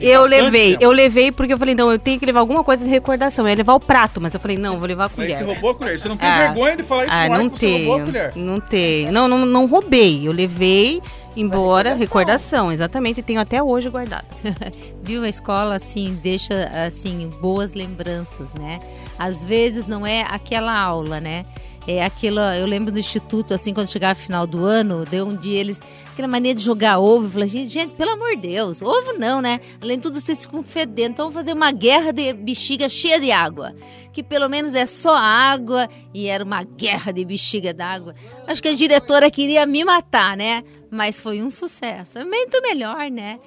eu 0.00 0.24
levei, 0.24 0.72
tempo. 0.72 0.84
eu 0.84 0.90
levei 0.90 1.30
porque 1.30 1.52
eu 1.52 1.58
falei, 1.58 1.74
não, 1.74 1.92
eu 1.92 1.98
tenho 1.98 2.18
que 2.18 2.24
levar 2.24 2.40
alguma 2.40 2.64
coisa 2.64 2.82
de 2.82 2.88
recordação. 2.90 3.44
Eu 3.44 3.50
ia 3.50 3.56
levar 3.56 3.74
o 3.74 3.80
prato, 3.80 4.20
mas 4.22 4.32
eu 4.32 4.40
falei, 4.40 4.56
não, 4.56 4.78
vou 4.78 4.88
levar 4.88 5.04
a 5.04 5.08
colher. 5.10 5.28
Mas 5.30 5.38
você 5.38 5.44
roubou 5.44 5.70
a 5.70 5.74
colher? 5.74 6.00
Você 6.00 6.08
não 6.08 6.16
tem 6.16 6.28
ah, 6.28 6.38
vergonha 6.46 6.76
de 6.76 6.82
falar 6.82 7.04
isso 7.04 7.14
ah, 7.14 7.28
não 7.28 7.50
tenho, 7.50 8.06
Não 8.36 8.60
tenho. 8.60 9.12
Não, 9.12 9.28
não, 9.28 9.44
não 9.44 9.66
roubei. 9.66 10.26
Eu 10.26 10.32
levei 10.32 11.02
embora, 11.36 11.94
recordação. 11.94 11.98
recordação, 11.98 12.72
exatamente, 12.72 13.22
tenho 13.22 13.40
até 13.40 13.62
hoje 13.62 13.88
guardado. 13.88 14.26
Viu 15.02 15.22
a 15.22 15.28
escola 15.28 15.76
assim 15.76 16.18
deixa 16.22 16.64
assim 16.86 17.28
boas 17.40 17.74
lembranças, 17.74 18.52
né? 18.52 18.80
Às 19.18 19.44
vezes 19.44 19.86
não 19.86 20.06
é 20.06 20.22
aquela 20.22 20.76
aula, 20.78 21.20
né? 21.20 21.44
É 21.86 22.02
aquilo, 22.02 22.40
eu 22.40 22.66
lembro 22.66 22.90
do 22.90 22.98
instituto, 22.98 23.52
assim, 23.52 23.74
quando 23.74 23.90
chegava 23.90 24.14
final 24.14 24.46
do 24.46 24.64
ano, 24.64 25.04
deu 25.04 25.26
um 25.26 25.36
dia 25.36 25.60
eles, 25.60 25.82
aquela 26.14 26.28
mania 26.28 26.54
de 26.54 26.62
jogar 26.62 27.00
ovo, 27.00 27.28
falei, 27.28 27.48
gente, 27.48 27.68
gente, 27.70 27.94
pelo 27.94 28.12
amor 28.12 28.36
de 28.36 28.42
Deus, 28.42 28.80
ovo 28.80 29.18
não, 29.18 29.42
né? 29.42 29.60
Além 29.80 29.98
de 29.98 30.02
tudo, 30.04 30.18
vocês 30.18 30.42
ficam 30.42 30.64
fedendo, 30.64 31.10
então 31.10 31.24
vamos 31.26 31.34
fazer 31.34 31.52
uma 31.52 31.72
guerra 31.72 32.12
de 32.12 32.32
bexiga 32.32 32.88
cheia 32.88 33.20
de 33.20 33.32
água, 33.32 33.74
que 34.12 34.22
pelo 34.22 34.48
menos 34.48 34.74
é 34.74 34.86
só 34.86 35.14
água, 35.14 35.88
e 36.14 36.26
era 36.28 36.42
uma 36.42 36.62
guerra 36.62 37.12
de 37.12 37.24
bexiga 37.24 37.74
d'água. 37.74 38.14
Acho 38.46 38.62
que 38.62 38.68
a 38.68 38.74
diretora 38.74 39.28
queria 39.30 39.66
me 39.66 39.84
matar, 39.84 40.36
né? 40.36 40.62
Mas 40.90 41.20
foi 41.20 41.42
um 41.42 41.50
sucesso, 41.50 42.18
é 42.20 42.24
muito 42.24 42.62
melhor, 42.62 43.10
né? 43.10 43.40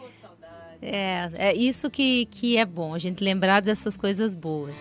É, 0.82 1.32
é 1.36 1.56
isso 1.56 1.90
que, 1.90 2.26
que 2.26 2.58
é 2.58 2.66
bom, 2.66 2.94
a 2.94 3.00
gente 3.00 3.24
lembrar 3.24 3.62
dessas 3.62 3.96
coisas 3.96 4.36
boas. 4.36 4.76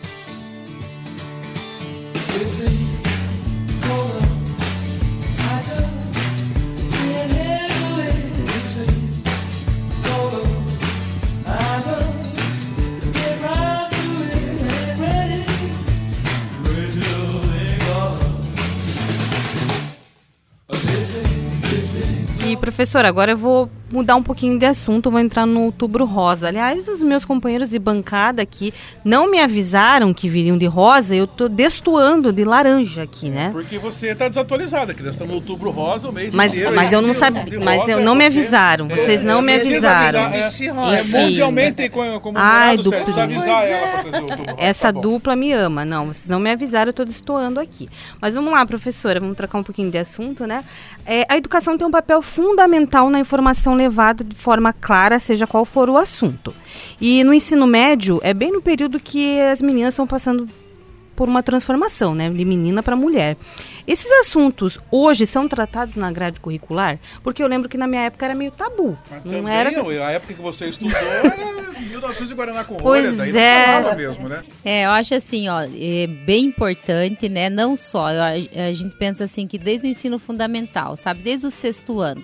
E 22.77 22.85
professor, 22.85 23.07
agora 23.07 23.31
eu 23.33 23.39
vou 23.39 23.70
mudar 23.91 24.16
um 24.16 24.22
pouquinho 24.22 24.59
de 24.59 24.66
assunto, 24.66 25.11
vou 25.11 25.20
entrar 25.20 25.47
no 25.47 25.62
outubro 25.62 26.05
rosa. 26.05 26.49
Aliás, 26.49 26.87
os 26.89 27.03
meus 27.03 27.24
companheiros 27.24 27.70
de 27.70 27.78
bancada 27.78 28.43
aqui 28.43 28.72
não 29.05 29.30
me 29.30 29.41
avisaram 29.41 30.12
que 30.12 30.28
viriam 30.28 30.59
de 30.59 30.66
rosa, 30.66 31.14
eu 31.14 31.26
tô 31.26 31.49
destoando 31.49 32.32
de 32.32 32.45
laranja 32.45 33.03
aqui, 33.03 33.30
né? 33.30 33.51
Porque 33.53 33.78
você 33.78 34.14
tá 34.14 34.28
desatualizada, 34.28 34.93
que 34.93 35.03
nós 35.03 35.12
estamos 35.14 35.32
no 35.32 35.37
outubro 35.37 35.70
rosa 35.70 36.09
o 36.09 36.12
mês 36.12 36.34
mas, 36.34 36.53
inteiro. 36.53 36.74
Mas 36.74 36.93
eu 36.93 37.01
não 37.01 37.14
sabia, 37.14 37.61
mas 37.61 37.89
eu 37.89 38.01
não 38.01 38.14
me 38.14 38.26
avisaram, 38.26 38.89
vocês 38.89 39.22
não 39.22 39.41
me 39.41 39.55
avisaram. 39.55 40.24
Avisar, 40.24 40.95
é, 40.95 41.01
é, 41.01 41.03
mundialmente 41.03 41.89
comemorado, 41.89 42.32
Ai, 42.37 42.76
dupla. 42.76 43.22
avisar 43.22 43.64
ela 43.66 43.87
pra 43.87 44.03
fazer 44.03 44.16
outubro 44.16 44.55
Essa 44.59 44.93
tá 44.93 45.01
dupla 45.01 45.37
me 45.37 45.53
ama, 45.53 45.84
não, 45.84 46.07
vocês 46.07 46.28
não 46.28 46.41
me 46.41 46.51
avisaram, 46.51 46.91
eu 46.91 46.93
tô 46.93 47.05
destoando 47.05 47.61
aqui. 47.61 47.89
Mas 48.20 48.34
vamos 48.34 48.53
lá, 48.53 48.64
professora, 48.66 49.20
vamos 49.20 49.37
trocar 49.37 49.59
um 49.59 49.62
pouquinho 49.62 49.91
de 49.91 49.99
assunto, 49.99 50.47
né? 50.47 50.64
É, 51.05 51.24
a 51.28 51.37
educação 51.37 51.78
tem 51.78 51.87
um 51.87 51.91
papel 51.91 52.20
fundamental 52.20 53.09
na 53.09 53.20
informação 53.20 53.76
levada 53.77 54.24
de 54.24 54.35
forma 54.35 54.72
clara, 54.72 55.18
seja 55.18 55.47
qual 55.47 55.64
for 55.64 55.89
o 55.89 55.97
assunto. 55.97 56.55
E 57.01 57.22
no 57.22 57.33
ensino 57.33 57.66
médio, 57.66 58.20
é 58.22 58.35
bem 58.35 58.51
no 58.51 58.61
período 58.61 58.99
que 58.99 59.41
as 59.41 59.62
meninas 59.62 59.95
estão 59.95 60.07
passando 60.07 60.49
por 61.16 61.29
uma 61.29 61.43
transformação, 61.43 62.14
né, 62.14 62.29
de 62.29 62.45
menina 62.45 62.83
para 62.83 62.95
mulher. 62.95 63.37
Esses 63.87 64.11
assuntos 64.20 64.79
hoje 64.91 65.27
são 65.27 65.49
tratados 65.49 65.97
na 65.97 66.12
grade 66.12 66.39
curricular? 66.39 66.99
Porque 67.22 67.43
eu 67.43 67.49
lembro 67.49 67.68
que 67.68 67.79
na 67.79 67.87
minha 67.87 68.03
época 68.03 68.27
era 68.27 68.35
meio 68.35 68.51
tabu. 68.51 68.99
Mas 69.11 69.24
não 69.24 69.49
era 69.49 69.70
a 69.70 70.11
época 70.12 70.35
que 70.35 70.43
você 70.43 70.68
estudou 70.68 70.95
era 70.99 71.35
1900 71.81 72.33
Guaraná 72.33 72.64
com 72.64 72.77
pois 72.77 73.16
rolha, 73.16 73.39
é. 73.39 73.95
mesmo, 73.95 74.29
né? 74.29 74.43
É, 74.64 74.85
eu 74.85 74.91
acho 74.91 75.14
assim, 75.14 75.49
ó, 75.49 75.62
é 75.62 76.07
bem 76.07 76.45
importante, 76.45 77.29
né? 77.29 77.49
Não 77.49 77.74
só, 77.77 78.07
a, 78.07 78.33
a 78.33 78.72
gente 78.72 78.95
pensa 78.97 79.24
assim 79.24 79.47
que 79.47 79.59
desde 79.59 79.87
o 79.87 79.91
ensino 79.91 80.18
fundamental, 80.18 80.97
sabe, 80.97 81.22
desde 81.22 81.47
o 81.47 81.51
sexto 81.51 81.99
ano 82.01 82.22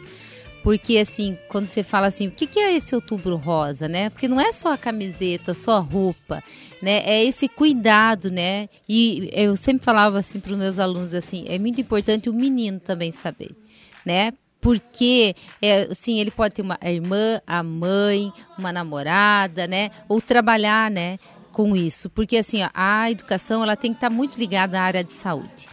Porque, 0.62 0.98
assim, 0.98 1.36
quando 1.48 1.66
você 1.66 1.82
fala 1.82 2.06
assim, 2.06 2.28
o 2.28 2.30
que, 2.30 2.58
é 2.58 2.76
esse 2.76 2.94
outubro 2.94 3.36
rosa, 3.36 3.88
né? 3.88 4.10
Porque 4.10 4.28
não 4.28 4.40
é 4.40 4.52
só 4.52 4.72
a 4.72 4.78
camiseta, 4.78 5.54
só 5.54 5.72
a 5.72 5.80
roupa, 5.80 6.42
né? 6.80 7.02
É 7.04 7.24
esse 7.24 7.48
cuidado, 7.48 8.30
né? 8.30 8.68
E 8.88 9.28
eu 9.32 9.56
sempre 9.56 9.84
falava 9.84 10.20
assim 10.20 10.38
para 10.38 10.52
os 10.52 10.58
meus 10.58 10.78
alunos, 10.78 11.14
assim, 11.14 11.44
é 11.48 11.58
muito 11.58 11.80
importante 11.80 12.30
o 12.30 12.32
menino 12.32 12.78
também 12.78 13.10
saber, 13.10 13.50
né? 14.06 14.32
Porque, 14.60 15.34
é, 15.60 15.88
assim, 15.90 16.20
ele 16.20 16.30
pode 16.30 16.54
ter 16.54 16.62
uma 16.62 16.78
irmã, 16.84 17.40
a 17.44 17.64
mãe, 17.64 18.32
uma 18.56 18.72
namorada, 18.72 19.66
né? 19.66 19.90
Ou 20.08 20.20
trabalhar, 20.22 20.88
né? 20.88 21.18
Com 21.50 21.76
isso. 21.76 22.08
Porque, 22.08 22.36
assim, 22.36 22.62
ó, 22.62 22.70
a 22.72 23.10
educação, 23.10 23.64
ela 23.64 23.74
tem 23.74 23.90
que 23.90 23.96
estar 23.96 24.10
muito 24.10 24.38
ligada 24.38 24.78
à 24.78 24.84
área 24.84 25.02
de 25.02 25.12
saúde 25.12 25.68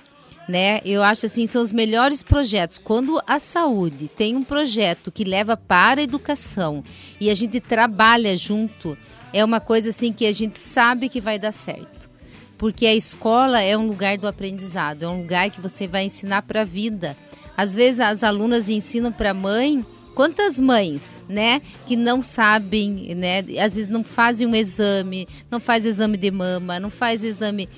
né? 0.50 0.82
Eu 0.84 1.04
acho 1.04 1.28
assim, 1.28 1.46
são 1.46 1.62
os 1.62 1.72
melhores 1.72 2.24
projetos. 2.24 2.80
Quando 2.80 3.22
a 3.28 3.40
saúde 3.40 4.08
tem 4.08 4.36
um 4.36 4.44
projeto 4.44 5.12
que 5.12 5.24
leva 5.24 5.56
para 5.56 6.02
a 6.02 6.04
educação 6.04 6.84
e 7.22 7.30
a 7.30 7.36
gente 7.36 7.60
trabalha 7.60 8.36
junto, 8.36 8.98
é 9.32 9.46
uma 9.46 9.60
coisa 9.60 9.90
assim 9.90 10.12
que 10.12 10.26
a 10.26 10.32
gente 10.32 10.58
sabe 10.58 11.08
que 11.08 11.22
vai 11.22 11.38
dar 11.38 11.52
certo. 11.52 12.10
Porque 12.58 12.88
a 12.88 12.96
escola 12.96 13.62
é 13.62 13.78
um 13.78 13.88
lugar 13.88 14.18
do 14.18 14.28
aprendizado, 14.28 15.04
é 15.04 15.08
um 15.08 15.22
lugar 15.22 15.52
que 15.52 15.62
você 15.62 15.88
vai 15.88 16.06
ensinar 16.06 16.42
para 16.42 16.62
a 16.62 16.66
vida. 16.66 17.16
Às 17.56 17.76
vezes 17.76 18.00
as 18.02 18.24
alunas 18.24 18.68
ensinam 18.68 19.12
para 19.12 19.32
a 19.32 19.34
mãe, 19.36 19.86
quantas 20.16 20.60
mães, 20.60 21.26
né, 21.30 21.62
que 21.86 21.96
não 21.96 22.22
sabem, 22.22 23.16
né, 23.16 23.40
às 23.62 23.76
vezes 23.76 23.88
não 23.88 24.04
fazem 24.04 24.48
um 24.48 24.56
exame, 24.56 25.28
não 25.50 25.60
faz 25.60 25.86
exame 25.86 26.18
de 26.18 26.32
mama, 26.32 26.80
não 26.80 26.90
faz 26.90 27.24
exame 27.24 27.70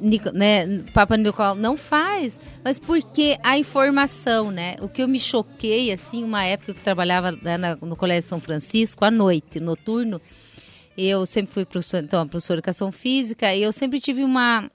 né, 0.00 0.82
Papa 0.92 1.16
Nicolau 1.16 1.54
não 1.54 1.76
faz, 1.76 2.40
mas 2.64 2.78
porque 2.78 3.38
a 3.42 3.58
informação, 3.58 4.50
né? 4.50 4.76
O 4.80 4.88
que 4.88 5.02
eu 5.02 5.08
me 5.08 5.18
choquei, 5.18 5.92
assim, 5.92 6.22
uma 6.22 6.44
época 6.44 6.74
que 6.74 6.80
eu 6.80 6.84
trabalhava 6.84 7.32
né, 7.32 7.56
no 7.80 7.96
Colégio 7.96 8.28
São 8.28 8.40
Francisco, 8.40 9.04
à 9.04 9.10
noite, 9.10 9.58
noturno, 9.58 10.20
eu 10.96 11.26
sempre 11.26 11.52
fui 11.52 11.64
professora, 11.64 12.04
então, 12.04 12.26
professora 12.26 12.56
de 12.56 12.60
educação 12.60 12.90
física, 12.90 13.54
e 13.54 13.62
eu 13.62 13.72
sempre 13.72 14.00
tive 14.00 14.24
uma 14.24 14.70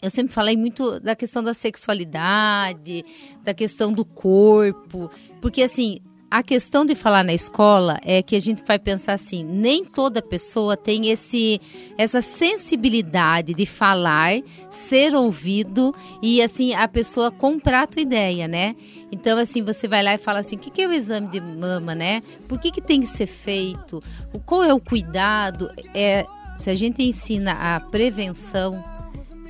eu 0.00 0.10
sempre 0.10 0.32
falei 0.32 0.56
muito 0.56 1.00
da 1.00 1.16
questão 1.16 1.42
da 1.42 1.52
sexualidade, 1.52 3.04
da 3.42 3.52
questão 3.52 3.92
do 3.92 4.04
corpo, 4.04 5.10
porque 5.40 5.60
assim, 5.60 6.00
a 6.30 6.42
questão 6.42 6.84
de 6.84 6.94
falar 6.94 7.24
na 7.24 7.32
escola 7.32 7.98
é 8.02 8.22
que 8.22 8.36
a 8.36 8.40
gente 8.40 8.62
vai 8.66 8.78
pensar 8.78 9.14
assim, 9.14 9.42
nem 9.42 9.84
toda 9.84 10.20
pessoa 10.20 10.76
tem 10.76 11.08
esse 11.08 11.60
essa 11.96 12.20
sensibilidade 12.20 13.54
de 13.54 13.64
falar, 13.64 14.40
ser 14.68 15.14
ouvido 15.14 15.94
e 16.22 16.42
assim 16.42 16.74
a 16.74 16.86
pessoa 16.86 17.30
comprar 17.30 17.82
a 17.82 17.86
tua 17.86 18.02
ideia, 18.02 18.46
né? 18.46 18.76
Então 19.10 19.38
assim, 19.38 19.62
você 19.62 19.88
vai 19.88 20.02
lá 20.02 20.14
e 20.14 20.18
fala 20.18 20.40
assim, 20.40 20.56
o 20.56 20.58
que, 20.58 20.82
é 20.82 20.86
o 20.86 20.92
exame 20.92 21.28
de 21.28 21.40
mama, 21.40 21.94
né? 21.94 22.22
Por 22.46 22.58
que, 22.58 22.70
que 22.70 22.82
tem 22.82 23.00
que 23.00 23.06
ser 23.06 23.26
feito? 23.26 24.02
Qual 24.44 24.62
é 24.62 24.74
o 24.74 24.80
cuidado? 24.80 25.70
É, 25.94 26.26
se 26.56 26.68
a 26.68 26.74
gente 26.74 27.02
ensina 27.02 27.52
a 27.52 27.80
prevenção, 27.80 28.84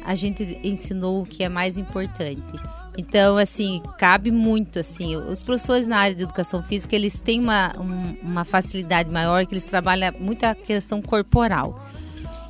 a 0.04 0.14
gente 0.14 0.58
ensinou 0.62 1.22
o 1.22 1.26
que 1.26 1.42
é 1.42 1.48
mais 1.48 1.76
importante. 1.76 2.77
Então, 2.98 3.36
assim, 3.36 3.80
cabe 3.96 4.32
muito, 4.32 4.80
assim, 4.80 5.14
os 5.14 5.44
professores 5.44 5.86
na 5.86 5.98
área 5.98 6.16
de 6.16 6.24
educação 6.24 6.60
física, 6.64 6.96
eles 6.96 7.20
têm 7.20 7.38
uma, 7.38 7.72
um, 7.78 8.16
uma 8.24 8.44
facilidade 8.44 9.08
maior, 9.08 9.46
que 9.46 9.54
eles 9.54 9.62
trabalham 9.62 10.12
muito 10.18 10.42
a 10.42 10.52
questão 10.52 11.00
corporal. 11.00 11.80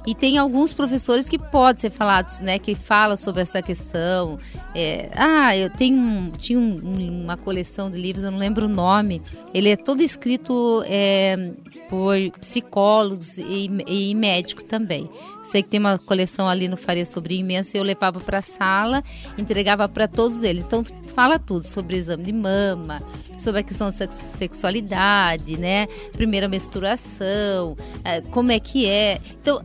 E 0.07 0.15
tem 0.15 0.39
alguns 0.39 0.73
professores 0.73 1.29
que 1.29 1.39
pode 1.39 1.83
ser 1.83 1.91
falados, 1.91 2.41
né, 2.41 2.59
que 2.59 2.75
fala 2.75 3.15
sobre 3.15 3.43
essa 3.43 3.61
questão. 3.61 4.39
É, 4.75 5.11
ah, 5.15 5.55
eu 5.55 5.69
tenho 5.69 6.33
tinha 6.39 6.59
um, 6.59 7.25
uma 7.25 7.37
coleção 7.37 7.91
de 7.91 8.01
livros, 8.01 8.25
eu 8.25 8.31
não 8.31 8.39
lembro 8.39 8.65
o 8.65 8.69
nome. 8.71 9.21
Ele 9.53 9.69
é 9.69 9.77
todo 9.77 10.03
escrito 10.03 10.83
é, 10.87 11.53
por 11.89 12.17
psicólogos 12.39 13.39
e, 13.39 13.71
e 13.87 14.15
médico 14.15 14.63
também. 14.63 15.09
Sei 15.43 15.63
que 15.63 15.69
tem 15.69 15.81
uma 15.81 15.99
coleção 15.99 16.49
ali 16.49 16.69
no 16.69 16.77
Faria 16.77 17.07
sobre 17.07 17.39
imenso 17.39 17.77
e 17.77 17.79
eu 17.79 17.83
levava 17.83 18.21
para 18.21 18.39
a 18.39 18.43
sala, 18.43 19.03
entregava 19.37 19.89
para 19.89 20.07
todos 20.07 20.43
eles. 20.43 20.67
Então 20.67 20.85
fala 21.15 21.39
tudo 21.39 21.67
sobre 21.67 21.97
exame 21.97 22.25
de 22.25 22.33
mama, 22.33 23.03
sobre 23.39 23.61
a 23.61 23.63
questão 23.63 23.91
da 23.91 24.11
sexualidade, 24.11 25.57
né? 25.57 25.87
Primeira 26.13 26.49
menstruação, 26.49 27.77
é, 28.05 28.21
como 28.21 28.53
é 28.53 28.61
que 28.61 28.87
é. 28.87 29.21
Então 29.41 29.63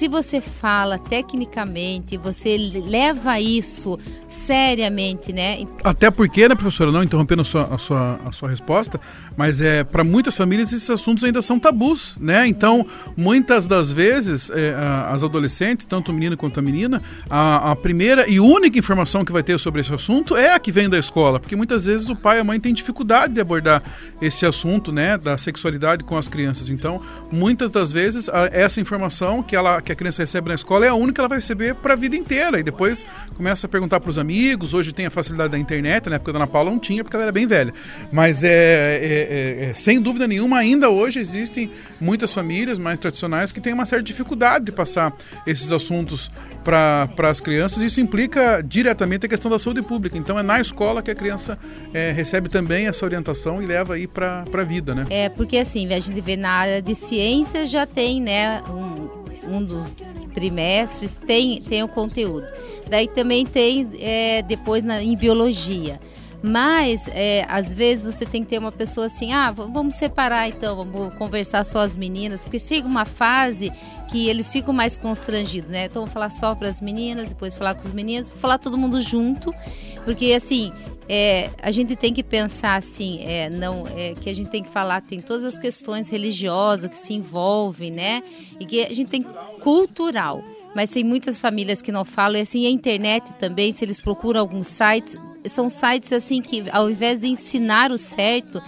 se 0.00 0.08
você 0.08 0.40
fala 0.40 0.98
tecnicamente, 0.98 2.16
você 2.16 2.56
leva 2.56 3.38
isso 3.38 3.98
seriamente, 4.26 5.32
né? 5.32 5.66
Até 5.84 6.10
porque, 6.10 6.48
né, 6.48 6.54
professora, 6.54 6.90
não 6.90 7.02
interrompendo 7.02 7.42
a 7.42 7.44
sua, 7.44 7.64
a 7.64 7.76
sua, 7.76 8.20
a 8.24 8.32
sua 8.32 8.48
resposta, 8.48 9.00
mas 9.40 9.58
é 9.62 9.82
para 9.82 10.04
muitas 10.04 10.36
famílias 10.36 10.70
esses 10.70 10.90
assuntos 10.90 11.24
ainda 11.24 11.40
são 11.40 11.58
tabus, 11.58 12.14
né? 12.20 12.46
Então, 12.46 12.86
muitas 13.16 13.66
das 13.66 13.90
vezes, 13.90 14.50
é, 14.50 14.74
as 15.08 15.22
adolescentes, 15.22 15.86
tanto 15.86 16.12
o 16.12 16.14
menino 16.14 16.36
quanto 16.36 16.60
a 16.60 16.62
menina, 16.62 17.02
a, 17.30 17.70
a, 17.70 17.74
primeira 17.76 18.28
e 18.28 18.38
única 18.38 18.78
informação 18.78 19.24
que 19.24 19.32
vai 19.32 19.42
ter 19.42 19.58
sobre 19.58 19.80
esse 19.80 19.94
assunto 19.94 20.36
é 20.36 20.52
a 20.52 20.58
que 20.58 20.70
vem 20.70 20.90
da 20.90 20.98
escola, 20.98 21.40
porque 21.40 21.56
muitas 21.56 21.86
vezes 21.86 22.10
o 22.10 22.14
pai 22.14 22.36
e 22.36 22.40
a 22.40 22.44
mãe 22.44 22.60
têm 22.60 22.74
dificuldade 22.74 23.32
de 23.32 23.40
abordar 23.40 23.82
esse 24.20 24.44
assunto, 24.44 24.92
né, 24.92 25.16
da 25.16 25.38
sexualidade 25.38 26.04
com 26.04 26.18
as 26.18 26.28
crianças. 26.28 26.68
Então, 26.68 27.00
muitas 27.32 27.70
das 27.70 27.90
vezes, 27.90 28.28
a, 28.28 28.50
essa 28.52 28.78
informação 28.78 29.42
que, 29.42 29.56
ela, 29.56 29.80
que 29.80 29.90
a 29.90 29.94
criança 29.94 30.22
recebe 30.22 30.50
na 30.50 30.54
escola 30.54 30.84
é 30.84 30.90
a 30.90 30.94
única 30.94 31.14
que 31.14 31.20
ela 31.22 31.28
vai 31.28 31.38
receber 31.38 31.76
para 31.76 31.94
a 31.94 31.96
vida 31.96 32.14
inteira. 32.14 32.60
E 32.60 32.62
depois 32.62 33.06
começa 33.38 33.66
a 33.66 33.70
perguntar 33.70 34.00
para 34.00 34.10
os 34.10 34.18
amigos. 34.18 34.74
Hoje 34.74 34.92
tem 34.92 35.06
a 35.06 35.10
facilidade 35.10 35.52
da 35.52 35.58
internet, 35.58 36.10
na 36.10 36.16
época 36.16 36.30
da 36.30 36.40
Ana 36.40 36.46
Paula 36.46 36.70
não 36.70 36.78
tinha, 36.78 37.02
porque 37.02 37.16
ela 37.16 37.24
era 37.24 37.32
bem 37.32 37.46
velha. 37.46 37.72
Mas 38.12 38.44
é, 38.44 38.50
é 38.50 39.29
é, 39.30 39.70
é, 39.70 39.74
sem 39.74 40.00
dúvida 40.00 40.26
nenhuma, 40.26 40.58
ainda 40.58 40.90
hoje 40.90 41.20
existem 41.20 41.70
muitas 42.00 42.34
famílias 42.34 42.78
mais 42.78 42.98
tradicionais 42.98 43.52
que 43.52 43.60
têm 43.60 43.72
uma 43.72 43.86
certa 43.86 44.02
dificuldade 44.02 44.64
de 44.64 44.72
passar 44.72 45.12
esses 45.46 45.70
assuntos 45.70 46.28
para 46.64 47.08
as 47.30 47.40
crianças. 47.40 47.80
Isso 47.80 48.00
implica 48.00 48.60
diretamente 48.60 49.26
a 49.26 49.28
questão 49.28 49.48
da 49.48 49.58
saúde 49.58 49.82
pública. 49.82 50.18
Então 50.18 50.36
é 50.36 50.42
na 50.42 50.60
escola 50.60 51.00
que 51.00 51.12
a 51.12 51.14
criança 51.14 51.56
é, 51.94 52.10
recebe 52.10 52.48
também 52.48 52.88
essa 52.88 53.04
orientação 53.04 53.62
e 53.62 53.66
leva 53.66 53.94
aí 53.94 54.08
para 54.08 54.44
a 54.52 54.64
vida, 54.64 54.96
né? 54.96 55.06
É, 55.08 55.28
porque 55.28 55.58
assim, 55.58 55.86
a 55.94 56.00
gente 56.00 56.20
vê 56.20 56.36
na 56.36 56.50
área 56.50 56.82
de 56.82 56.96
ciências 56.96 57.70
já 57.70 57.86
tem, 57.86 58.20
né, 58.20 58.60
um, 58.68 59.56
um 59.56 59.64
dos 59.64 59.92
trimestres 60.34 61.20
tem, 61.24 61.62
tem 61.62 61.84
o 61.84 61.88
conteúdo. 61.88 62.46
Daí 62.88 63.06
também 63.06 63.46
tem 63.46 63.88
é, 64.00 64.42
depois 64.42 64.82
na, 64.82 65.00
em 65.00 65.16
biologia. 65.16 66.00
Mas, 66.42 67.06
é, 67.08 67.44
às 67.48 67.74
vezes, 67.74 68.14
você 68.14 68.24
tem 68.24 68.42
que 68.42 68.48
ter 68.48 68.58
uma 68.58 68.72
pessoa 68.72 69.06
assim, 69.06 69.32
ah, 69.32 69.50
vamos 69.50 69.94
separar 69.96 70.48
então, 70.48 70.76
vamos 70.76 71.14
conversar 71.14 71.64
só 71.64 71.80
as 71.80 71.96
meninas, 71.96 72.42
porque 72.42 72.58
chega 72.58 72.86
uma 72.86 73.04
fase 73.04 73.70
que 74.10 74.28
eles 74.28 74.50
ficam 74.50 74.72
mais 74.72 74.96
constrangidos, 74.96 75.70
né? 75.70 75.84
Então, 75.84 76.04
vou 76.04 76.12
falar 76.12 76.30
só 76.30 76.54
para 76.54 76.68
as 76.68 76.80
meninas, 76.80 77.28
depois 77.28 77.54
falar 77.54 77.74
com 77.74 77.86
os 77.86 77.92
meninos, 77.92 78.30
falar 78.30 78.58
todo 78.58 78.78
mundo 78.78 79.00
junto, 79.00 79.54
porque, 80.04 80.32
assim, 80.32 80.72
é, 81.12 81.50
a 81.60 81.70
gente 81.72 81.96
tem 81.96 82.14
que 82.14 82.22
pensar 82.22 82.76
assim, 82.76 83.20
é, 83.22 83.50
não, 83.50 83.84
é, 83.96 84.14
que 84.14 84.30
a 84.30 84.34
gente 84.34 84.48
tem 84.48 84.62
que 84.62 84.70
falar, 84.70 85.02
tem 85.02 85.20
todas 85.20 85.44
as 85.44 85.58
questões 85.58 86.08
religiosas 86.08 86.88
que 86.88 86.96
se 86.96 87.12
envolvem, 87.12 87.90
né? 87.90 88.22
E 88.60 88.64
que 88.64 88.80
a 88.86 88.94
gente 88.94 89.10
tem 89.10 89.22
cultural. 89.60 90.42
Mas 90.74 90.90
tem 90.90 91.02
muitas 91.02 91.38
famílias 91.38 91.82
que 91.82 91.90
não 91.90 92.04
falam, 92.04 92.38
e 92.38 92.42
assim, 92.42 92.66
a 92.66 92.70
internet 92.70 93.32
também, 93.38 93.72
se 93.72 93.84
eles 93.84 94.00
procuram 94.00 94.40
alguns 94.40 94.68
sites, 94.68 95.16
são 95.46 95.70
sites 95.70 96.12
assim 96.12 96.42
que 96.42 96.64
ao 96.70 96.90
invés 96.90 97.20
de 97.20 97.28
ensinar 97.28 97.90
o 97.90 97.98
certo, 97.98 98.62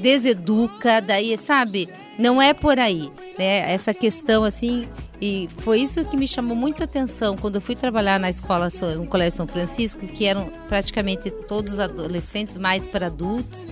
deseduca, 0.00 1.00
daí, 1.00 1.36
sabe? 1.38 1.88
Não 2.18 2.40
é 2.40 2.52
por 2.52 2.78
aí, 2.78 3.10
né? 3.38 3.72
Essa 3.72 3.94
questão 3.94 4.44
assim, 4.44 4.86
e 5.20 5.48
foi 5.58 5.80
isso 5.80 6.04
que 6.04 6.16
me 6.16 6.26
chamou 6.26 6.56
muito 6.56 6.82
a 6.82 6.84
atenção 6.84 7.36
quando 7.36 7.56
eu 7.56 7.60
fui 7.60 7.74
trabalhar 7.74 8.18
na 8.18 8.28
escola, 8.28 8.68
no 8.96 9.06
Colégio 9.06 9.36
São 9.36 9.46
Francisco, 9.46 10.06
que 10.06 10.26
eram 10.26 10.52
praticamente 10.68 11.30
todos 11.30 11.78
adolescentes, 11.80 12.56
mais 12.56 12.86
para 12.88 13.06
adultos. 13.06 13.68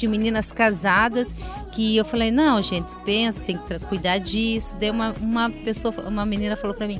Tinha 0.00 0.08
meninas 0.08 0.50
casadas 0.50 1.34
que 1.72 1.94
eu 1.94 2.06
falei, 2.06 2.30
não, 2.30 2.62
gente, 2.62 2.96
pensa, 3.04 3.38
tem 3.40 3.58
que 3.58 3.78
cuidar 3.80 4.16
disso. 4.16 4.74
Daí 4.80 4.90
uma, 4.90 5.14
uma 5.20 5.50
pessoa, 5.50 5.94
uma 6.08 6.24
menina 6.24 6.56
falou 6.56 6.74
para 6.74 6.86
mim, 6.86 6.98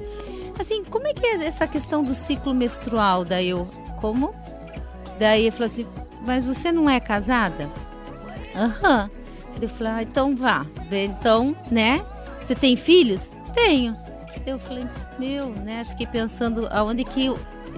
assim, 0.58 0.84
como 0.84 1.06
é 1.06 1.14
que 1.14 1.24
é 1.24 1.46
essa 1.46 1.66
questão 1.66 2.02
do 2.04 2.14
ciclo 2.14 2.52
menstrual? 2.52 3.24
Daí 3.24 3.48
eu, 3.48 3.66
como? 4.02 4.34
Daí 5.18 5.44
ele 5.44 5.50
falou 5.50 5.64
assim: 5.64 5.86
Mas 6.26 6.44
você 6.44 6.70
não 6.70 6.90
é 6.90 7.00
casada? 7.00 7.70
Aham. 8.54 9.10
Eu 9.62 9.68
falei: 9.70 9.92
ah, 9.94 10.02
então 10.02 10.36
vá. 10.36 10.66
Então, 10.92 11.56
né? 11.70 12.04
Você 12.38 12.54
tem 12.54 12.76
filhos? 12.76 13.30
Tenho. 13.54 13.96
Eu 14.46 14.58
falei: 14.58 14.86
Meu, 15.18 15.48
né? 15.48 15.86
Fiquei 15.88 16.06
pensando 16.06 16.68
aonde 16.70 17.02
que, 17.02 17.34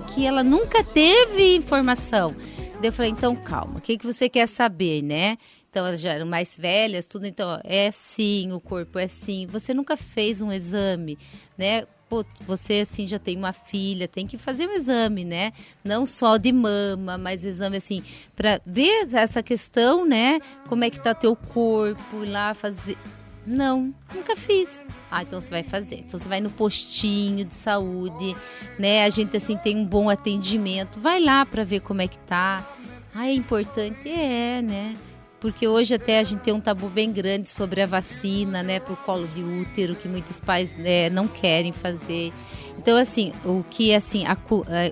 que 0.09 0.27
ela 0.27 0.43
nunca 0.43 0.83
teve 0.83 1.55
informação. 1.55 2.35
Daí 2.83 2.89
eu 2.89 2.93
falei, 2.93 3.13
então 3.13 3.37
calma, 3.37 3.79
o 3.79 3.81
que, 3.81 3.97
que 3.97 4.05
você 4.05 4.29
quer 4.29 4.49
saber, 4.49 5.03
né? 5.03 5.39
Então 5.71 5.87
elas 5.87 6.01
já 6.01 6.15
eram 6.15 6.27
mais 6.27 6.59
velhas, 6.59 7.07
tudo, 7.07 7.29
então, 7.29 7.61
é 7.63 7.93
sim, 7.93 8.51
o 8.51 8.61
corpo 8.61 8.99
é 8.99 9.07
sim. 9.07 9.47
Você 9.53 9.73
nunca 9.73 9.97
fez 9.97 10.43
um 10.43 10.51
exame, 10.51 11.17
né? 11.57 11.87
Pô, 12.09 12.25
você 12.45 12.81
assim 12.81 13.07
já 13.07 13.21
tem 13.21 13.37
uma 13.37 13.53
filha, 13.53 14.09
tem 14.09 14.27
que 14.27 14.37
fazer 14.37 14.67
um 14.67 14.73
exame, 14.73 15.25
né? 15.25 15.53
Não 15.85 16.05
só 16.05 16.37
de 16.37 16.51
mama, 16.51 17.17
mas 17.17 17.45
exame 17.45 17.77
assim 17.77 18.03
para 18.35 18.61
ver 18.67 19.07
essa 19.15 19.45
questão, 19.45 20.05
né? 20.05 20.41
Como 20.69 20.83
é 20.83 20.91
que 20.91 20.99
tá 20.99 21.15
teu 21.15 21.37
corpo 21.37 22.25
lá 22.25 22.53
fazer. 22.53 22.99
Não, 23.47 23.93
nunca 24.15 24.37
fiz. 24.37 24.85
Ah, 25.11 25.23
então 25.23 25.41
você 25.41 25.51
vai 25.51 25.63
fazer. 25.63 25.97
Então 26.07 26.19
você 26.19 26.29
vai 26.29 26.41
no 26.41 26.51
postinho 26.51 27.45
de 27.45 27.55
saúde, 27.55 28.37
né? 28.79 29.05
A 29.05 29.11
gente 29.11 29.37
assim 29.37 29.57
tem 29.57 29.77
um 29.77 29.85
bom 29.85 30.09
atendimento. 30.09 31.01
Vai 31.01 31.21
lá 31.21 31.45
para 31.45 31.65
ver 31.65 31.81
como 31.81 32.01
é 32.01 32.09
que 32.09 32.19
tá. 32.19 32.67
Ah, 33.15 33.29
é 33.29 33.35
importante 33.35 34.09
é, 34.09 34.63
né? 34.63 34.97
Porque 35.43 35.67
hoje 35.67 35.93
até 35.93 36.21
a 36.21 36.23
gente 36.23 36.39
tem 36.39 36.55
um 36.55 36.61
tabu 36.61 36.89
bem 36.89 37.13
grande 37.13 37.49
sobre 37.49 37.83
a 37.83 37.87
vacina, 37.87 38.63
né, 38.63 38.79
para 38.79 38.95
o 38.95 38.97
colo 38.97 39.27
de 39.27 39.43
útero, 39.43 39.97
que 39.97 40.07
muitos 40.07 40.39
pais 40.39 40.73
né, 40.79 41.11
não 41.11 41.27
querem 41.27 41.73
fazer. 41.73 42.33
Então, 42.79 42.97
assim, 42.97 43.33
o 43.45 43.65
que 43.69 43.93
assim, 43.93 44.25
a, 44.25 44.37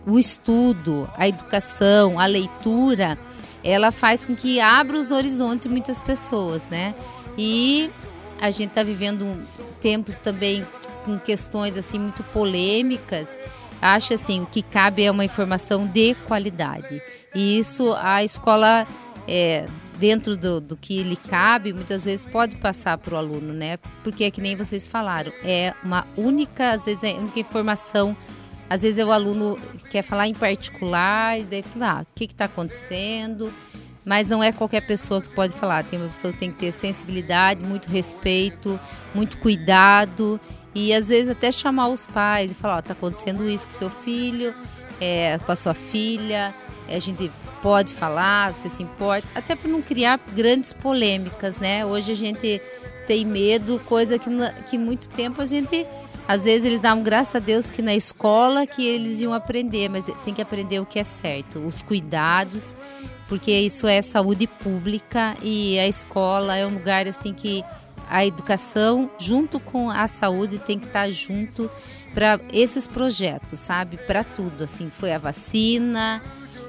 o 0.04 0.18
estudo, 0.18 1.08
a 1.16 1.28
educação, 1.28 2.18
a 2.18 2.26
leitura, 2.26 3.16
ela 3.62 3.92
faz 3.92 4.26
com 4.26 4.34
que 4.34 4.58
abra 4.58 4.98
os 4.98 5.12
horizontes 5.12 5.68
de 5.68 5.72
muitas 5.72 6.00
pessoas, 6.00 6.68
né? 6.68 6.96
E 7.38 7.88
a 8.40 8.50
gente 8.50 8.70
está 8.70 8.82
vivendo 8.82 9.38
tempos 9.80 10.18
também 10.18 10.66
com 11.04 11.18
questões 11.18 11.76
assim 11.76 11.98
muito 11.98 12.22
polêmicas. 12.24 13.38
Acho 13.80 14.14
assim, 14.14 14.42
o 14.42 14.46
que 14.46 14.62
cabe 14.62 15.04
é 15.04 15.10
uma 15.10 15.24
informação 15.24 15.86
de 15.86 16.14
qualidade. 16.26 17.02
E 17.34 17.58
isso 17.58 17.94
a 17.98 18.22
escola 18.24 18.86
é, 19.26 19.66
dentro 19.98 20.36
do, 20.36 20.60
do 20.60 20.76
que 20.76 21.02
lhe 21.02 21.16
cabe, 21.16 21.72
muitas 21.72 22.04
vezes 22.04 22.24
pode 22.26 22.56
passar 22.56 22.98
para 22.98 23.14
o 23.14 23.18
aluno, 23.18 23.52
né? 23.52 23.76
Porque 24.02 24.24
é 24.24 24.30
que 24.30 24.40
nem 24.40 24.56
vocês 24.56 24.86
falaram, 24.86 25.32
é 25.42 25.74
uma 25.84 26.06
única, 26.16 26.72
às 26.72 26.86
vezes 26.86 27.04
é 27.04 27.12
única 27.12 27.38
informação. 27.38 28.16
Às 28.68 28.82
vezes 28.82 29.04
o 29.04 29.10
aluno 29.10 29.58
quer 29.90 30.02
falar 30.02 30.28
em 30.28 30.34
particular 30.34 31.40
e 31.40 31.44
daí 31.44 31.62
fala, 31.62 31.98
ah, 31.98 32.02
o 32.02 32.06
que 32.14 32.24
está 32.24 32.44
acontecendo? 32.44 33.52
Mas 34.04 34.28
não 34.28 34.42
é 34.42 34.50
qualquer 34.50 34.86
pessoa 34.86 35.20
que 35.20 35.28
pode 35.28 35.54
falar. 35.54 35.84
Tem 35.84 35.98
uma 35.98 36.08
pessoa 36.08 36.32
que 36.32 36.38
tem 36.38 36.50
que 36.50 36.58
ter 36.58 36.72
sensibilidade, 36.72 37.64
muito 37.64 37.88
respeito, 37.88 38.78
muito 39.14 39.38
cuidado 39.38 40.40
e 40.74 40.94
às 40.94 41.08
vezes 41.08 41.28
até 41.28 41.50
chamar 41.50 41.88
os 41.88 42.06
pais 42.06 42.52
e 42.52 42.54
falar, 42.54 42.76
ó, 42.76 42.78
oh, 42.78 42.82
tá 42.82 42.92
acontecendo 42.92 43.48
isso 43.48 43.66
com 43.66 43.72
seu 43.72 43.90
filho, 43.90 44.54
é, 45.00 45.38
com 45.38 45.50
a 45.50 45.56
sua 45.56 45.74
filha, 45.74 46.54
a 46.88 46.98
gente 46.98 47.30
pode 47.62 47.92
falar, 47.92 48.54
você 48.54 48.68
se 48.68 48.82
importa, 48.82 49.28
até 49.34 49.54
para 49.54 49.68
não 49.68 49.82
criar 49.82 50.18
grandes 50.34 50.72
polêmicas, 50.72 51.56
né? 51.56 51.84
Hoje 51.84 52.12
a 52.12 52.16
gente 52.16 52.60
tem 53.06 53.24
medo, 53.24 53.80
coisa 53.80 54.18
que, 54.18 54.30
que 54.68 54.78
muito 54.78 55.08
tempo 55.08 55.42
a 55.42 55.46
gente 55.46 55.86
às 56.28 56.44
vezes 56.44 56.64
eles 56.64 56.78
davam 56.78 57.02
graças 57.02 57.34
a 57.34 57.38
Deus 57.40 57.72
que 57.72 57.82
na 57.82 57.94
escola 57.94 58.64
que 58.64 58.86
eles 58.86 59.20
iam 59.20 59.32
aprender, 59.32 59.88
mas 59.88 60.06
tem 60.24 60.32
que 60.32 60.40
aprender 60.40 60.78
o 60.78 60.86
que 60.86 61.00
é 61.00 61.04
certo, 61.04 61.58
os 61.58 61.82
cuidados, 61.82 62.76
porque 63.30 63.52
isso 63.52 63.86
é 63.86 64.02
saúde 64.02 64.48
pública 64.48 65.36
e 65.40 65.78
a 65.78 65.86
escola 65.86 66.56
é 66.56 66.66
um 66.66 66.74
lugar 66.74 67.06
assim 67.06 67.32
que 67.32 67.64
a 68.08 68.26
educação 68.26 69.08
junto 69.20 69.60
com 69.60 69.88
a 69.88 70.08
saúde 70.08 70.58
tem 70.58 70.80
que 70.80 70.86
estar 70.86 71.08
junto 71.12 71.70
para 72.12 72.40
esses 72.52 72.88
projetos, 72.88 73.60
sabe? 73.60 73.98
Para 73.98 74.24
tudo, 74.24 74.64
assim, 74.64 74.90
foi 74.90 75.12
a 75.12 75.18
vacina, 75.18 76.20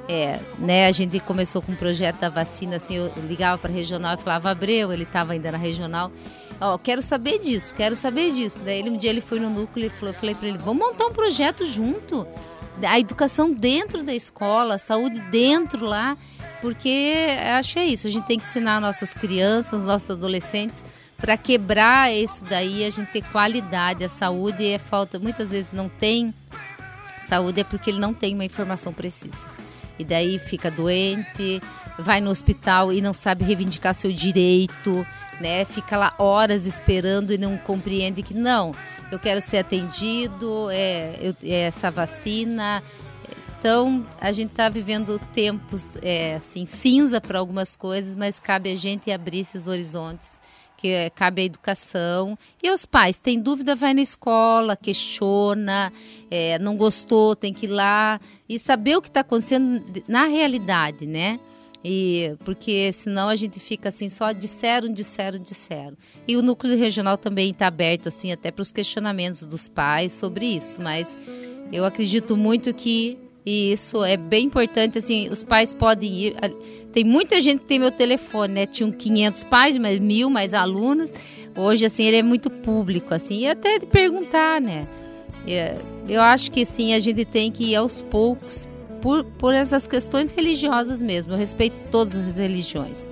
é, 0.08 0.40
né, 0.60 0.86
a 0.86 0.92
gente 0.92 1.20
começou 1.22 1.64
com 1.64 1.72
o 1.72 1.76
projeto 1.76 2.20
da 2.20 2.30
vacina, 2.30 2.76
assim, 2.76 2.96
eu 2.96 3.12
ligava 3.28 3.58
para 3.58 3.72
regional 3.72 4.14
e 4.14 4.22
falava, 4.22 4.52
Abreu, 4.52 4.94
ele 4.94 5.02
estava 5.02 5.34
ainda 5.34 5.52
na 5.52 5.58
regional, 5.58 6.12
ó, 6.60 6.78
quero 6.78 7.02
saber 7.02 7.40
disso, 7.40 7.74
quero 7.74 7.96
saber 7.96 8.34
disso. 8.34 8.60
Daí 8.64 8.78
ele, 8.78 8.92
um 8.92 8.98
dia 8.98 9.10
ele 9.10 9.22
foi 9.22 9.40
no 9.40 9.50
núcleo 9.50 9.88
e 9.88 9.90
falou, 9.90 10.14
eu 10.14 10.20
falei 10.20 10.36
para 10.36 10.48
ele, 10.48 10.60
vamos 10.60 10.86
montar 10.86 11.08
um 11.08 11.12
projeto 11.12 11.66
junto, 11.66 12.28
a 12.84 13.00
educação 13.00 13.52
dentro 13.52 14.04
da 14.04 14.14
escola, 14.14 14.76
a 14.76 14.78
saúde 14.78 15.20
dentro 15.32 15.88
lá, 15.88 16.16
porque 16.62 17.28
acho 17.58 17.74
que 17.74 17.80
é 17.80 17.86
isso, 17.86 18.08
a 18.08 18.10
gente 18.10 18.26
tem 18.26 18.40
que 18.40 18.46
ensinar 18.46 18.80
nossas 18.80 19.14
crianças, 19.14 19.86
nossos 19.86 20.12
adolescentes 20.12 20.84
para 21.18 21.38
quebrar 21.38 22.12
isso 22.12 22.46
daí, 22.46 22.84
a 22.84 22.90
gente 22.90 23.12
ter 23.12 23.22
qualidade, 23.24 24.04
a 24.04 24.10
saúde 24.10 24.68
é 24.68 24.80
falta, 24.80 25.20
muitas 25.20 25.52
vezes 25.52 25.72
não 25.72 25.90
tem 25.90 26.34
saúde 27.28 27.62
é 27.62 27.64
porque 27.64 27.90
ele 27.90 28.00
não 28.00 28.14
tem 28.14 28.34
uma 28.34 28.46
informação 28.46 28.92
precisa 28.94 29.48
e 30.02 30.04
daí 30.04 30.40
fica 30.40 30.72
doente, 30.72 31.62
vai 32.00 32.20
no 32.20 32.32
hospital 32.32 32.92
e 32.92 33.02
não 33.02 33.14
sabe 33.14 33.44
reivindicar 33.44 33.94
seu 33.94 34.12
direito, 34.12 35.06
né? 35.40 35.64
Fica 35.64 35.96
lá 35.96 36.14
horas 36.18 36.66
esperando 36.66 37.32
e 37.32 37.38
não 37.38 37.56
compreende 37.58 38.24
que 38.24 38.34
não, 38.34 38.74
eu 39.12 39.20
quero 39.20 39.40
ser 39.42 39.58
atendido, 39.58 40.70
é, 40.72 41.18
eu, 41.22 41.36
é 41.44 41.68
essa 41.68 41.92
vacina. 41.92 42.82
Então 43.62 44.04
a 44.20 44.32
gente 44.32 44.50
está 44.50 44.70
vivendo 44.70 45.20
tempos 45.32 45.90
é, 46.02 46.34
assim 46.34 46.66
cinza 46.66 47.22
para 47.22 47.38
algumas 47.38 47.76
coisas, 47.76 48.16
mas 48.16 48.40
cabe 48.40 48.72
a 48.72 48.76
gente 48.76 49.12
abrir 49.12 49.42
esses 49.42 49.68
horizontes 49.68 50.42
que 50.76 50.88
é, 50.88 51.12
cabe 51.12 51.44
à 51.44 51.46
educação. 51.46 52.36
E 52.64 52.72
os 52.72 52.88
pais, 52.88 53.20
tem 53.20 53.40
dúvida, 53.40 53.76
vai 53.76 53.94
na 53.94 54.02
escola, 54.02 54.76
questiona, 54.76 55.94
é, 56.32 56.58
não 56.58 56.76
gostou, 56.76 57.36
tem 57.36 57.54
que 57.54 57.68
ir 57.68 57.70
lá 57.70 58.20
e 58.50 58.58
saber 58.58 58.96
o 58.96 59.02
que 59.02 59.10
está 59.10 59.20
acontecendo 59.20 60.04
na 60.08 60.26
realidade, 60.26 61.06
né? 61.06 61.40
E 61.86 62.36
porque 62.44 62.92
senão 62.92 63.30
a 63.30 63.36
gente 63.36 63.60
fica 63.60 63.90
assim 63.90 64.10
só 64.10 64.32
disseram, 64.32 64.92
disseram, 64.92 65.38
disseram. 65.38 65.96
E 66.28 66.36
o 66.36 66.42
núcleo 66.42 66.76
regional 66.76 67.16
também 67.16 67.52
está 67.52 67.68
aberto 67.68 68.08
assim 68.08 68.32
até 68.32 68.50
para 68.50 68.64
os 68.64 68.72
questionamentos 68.72 69.46
dos 69.46 69.68
pais 69.68 70.14
sobre 70.14 70.48
isso, 70.48 70.82
mas 70.82 71.16
eu 71.72 71.86
acredito 71.86 72.36
muito 72.36 72.74
que 72.74 73.20
e 73.46 73.72
isso 73.72 74.04
é 74.04 74.18
bem 74.18 74.46
importante, 74.46 74.98
assim, 74.98 75.30
os 75.30 75.44
pais 75.44 75.74
podem 75.74 76.14
ir. 76.14 76.36
Tem 76.94 77.04
muita 77.04 77.42
gente 77.42 77.60
que 77.62 77.66
tem 77.66 77.80
meu 77.80 77.92
telefone, 77.92 78.54
né? 78.54 78.66
Tinham 78.66 78.92
500 78.92 79.44
pais, 79.46 79.78
mas 79.78 80.00
mil 80.00 80.30
mais 80.30 80.54
alunos. 80.54 81.12
Hoje, 81.56 81.86
assim, 81.86 82.04
ele 82.04 82.18
é 82.18 82.24
muito 82.24 82.50
público, 82.50 83.14
assim, 83.14 83.40
e 83.40 83.48
até 83.48 83.80
de 83.80 83.86
perguntar, 83.86 84.62
né? 84.62 84.88
É, 85.48 85.76
eu 86.08 86.22
acho 86.22 86.52
que, 86.52 86.66
sim, 86.66 86.94
a 86.94 87.00
gente 87.00 87.26
tem 87.26 87.52
que 87.52 87.72
ir 87.72 87.76
aos 87.76 88.02
poucos 88.02 88.68
por, 89.02 89.24
por 89.24 89.54
essas 89.54 89.88
questões 89.88 90.32
religiosas 90.32 91.02
mesmo. 91.02 91.34
Eu 91.34 91.38
respeito 91.38 91.76
todas 91.90 92.16
as 92.16 92.38
religiões. 92.38 93.08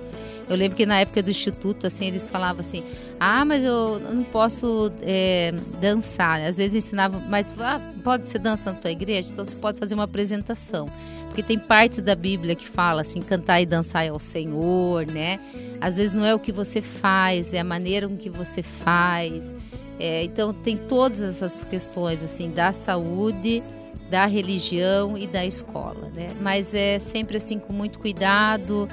Eu 0.50 0.56
lembro 0.56 0.76
que 0.76 0.84
na 0.84 0.98
época 0.98 1.22
do 1.22 1.30
instituto, 1.30 1.86
assim, 1.86 2.06
eles 2.06 2.26
falavam 2.26 2.58
assim: 2.58 2.82
ah, 3.20 3.44
mas 3.44 3.62
eu, 3.62 4.00
não 4.00 4.24
posso 4.24 4.90
é, 5.00 5.54
dançar. 5.80 6.40
Às 6.40 6.56
vezes 6.56 6.86
ensinavam, 6.86 7.20
mas 7.28 7.54
ah, 7.60 7.80
pode 8.02 8.26
ser 8.28 8.40
dança 8.40 8.72
na 8.72 8.78
tua 8.78 8.90
igreja? 8.90 9.28
Então 9.30 9.44
você 9.44 9.54
pode 9.54 9.78
fazer 9.78 9.94
uma 9.94 10.02
apresentação. 10.04 10.90
Porque 11.26 11.44
tem 11.44 11.56
partes 11.56 12.02
da 12.02 12.16
Bíblia 12.16 12.56
que 12.56 12.68
fala 12.68 13.02
assim: 13.02 13.20
cantar 13.20 13.60
e 13.60 13.66
dançar 13.66 14.08
ao 14.08 14.18
Senhor, 14.18 15.06
né? 15.06 15.38
Às 15.80 15.98
vezes 15.98 16.12
não 16.12 16.26
é 16.26 16.34
o 16.34 16.38
que 16.40 16.50
você 16.50 16.82
faz, 16.82 17.54
é 17.54 17.60
a 17.60 17.64
maneira 17.64 18.08
com 18.08 18.16
que 18.16 18.28
você 18.28 18.60
faz. 18.60 19.54
É, 20.00 20.24
então 20.24 20.52
tem 20.52 20.76
todas 20.76 21.20
essas 21.20 21.62
questões 21.62 22.24
assim 22.24 22.50
da 22.50 22.72
saúde 22.72 23.62
da 24.10 24.26
religião 24.26 25.16
e 25.16 25.26
da 25.26 25.46
escola, 25.46 26.10
né? 26.14 26.34
Mas 26.40 26.74
é 26.74 26.98
sempre 26.98 27.36
assim 27.36 27.58
com 27.58 27.72
muito 27.72 27.98
cuidado 27.98 28.88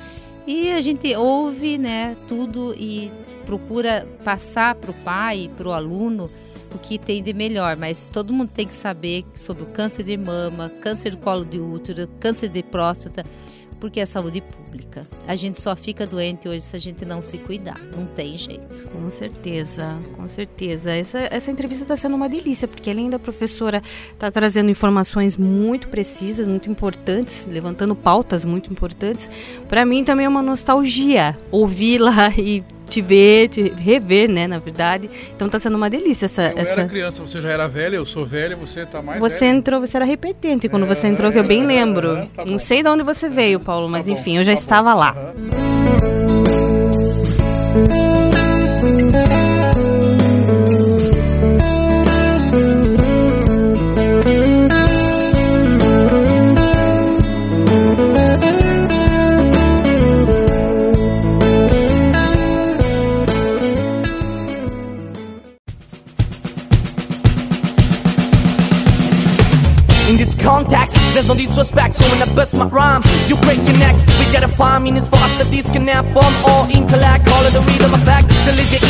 e 0.46 0.72
a 0.72 0.80
gente 0.80 1.14
ouve 1.16 1.78
né, 1.78 2.16
tudo 2.28 2.74
e 2.78 3.12
procura 3.46 4.08
passar 4.24 4.76
para 4.76 4.92
o 4.92 4.94
pai, 4.94 5.52
para 5.58 5.68
o 5.68 5.74
aluno, 5.74 6.30
o 6.74 6.78
que 6.78 6.98
tem 6.98 7.24
de 7.24 7.34
melhor, 7.34 7.76
mas 7.76 8.10
todo 8.10 8.32
mundo 8.34 8.52
tem 8.54 8.68
que 8.68 8.74
saber 8.74 9.26
sobre 9.36 9.64
o 9.64 9.68
câncer 9.68 10.04
de 10.04 10.16
mama, 10.16 10.70
câncer 10.82 11.12
do 11.12 11.18
colo 11.18 11.46
de 11.46 11.60
útero, 11.60 12.08
câncer 12.20 12.50
de 12.50 12.62
próstata, 12.62 13.26
porque 13.80 14.00
é 14.00 14.06
saúde 14.06 14.42
pública. 14.42 14.67
A 15.28 15.36
gente 15.36 15.62
só 15.62 15.76
fica 15.76 16.06
doente 16.06 16.48
hoje 16.48 16.62
se 16.62 16.76
a 16.76 16.80
gente 16.80 17.06
não 17.06 17.22
se 17.22 17.38
cuidar, 17.38 17.80
não 17.96 18.06
tem 18.06 18.38
jeito. 18.38 18.84
Com 18.90 19.10
certeza, 19.10 19.98
com 20.16 20.28
certeza. 20.28 20.92
Essa, 20.92 21.28
essa 21.32 21.52
entrevista 21.52 21.84
está 21.84 21.98
sendo 21.98 22.16
uma 22.16 22.30
delícia, 22.30 22.68
porque 22.68 22.90
além 22.90 23.10
da 23.10 23.20
professora 23.20 23.82
está 24.12 24.30
trazendo 24.32 24.70
informações 24.70 25.38
muito 25.38 25.88
precisas, 25.88 26.48
muito 26.48 26.70
importantes, 26.70 27.48
levantando 27.50 27.96
pautas 27.96 28.46
muito 28.46 28.72
importantes, 28.72 29.30
para 29.68 29.86
mim 29.86 30.04
também 30.04 30.26
é 30.26 30.30
uma 30.30 30.42
nostalgia 30.42 31.38
ouvi-la 31.52 32.32
e 32.38 32.64
te 32.88 33.02
ver, 33.02 33.50
te 33.50 33.70
rever, 33.70 34.30
né, 34.30 34.48
na 34.48 34.60
verdade. 34.60 35.10
Então 35.36 35.48
tá 35.50 35.60
sendo 35.60 35.76
uma 35.76 35.90
delícia 35.90 36.26
essa... 36.26 36.44
Eu 36.44 36.58
essa... 36.58 36.72
era 36.72 36.86
criança, 36.86 37.22
você 37.22 37.42
já 37.42 37.50
era 37.50 37.68
velha, 37.68 37.98
eu 37.98 38.06
sou 38.06 38.26
velha, 38.26 38.56
você 38.56 38.86
tá 38.86 39.02
mais 39.02 39.20
Você 39.20 39.40
velha. 39.40 39.58
entrou, 39.58 39.82
você 39.82 39.98
era 39.98 40.06
repetente 40.06 40.70
quando 40.70 40.84
é, 40.84 40.88
você 40.88 41.08
entrou, 41.08 41.32
que 41.32 41.38
eu 41.38 41.44
bem 41.44 41.66
lembro. 41.66 42.18
É, 42.18 42.28
tá 42.36 42.46
Não 42.46 42.58
sei 42.58 42.82
de 42.82 42.90
onde 42.90 43.04
você 43.04 43.30
veio, 43.30 43.60
Paulo, 43.60 43.88
mas 43.90 44.06
tá 44.06 44.12
enfim, 44.12 44.38
eu 44.38 44.44
já 44.44 44.54
tá 44.54 44.58
estava 44.68 44.94
bom. 44.94 45.77
Lá. 71.22 71.28
no 71.28 71.36
disrespect. 71.36 71.96
So 71.96 72.06
when 72.10 72.22
I 72.22 72.34
bust 72.36 72.54
my 72.54 72.68
rhyme, 72.68 73.02
you 73.28 73.36
break 73.38 73.58
your 73.58 73.78
necks. 73.78 74.04
We 74.20 74.26
gotta 74.32 74.48
find 74.50 74.84
meanings 74.84 75.08
faster. 75.08 75.46
This 75.46 75.66
can 75.72 75.86
now 75.86 76.04
form 76.14 76.34
all 76.46 76.70
intellect. 76.70 77.30
Follow 77.30 77.50
the 77.50 77.62
rhythm 77.62 77.94
of 77.94 78.06
back. 78.06 78.26
To 78.28 78.52
live 78.54 78.72
your 78.72 78.82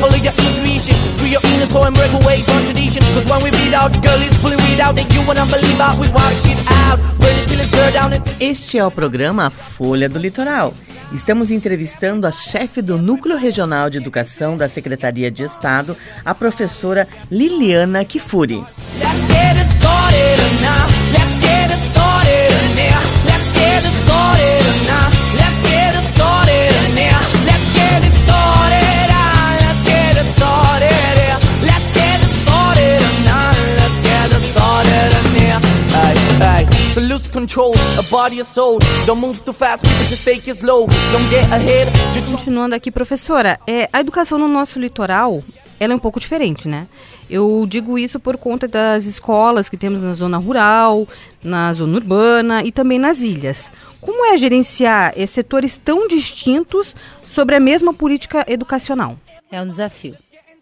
follow 0.00 0.16
your 0.16 0.32
intuition. 0.32 0.96
Free 1.18 1.30
your 1.30 1.40
inner 1.44 1.66
soul 1.66 1.84
and 1.84 1.96
break 1.96 2.12
away 2.12 2.42
from 2.42 2.64
tradition. 2.64 3.02
Cause 3.14 3.26
when 3.26 3.42
we 3.44 3.50
beat 3.50 3.74
out, 3.74 3.90
girl 4.02 4.20
is 4.20 4.36
pulling 4.40 4.58
weed 4.58 4.80
out. 4.80 4.98
And 4.98 5.12
you 5.12 5.26
wanna 5.26 5.46
believe 5.46 5.80
out, 5.80 5.98
we 5.98 6.06
shit 6.06 6.58
out. 6.70 6.98
Burn 7.18 7.36
it 7.38 7.48
till 7.48 7.60
it's 7.60 7.70
burned 7.70 7.94
down. 7.94 8.36
Este 8.40 8.78
é 8.78 8.84
o 8.84 8.90
programa 8.90 9.50
Folha 9.50 10.08
do 10.08 10.18
Litoral. 10.18 10.74
Estamos 11.12 11.50
entrevistando 11.50 12.26
a 12.26 12.32
chefe 12.32 12.82
do 12.82 12.98
Núcleo 12.98 13.38
Regional 13.38 13.88
de 13.88 13.98
Educação 13.98 14.56
da 14.56 14.68
Secretaria 14.68 15.30
de 15.30 15.44
Estado, 15.44 15.96
a 16.24 16.34
professora 16.34 17.06
Liliana 17.30 18.04
Kifuri. 18.04 18.56
Let's 18.98 19.20
get 19.28 19.56
it 19.56 19.68
started 19.78 20.62
now. 20.62 21.05
So 36.96 37.00
lose 37.02 37.28
control 37.28 37.74
body 38.10 38.42
soul. 38.44 38.78
Don't 39.04 39.20
move 39.20 39.38
too 39.44 39.52
fast. 39.52 39.84
Don't 39.84 41.30
get 41.30 41.52
ahead. 41.52 41.88
Continuando 42.30 42.74
aqui, 42.74 42.90
professora, 42.90 43.60
é, 43.66 43.86
a 43.92 44.00
educação 44.00 44.38
no 44.38 44.48
nosso 44.48 44.78
litoral, 44.78 45.42
ela 45.78 45.92
é 45.92 45.96
um 45.96 45.98
pouco 45.98 46.18
diferente, 46.18 46.66
né? 46.68 46.86
Eu 47.28 47.66
digo 47.68 47.98
isso 47.98 48.20
por 48.20 48.36
conta 48.36 48.68
das 48.68 49.04
escolas 49.04 49.68
que 49.68 49.76
temos 49.76 50.00
na 50.00 50.14
zona 50.14 50.36
rural, 50.36 51.08
na 51.42 51.72
zona 51.72 51.96
urbana 51.96 52.62
e 52.62 52.70
também 52.70 52.98
nas 52.98 53.20
ilhas. 53.20 53.70
Como 54.00 54.24
é 54.26 54.36
gerenciar 54.36 55.14
setores 55.26 55.76
tão 55.76 56.06
distintos 56.06 56.94
sobre 57.26 57.56
a 57.56 57.60
mesma 57.60 57.92
política 57.92 58.44
educacional? 58.48 59.18
É 59.50 59.60
um 59.60 59.68
desafio. 59.68 60.16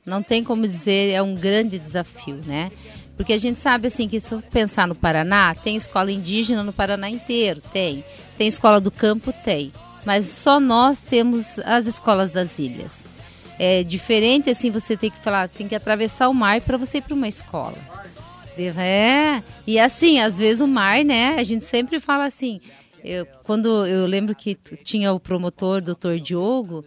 Não 0.04 0.22
tem 0.22 0.42
como 0.42 0.62
dizer, 0.62 1.10
é 1.10 1.22
um 1.22 1.34
grande 1.34 1.78
desafio, 1.78 2.40
né? 2.46 2.70
Porque 3.16 3.32
a 3.32 3.38
gente 3.38 3.60
sabe 3.60 3.88
assim 3.88 4.08
que 4.08 4.18
se 4.18 4.34
eu 4.34 4.42
pensar 4.42 4.88
no 4.88 4.94
Paraná, 4.94 5.54
tem 5.54 5.76
escola 5.76 6.10
indígena 6.10 6.62
no 6.62 6.72
Paraná 6.72 7.08
inteiro, 7.08 7.60
tem. 7.72 8.04
Tem 8.36 8.48
escola 8.48 8.80
do 8.80 8.90
campo, 8.90 9.32
tem. 9.32 9.72
Mas 10.04 10.26
só 10.26 10.58
nós 10.58 11.00
temos 11.00 11.58
as 11.60 11.86
escolas 11.86 12.32
das 12.32 12.58
ilhas. 12.58 13.03
É 13.59 13.82
diferente 13.84 14.50
assim, 14.50 14.70
você 14.70 14.96
tem 14.96 15.11
que 15.11 15.18
falar, 15.18 15.48
tem 15.48 15.68
que 15.68 15.74
atravessar 15.74 16.28
o 16.28 16.34
mar 16.34 16.61
para 16.61 16.76
você 16.76 16.98
ir 16.98 17.02
para 17.02 17.14
uma 17.14 17.28
escola. 17.28 17.78
É, 18.57 19.42
e 19.66 19.78
assim, 19.78 20.20
às 20.20 20.38
vezes 20.38 20.61
o 20.61 20.66
mar, 20.66 21.05
né? 21.05 21.36
A 21.38 21.42
gente 21.42 21.64
sempre 21.64 21.98
fala 21.98 22.24
assim. 22.24 22.61
Eu, 23.02 23.26
quando 23.42 23.86
eu 23.86 24.07
lembro 24.07 24.34
que 24.34 24.55
tinha 24.82 25.12
o 25.12 25.20
promotor, 25.20 25.82
doutor 25.82 26.18
Diogo, 26.18 26.84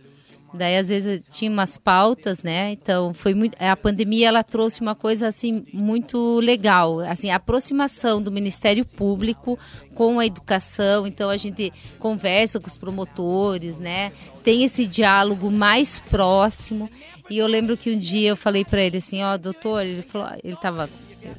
daí 0.58 0.78
às 0.78 0.90
vezes 0.90 1.22
tinha 1.30 1.50
umas 1.50 1.78
pautas, 1.78 2.42
né? 2.42 2.72
Então 2.72 3.14
foi 3.14 3.34
muito. 3.34 3.56
A 3.62 3.76
pandemia 3.76 4.28
ela 4.28 4.44
trouxe 4.44 4.82
uma 4.82 4.96
coisa 4.96 5.28
assim 5.28 5.66
muito 5.72 6.40
legal, 6.40 7.00
assim, 7.00 7.30
a 7.30 7.36
aproximação 7.36 8.22
do 8.22 8.32
Ministério 8.32 8.84
Público 8.84 9.58
com 9.94 10.20
a 10.20 10.26
educação. 10.26 11.08
Então 11.08 11.30
a 11.30 11.38
gente 11.38 11.72
conversa 12.00 12.60
com 12.60 12.68
os 12.68 12.78
promotores, 12.78 13.80
né? 13.80 14.12
Tem 14.44 14.64
esse 14.64 14.86
diálogo 14.86 15.50
mais 15.50 16.00
próximo. 16.10 16.90
E 17.30 17.38
eu 17.38 17.48
lembro 17.48 17.78
que 17.78 17.94
um 17.94 17.98
dia 17.98 18.30
eu 18.30 18.38
falei 18.38 18.66
para 18.66 18.82
ele 18.82 18.98
assim, 18.98 19.22
ó, 19.24 19.38
doutor, 19.38 19.86
ele 19.86 20.02
falou, 20.02 20.30
ele 20.44 20.54
estava 20.54 20.90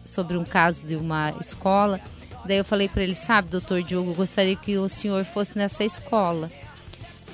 sobre 0.05 0.37
um 0.37 0.45
caso 0.45 0.83
de 0.83 0.97
uma 0.97 1.35
escola. 1.41 2.01
Daí 2.45 2.59
eu 2.59 2.65
falei 2.65 2.89
para 2.89 3.03
ele, 3.03 3.15
sabe, 3.15 3.49
doutor 3.49 3.83
Diogo, 3.83 4.11
eu 4.11 4.15
gostaria 4.15 4.57
que 4.57 4.79
o 4.79 4.89
senhor 4.89 5.25
fosse 5.25 5.57
nessa 5.57 5.85
escola. 5.85 6.51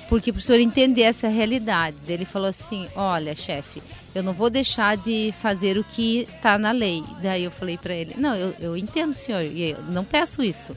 Porque 0.07 0.31
o 0.31 0.39
senhor 0.39 0.59
entender 0.59 1.01
essa 1.01 1.27
realidade. 1.27 1.97
Ele 2.07 2.25
falou 2.25 2.49
assim, 2.49 2.87
olha, 2.95 3.33
chefe, 3.33 3.81
eu 4.13 4.21
não 4.21 4.33
vou 4.33 4.49
deixar 4.49 4.95
de 4.97 5.33
fazer 5.39 5.77
o 5.77 5.83
que 5.83 6.27
está 6.35 6.57
na 6.57 6.71
lei. 6.71 7.03
Daí 7.21 7.43
eu 7.43 7.51
falei 7.51 7.77
para 7.77 7.93
ele, 7.93 8.15
não, 8.17 8.35
eu, 8.35 8.53
eu 8.59 8.77
entendo, 8.77 9.15
senhor, 9.15 9.41
e 9.41 9.71
eu 9.71 9.81
não 9.83 10.05
peço 10.05 10.43
isso. 10.43 10.75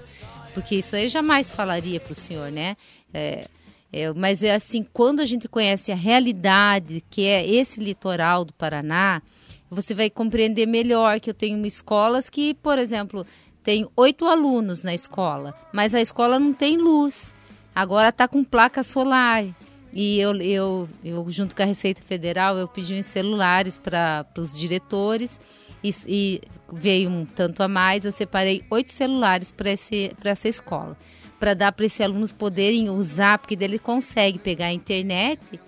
Porque 0.54 0.76
isso 0.76 0.96
aí 0.96 1.04
eu 1.04 1.08
jamais 1.08 1.50
falaria 1.50 2.00
para 2.00 2.12
o 2.12 2.16
senhor, 2.16 2.50
né? 2.50 2.76
É, 3.12 3.44
é, 3.92 4.12
mas 4.12 4.42
é 4.42 4.54
assim, 4.54 4.86
quando 4.92 5.20
a 5.20 5.26
gente 5.26 5.48
conhece 5.48 5.90
a 5.90 5.94
realidade 5.94 7.02
que 7.10 7.24
é 7.24 7.46
esse 7.46 7.80
litoral 7.80 8.44
do 8.44 8.52
Paraná, 8.52 9.22
você 9.70 9.94
vai 9.94 10.10
compreender 10.10 10.66
melhor 10.66 11.20
que 11.20 11.30
eu 11.30 11.34
tenho 11.34 11.64
escolas 11.66 12.28
que, 12.28 12.54
por 12.54 12.78
exemplo, 12.78 13.26
tem 13.62 13.86
oito 13.96 14.26
alunos 14.26 14.82
na 14.82 14.94
escola, 14.94 15.54
mas 15.72 15.94
a 15.94 16.00
escola 16.00 16.38
não 16.38 16.52
tem 16.52 16.76
luz. 16.76 17.34
Agora 17.78 18.08
está 18.08 18.26
com 18.26 18.42
placa 18.42 18.82
solar. 18.82 19.44
E 19.92 20.18
eu, 20.18 20.34
eu, 20.42 20.88
eu, 21.04 21.24
junto 21.30 21.54
com 21.54 21.62
a 21.62 21.64
Receita 21.64 22.02
Federal, 22.02 22.58
eu 22.58 22.66
pedi 22.66 22.92
uns 22.92 23.06
celulares 23.06 23.78
para 23.78 24.26
os 24.36 24.58
diretores 24.58 25.40
e, 25.84 25.90
e 26.08 26.40
veio 26.72 27.08
um 27.08 27.24
tanto 27.24 27.62
a 27.62 27.68
mais. 27.68 28.04
Eu 28.04 28.10
separei 28.10 28.64
oito 28.68 28.90
celulares 28.90 29.52
para 29.52 29.70
essa 29.70 30.48
escola, 30.48 30.98
para 31.38 31.54
dar 31.54 31.70
para 31.70 31.86
esses 31.86 32.00
alunos 32.00 32.32
poderem 32.32 32.90
usar, 32.90 33.38
porque 33.38 33.54
dele 33.54 33.78
consegue 33.78 34.40
pegar 34.40 34.66
a 34.66 34.72
internet 34.72 35.60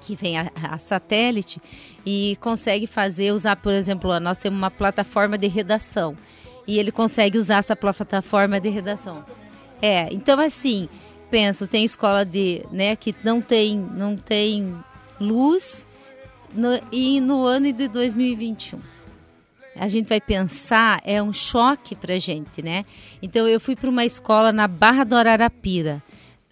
que 0.00 0.16
vem 0.16 0.38
a, 0.38 0.50
a, 0.70 0.78
satélite 0.78 1.60
e 2.06 2.38
consegue 2.40 2.86
fazer, 2.86 3.32
usar, 3.32 3.56
por 3.56 3.74
exemplo, 3.74 4.18
nós 4.20 4.38
temos 4.38 4.58
uma 4.58 4.70
plataforma 4.70 5.36
de 5.36 5.48
redação 5.48 6.16
e 6.66 6.78
ele 6.78 6.90
consegue 6.90 7.36
usar 7.36 7.58
essa 7.58 7.76
plataforma 7.76 8.58
de 8.58 8.70
redação. 8.70 9.22
É, 9.82 10.12
então 10.12 10.38
assim, 10.40 10.88
pensa, 11.30 11.66
tem 11.66 11.84
escola 11.84 12.24
de, 12.24 12.62
né, 12.70 12.96
que 12.96 13.14
não 13.22 13.40
tem, 13.40 13.78
não 13.78 14.16
tem 14.16 14.74
luz 15.20 15.86
no, 16.52 16.80
e 16.90 17.20
no 17.20 17.44
ano 17.44 17.72
de 17.72 17.88
2021. 17.88 18.80
A 19.76 19.88
gente 19.88 20.08
vai 20.08 20.20
pensar, 20.20 21.00
é 21.04 21.22
um 21.22 21.32
choque 21.32 21.94
pra 21.94 22.18
gente, 22.18 22.60
né? 22.60 22.84
Então 23.22 23.46
eu 23.46 23.60
fui 23.60 23.76
para 23.76 23.88
uma 23.88 24.04
escola 24.04 24.52
na 24.52 24.66
Barra 24.66 25.04
do 25.04 25.16
Ararapira 25.16 26.02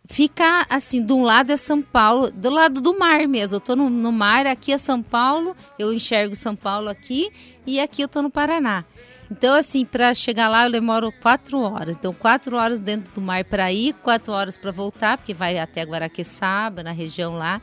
fica 0.09 0.66
assim, 0.68 1.04
de 1.04 1.12
um 1.12 1.22
lado 1.22 1.52
é 1.52 1.56
São 1.56 1.80
Paulo, 1.82 2.30
do 2.30 2.50
lado 2.50 2.80
do 2.80 2.98
mar 2.98 3.28
mesmo. 3.28 3.56
Eu 3.56 3.61
tô 3.61 3.76
no, 3.76 3.88
no, 3.88 4.11
mar, 4.11 4.46
aqui 4.46 4.72
é 4.72 4.78
São 4.78 5.02
Paulo, 5.02 5.54
eu 5.78 5.92
enxergo 5.92 6.34
São 6.34 6.56
Paulo 6.56 6.88
aqui 6.88 7.30
e 7.66 7.78
aqui 7.78 8.02
eu 8.02 8.09
tô 8.09 8.22
no 8.22 8.30
Paraná. 8.30 8.84
Então, 9.30 9.54
assim, 9.54 9.84
para 9.84 10.14
chegar 10.14 10.48
lá 10.48 10.64
eu 10.64 10.72
demoro 10.72 11.12
quatro 11.20 11.61
horas. 11.61 11.96
Então, 11.96 12.14
quatro 12.14 12.56
horas 12.56 12.80
dentro 12.80 13.12
do 13.14 13.20
mar 13.20 13.44
para 13.44 13.70
ir, 13.70 13.92
quatro 14.02 14.32
horas 14.32 14.56
para 14.56 14.72
voltar, 14.72 15.18
porque 15.18 15.34
vai 15.34 15.59
até 15.59 15.82
Guaraqueçaba, 15.82 16.82
na 16.82 16.92
região 16.92 17.34
lá, 17.34 17.61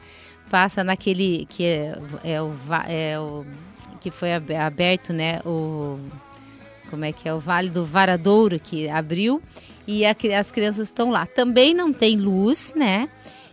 passa 0.50 0.84
naquele 0.84 1.48
que 1.50 1.66
é, 1.66 2.00
é, 2.24 2.42
o, 2.42 2.54
é 2.88 3.20
o 3.20 3.44
que 4.00 4.12
foi 4.12 4.32
aberto, 4.32 5.12
né? 5.12 5.40
O 5.44 5.98
como 6.96 7.04
é 7.04 7.12
que 7.12 7.28
é 7.28 7.34
o 7.34 7.40
Vale 7.40 7.70
do 7.70 7.86
Varadouro 7.86 8.58
que 8.58 8.88
abriu 8.88 9.44
e 9.86 10.06
a, 10.06 10.16
as 10.40 10.50
crianças 10.50 10.88
estão 10.88 11.10
lá. 11.10 11.26
Também 11.26 11.74
não 11.74 11.92
tem 11.92 12.16
luz, 12.16 12.74
né? 12.74 13.10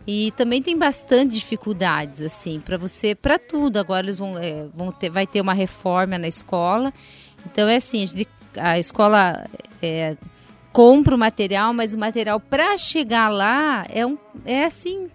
E 0.07 0.33
também 0.37 0.63
tem 0.63 0.79
bastante 0.79 1.35
dificuldades, 1.35 2.23
assim, 2.23 2.61
para 2.61 2.79
você, 2.79 3.15
para 3.17 3.39
tudo. 3.39 3.79
Agora 3.79 4.07
eles 4.07 4.17
vão, 4.17 4.39
é, 4.39 4.69
vão 4.73 4.93
ter, 4.93 5.11
vai 5.11 5.27
ter 5.27 5.41
uma 5.41 5.53
reforma 5.53 6.17
na 6.19 6.29
escola. 6.29 6.93
Então 7.45 7.69
é 7.69 7.77
assim, 7.77 8.05
a, 8.05 8.07
gente, 8.07 8.29
a 8.57 8.79
escola 8.79 9.45
é, 9.83 10.17
compra 10.73 11.17
o 11.17 11.19
material, 11.19 11.73
mas 11.75 11.93
o 11.93 11.99
material 11.99 12.39
para 12.39 12.79
chegar 12.79 13.29
lá 13.29 13.85
é, 13.89 14.07
um, 14.07 14.17
é 14.45 14.67
assim, 14.67 15.11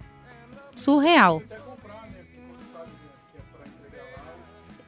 surreal. 0.75 1.41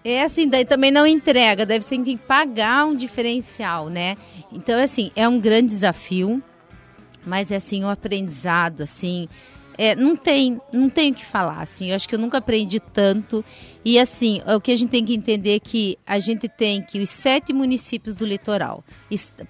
É 0.04 0.24
assim, 0.24 0.48
daí 0.48 0.64
também 0.64 0.92
não 0.92 1.06
entrega, 1.06 1.66
deve 1.66 1.84
ser 1.84 2.02
que 2.04 2.18
pagar 2.18 2.86
um 2.86 2.96
diferencial, 2.96 3.90
né? 3.90 4.16
Então, 4.52 4.82
assim, 4.82 5.12
é 5.16 5.28
um 5.28 5.40
grande 5.40 5.70
desafio, 5.70 6.42
mas 7.26 7.52
é 7.52 7.58
assim, 7.58 7.84
um 7.84 7.90
aprendizado, 7.90 8.82
assim, 8.82 9.28
é, 9.78 9.96
não 9.96 10.16
tem, 10.16 10.60
não 10.74 10.90
tem 10.90 11.12
o 11.12 11.14
que 11.14 11.26
falar, 11.26 11.62
assim, 11.62 11.90
eu 11.90 11.96
acho 11.96 12.08
que 12.08 12.16
eu 12.16 12.20
nunca 12.20 12.38
aprendi 12.38 12.80
tanto, 12.80 13.44
e 13.84 13.98
assim, 13.98 14.42
o 14.46 14.60
que 14.60 14.72
a 14.72 14.76
gente 14.76 14.90
tem 14.90 15.06
que 15.06 15.14
entender 15.14 15.56
é 15.56 15.60
que 15.60 15.98
a 16.06 16.20
gente 16.20 16.50
tem 16.50 16.82
que 16.82 17.00
os 17.00 17.10
sete 17.10 17.54
municípios 17.54 18.16
do 18.16 18.26
litoral, 18.26 18.84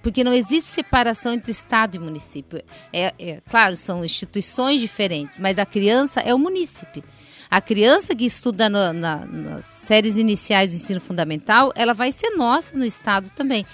porque 0.02 0.22
não 0.22 0.32
existe 0.32 0.70
separação 0.70 1.32
entre 1.32 1.50
estado 1.50 1.96
e 1.96 1.98
município, 1.98 2.62
é, 2.92 3.14
é 3.18 3.40
claro, 3.48 3.74
são 3.74 4.04
instituições 4.04 4.80
diferentes, 4.80 5.38
mas 5.38 5.58
a 5.58 5.66
criança 5.66 6.20
é 6.20 6.34
o 6.34 6.38
município. 6.38 7.02
A 7.50 7.60
criança 7.60 8.14
que 8.14 8.24
estuda 8.24 8.68
no, 8.68 8.92
na, 8.92 9.26
nas 9.26 9.64
séries 9.64 10.16
iniciais 10.16 10.70
do 10.70 10.76
ensino 10.76 11.00
fundamental, 11.00 11.72
ela 11.74 11.92
vai 11.92 12.12
ser 12.12 12.30
nossa 12.30 12.76
no 12.76 12.84
estado 12.84 13.28
também. 13.30 13.66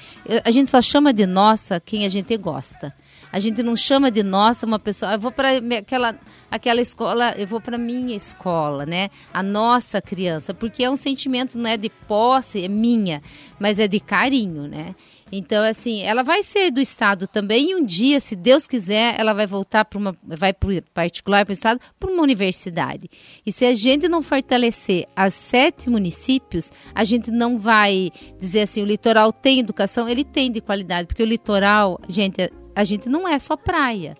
A 0.44 0.50
gente 0.50 0.70
só 0.70 0.80
chama 0.80 1.12
de 1.12 1.26
nossa 1.26 1.78
quem 1.78 2.06
a 2.06 2.08
gente 2.08 2.34
gosta. 2.38 2.94
A 3.30 3.38
gente 3.38 3.62
não 3.62 3.76
chama 3.76 4.10
de 4.10 4.22
nossa 4.22 4.64
uma 4.64 4.78
pessoa, 4.78 5.12
eu 5.12 5.18
vou 5.18 5.30
para 5.30 5.50
aquela, 5.78 6.18
aquela 6.50 6.80
escola, 6.80 7.34
eu 7.36 7.46
vou 7.46 7.60
para 7.60 7.76
minha 7.76 8.16
escola, 8.16 8.86
né? 8.86 9.10
A 9.30 9.42
nossa 9.42 10.00
criança, 10.00 10.54
porque 10.54 10.82
é 10.82 10.90
um 10.90 10.96
sentimento 10.96 11.58
não 11.58 11.68
é 11.68 11.76
de 11.76 11.90
posse, 11.90 12.64
é 12.64 12.68
minha, 12.68 13.20
mas 13.58 13.78
é 13.78 13.86
de 13.86 14.00
carinho, 14.00 14.66
né? 14.66 14.94
Então, 15.30 15.64
assim, 15.64 16.02
ela 16.02 16.22
vai 16.22 16.42
ser 16.42 16.70
do 16.70 16.80
Estado 16.80 17.26
também 17.26 17.70
e 17.70 17.74
um 17.74 17.84
dia, 17.84 18.20
se 18.20 18.36
Deus 18.36 18.66
quiser, 18.66 19.18
ela 19.18 19.32
vai 19.32 19.46
voltar 19.46 19.84
para 19.84 19.98
uma, 19.98 20.14
vai 20.24 20.52
para 20.52 20.82
particular, 20.94 21.44
para 21.44 21.50
o 21.50 21.54
Estado, 21.54 21.80
para 21.98 22.10
uma 22.10 22.22
universidade. 22.22 23.08
E 23.44 23.50
se 23.50 23.64
a 23.64 23.74
gente 23.74 24.08
não 24.08 24.22
fortalecer 24.22 25.04
as 25.16 25.34
sete 25.34 25.90
municípios, 25.90 26.70
a 26.94 27.02
gente 27.02 27.30
não 27.30 27.58
vai 27.58 28.12
dizer 28.38 28.62
assim, 28.62 28.82
o 28.82 28.86
litoral 28.86 29.32
tem 29.32 29.58
educação, 29.58 30.08
ele 30.08 30.24
tem 30.24 30.50
de 30.50 30.60
qualidade, 30.60 31.08
porque 31.08 31.22
o 31.22 31.26
litoral, 31.26 32.00
gente, 32.08 32.48
a 32.74 32.84
gente 32.84 33.08
não 33.08 33.26
é 33.26 33.38
só 33.38 33.56
praia. 33.56 34.16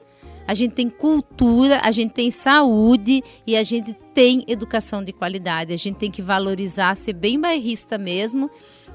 A 0.48 0.54
gente 0.54 0.74
tem 0.74 0.88
cultura, 0.88 1.80
a 1.82 1.90
gente 1.90 2.12
tem 2.12 2.30
saúde 2.30 3.22
e 3.44 3.56
a 3.56 3.64
gente 3.64 3.92
tem 4.14 4.44
educação 4.46 5.04
de 5.04 5.12
qualidade. 5.12 5.72
A 5.72 5.76
gente 5.76 5.96
tem 5.96 6.08
que 6.08 6.22
valorizar, 6.22 6.96
ser 6.96 7.14
bem 7.14 7.40
bairrista 7.40 7.98
mesmo 7.98 8.48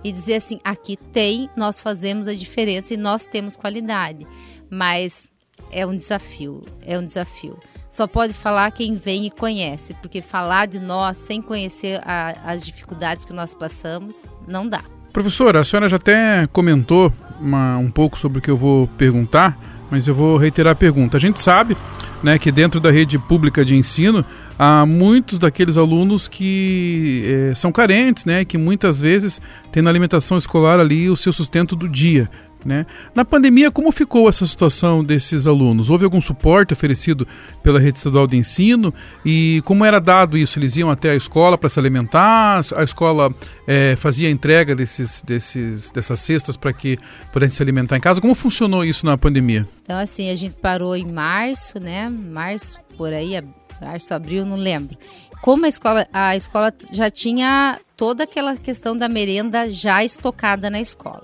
e 0.04 0.12
dizer 0.12 0.36
assim: 0.36 0.60
aqui 0.64 0.98
tem, 0.98 1.50
nós 1.56 1.82
fazemos 1.82 2.28
a 2.28 2.34
diferença 2.34 2.94
e 2.94 2.98
nós 2.98 3.24
temos 3.24 3.56
qualidade. 3.56 4.26
Mas 4.70 5.30
é 5.72 5.86
um 5.86 5.96
desafio, 5.96 6.64
é 6.86 6.98
um 6.98 7.06
desafio. 7.06 7.58
Só 7.90 8.08
pode 8.08 8.34
falar 8.34 8.72
quem 8.72 8.96
vem 8.96 9.26
e 9.26 9.32
conhece, 9.32 9.94
porque 9.96 10.22
falar 10.22 10.66
de 10.66 10.80
nós 10.80 11.18
sem 11.18 11.42
conhecer 11.42 12.02
a, 12.06 12.36
as 12.46 12.66
dificuldades 12.66 13.26
que 13.26 13.34
nós 13.34 13.54
passamos, 13.54 14.26
não 14.48 14.68
dá. 14.68 14.82
Professora, 15.12 15.60
a 15.60 15.64
senhora 15.66 15.90
já 15.90 15.98
até 15.98 16.48
comentou 16.54 17.12
uma, 17.40 17.78
um 17.78 17.92
pouco 17.92 18.18
sobre 18.18 18.40
o 18.40 18.42
que 18.42 18.50
eu 18.50 18.56
vou 18.56 18.88
perguntar, 18.98 19.60
mas 19.90 20.08
eu 20.08 20.16
vou 20.16 20.38
reiterar 20.38 20.72
a 20.72 20.76
pergunta. 20.76 21.18
A 21.18 21.20
gente 21.20 21.42
sabe 21.42 21.76
né, 22.24 22.40
que 22.40 22.50
dentro 22.50 22.80
da 22.80 22.90
rede 22.90 23.20
pública 23.20 23.66
de 23.66 23.76
ensino 23.76 24.24
há 24.62 24.86
muitos 24.86 25.40
daqueles 25.40 25.76
alunos 25.76 26.28
que 26.28 27.24
eh, 27.26 27.56
são 27.56 27.72
carentes, 27.72 28.26
né, 28.26 28.46
que 28.46 28.60
muitas 28.60 29.02
vezes 29.02 29.42
têm 29.72 29.82
na 29.82 29.90
alimentação 29.90 30.38
escolar 30.38 30.80
ali 30.80 31.10
o 31.10 31.18
seu 31.18 31.34
sustento 31.34 31.76
do 31.76 31.90
dia. 31.90 32.30
Né? 32.64 32.86
Na 33.16 33.26
pandemia, 33.26 33.72
como 33.72 33.92
ficou 33.92 34.30
essa 34.30 34.46
situação 34.46 35.04
desses 35.04 35.48
alunos? 35.48 35.90
Houve 35.90 36.04
algum 36.04 36.22
suporte 36.22 36.74
oferecido 36.74 37.28
pela 37.64 37.80
rede 37.80 37.98
estadual 37.98 38.28
de 38.28 38.38
ensino? 38.38 38.94
E 39.26 39.64
como 39.66 39.84
era 39.84 40.00
dado 40.00 40.38
isso? 40.38 40.60
Eles 40.60 40.76
iam 40.76 40.92
até 40.92 41.10
a 41.10 41.16
escola 41.16 41.58
para 41.58 41.68
se 41.68 41.80
alimentar? 41.80 42.62
A 42.76 42.84
escola 42.84 43.34
eh, 43.68 43.96
fazia 43.98 44.28
a 44.28 44.32
entrega 44.32 44.76
desses, 44.76 45.24
desses, 45.26 45.90
dessas 45.90 46.20
cestas 46.20 46.56
para 46.56 46.72
que 46.72 47.00
pudessem 47.34 47.56
se 47.56 47.64
alimentar 47.64 47.98
em 47.98 48.00
casa? 48.00 48.22
Como 48.22 48.36
funcionou 48.36 48.86
isso 48.86 49.08
na 49.08 49.18
pandemia? 49.18 49.68
Então, 49.82 49.98
assim, 49.98 50.30
a 50.30 50.36
gente 50.36 50.54
parou 50.62 50.96
em 50.96 51.12
março, 51.12 51.80
né? 51.80 52.10
Março, 52.10 52.80
por 52.96 53.12
aí, 53.12 53.36
março, 53.82 54.14
abril, 54.14 54.46
não 54.46 54.56
lembro. 54.56 54.98
Como 55.42 55.66
a 55.66 55.70
escola, 55.70 56.08
a 56.14 56.36
escola 56.36 56.74
já 56.92 57.10
tinha 57.10 57.80
toda 57.98 58.24
aquela 58.24 58.56
questão 58.56 58.96
da 58.96 59.10
merenda 59.10 59.72
já 59.72 60.04
estocada 60.04 60.70
na 60.70 60.80
escola. 60.80 61.24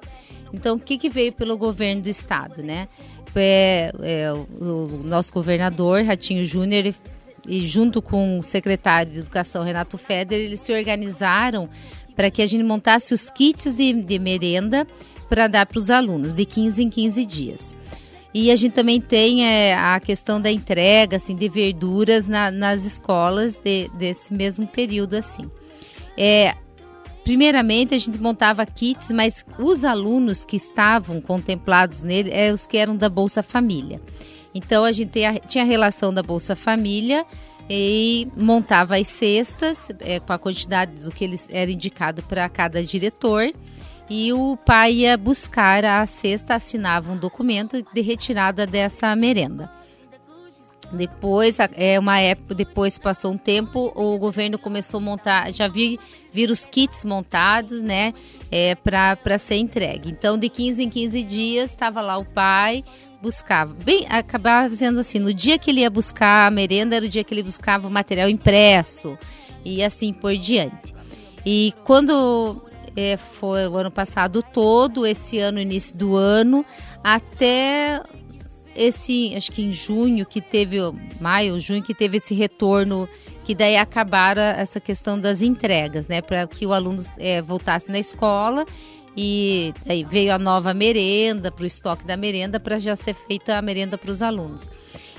Então, 0.53 0.75
o 0.75 0.79
que, 0.79 0.97
que 0.97 1.09
veio 1.09 1.31
pelo 1.31 1.57
governo 1.57 2.01
do 2.03 2.09
estado, 2.09 2.63
né? 2.63 2.87
É, 3.35 3.91
é, 4.01 4.33
o, 4.33 4.45
o 4.63 5.03
nosso 5.03 5.31
governador, 5.31 6.03
Ratinho 6.03 6.43
Júnior, 6.43 6.93
e 7.47 7.67
junto 7.67 8.01
com 8.01 8.39
o 8.39 8.43
secretário 8.43 9.11
de 9.11 9.19
Educação, 9.19 9.63
Renato 9.63 9.97
Feder, 9.97 10.39
eles 10.39 10.59
se 10.59 10.73
organizaram 10.73 11.69
para 12.15 12.31
que 12.31 12.41
a 12.41 12.47
gente 12.47 12.63
montasse 12.63 13.13
os 13.13 13.29
kits 13.29 13.71
de, 13.71 13.93
de 13.93 14.17
merenda 14.17 14.87
para 15.29 15.47
dar 15.47 15.67
para 15.67 15.77
os 15.77 15.91
alunos, 15.91 16.33
de 16.33 16.45
15 16.45 16.83
em 16.83 16.89
15 16.89 17.25
dias. 17.25 17.76
E 18.33 18.51
a 18.51 18.55
gente 18.55 18.73
também 18.73 18.99
tem 19.01 19.45
é, 19.45 19.73
a 19.75 19.99
questão 19.99 20.39
da 20.39 20.51
entrega 20.51 21.17
assim, 21.17 21.35
de 21.35 21.47
verduras 21.49 22.27
na- 22.27 22.51
nas 22.51 22.83
escolas 22.83 23.57
de- 23.63 23.89
desse 23.95 24.33
mesmo 24.33 24.67
período. 24.67 25.15
assim. 25.15 25.49
É, 26.17 26.55
primeiramente, 27.23 27.93
a 27.93 27.97
gente 27.97 28.19
montava 28.19 28.65
kits, 28.65 29.11
mas 29.11 29.45
os 29.59 29.83
alunos 29.83 30.43
que 30.45 30.55
estavam 30.55 31.19
contemplados 31.21 32.01
nele 32.03 32.29
é 32.31 32.51
os 32.53 32.67
que 32.67 32.77
eram 32.77 32.95
da 32.95 33.09
Bolsa 33.09 33.41
Família. 33.41 33.99
Então, 34.53 34.83
a 34.85 34.91
gente 34.91 35.11
tinha- 35.47 35.63
a 35.63 35.65
relação 35.65 36.13
da 36.13 36.23
Bolsa 36.23 36.55
Família 36.55 37.25
e 37.69 38.27
montava 38.35 38.97
as 38.97 39.07
cestas 39.07 39.89
é, 39.99 40.19
com 40.19 40.31
a 40.33 40.37
quantidade 40.39 40.93
do 41.01 41.11
que 41.11 41.23
eles 41.23 41.49
era 41.51 41.69
indicado 41.71 42.23
para 42.23 42.47
cada 42.49 42.83
diretor. 42.83 43.49
E 44.09 44.31
o 44.31 44.57
pai 44.65 44.93
ia 44.93 45.17
buscar 45.17 45.83
a 45.83 46.05
cesta, 46.05 46.55
assinava 46.55 47.11
um 47.11 47.17
documento 47.17 47.83
de 47.93 48.01
retirada 48.01 48.65
dessa 48.65 49.15
merenda. 49.15 49.69
Depois, 50.91 51.57
é 51.75 51.99
uma 51.99 52.19
época, 52.19 52.55
depois 52.55 52.97
passou 52.97 53.33
um 53.33 53.37
tempo, 53.37 53.91
o 53.93 54.17
governo 54.17 54.57
começou 54.57 54.99
a 54.99 55.01
montar, 55.01 55.51
já 55.51 55.67
vi, 55.67 55.99
vir 56.31 56.49
os 56.49 56.65
kits 56.65 57.03
montados, 57.03 57.81
né, 57.81 58.13
é, 58.49 58.73
para 58.75 59.37
ser 59.37 59.55
entregue. 59.57 60.09
Então, 60.09 60.37
de 60.37 60.47
15 60.47 60.83
em 60.83 60.89
15 60.89 61.23
dias, 61.23 61.71
estava 61.71 61.99
lá 61.99 62.17
o 62.17 62.23
pai, 62.23 62.85
buscava. 63.21 63.73
Bem, 63.83 64.05
acabava 64.07 64.73
sendo 64.73 64.99
assim, 65.01 65.19
no 65.19 65.33
dia 65.33 65.57
que 65.57 65.71
ele 65.71 65.81
ia 65.81 65.89
buscar 65.89 66.47
a 66.47 66.51
merenda, 66.51 66.95
era 66.95 67.05
o 67.05 67.09
dia 67.09 67.23
que 67.23 67.33
ele 67.33 67.43
buscava 67.43 67.85
o 67.85 67.91
material 67.91 68.29
impresso, 68.29 69.17
e 69.65 69.83
assim 69.83 70.13
por 70.13 70.37
diante. 70.37 70.95
E 71.45 71.73
quando 71.83 72.61
é, 72.97 73.15
foi 73.15 73.67
o 73.67 73.77
ano 73.77 73.91
passado 73.91 74.41
todo, 74.41 75.05
esse 75.05 75.37
ano, 75.37 75.59
início 75.59 75.95
do 75.95 76.15
ano, 76.15 76.65
até 77.03 78.01
esse, 78.75 79.35
acho 79.35 79.51
que 79.51 79.61
em 79.61 79.71
junho, 79.71 80.25
que 80.25 80.41
teve, 80.41 80.77
maio, 81.21 81.59
junho, 81.59 81.83
que 81.83 81.93
teve 81.93 82.17
esse 82.17 82.33
retorno, 82.33 83.07
que 83.45 83.53
daí 83.53 83.77
acabaram 83.77 84.41
essa 84.41 84.79
questão 84.79 85.19
das 85.19 85.43
entregas, 85.43 86.07
né, 86.07 86.23
para 86.23 86.47
que 86.47 86.65
o 86.65 86.73
aluno 86.73 87.03
é, 87.19 87.39
voltasse 87.39 87.91
na 87.91 87.99
escola 87.99 88.65
e 89.15 89.73
aí 89.87 90.03
veio 90.03 90.33
a 90.33 90.39
nova 90.39 90.73
merenda, 90.73 91.51
para 91.51 91.63
o 91.63 91.67
estoque 91.67 92.05
da 92.05 92.17
merenda, 92.17 92.59
para 92.59 92.79
já 92.79 92.95
ser 92.95 93.13
feita 93.13 93.57
a 93.57 93.61
merenda 93.61 93.95
para 93.95 94.09
os 94.09 94.23
alunos. 94.23 94.71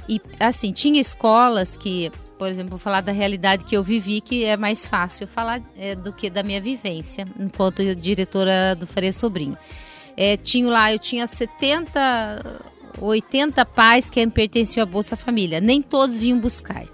E 0.08 0.20
assim, 0.40 0.72
tinha 0.72 1.00
escolas 1.00 1.76
que, 1.76 2.10
por 2.38 2.48
exemplo, 2.48 2.70
vou 2.70 2.78
falar 2.78 3.00
da 3.00 3.12
realidade 3.12 3.64
que 3.64 3.76
eu 3.76 3.82
vivi, 3.82 4.20
que 4.20 4.44
é 4.44 4.56
mais 4.56 4.86
fácil 4.86 5.26
falar 5.26 5.60
é, 5.76 5.94
do 5.94 6.12
que 6.12 6.30
da 6.30 6.42
minha 6.42 6.60
vivência, 6.60 7.26
enquanto 7.38 7.82
diretora 7.94 8.76
do 8.76 8.86
Faria 8.86 9.12
Sobrinho. 9.12 9.58
É, 10.16 10.36
tinha 10.36 10.68
lá, 10.68 10.92
eu 10.92 10.98
tinha 10.98 11.26
70, 11.26 12.62
80 13.00 13.64
pais 13.66 14.08
que 14.08 14.26
pertenciam 14.28 14.82
à 14.82 14.86
Bolsa 14.86 15.16
Família. 15.16 15.60
Nem 15.60 15.82
todos 15.82 16.18
vinham 16.18 16.38
buscar. 16.38 16.84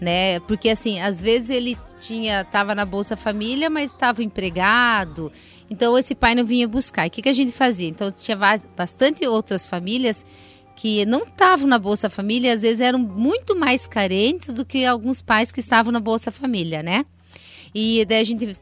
Né? 0.00 0.38
Porque 0.40 0.68
assim, 0.68 1.00
às 1.00 1.20
vezes 1.20 1.50
ele 1.50 1.76
tinha 1.98 2.42
estava 2.42 2.74
na 2.74 2.84
Bolsa 2.84 3.16
Família, 3.16 3.68
mas 3.68 3.90
estava 3.90 4.22
empregado. 4.22 5.32
Então 5.70 5.98
esse 5.98 6.14
pai 6.14 6.34
não 6.34 6.44
vinha 6.44 6.68
buscar. 6.68 7.08
O 7.08 7.10
que, 7.10 7.20
que 7.20 7.28
a 7.28 7.32
gente 7.32 7.52
fazia? 7.52 7.88
Então 7.88 8.10
tinha 8.10 8.38
bastante 8.76 9.26
outras 9.26 9.66
famílias 9.66 10.24
que 10.78 11.04
não 11.04 11.24
estavam 11.24 11.66
na 11.66 11.76
Bolsa 11.76 12.08
Família, 12.08 12.52
às 12.54 12.62
vezes 12.62 12.80
eram 12.80 13.00
muito 13.00 13.56
mais 13.56 13.88
carentes 13.88 14.54
do 14.54 14.64
que 14.64 14.86
alguns 14.86 15.20
pais 15.20 15.50
que 15.50 15.58
estavam 15.58 15.90
na 15.90 15.98
Bolsa 15.98 16.30
Família, 16.30 16.84
né? 16.84 17.04
E 17.74 18.04
daí 18.04 18.20
a 18.20 18.24
gente 18.24 18.56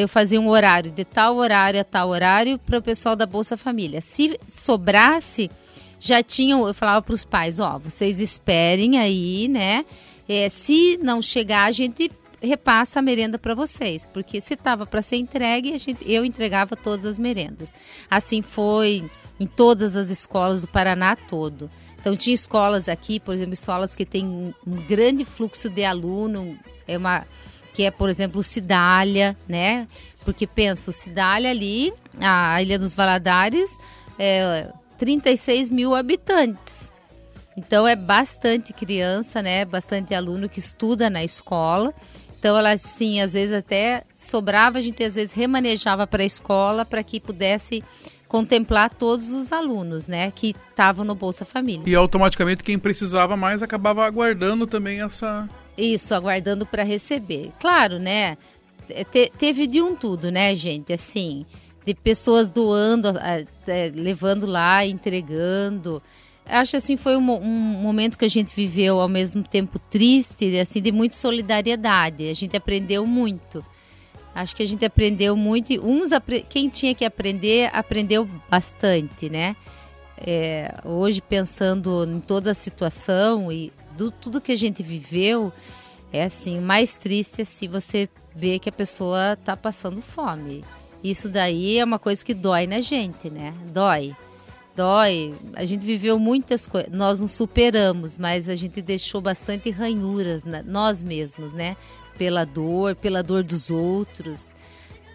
eu 0.00 0.08
fazia 0.08 0.40
um 0.40 0.48
horário 0.48 0.92
de 0.92 1.04
tal 1.04 1.34
horário 1.36 1.80
a 1.80 1.84
tal 1.84 2.08
horário 2.08 2.56
para 2.56 2.78
o 2.78 2.82
pessoal 2.82 3.16
da 3.16 3.26
Bolsa 3.26 3.56
Família. 3.56 4.00
Se 4.00 4.38
sobrasse, 4.48 5.50
já 5.98 6.22
tinham, 6.22 6.68
eu 6.68 6.72
falava 6.72 7.02
para 7.02 7.14
os 7.14 7.24
pais, 7.24 7.58
ó, 7.58 7.80
vocês 7.80 8.20
esperem 8.20 8.96
aí, 8.98 9.48
né? 9.48 9.84
É, 10.28 10.48
se 10.48 10.96
não 11.02 11.20
chegar, 11.20 11.64
a 11.64 11.72
gente 11.72 12.12
repassa 12.44 12.98
a 12.98 13.02
merenda 13.02 13.38
para 13.38 13.54
vocês, 13.54 14.06
porque 14.12 14.40
se 14.40 14.54
estava 14.54 14.86
para 14.86 15.02
ser 15.02 15.16
entregue, 15.16 15.76
gente, 15.78 16.00
eu 16.10 16.24
entregava 16.24 16.76
todas 16.76 17.04
as 17.04 17.18
merendas. 17.18 17.72
Assim 18.10 18.42
foi 18.42 19.08
em 19.38 19.46
todas 19.46 19.96
as 19.96 20.08
escolas 20.08 20.62
do 20.62 20.68
Paraná 20.68 21.16
todo. 21.16 21.70
Então 22.00 22.16
tinha 22.16 22.34
escolas 22.34 22.88
aqui, 22.88 23.18
por 23.18 23.34
exemplo, 23.34 23.54
escolas 23.54 23.96
que 23.96 24.04
têm 24.04 24.26
um, 24.26 24.52
um 24.66 24.76
grande 24.86 25.24
fluxo 25.24 25.70
de 25.70 25.84
aluno, 25.84 26.58
é 26.86 26.98
uma 26.98 27.26
que 27.72 27.82
é, 27.82 27.90
por 27.90 28.08
exemplo, 28.08 28.40
Cidália, 28.42 29.36
né? 29.48 29.88
Porque 30.24 30.46
pensa, 30.46 30.92
Cidália 30.92 31.50
ali, 31.50 31.92
a 32.20 32.62
Ilha 32.62 32.78
dos 32.78 32.94
Valadares, 32.94 33.76
é 34.16 34.70
36 34.96 35.70
mil 35.70 35.94
habitantes. 35.94 36.92
Então 37.56 37.86
é 37.86 37.96
bastante 37.96 38.72
criança, 38.72 39.42
né? 39.42 39.64
Bastante 39.64 40.14
aluno 40.14 40.48
que 40.48 40.58
estuda 40.58 41.08
na 41.08 41.24
escola. 41.24 41.92
Então 42.44 42.58
ela 42.58 42.76
sim, 42.76 43.22
às 43.22 43.32
vezes 43.32 43.56
até 43.56 44.02
sobrava, 44.12 44.76
a 44.76 44.80
gente 44.82 45.02
às 45.02 45.14
vezes 45.14 45.32
remanejava 45.32 46.06
para 46.06 46.22
a 46.22 46.26
escola 46.26 46.84
para 46.84 47.02
que 47.02 47.18
pudesse 47.18 47.82
contemplar 48.28 48.90
todos 48.90 49.30
os 49.30 49.50
alunos, 49.50 50.06
né, 50.06 50.30
que 50.30 50.54
estavam 50.68 51.06
no 51.06 51.14
Bolsa 51.14 51.46
Família. 51.46 51.82
E 51.86 51.94
automaticamente 51.94 52.62
quem 52.62 52.78
precisava 52.78 53.34
mais 53.34 53.62
acabava 53.62 54.04
aguardando 54.04 54.66
também 54.66 55.00
essa. 55.00 55.48
Isso, 55.74 56.14
aguardando 56.14 56.66
para 56.66 56.82
receber. 56.82 57.48
Claro, 57.58 57.98
né? 57.98 58.36
te- 59.10 59.32
teve 59.38 59.66
de 59.66 59.80
um 59.80 59.96
tudo, 59.96 60.30
né, 60.30 60.54
gente? 60.54 60.92
Assim, 60.92 61.46
de 61.86 61.94
pessoas 61.94 62.50
doando, 62.50 63.08
levando 63.94 64.44
lá, 64.44 64.84
entregando. 64.84 66.02
Acho 66.46 66.76
assim 66.76 66.96
foi 66.96 67.16
um, 67.16 67.30
um 67.30 67.48
momento 67.82 68.18
que 68.18 68.24
a 68.24 68.28
gente 68.28 68.54
viveu 68.54 69.00
ao 69.00 69.08
mesmo 69.08 69.42
tempo 69.42 69.78
triste, 69.78 70.58
assim 70.58 70.80
de 70.80 70.92
muita 70.92 71.16
solidariedade. 71.16 72.28
A 72.28 72.34
gente 72.34 72.56
aprendeu 72.56 73.06
muito. 73.06 73.64
Acho 74.34 74.56
que 74.56 74.62
a 74.62 74.66
gente 74.66 74.84
aprendeu 74.84 75.36
muito. 75.36 75.72
e 75.72 75.78
Uns 75.78 76.10
quem 76.48 76.68
tinha 76.68 76.94
que 76.94 77.04
aprender 77.04 77.70
aprendeu 77.72 78.28
bastante, 78.50 79.30
né? 79.30 79.54
É, 80.18 80.74
hoje 80.84 81.20
pensando 81.20 82.04
em 82.04 82.20
toda 82.20 82.50
a 82.50 82.54
situação 82.54 83.50
e 83.52 83.72
do 83.96 84.10
tudo 84.10 84.40
que 84.40 84.52
a 84.52 84.56
gente 84.56 84.82
viveu, 84.82 85.52
é 86.12 86.24
assim, 86.24 86.60
mais 86.60 86.94
triste 86.94 87.42
é 87.42 87.44
se 87.44 87.68
você 87.68 88.08
vê 88.34 88.58
que 88.58 88.68
a 88.68 88.72
pessoa 88.72 89.36
tá 89.44 89.56
passando 89.56 90.02
fome. 90.02 90.64
Isso 91.02 91.28
daí 91.28 91.78
é 91.78 91.84
uma 91.84 91.98
coisa 91.98 92.24
que 92.24 92.34
dói 92.34 92.66
na 92.66 92.80
gente, 92.80 93.30
né? 93.30 93.54
Dói. 93.66 94.16
Dói. 94.76 95.34
A 95.54 95.64
gente 95.64 95.86
viveu 95.86 96.18
muitas 96.18 96.66
coisas. 96.66 96.90
Nós 96.92 97.20
não 97.20 97.28
superamos, 97.28 98.18
mas 98.18 98.48
a 98.48 98.54
gente 98.54 98.82
deixou 98.82 99.20
bastante 99.20 99.70
ranhuras, 99.70 100.42
na- 100.42 100.62
nós 100.62 101.02
mesmos, 101.02 101.52
né? 101.52 101.76
Pela 102.18 102.44
dor, 102.44 102.96
pela 102.96 103.22
dor 103.22 103.42
dos 103.44 103.70
outros. 103.70 104.52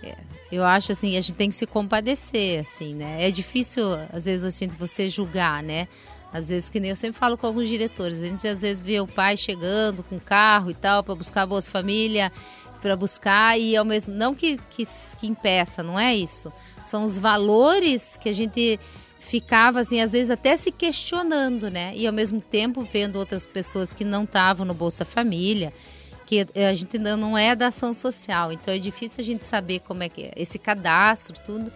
É, 0.02 0.15
eu 0.52 0.64
acho 0.64 0.91
assim, 0.94 1.18
a 1.18 1.22
gente 1.22 1.34
tem 1.34 1.49
que 1.49 1.56
se 1.56 1.65
compadecer, 1.65 2.61
assim, 2.61 2.95
né? 2.95 3.27
É 3.27 3.31
difícil, 3.31 3.84
às 4.14 4.26
vezes, 4.26 4.45
assim, 4.45 4.68
você 4.68 5.10
julgar, 5.10 5.61
né? 5.61 5.88
Às 6.31 6.48
vezes, 6.49 6.69
que 6.69 6.80
nem 6.80 6.91
eu 6.91 6.95
sempre 6.95 7.19
falo 7.19 7.38
com 7.38 7.48
alguns 7.48 7.68
diretores, 7.68 8.22
a 8.22 8.27
gente 8.27 8.48
às 8.48 8.61
vezes 8.61 8.81
vê 8.81 8.99
o 9.02 9.07
pai 9.07 9.36
chegando 9.36 10.03
com 10.03 10.19
carro 10.19 10.69
e 10.69 10.76
tal, 10.76 11.03
para 11.03 11.15
buscar 11.15 11.41
a 11.41 11.45
Bolsa 11.45 11.72
Família, 11.72 12.31
para 12.81 12.95
buscar, 12.95 13.60
e 13.60 13.76
ao 13.76 13.84
mesmo. 13.84 14.14
Não 14.15 14.34
que, 14.34 14.57
que, 14.69 14.88
que 15.19 15.27
impeça, 15.27 15.84
não 15.84 15.99
é 15.99 16.15
isso. 16.15 16.53
São 16.84 17.03
os 17.03 17.19
valores 17.19 18.15
que 18.18 18.30
a 18.30 18.34
gente 18.34 18.80
ficava, 19.20 19.82
assim, 19.82 20.02
às 20.02 20.14
vezes 20.14 20.32
até 20.32 20.58
se 20.58 20.72
questionando, 20.72 21.70
né? 21.70 21.91
E 21.96 22.08
ao 22.08 22.14
mesmo 22.14 22.41
tempo 22.41 22.84
vendo 22.84 23.18
outras 23.18 23.46
pessoas 23.46 23.94
que 23.94 24.04
não 24.04 24.24
estavam 24.24 24.66
no 24.66 24.74
Bolsa 24.74 25.06
Família 25.06 25.72
que 26.30 26.46
a 26.56 26.74
gente 26.76 26.96
ainda 26.96 27.18
não 27.18 27.36
é 27.36 27.56
da 27.56 27.68
ação 27.68 27.91
social, 27.91 28.52
então 28.52 28.72
é 28.72 28.78
difícil 28.78 29.20
a 29.20 29.24
gente 29.24 29.48
saber 29.48 29.80
como 29.80 30.04
é 30.04 30.10
que 30.10 30.26
é 30.26 30.34
esse 30.36 30.60
cadastro, 30.60 31.40
tudo. 31.44 31.72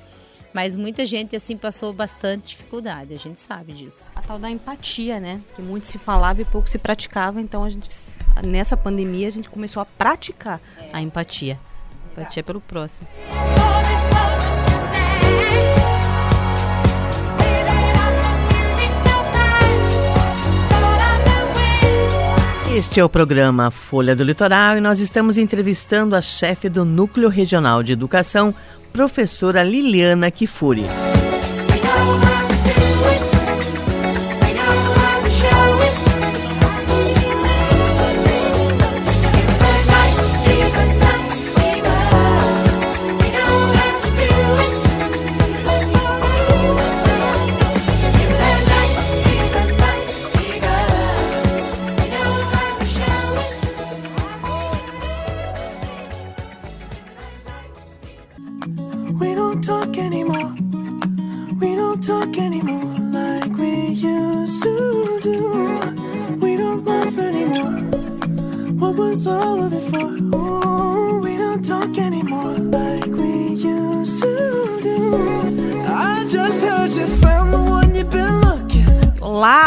Mas 0.53 0.75
muita 0.75 1.07
gente 1.07 1.35
assim 1.35 1.57
passou 1.57 1.91
bastante 1.91 2.49
dificuldade, 2.49 3.15
a 3.15 3.17
gente 3.17 3.41
sabe 3.41 3.73
disso. 3.73 4.11
A 4.15 4.21
tal 4.21 4.37
da 4.37 4.51
empatia, 4.51 5.19
né? 5.19 5.41
Que 5.55 5.61
muito 5.63 5.87
se 5.87 5.97
falava 5.97 6.39
e 6.39 6.45
pouco 6.45 6.69
se 6.69 6.77
praticava, 6.77 7.41
então 7.41 7.63
a 7.63 7.69
gente 7.69 7.89
nessa 8.45 8.77
pandemia 8.77 9.27
a 9.27 9.31
gente 9.31 9.49
começou 9.49 9.81
a 9.81 9.85
praticar 9.85 10.61
a 10.91 11.01
empatia. 11.01 11.59
Empatia 12.11 12.43
pelo 12.43 12.61
próximo. 12.61 13.07
Este 22.75 22.99
é 22.99 23.05
o 23.05 23.09
programa 23.09 23.69
Folha 23.69 24.15
do 24.15 24.23
Litoral 24.23 24.77
e 24.77 24.81
nós 24.81 24.99
estamos 24.99 25.37
entrevistando 25.37 26.15
a 26.15 26.21
chefe 26.23 26.67
do 26.67 26.83
Núcleo 26.83 27.29
Regional 27.29 27.83
de 27.83 27.91
Educação, 27.91 28.51
professora 28.91 29.61
Liliana 29.61 30.31
Kifuri. 30.31 30.87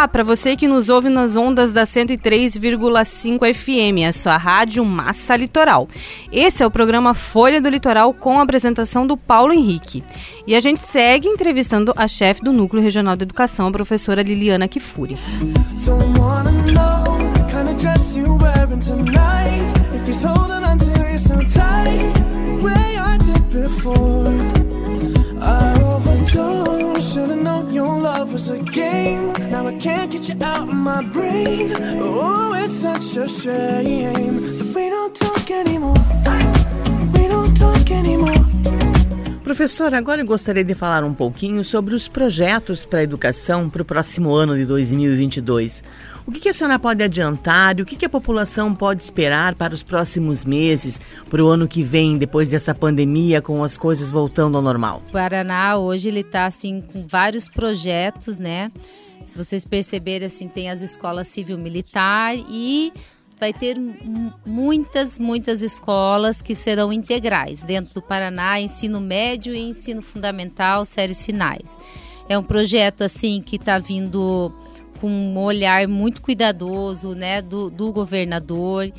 Para 0.09 0.23
você 0.23 0.57
que 0.57 0.69
nos 0.69 0.89
ouve 0.89 1.09
nas 1.09 1.37
ondas 1.37 1.73
da 1.73 1.85
103,5 1.85 3.55
FM, 3.55 4.09
a 4.09 4.13
sua 4.13 4.37
rádio 4.37 4.85
Massa 4.85 5.37
Litoral. 5.37 5.89
Esse 6.33 6.63
é 6.63 6.67
o 6.67 6.71
programa 6.71 7.15
Folha 7.15 7.61
do 7.61 7.69
Litoral 7.69 8.13
com 8.15 8.39
a 8.39 8.43
apresentação 8.43 9.07
do 9.07 9.17
Paulo 9.17 9.53
Henrique. 9.53 10.03
E 10.47 10.55
a 10.55 10.61
gente 10.61 10.81
segue 10.81 11.29
entrevistando 11.29 11.93
a 11.97 12.07
chefe 12.07 12.43
do 12.43 12.53
Núcleo 12.53 12.83
Regional 12.83 13.17
de 13.17 13.25
Educação, 13.25 13.69
a 13.69 13.73
professora 13.73 14.23
Liliana 14.23 14.69
Kifuri. 14.69 15.17
Don't 15.85 17.06
out 30.43 30.69
of 30.69 30.75
my 30.75 31.03
brain. 31.13 31.73
Oh, 32.01 32.53
it's 32.55 32.75
such 32.75 33.17
a 33.17 33.29
shame 33.29 34.41
that 34.59 34.75
we 34.75 34.91
don't 34.91 35.15
talk 35.15 35.51
anymore. 35.51 35.95
We 37.15 37.29
don't 37.29 37.57
talk 37.57 37.91
anymore. 37.91 38.47
Professora, 39.43 39.97
agora 39.97 40.23
eu 40.23 40.27
gostaria 40.27 40.65
de 40.65 40.75
falar 40.75 41.05
um 41.05 41.15
pouquinho 41.15 41.63
sobre 41.63 41.95
os 41.95 42.09
projetos 42.09 42.85
para 42.85 42.99
a 42.99 43.03
educação 43.05 43.71
para 43.71 43.81
o 43.81 43.85
próximo 43.85 44.35
ano 44.35 44.57
de 44.57 44.67
2022. 44.67 45.85
O 46.27 46.33
que, 46.33 46.41
que 46.41 46.49
a 46.49 46.53
senhora 46.53 46.81
pode 46.81 47.03
adiantar 47.05 47.79
e 47.79 47.83
o 47.83 47.87
que, 47.87 47.95
que 47.95 48.05
a 48.05 48.09
população 48.09 48.75
pode 48.75 49.05
esperar 49.05 49.55
para 49.55 49.73
os 49.73 49.85
próximos 49.85 50.45
meses, 50.45 51.01
para 51.31 51.43
o 51.43 51.47
ano 51.47 51.69
que 51.69 51.85
vem, 51.85 52.19
depois 52.19 52.51
dessa 52.51 52.75
pandemia, 52.75 53.41
com 53.41 53.63
as 53.63 53.79
coisas 53.79 54.11
voltando 54.11 54.57
ao 54.57 54.63
normal? 54.63 55.01
O 55.09 55.13
Paraná 55.13 55.79
hoje 55.79 56.09
ele 56.09 56.21
está 56.21 56.47
assim 56.47 56.81
com 56.81 57.07
vários 57.07 57.49
projetos, 57.49 58.41
né? 58.41 58.73
Vocês 59.37 59.65
perceberem 59.65 60.27
assim, 60.27 60.49
tem 60.49 60.71
as 60.71 60.83
escolas 60.83 61.29
civil 61.29 61.59
militar 61.59 62.35
e 62.37 62.93
vai 63.39 63.53
ter 63.53 63.79
mu- 63.79 64.33
muitas, 64.47 65.19
muitas 65.19 65.61
escolas 65.61 66.41
que 66.41 66.55
serão 66.55 66.93
integrais 66.93 67.63
dentro 67.63 67.95
do 67.95 68.03
Paraná, 68.03 68.59
ensino 68.61 69.01
médio 69.01 69.55
e 69.55 69.61
ensino 69.61 70.01
fundamental, 70.01 70.87
séries 70.87 71.25
finais. 71.25 71.77
É 72.29 72.39
um 72.39 72.43
projeto 72.43 73.03
assim 73.03 73.43
que 73.43 73.57
está 73.57 73.79
vindo 73.79 74.53
com 75.01 75.09
um 75.11 75.39
olhar 75.39 75.87
muito 75.87 76.23
cuidadoso, 76.23 77.15
né, 77.15 77.43
do, 77.43 77.69
do 77.71 77.93
governador. 77.93 78.91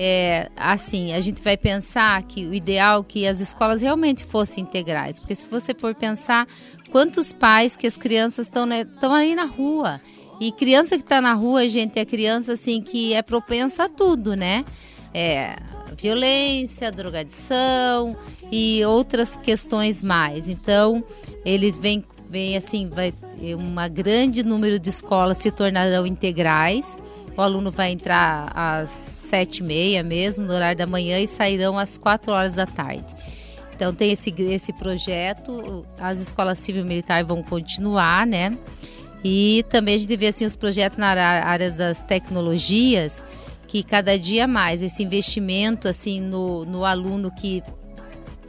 É, 0.00 0.48
assim, 0.56 1.12
a 1.12 1.18
gente 1.18 1.42
vai 1.42 1.56
pensar 1.56 2.22
que 2.22 2.46
o 2.46 2.54
ideal 2.54 3.00
é 3.00 3.04
que 3.04 3.26
as 3.26 3.40
escolas 3.40 3.82
realmente 3.82 4.24
fossem 4.24 4.62
integrais, 4.62 5.18
porque 5.18 5.34
se 5.34 5.48
você 5.48 5.74
for 5.74 5.92
pensar 5.92 6.46
quantos 6.92 7.32
pais 7.32 7.76
que 7.76 7.84
as 7.84 7.96
crianças 7.96 8.46
estão 8.46 8.64
né, 8.64 8.86
aí 9.10 9.34
na 9.34 9.44
rua 9.44 10.00
e 10.40 10.52
criança 10.52 10.96
que 10.96 11.02
está 11.02 11.20
na 11.20 11.34
rua, 11.34 11.68
gente, 11.68 11.98
é 11.98 12.04
criança 12.04 12.52
assim 12.52 12.80
que 12.80 13.12
é 13.12 13.22
propensa 13.22 13.84
a 13.84 13.88
tudo, 13.88 14.36
né? 14.36 14.64
É, 15.12 15.56
violência, 15.96 16.92
drogadição 16.92 18.16
e 18.52 18.84
outras 18.84 19.36
questões 19.36 20.00
mais. 20.00 20.48
Então, 20.48 21.02
eles 21.44 21.76
vêm, 21.76 22.04
vêm 22.30 22.56
assim, 22.56 22.88
vai 22.88 23.12
um 23.56 23.74
grande 23.92 24.44
número 24.44 24.78
de 24.78 24.90
escolas 24.90 25.38
se 25.38 25.50
tornarão 25.50 26.06
integrais. 26.06 26.98
O 27.38 27.40
aluno 27.40 27.70
vai 27.70 27.92
entrar 27.92 28.50
às 28.52 28.90
sete 28.90 29.58
e 29.58 29.62
meia 29.62 30.02
mesmo, 30.02 30.44
no 30.44 30.52
horário 30.52 30.76
da 30.76 30.88
manhã, 30.88 31.20
e 31.20 31.26
sairão 31.28 31.78
às 31.78 31.96
quatro 31.96 32.32
horas 32.32 32.54
da 32.54 32.66
tarde. 32.66 33.14
Então 33.72 33.94
tem 33.94 34.10
esse, 34.10 34.34
esse 34.36 34.72
projeto, 34.72 35.86
as 36.00 36.18
escolas 36.18 36.58
civil-militar 36.58 37.24
vão 37.24 37.40
continuar, 37.40 38.26
né? 38.26 38.58
E 39.22 39.64
também 39.68 39.94
a 39.94 39.98
gente 39.98 40.16
vê 40.16 40.26
assim, 40.26 40.46
os 40.46 40.56
projetos 40.56 40.98
na 40.98 41.10
área 41.10 41.70
das 41.70 42.04
tecnologias, 42.04 43.24
que 43.68 43.84
cada 43.84 44.18
dia 44.18 44.48
mais 44.48 44.82
esse 44.82 45.04
investimento 45.04 45.86
assim 45.86 46.20
no, 46.20 46.64
no 46.64 46.84
aluno 46.84 47.30
que 47.30 47.62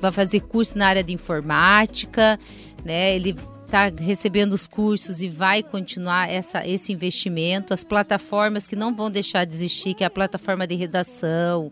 vai 0.01 0.11
fazer 0.11 0.39
curso 0.39 0.75
na 0.75 0.87
área 0.87 1.03
de 1.03 1.13
informática, 1.13 2.39
né? 2.83 3.15
Ele 3.15 3.35
está 3.69 3.87
recebendo 3.87 4.53
os 4.53 4.65
cursos 4.65 5.21
e 5.21 5.29
vai 5.29 5.61
continuar 5.61 6.27
essa, 6.27 6.67
esse 6.67 6.91
investimento. 6.91 7.71
As 7.71 7.83
plataformas 7.83 8.65
que 8.65 8.75
não 8.75 8.95
vão 8.95 9.11
deixar 9.11 9.45
de 9.45 9.53
existir, 9.53 9.93
que 9.93 10.03
é 10.03 10.07
a 10.07 10.09
plataforma 10.09 10.65
de 10.65 10.73
redação, 10.73 11.71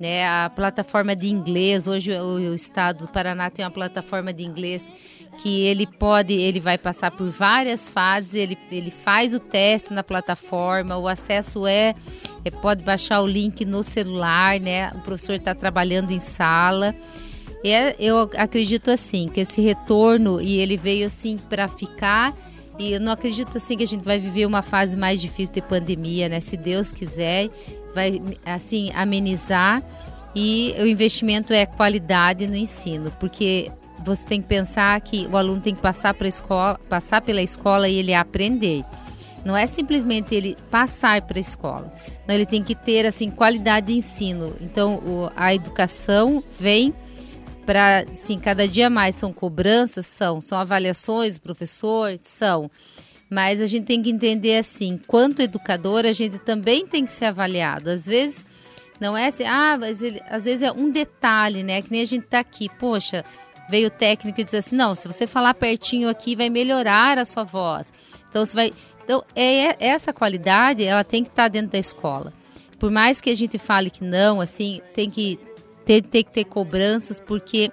né? 0.00 0.26
A 0.26 0.50
plataforma 0.50 1.14
de 1.14 1.28
inglês, 1.28 1.86
hoje 1.86 2.12
o, 2.12 2.50
o 2.50 2.54
estado 2.54 3.06
do 3.06 3.12
Paraná 3.12 3.48
tem 3.50 3.64
uma 3.64 3.70
plataforma 3.70 4.32
de 4.32 4.44
inglês 4.44 4.90
que 5.40 5.60
ele 5.60 5.86
pode, 5.86 6.34
ele 6.34 6.58
vai 6.58 6.76
passar 6.76 7.12
por 7.12 7.28
várias 7.28 7.88
fases, 7.88 8.34
ele, 8.34 8.58
ele 8.72 8.90
faz 8.90 9.32
o 9.32 9.38
teste 9.38 9.92
na 9.92 10.02
plataforma, 10.02 10.96
o 10.98 11.06
acesso 11.06 11.68
é, 11.68 11.94
é 12.44 12.50
pode 12.50 12.82
baixar 12.82 13.20
o 13.20 13.26
link 13.26 13.64
no 13.64 13.84
celular, 13.84 14.58
né? 14.58 14.90
O 14.90 15.00
professor 15.02 15.34
está 15.34 15.54
trabalhando 15.54 16.10
em 16.10 16.18
sala. 16.18 16.96
É, 17.64 17.96
eu 17.98 18.30
acredito 18.36 18.90
assim 18.90 19.28
que 19.28 19.40
esse 19.40 19.60
retorno 19.60 20.40
e 20.40 20.58
ele 20.58 20.76
veio 20.76 21.06
assim 21.06 21.36
para 21.36 21.66
ficar 21.66 22.34
e 22.78 22.92
eu 22.92 23.00
não 23.00 23.12
acredito 23.12 23.56
assim 23.56 23.76
que 23.76 23.82
a 23.82 23.86
gente 23.86 24.04
vai 24.04 24.18
viver 24.18 24.46
uma 24.46 24.62
fase 24.62 24.96
mais 24.96 25.20
difícil 25.20 25.54
de 25.54 25.62
pandemia, 25.62 26.28
né? 26.28 26.40
Se 26.40 26.56
Deus 26.56 26.92
quiser, 26.92 27.48
vai 27.92 28.22
assim 28.44 28.92
amenizar 28.94 29.82
e 30.34 30.74
o 30.78 30.86
investimento 30.86 31.52
é 31.52 31.66
qualidade 31.66 32.46
no 32.46 32.54
ensino, 32.54 33.10
porque 33.18 33.72
você 34.04 34.24
tem 34.26 34.40
que 34.40 34.46
pensar 34.46 35.00
que 35.00 35.26
o 35.26 35.36
aluno 35.36 35.60
tem 35.60 35.74
que 35.74 35.82
passar 35.82 36.14
para 36.14 36.28
escola, 36.28 36.78
passar 36.88 37.20
pela 37.20 37.42
escola 37.42 37.88
e 37.88 37.96
ele 37.96 38.14
aprender. 38.14 38.84
Não 39.44 39.56
é 39.56 39.66
simplesmente 39.66 40.34
ele 40.34 40.56
passar 40.70 41.22
para 41.22 41.38
a 41.38 41.40
escola. 41.40 41.92
Não, 42.26 42.34
ele 42.34 42.46
tem 42.46 42.62
que 42.62 42.74
ter 42.74 43.06
assim 43.06 43.30
qualidade 43.30 43.88
de 43.88 43.94
ensino. 43.94 44.54
Então, 44.60 44.96
o, 44.96 45.30
a 45.34 45.54
educação 45.54 46.42
vem 46.58 46.94
para, 47.68 48.06
sim, 48.14 48.38
cada 48.38 48.66
dia 48.66 48.88
mais 48.88 49.14
são 49.14 49.30
cobranças, 49.30 50.06
são, 50.06 50.40
são 50.40 50.58
avaliações 50.58 51.36
professor, 51.36 52.18
são. 52.22 52.70
Mas 53.28 53.60
a 53.60 53.66
gente 53.66 53.84
tem 53.84 54.00
que 54.00 54.08
entender 54.08 54.56
assim, 54.56 54.98
quanto 55.06 55.42
educador, 55.42 56.06
a 56.06 56.14
gente 56.14 56.38
também 56.38 56.86
tem 56.86 57.04
que 57.04 57.12
ser 57.12 57.26
avaliado. 57.26 57.90
Às 57.90 58.06
vezes 58.06 58.46
não 58.98 59.14
é 59.14 59.26
assim, 59.26 59.44
ah, 59.44 59.76
mas 59.78 60.02
ele, 60.02 60.18
às 60.30 60.46
vezes 60.46 60.62
é 60.62 60.72
um 60.72 60.90
detalhe, 60.90 61.62
né? 61.62 61.82
Que 61.82 61.92
nem 61.92 62.00
a 62.00 62.06
gente 62.06 62.26
tá 62.26 62.38
aqui, 62.38 62.70
poxa, 62.78 63.22
veio 63.68 63.88
o 63.88 63.90
técnico 63.90 64.40
e 64.40 64.44
diz 64.44 64.54
assim, 64.54 64.74
não, 64.74 64.94
se 64.94 65.06
você 65.06 65.26
falar 65.26 65.52
pertinho 65.52 66.08
aqui, 66.08 66.34
vai 66.34 66.48
melhorar 66.48 67.18
a 67.18 67.26
sua 67.26 67.44
voz. 67.44 67.92
Então 68.30 68.46
você 68.46 68.54
vai. 68.54 68.72
Então, 69.04 69.22
é, 69.36 69.76
essa 69.78 70.10
qualidade, 70.10 70.84
ela 70.84 71.04
tem 71.04 71.22
que 71.22 71.28
estar 71.28 71.42
tá 71.42 71.48
dentro 71.48 71.72
da 71.72 71.78
escola. 71.78 72.32
Por 72.78 72.90
mais 72.90 73.20
que 73.20 73.28
a 73.28 73.36
gente 73.36 73.58
fale 73.58 73.90
que 73.90 74.04
não, 74.04 74.40
assim, 74.40 74.80
tem 74.94 75.10
que 75.10 75.38
ter, 75.88 76.02
ter 76.02 76.22
que 76.22 76.30
ter 76.30 76.44
cobranças, 76.44 77.18
porque 77.18 77.72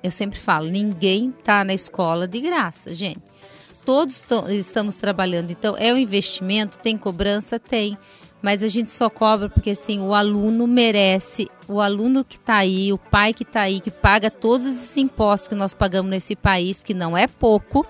eu 0.00 0.12
sempre 0.12 0.38
falo, 0.38 0.68
ninguém 0.68 1.34
está 1.36 1.64
na 1.64 1.74
escola 1.74 2.28
de 2.28 2.40
graça, 2.40 2.94
gente. 2.94 3.20
Todos 3.84 4.24
estamos 4.50 4.94
trabalhando, 4.94 5.50
então 5.50 5.76
é 5.76 5.92
um 5.92 5.96
investimento, 5.96 6.78
tem 6.78 6.96
cobrança? 6.96 7.58
Tem. 7.58 7.98
Mas 8.40 8.62
a 8.62 8.68
gente 8.68 8.92
só 8.92 9.10
cobra 9.10 9.48
porque 9.48 9.70
assim, 9.70 9.98
o 9.98 10.14
aluno 10.14 10.68
merece, 10.68 11.48
o 11.66 11.80
aluno 11.80 12.24
que 12.24 12.36
está 12.36 12.58
aí, 12.58 12.92
o 12.92 12.98
pai 12.98 13.34
que 13.34 13.42
está 13.42 13.62
aí, 13.62 13.80
que 13.80 13.90
paga 13.90 14.30
todos 14.30 14.64
esses 14.64 14.96
impostos 14.96 15.48
que 15.48 15.54
nós 15.56 15.74
pagamos 15.74 16.08
nesse 16.08 16.36
país, 16.36 16.80
que 16.80 16.94
não 16.94 17.16
é 17.16 17.26
pouco, 17.26 17.84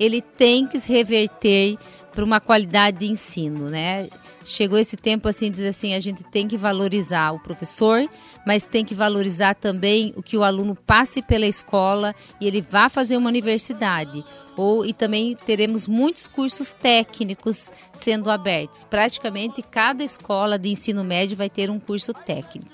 ele 0.00 0.20
tem 0.20 0.66
que 0.66 0.80
se 0.80 0.92
reverter 0.92 1.76
para 2.10 2.24
uma 2.24 2.40
qualidade 2.40 2.98
de 2.98 3.06
ensino, 3.06 3.68
né? 3.68 4.08
chegou 4.44 4.78
esse 4.78 4.96
tempo 4.96 5.28
assim, 5.28 5.50
diz 5.50 5.64
assim, 5.64 5.94
a 5.94 6.00
gente 6.00 6.22
tem 6.24 6.46
que 6.46 6.56
valorizar 6.56 7.32
o 7.32 7.40
professor, 7.40 8.06
mas 8.44 8.66
tem 8.66 8.84
que 8.84 8.94
valorizar 8.94 9.54
também 9.54 10.12
o 10.16 10.22
que 10.22 10.36
o 10.36 10.42
aluno 10.42 10.74
passe 10.74 11.22
pela 11.22 11.46
escola 11.46 12.14
e 12.40 12.46
ele 12.46 12.60
vá 12.60 12.88
fazer 12.88 13.16
uma 13.16 13.28
universidade. 13.28 14.24
Ou 14.56 14.84
e 14.84 14.92
também 14.92 15.36
teremos 15.46 15.86
muitos 15.86 16.26
cursos 16.26 16.72
técnicos 16.72 17.70
sendo 18.00 18.30
abertos. 18.30 18.84
Praticamente 18.84 19.62
cada 19.62 20.04
escola 20.04 20.58
de 20.58 20.68
ensino 20.68 21.02
médio 21.02 21.36
vai 21.36 21.48
ter 21.48 21.70
um 21.70 21.80
curso 21.80 22.12
técnico. 22.12 22.70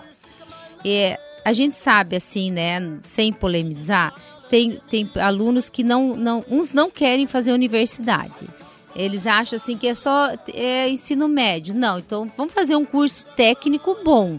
E 0.85 1.17
a 1.45 1.53
gente 1.53 1.77
sabe 1.77 2.17
assim, 2.17 2.51
né, 2.51 2.99
sem 3.03 3.33
polemizar, 3.33 4.15
tem, 4.49 4.81
tem 4.91 5.09
alunos 5.17 5.71
que 5.71 5.85
não, 5.85 6.17
não 6.17 6.45
uns 6.51 6.73
não 6.73 6.91
querem 6.91 7.27
fazer 7.27 7.53
universidade 7.53 8.61
eles 8.95 9.27
acham 9.27 9.57
assim 9.57 9.77
que 9.77 9.87
é 9.87 9.95
só 9.95 10.31
é, 10.53 10.89
ensino 10.89 11.29
médio. 11.29 11.75
Não, 11.75 11.99
então 11.99 12.31
vamos 12.37 12.53
fazer 12.53 12.77
um 12.77 12.85
curso 12.85 13.25
técnico 13.37 13.97
bom. 14.05 14.39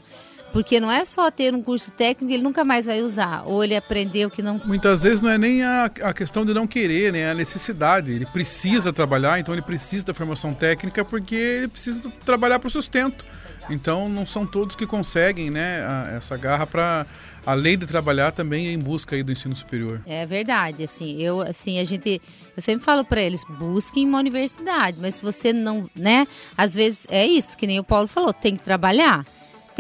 Porque 0.51 0.79
não 0.79 0.91
é 0.91 1.05
só 1.05 1.31
ter 1.31 1.55
um 1.55 1.61
curso 1.61 1.91
técnico 1.91 2.33
ele 2.33 2.43
nunca 2.43 2.63
mais 2.63 2.85
vai 2.85 3.01
usar, 3.01 3.43
ou 3.45 3.63
ele 3.63 3.75
aprendeu 3.75 4.29
que 4.29 4.41
não. 4.41 4.59
Muitas 4.65 5.03
vezes 5.03 5.21
não 5.21 5.29
é 5.29 5.37
nem 5.37 5.63
a, 5.63 5.85
a 5.85 6.13
questão 6.13 6.45
de 6.45 6.53
não 6.53 6.67
querer, 6.67 7.13
né? 7.13 7.19
É 7.19 7.31
a 7.31 7.33
necessidade. 7.33 8.11
Ele 8.11 8.25
precisa 8.25 8.91
trabalhar, 8.91 9.39
então 9.39 9.53
ele 9.53 9.61
precisa 9.61 10.05
da 10.05 10.13
formação 10.13 10.53
técnica 10.53 11.05
porque 11.05 11.35
ele 11.35 11.67
precisa 11.67 12.11
trabalhar 12.25 12.59
para 12.59 12.67
o 12.67 12.71
sustento. 12.71 13.25
Então 13.69 14.09
não 14.09 14.25
são 14.25 14.45
todos 14.45 14.75
que 14.75 14.85
conseguem, 14.85 15.49
né, 15.49 15.81
a, 15.81 16.15
essa 16.15 16.35
garra 16.35 16.65
para 16.65 17.05
além 17.45 17.77
de 17.77 17.85
trabalhar 17.85 18.31
também 18.31 18.67
em 18.67 18.79
busca 18.79 19.15
aí 19.15 19.23
do 19.23 19.31
ensino 19.31 19.55
superior. 19.55 20.01
É 20.05 20.25
verdade, 20.25 20.83
assim, 20.83 21.21
eu 21.21 21.41
assim, 21.41 21.79
a 21.79 21.83
gente 21.83 22.21
eu 22.55 22.61
sempre 22.61 22.83
falo 22.83 23.05
para 23.05 23.21
eles, 23.21 23.43
busquem 23.47 24.05
uma 24.05 24.19
universidade, 24.19 24.97
mas 24.99 25.15
se 25.15 25.23
você 25.23 25.53
não, 25.53 25.89
né, 25.95 26.27
às 26.57 26.73
vezes 26.73 27.05
é 27.09 27.25
isso, 27.25 27.57
que 27.57 27.67
nem 27.67 27.79
o 27.79 27.83
Paulo 27.83 28.07
falou, 28.07 28.33
tem 28.33 28.55
que 28.55 28.63
trabalhar. 28.63 29.25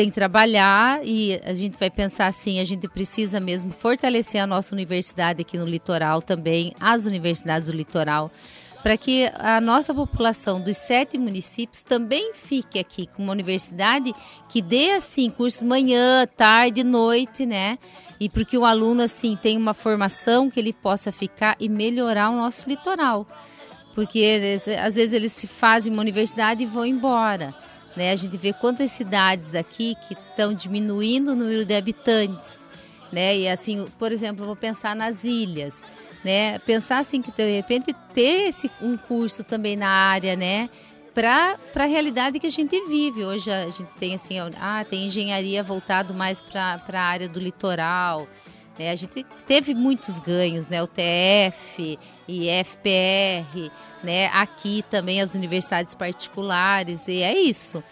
Tem 0.01 0.09
que 0.09 0.15
trabalhar 0.15 0.99
e 1.05 1.39
a 1.43 1.53
gente 1.53 1.77
vai 1.77 1.91
pensar 1.91 2.25
assim, 2.25 2.59
a 2.59 2.65
gente 2.65 2.87
precisa 2.87 3.39
mesmo 3.39 3.71
fortalecer 3.71 4.41
a 4.41 4.47
nossa 4.47 4.73
universidade 4.73 5.41
aqui 5.41 5.59
no 5.59 5.63
litoral 5.63 6.23
também, 6.23 6.73
as 6.79 7.05
universidades 7.05 7.67
do 7.67 7.77
litoral 7.77 8.31
para 8.81 8.97
que 8.97 9.29
a 9.35 9.61
nossa 9.61 9.93
população 9.93 10.59
dos 10.59 10.75
sete 10.75 11.19
municípios 11.19 11.83
também 11.83 12.33
fique 12.33 12.79
aqui 12.79 13.05
com 13.05 13.21
uma 13.21 13.31
universidade 13.31 14.11
que 14.49 14.59
dê 14.59 14.93
assim 14.93 15.29
curso 15.29 15.63
manhã, 15.63 16.25
tarde, 16.35 16.83
noite, 16.83 17.45
né? 17.45 17.77
E 18.19 18.27
porque 18.27 18.57
o 18.57 18.65
aluno 18.65 19.03
assim 19.03 19.37
tem 19.39 19.55
uma 19.55 19.75
formação 19.75 20.49
que 20.49 20.59
ele 20.59 20.73
possa 20.73 21.11
ficar 21.11 21.55
e 21.59 21.69
melhorar 21.69 22.31
o 22.31 22.37
nosso 22.37 22.67
litoral. 22.67 23.27
Porque 23.93 24.57
às 24.83 24.95
vezes 24.95 25.13
eles 25.13 25.31
se 25.31 25.45
fazem 25.45 25.93
uma 25.93 26.01
universidade 26.01 26.63
e 26.63 26.65
vão 26.65 26.87
embora. 26.87 27.53
Né? 27.95 28.11
A 28.11 28.15
gente 28.15 28.37
vê 28.37 28.53
quantas 28.53 28.91
cidades 28.91 29.55
aqui 29.55 29.95
que 30.07 30.13
estão 30.13 30.53
diminuindo 30.53 31.31
o 31.31 31.35
número 31.35 31.65
de 31.65 31.75
habitantes. 31.75 32.65
Né? 33.11 33.39
E 33.39 33.47
assim, 33.49 33.85
por 33.99 34.11
exemplo, 34.11 34.45
vou 34.45 34.55
pensar 34.55 34.95
nas 34.95 35.23
ilhas 35.23 35.85
né? 36.23 36.59
Pensar 36.59 36.99
assim 36.99 37.21
que 37.21 37.31
de 37.31 37.51
repente 37.51 37.93
ter 38.13 38.49
esse, 38.49 38.69
um 38.81 38.95
curso 38.97 39.43
também 39.43 39.75
na 39.75 39.89
área, 39.89 40.35
né? 40.35 40.69
Para 41.13 41.57
a 41.75 41.85
realidade 41.85 42.39
que 42.39 42.47
a 42.47 42.51
gente 42.51 42.79
vive. 42.87 43.25
Hoje 43.25 43.51
a 43.51 43.69
gente 43.69 43.89
tem 43.99 44.15
assim, 44.15 44.35
ah, 44.39 44.85
tem 44.89 45.07
engenharia 45.07 45.61
voltado 45.61 46.13
mais 46.13 46.41
para 46.41 46.81
a 46.93 47.01
área 47.01 47.27
do 47.27 47.39
litoral. 47.39 48.27
Né? 48.81 48.91
A 48.91 48.95
gente 48.95 49.23
teve 49.45 49.73
muitos 49.73 50.19
ganhos, 50.19 50.67
né? 50.67 50.81
O 50.81 50.87
TF 50.87 51.99
e 52.27 52.47
FPR, 52.63 53.71
né? 54.03 54.27
Aqui 54.27 54.83
também 54.89 55.21
as 55.21 55.33
universidades 55.33 55.93
particulares, 55.93 57.07
e 57.07 57.21
é 57.21 57.37
isso 57.37 57.83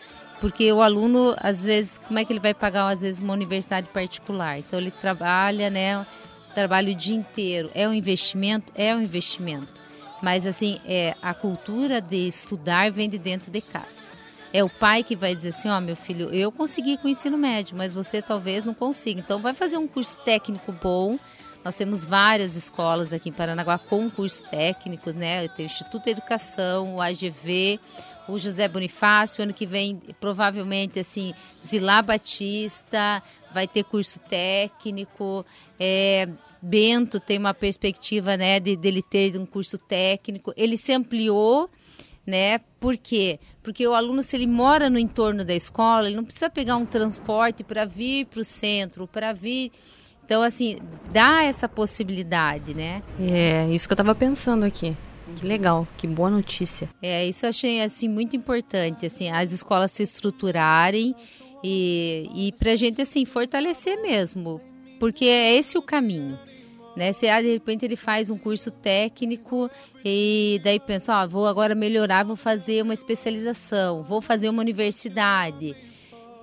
porque 0.42 0.72
o 0.72 0.82
aluno 0.82 1.36
às 1.40 1.66
vezes 1.66 1.98
como 1.98 2.18
é 2.18 2.24
que 2.24 2.32
ele 2.32 2.40
vai 2.40 2.54
pagar 2.54 2.88
às 2.88 3.02
vezes 3.02 3.22
uma 3.22 3.34
universidade 3.34 3.88
particular 3.88 4.58
então 4.58 4.80
ele 4.80 4.90
trabalha 4.90 5.70
né 5.70 6.06
trabalho 6.54 6.92
o 6.92 6.96
dia 6.96 7.16
inteiro. 7.16 7.70
É 7.74 7.88
um 7.88 7.94
investimento? 7.94 8.72
É 8.76 8.94
um 8.96 9.02
investimento. 9.02 9.82
Mas, 10.22 10.46
assim, 10.46 10.80
é, 10.86 11.16
a 11.22 11.34
cultura 11.34 12.02
de 12.02 12.28
estudar 12.28 12.92
vem 12.92 13.10
de 13.10 13.18
dentro 13.18 13.52
de 13.52 13.62
casa. 13.62 14.09
É 14.52 14.64
o 14.64 14.70
pai 14.70 15.04
que 15.04 15.16
vai 15.16 15.36
dizer 15.36 15.50
assim, 15.50 15.70
ó, 15.70 15.78
oh, 15.78 15.82
meu 15.82 15.96
filho, 15.96 16.34
eu 16.34 16.52
consegui 16.52 16.98
com 16.98 17.08
o 17.08 17.12
ensino 17.12 17.38
médio, 17.38 17.78
mas 17.78 17.94
você 17.94 18.22
talvez 18.22 18.66
não 18.66 18.74
consiga. 18.74 19.20
Então, 19.20 19.40
vai 19.40 19.54
fazer 19.54 19.78
um 19.78 19.88
curso 19.88 20.18
técnico 20.18 20.72
bom. 20.72 21.18
Nós 21.64 21.76
temos 21.76 22.04
várias 22.04 22.56
escolas 22.56 23.14
aqui 23.14 23.30
em 23.30 23.34
Paranaguá 23.34 23.78
com 23.78 24.10
cursos 24.10 24.42
técnicos, 24.42 25.14
né? 25.14 25.48
Tenho 25.50 25.68
o 25.68 25.72
Instituto 25.72 26.06
de 26.06 26.12
Educação, 26.12 26.96
o 26.96 27.02
AGV, 27.02 27.80
o 28.28 28.40
José 28.40 28.68
Bonifácio, 28.68 29.44
ano 29.44 29.54
que 29.54 29.66
vem, 29.66 30.02
provavelmente, 30.20 31.00
assim, 31.00 31.34
Zilá 31.68 32.02
Batista, 32.02 33.22
vai 33.52 33.68
ter 33.68 33.84
curso 33.84 34.20
técnico. 34.20 35.46
É, 35.80 36.30
Bento 36.62 37.20
tem 37.20 37.38
uma 37.38 37.54
perspectiva, 37.54 38.36
né, 38.36 38.60
de 38.60 38.76
dele 38.76 39.02
ter 39.02 39.38
um 39.38 39.46
curso 39.46 39.78
técnico. 39.78 40.54
Ele 40.58 40.78
se 40.78 40.92
ampliou, 40.92 41.70
né? 42.26 42.60
Por 42.80 42.98
quê? 42.98 43.40
Porque 43.64 43.88
o 43.88 43.94
aluno, 43.94 44.22
se 44.24 44.36
ele 44.36 44.48
mora 44.48 44.90
no 44.90 45.00
entorno 45.00 45.44
da 45.44 45.56
escola, 45.56 46.08
ele 46.08 46.16
não 46.16 46.24
precisa 46.24 46.50
pegar 46.50 46.78
um 46.78 46.86
transporte 46.86 47.64
para 47.64 47.86
vir 47.86 48.26
para 48.26 48.42
o 48.42 48.44
centro, 48.44 49.08
para 49.08 49.34
vir. 49.34 49.72
Então, 50.24 50.44
assim, 50.44 50.78
dá 51.12 51.44
essa 51.44 51.68
possibilidade, 51.68 52.74
né? 52.74 53.02
É, 53.20 53.68
isso 53.70 53.88
que 53.88 53.94
eu 53.94 53.96
estava 53.96 54.14
pensando 54.14 54.64
aqui. 54.64 54.96
Que 55.36 55.46
legal, 55.46 55.88
que 55.98 56.08
boa 56.08 56.30
notícia. 56.30 56.90
É, 57.02 57.26
isso 57.26 57.46
eu 57.46 57.50
achei 57.50 57.82
assim 57.82 58.08
muito 58.08 58.36
importante, 58.36 59.06
assim, 59.06 59.30
as 59.30 59.52
escolas 59.52 59.92
se 59.92 60.04
estruturarem 60.04 61.16
e, 61.64 62.30
e 62.36 62.52
para 62.54 62.72
a 62.72 62.76
gente 62.76 63.02
assim 63.02 63.26
fortalecer 63.26 64.02
mesmo, 64.02 64.60
porque 65.00 65.26
é 65.26 65.56
esse 65.56 65.78
o 65.78 65.82
caminho. 65.82 66.38
Né? 66.96 67.14
Se 67.14 67.28
ah, 67.28 67.42
de 67.42 67.54
repente 67.54 67.86
ele 67.86 67.96
faz 67.96 68.30
um 68.30 68.38
curso 68.38 68.72
técnico 68.72 69.70
e 70.04 70.60
daí 70.64 70.80
pensa, 70.80 71.14
ah, 71.14 71.28
vou 71.28 71.48
agora 71.48 71.76
melhorar, 71.76 72.24
vou 72.26 72.36
fazer 72.36 72.82
uma 72.84 72.94
especialização, 72.94 74.04
vou 74.04 74.22
fazer 74.22 74.50
uma 74.50 74.62
universidade. 74.62 75.76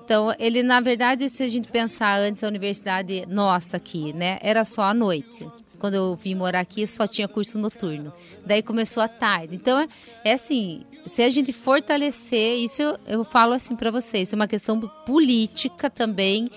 Então, 0.04 0.32
ele, 0.38 0.62
na 0.62 0.80
verdade, 0.80 1.28
se 1.28 1.42
a 1.42 1.48
gente 1.48 1.66
pensar 1.66 2.20
antes, 2.20 2.44
a 2.44 2.46
universidade 2.46 3.26
nossa 3.26 3.76
aqui, 3.76 4.12
né, 4.12 4.38
era 4.40 4.64
só 4.64 4.82
à 4.82 4.94
noite. 4.94 5.44
Quando 5.80 5.94
eu 5.94 6.14
vim 6.14 6.34
morar 6.34 6.60
aqui, 6.60 6.86
só 6.86 7.08
tinha 7.08 7.26
curso 7.26 7.58
noturno. 7.58 8.12
Daí 8.46 8.62
começou 8.62 9.02
à 9.02 9.08
tarde. 9.08 9.56
Então, 9.56 9.78
é, 9.78 9.88
é 10.24 10.32
assim, 10.34 10.82
se 11.08 11.22
a 11.22 11.28
gente 11.28 11.52
fortalecer, 11.52 12.56
isso 12.56 12.82
eu, 12.82 12.98
eu 13.04 13.24
falo 13.24 13.52
assim 13.52 13.74
para 13.74 13.90
vocês, 13.90 14.32
é 14.32 14.36
uma 14.36 14.46
questão 14.46 14.80
política 15.04 15.90
também, 15.90 16.48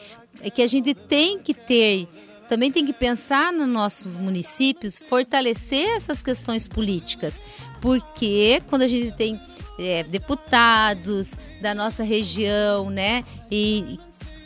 é 0.41 0.49
que 0.49 0.61
a 0.61 0.67
gente 0.67 0.93
tem 0.93 1.39
que 1.39 1.53
ter 1.53 2.07
também 2.49 2.71
tem 2.71 2.83
que 2.83 2.91
pensar 2.91 3.53
nos 3.53 3.67
nossos 3.67 4.17
municípios, 4.17 4.97
fortalecer 4.97 5.87
essas 5.95 6.19
questões 6.19 6.67
políticas, 6.67 7.39
porque 7.79 8.61
quando 8.67 8.81
a 8.81 8.87
gente 8.87 9.15
tem 9.15 9.39
é, 9.77 10.03
deputados 10.03 11.35
da 11.61 11.75
nossa 11.75 12.03
região, 12.03 12.89
né, 12.89 13.23
e 13.51 13.99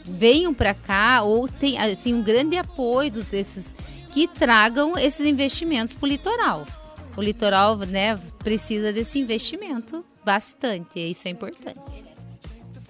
venham 0.04 0.54
para 0.54 0.74
cá 0.74 1.24
ou 1.24 1.48
tem 1.48 1.80
assim 1.80 2.14
um 2.14 2.22
grande 2.22 2.58
apoio 2.58 3.10
desses 3.10 3.74
que 4.12 4.28
tragam 4.28 4.98
esses 4.98 5.26
investimentos 5.26 5.96
para 5.96 6.06
o 6.06 6.10
litoral. 6.10 6.68
O 7.16 7.22
litoral, 7.22 7.78
né, 7.78 8.20
precisa 8.40 8.92
desse 8.92 9.18
investimento 9.18 10.04
bastante, 10.26 11.00
e 11.00 11.12
isso 11.12 11.26
é 11.28 11.32
importante. 11.32 12.04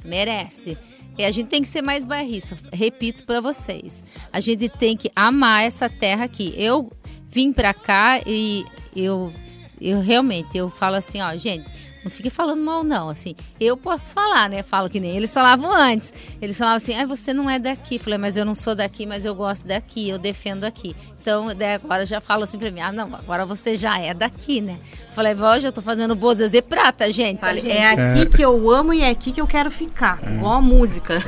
Merece. 0.04 0.76
E 1.18 1.24
a 1.24 1.32
gente 1.32 1.48
tem 1.48 1.62
que 1.62 1.68
ser 1.68 1.82
mais 1.82 2.06
bairrista, 2.06 2.58
repito 2.72 3.24
para 3.24 3.40
vocês. 3.40 4.04
A 4.32 4.40
gente 4.40 4.68
tem 4.70 4.98
que 4.98 5.12
amar 5.16 5.64
essa 5.64 5.88
terra 5.88 6.26
aqui. 6.26 6.54
Eu 6.58 6.92
vim 7.30 7.54
para 7.54 7.74
cá 7.74 8.22
e 8.26 8.66
eu 8.96 9.32
eu 9.82 10.00
realmente 10.00 10.58
eu 10.58 10.70
falo 10.70 10.96
assim, 10.96 11.22
ó, 11.22 11.36
gente, 11.36 11.70
não 12.04 12.12
fique 12.12 12.30
falando 12.30 12.62
mal, 12.62 12.84
não. 12.84 13.10
Assim, 13.10 13.36
eu 13.60 13.78
posso 13.78 14.14
falar, 14.14 14.50
né? 14.50 14.62
Falo 14.62 14.90
que 14.90 15.00
nem 15.00 15.16
eles 15.16 15.34
falavam 15.34 15.72
antes. 15.72 16.14
Eles 16.42 16.58
falavam 16.58 16.78
assim, 16.78 16.96
ah, 16.96 17.06
você 17.06 17.34
não 17.34 17.50
é 17.50 17.58
daqui. 17.58 17.98
Falei, 17.98 18.20
mas 18.20 18.36
eu 18.36 18.44
não 18.44 18.56
sou 18.56 18.76
daqui, 18.76 19.06
mas 19.06 19.26
eu 19.26 19.34
gosto 19.34 19.66
daqui, 19.66 20.10
eu 20.10 20.18
defendo 20.18 20.66
aqui. 20.66 20.96
Então, 21.20 21.56
daí 21.56 21.76
agora 21.76 22.06
já 22.06 22.20
falo 22.20 22.44
assim 22.44 22.60
pra 22.60 22.70
mim, 22.70 22.82
ah, 22.82 22.92
não, 22.92 23.16
agora 23.16 23.46
você 23.46 23.76
já 23.76 23.98
é 23.98 24.14
daqui, 24.14 24.60
né? 24.60 24.78
Falei, 25.14 25.34
hoje 25.34 25.68
eu 25.68 25.72
tô 25.72 25.82
fazendo 25.82 26.16
bodas 26.16 26.52
de 26.52 26.62
prata, 26.62 27.10
gente. 27.12 27.40
Falei, 27.40 27.72
é 27.72 27.92
aqui 27.92 28.26
que 28.26 28.42
eu 28.42 28.70
amo 28.70 28.94
e 28.94 29.02
é 29.02 29.10
aqui 29.10 29.32
que 29.32 29.40
eu 29.40 29.48
quero 29.48 29.72
ficar. 29.72 30.20
Igual 30.24 30.54
a 30.54 30.62
música. 30.62 31.20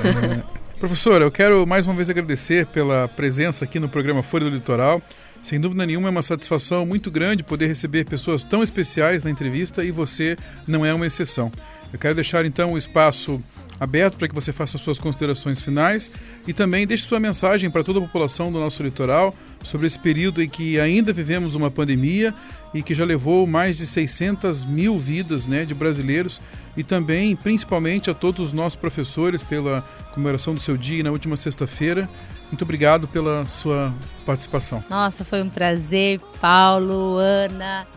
Professora, 0.78 1.24
eu 1.24 1.32
quero 1.32 1.66
mais 1.66 1.86
uma 1.86 1.96
vez 1.96 2.10
agradecer 2.10 2.66
pela 2.68 3.08
presença 3.08 3.64
aqui 3.64 3.80
no 3.80 3.88
programa 3.88 4.22
Folha 4.22 4.44
do 4.44 4.52
Litoral. 4.52 5.02
Sem 5.46 5.60
dúvida 5.60 5.86
nenhuma, 5.86 6.08
é 6.08 6.10
uma 6.10 6.24
satisfação 6.24 6.88
muito 6.88 7.12
grande 7.12 7.44
poder 7.44 7.68
receber 7.68 8.04
pessoas 8.06 8.44
tão 8.44 8.64
especiais 8.64 9.24
na 9.24 9.30
entrevista 9.30 9.84
e 9.84 9.92
você 9.92 10.36
não 10.68 10.84
é 10.84 10.92
uma 10.92 11.06
exceção. 11.06 11.52
Eu 11.94 12.00
quero 12.00 12.16
deixar 12.16 12.44
então 12.48 12.74
o 12.74 12.78
espaço 12.80 13.40
aberto 13.80 14.18
para 14.18 14.28
que 14.28 14.34
você 14.34 14.52
faça 14.52 14.80
suas 14.80 14.98
considerações 14.98 15.62
finais 15.62 16.10
e 16.48 16.52
também 16.52 16.88
deixe 16.88 17.06
sua 17.06 17.20
mensagem 17.20 17.70
para 17.70 17.84
toda 17.84 18.00
a 18.00 18.02
população 18.02 18.52
do 18.52 18.60
nosso 18.60 18.82
litoral 18.82 19.36
sobre 19.64 19.86
esse 19.86 20.00
período 20.00 20.42
em 20.42 20.50
que 20.50 20.80
ainda 20.80 21.14
vivemos 21.14 21.54
uma 21.54 21.70
pandemia 21.70 22.34
e 22.74 22.82
que 22.82 22.96
já 22.96 23.06
levou 23.06 23.46
mais 23.46 23.78
de 23.78 23.86
600 23.86 24.66
mil 24.66 24.98
vidas 24.98 25.46
né, 25.46 25.64
de 25.64 25.76
brasileiros 25.76 26.42
e 26.76 26.84
também, 26.84 27.36
principalmente, 27.36 28.10
a 28.10 28.16
todos 28.16 28.48
os 28.48 28.52
nossos 28.52 28.78
professores 28.78 29.44
pela 29.44 29.82
comemoração 30.12 30.56
do 30.56 30.60
seu 30.60 30.76
dia 30.76 31.04
na 31.04 31.12
última 31.12 31.36
sexta-feira. 31.36 32.10
Muito 32.52 32.64
obrigado 32.64 33.08
pela 33.08 33.46
sua 33.46 33.94
participação. 34.26 34.84
Nossa, 34.90 35.26
foi 35.26 35.42
um 35.42 35.50
prazer, 35.50 36.20
Paulo, 36.40 37.18
Ana 37.18 37.88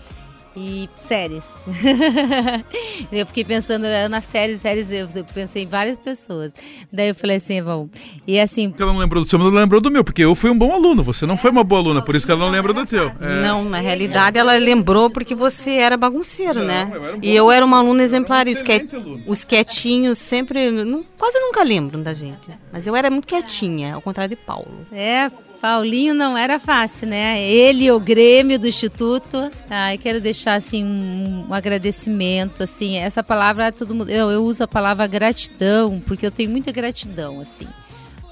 e 0.57 0.89
séries. 0.97 1.45
eu 3.13 3.27
fiquei 3.27 3.45
pensando 3.45 3.85
nas 4.09 4.25
séries, 4.25 4.61
séries, 4.61 4.91
eu, 4.91 5.09
eu 5.15 5.25
pensei 5.25 5.65
em 5.65 5.67
várias 5.67 5.99
pessoas. 5.99 6.53
Daí 6.93 7.09
eu 7.09 7.15
falei 7.15 7.37
assim, 7.37 7.63
vamos. 7.63 7.91
E 8.27 8.39
assim. 8.39 8.71
Porque 8.71 8.83
ela 8.83 8.93
não 8.93 9.01
lembrou 9.01 9.23
do 9.23 9.29
seu, 9.29 9.39
mas 9.39 9.49
ela 9.49 9.61
lembrou 9.61 9.81
do 9.81 9.91
meu, 9.91 10.03
porque 10.05 10.23
eu 10.25 10.35
fui 10.35 10.51
um 10.51 10.59
bom 10.59 10.73
aluno, 10.73 11.03
você 11.03 11.27
não 11.27 11.37
foi 11.37 11.51
uma 11.51 11.65
boa 11.65 11.81
aluna, 11.81 12.03
por 12.03 12.15
isso 12.17 12.27
que 12.27 12.33
ela 12.33 12.45
não 12.45 12.51
lembra 12.51 12.73
do 12.73 12.85
teu. 12.87 13.11
É. 13.21 13.41
Não, 13.43 13.65
na 13.65 13.79
realidade 13.81 14.39
ela 14.39 14.57
lembrou 14.57 15.11
porque 15.11 15.35
você 15.35 15.73
era 15.75 15.97
bagunceiro, 15.97 16.61
Não, 16.61 16.67
né? 16.67 16.91
eu 16.93 17.05
era 17.05 17.17
um 17.17 17.21
bom 17.21 17.27
e 17.27 17.37
eu 17.37 17.51
era 17.51 17.65
uma 17.65 17.79
aluna 17.79 18.01
um 18.03 18.05
exemplar. 18.05 18.47
e 18.49 18.53
os, 18.53 18.63
que- 18.63 18.87
os 19.27 19.45
quietinhos 19.45 20.19
sempre. 20.19 20.71
não- 20.71 21.05
quase 21.17 21.39
nunca 21.41 21.63
lembram 21.63 22.03
da 22.03 22.15
gente. 22.15 22.49
Mas 22.73 22.87
eu 22.87 22.95
era 22.95 23.11
muito 23.11 23.27
quietinha, 23.27 23.95
ao 23.95 24.01
contrário 24.01 24.35
de 24.37 24.43
Paulo. 24.45 24.69
É, 24.93 25.31
Paulinho 25.61 26.15
não 26.15 26.39
era 26.39 26.61
fácil, 26.61 27.09
né? 27.09 27.43
Ele, 27.43 27.91
o 27.91 27.99
Grêmio 27.99 28.59
do 28.59 28.69
Instituto. 28.69 29.51
Ai, 29.69 29.99
quero 29.99 30.21
deixar 30.21 30.55
assim 30.55 30.85
um, 30.85 31.47
um 31.49 31.55
agradecimento, 31.55 32.63
assim, 32.63 32.97
essa 32.97 33.23
palavra 33.23 33.73
todo 33.73 33.95
mundo, 33.95 34.11
eu, 34.11 34.31
eu 34.31 34.45
uso 34.45 34.63
a 34.63 34.69
palavra 34.69 35.07
gratidão, 35.07 36.01
porque 36.07 36.25
eu 36.25 36.31
tenho 36.31 36.51
muita 36.51 36.71
gratidão, 36.71 37.41
assim. 37.41 37.67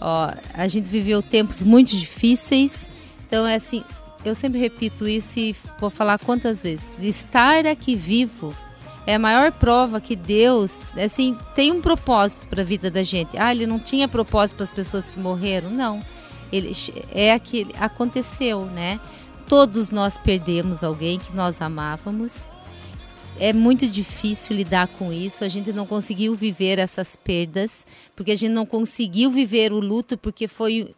Ó, 0.01 0.31
a 0.55 0.69
gente 0.69 0.89
viveu 0.89 1.21
tempos 1.23 1.63
muito 1.63 1.97
difíceis, 1.97 2.89
então 3.27 3.47
é 3.47 3.57
assim, 3.57 3.83
eu 4.25 4.35
sempre 4.35 4.61
repito 4.61 5.09
isso 5.09 5.39
e 5.39 5.55
vou 5.81 5.91
falar 5.91 6.19
quantas 6.19 6.63
vezes. 6.63 6.91
Estar 7.01 7.67
aqui 7.67 7.97
vivo 7.97 8.55
é 9.07 9.15
a 9.15 9.19
maior 9.19 9.51
prova 9.53 10.01
que 10.01 10.15
Deus, 10.15 10.81
assim, 10.97 11.37
tem 11.55 11.73
um 11.73 11.81
propósito 11.81 12.47
para 12.47 12.63
a 12.63 12.65
vida 12.65 12.91
da 12.91 13.03
gente. 13.03 13.37
Ah, 13.39 13.53
ele 13.53 13.67
não 13.67 13.79
tinha 13.79 14.07
propósito 14.07 14.57
para 14.57 14.65
as 14.65 14.71
pessoas 14.71 15.11
que 15.11 15.19
morreram? 15.19 15.71
Não. 15.71 16.03
Ele 16.57 16.73
é 17.13 17.33
aquele 17.33 17.75
aconteceu, 17.79 18.67
né? 18.67 19.01
Todos 19.49 19.91
nós 19.91 20.19
perdemos 20.19 20.83
alguém 20.83 21.19
que 21.19 21.35
nós 21.35 21.61
amávamos. 21.61 22.43
É 23.39 23.53
muito 23.53 23.87
difícil 23.87 24.57
lidar 24.57 24.89
com 24.89 25.13
isso. 25.13 25.45
A 25.45 25.49
gente 25.49 25.73
não 25.73 25.87
conseguiu 25.87 26.35
viver 26.35 26.79
essas 26.79 27.15
perdas, 27.15 27.87
porque 28.15 28.33
a 28.33 28.35
gente 28.35 28.53
não 28.53 28.67
conseguiu 28.67 29.31
viver 29.31 29.73
o 29.73 29.79
luto 29.79 30.17
porque 30.17 30.49
foi 30.49 30.95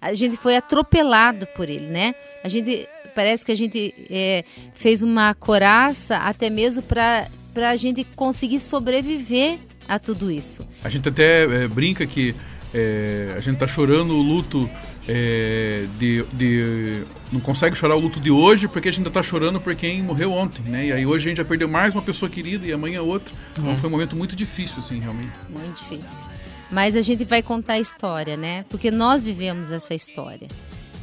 a 0.00 0.12
gente 0.12 0.36
foi 0.36 0.54
atropelado 0.56 1.46
por 1.48 1.68
ele, 1.68 1.86
né? 1.86 2.14
A 2.42 2.48
gente 2.48 2.86
parece 3.14 3.44
que 3.44 3.52
a 3.52 3.56
gente 3.56 3.94
é, 4.10 4.44
fez 4.74 5.02
uma 5.02 5.34
coraça 5.34 6.16
até 6.16 6.50
mesmo 6.50 6.82
para 6.82 7.28
para 7.54 7.70
a 7.70 7.76
gente 7.76 8.02
conseguir 8.16 8.58
sobreviver 8.58 9.60
a 9.86 9.98
tudo 9.98 10.30
isso. 10.30 10.66
A 10.82 10.88
gente 10.88 11.08
até 11.08 11.44
é, 11.44 11.68
brinca 11.68 12.04
que 12.04 12.34
é, 12.74 13.34
a 13.36 13.40
gente 13.40 13.56
tá 13.58 13.66
chorando 13.68 14.14
o 14.14 14.20
luto 14.20 14.68
é, 15.08 15.86
de, 15.98 16.24
de- 16.32 17.02
Não 17.30 17.40
consegue 17.40 17.76
chorar 17.76 17.94
o 17.96 18.00
luto 18.00 18.18
de 18.20 18.30
hoje 18.30 18.66
porque 18.68 18.88
a 18.88 18.90
gente 18.92 19.00
ainda 19.00 19.10
tá 19.10 19.22
chorando 19.22 19.60
por 19.60 19.74
quem 19.76 20.02
morreu 20.02 20.32
ontem, 20.32 20.62
né? 20.62 20.86
E 20.88 20.92
aí 20.92 21.06
hoje 21.06 21.26
a 21.26 21.28
gente 21.30 21.38
já 21.38 21.44
perdeu 21.44 21.68
mais 21.68 21.94
uma 21.94 22.02
pessoa 22.02 22.28
querida 22.30 22.66
e 22.66 22.72
amanhã 22.72 23.02
outra. 23.02 23.32
Então 23.58 23.76
foi 23.76 23.88
um 23.88 23.92
momento 23.92 24.16
muito 24.16 24.34
difícil, 24.34 24.78
assim, 24.80 24.98
realmente. 25.00 25.32
Muito 25.48 25.82
difícil. 25.82 26.26
Mas 26.70 26.96
a 26.96 27.00
gente 27.02 27.24
vai 27.24 27.42
contar 27.42 27.74
a 27.74 27.78
história, 27.80 28.36
né? 28.36 28.64
Porque 28.68 28.90
nós 28.90 29.22
vivemos 29.22 29.70
essa 29.70 29.94
história. 29.94 30.48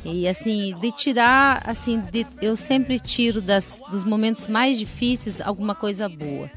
E 0.03 0.27
assim, 0.27 0.75
de 0.81 0.91
tirar, 0.91 1.61
assim, 1.65 2.01
de- 2.11 2.25
eu 2.41 2.55
sempre 2.57 2.99
tiro 2.99 3.39
das, 3.39 3.81
dos 3.91 4.03
momentos 4.03 4.47
mais 4.47 4.77
difíceis 4.79 5.39
alguma 5.39 5.75
coisa 5.75 6.09
boa. 6.09 6.49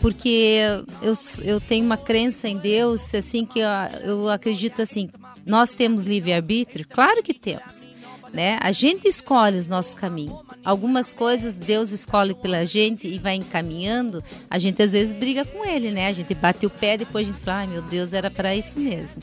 Porque 0.00 0.58
eu, 1.02 1.14
eu 1.42 1.60
tenho 1.60 1.84
uma 1.84 1.96
crença 1.96 2.48
em 2.48 2.56
Deus, 2.56 3.14
assim, 3.14 3.44
que 3.44 3.58
eu, 3.58 3.68
eu 4.02 4.28
acredito 4.28 4.80
assim, 4.80 5.10
nós 5.44 5.70
temos 5.70 6.06
livre-arbítrio? 6.06 6.86
Claro 6.88 7.22
que 7.22 7.34
temos. 7.34 7.90
Né? 8.32 8.58
A 8.62 8.70
gente 8.70 9.08
escolhe 9.08 9.58
os 9.58 9.66
nossos 9.66 9.92
caminhos. 9.92 10.40
Algumas 10.64 11.12
coisas 11.12 11.58
Deus 11.58 11.90
escolhe 11.90 12.32
pela 12.32 12.64
gente 12.64 13.08
e 13.08 13.18
vai 13.18 13.34
encaminhando. 13.34 14.22
A 14.48 14.56
gente 14.56 14.80
às 14.80 14.92
vezes 14.92 15.12
briga 15.12 15.44
com 15.44 15.64
ele, 15.64 15.90
né? 15.90 16.06
A 16.06 16.12
gente 16.12 16.32
bate 16.32 16.64
o 16.64 16.70
pé, 16.70 16.96
depois 16.96 17.28
a 17.28 17.32
gente 17.32 17.42
fala, 17.42 17.58
ai 17.58 17.66
meu 17.66 17.82
Deus, 17.82 18.12
era 18.12 18.30
para 18.30 18.54
isso 18.54 18.78
mesmo. 18.78 19.20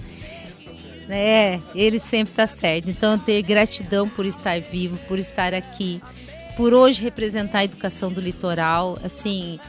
É, 1.10 1.60
ele 1.74 2.00
sempre 2.00 2.34
tá 2.34 2.46
certo. 2.46 2.90
Então, 2.90 3.18
ter 3.18 3.42
gratidão 3.42 4.10
por 4.10 4.26
estar 4.26 4.60
vivo, 4.60 4.98
por 5.08 5.18
estar 5.18 5.54
aqui, 5.54 6.02
por 6.58 6.74
hoje 6.74 7.02
representar 7.02 7.60
a 7.60 7.64
educação 7.64 8.12
do 8.12 8.20
litoral, 8.20 9.00
assim, 9.02 9.60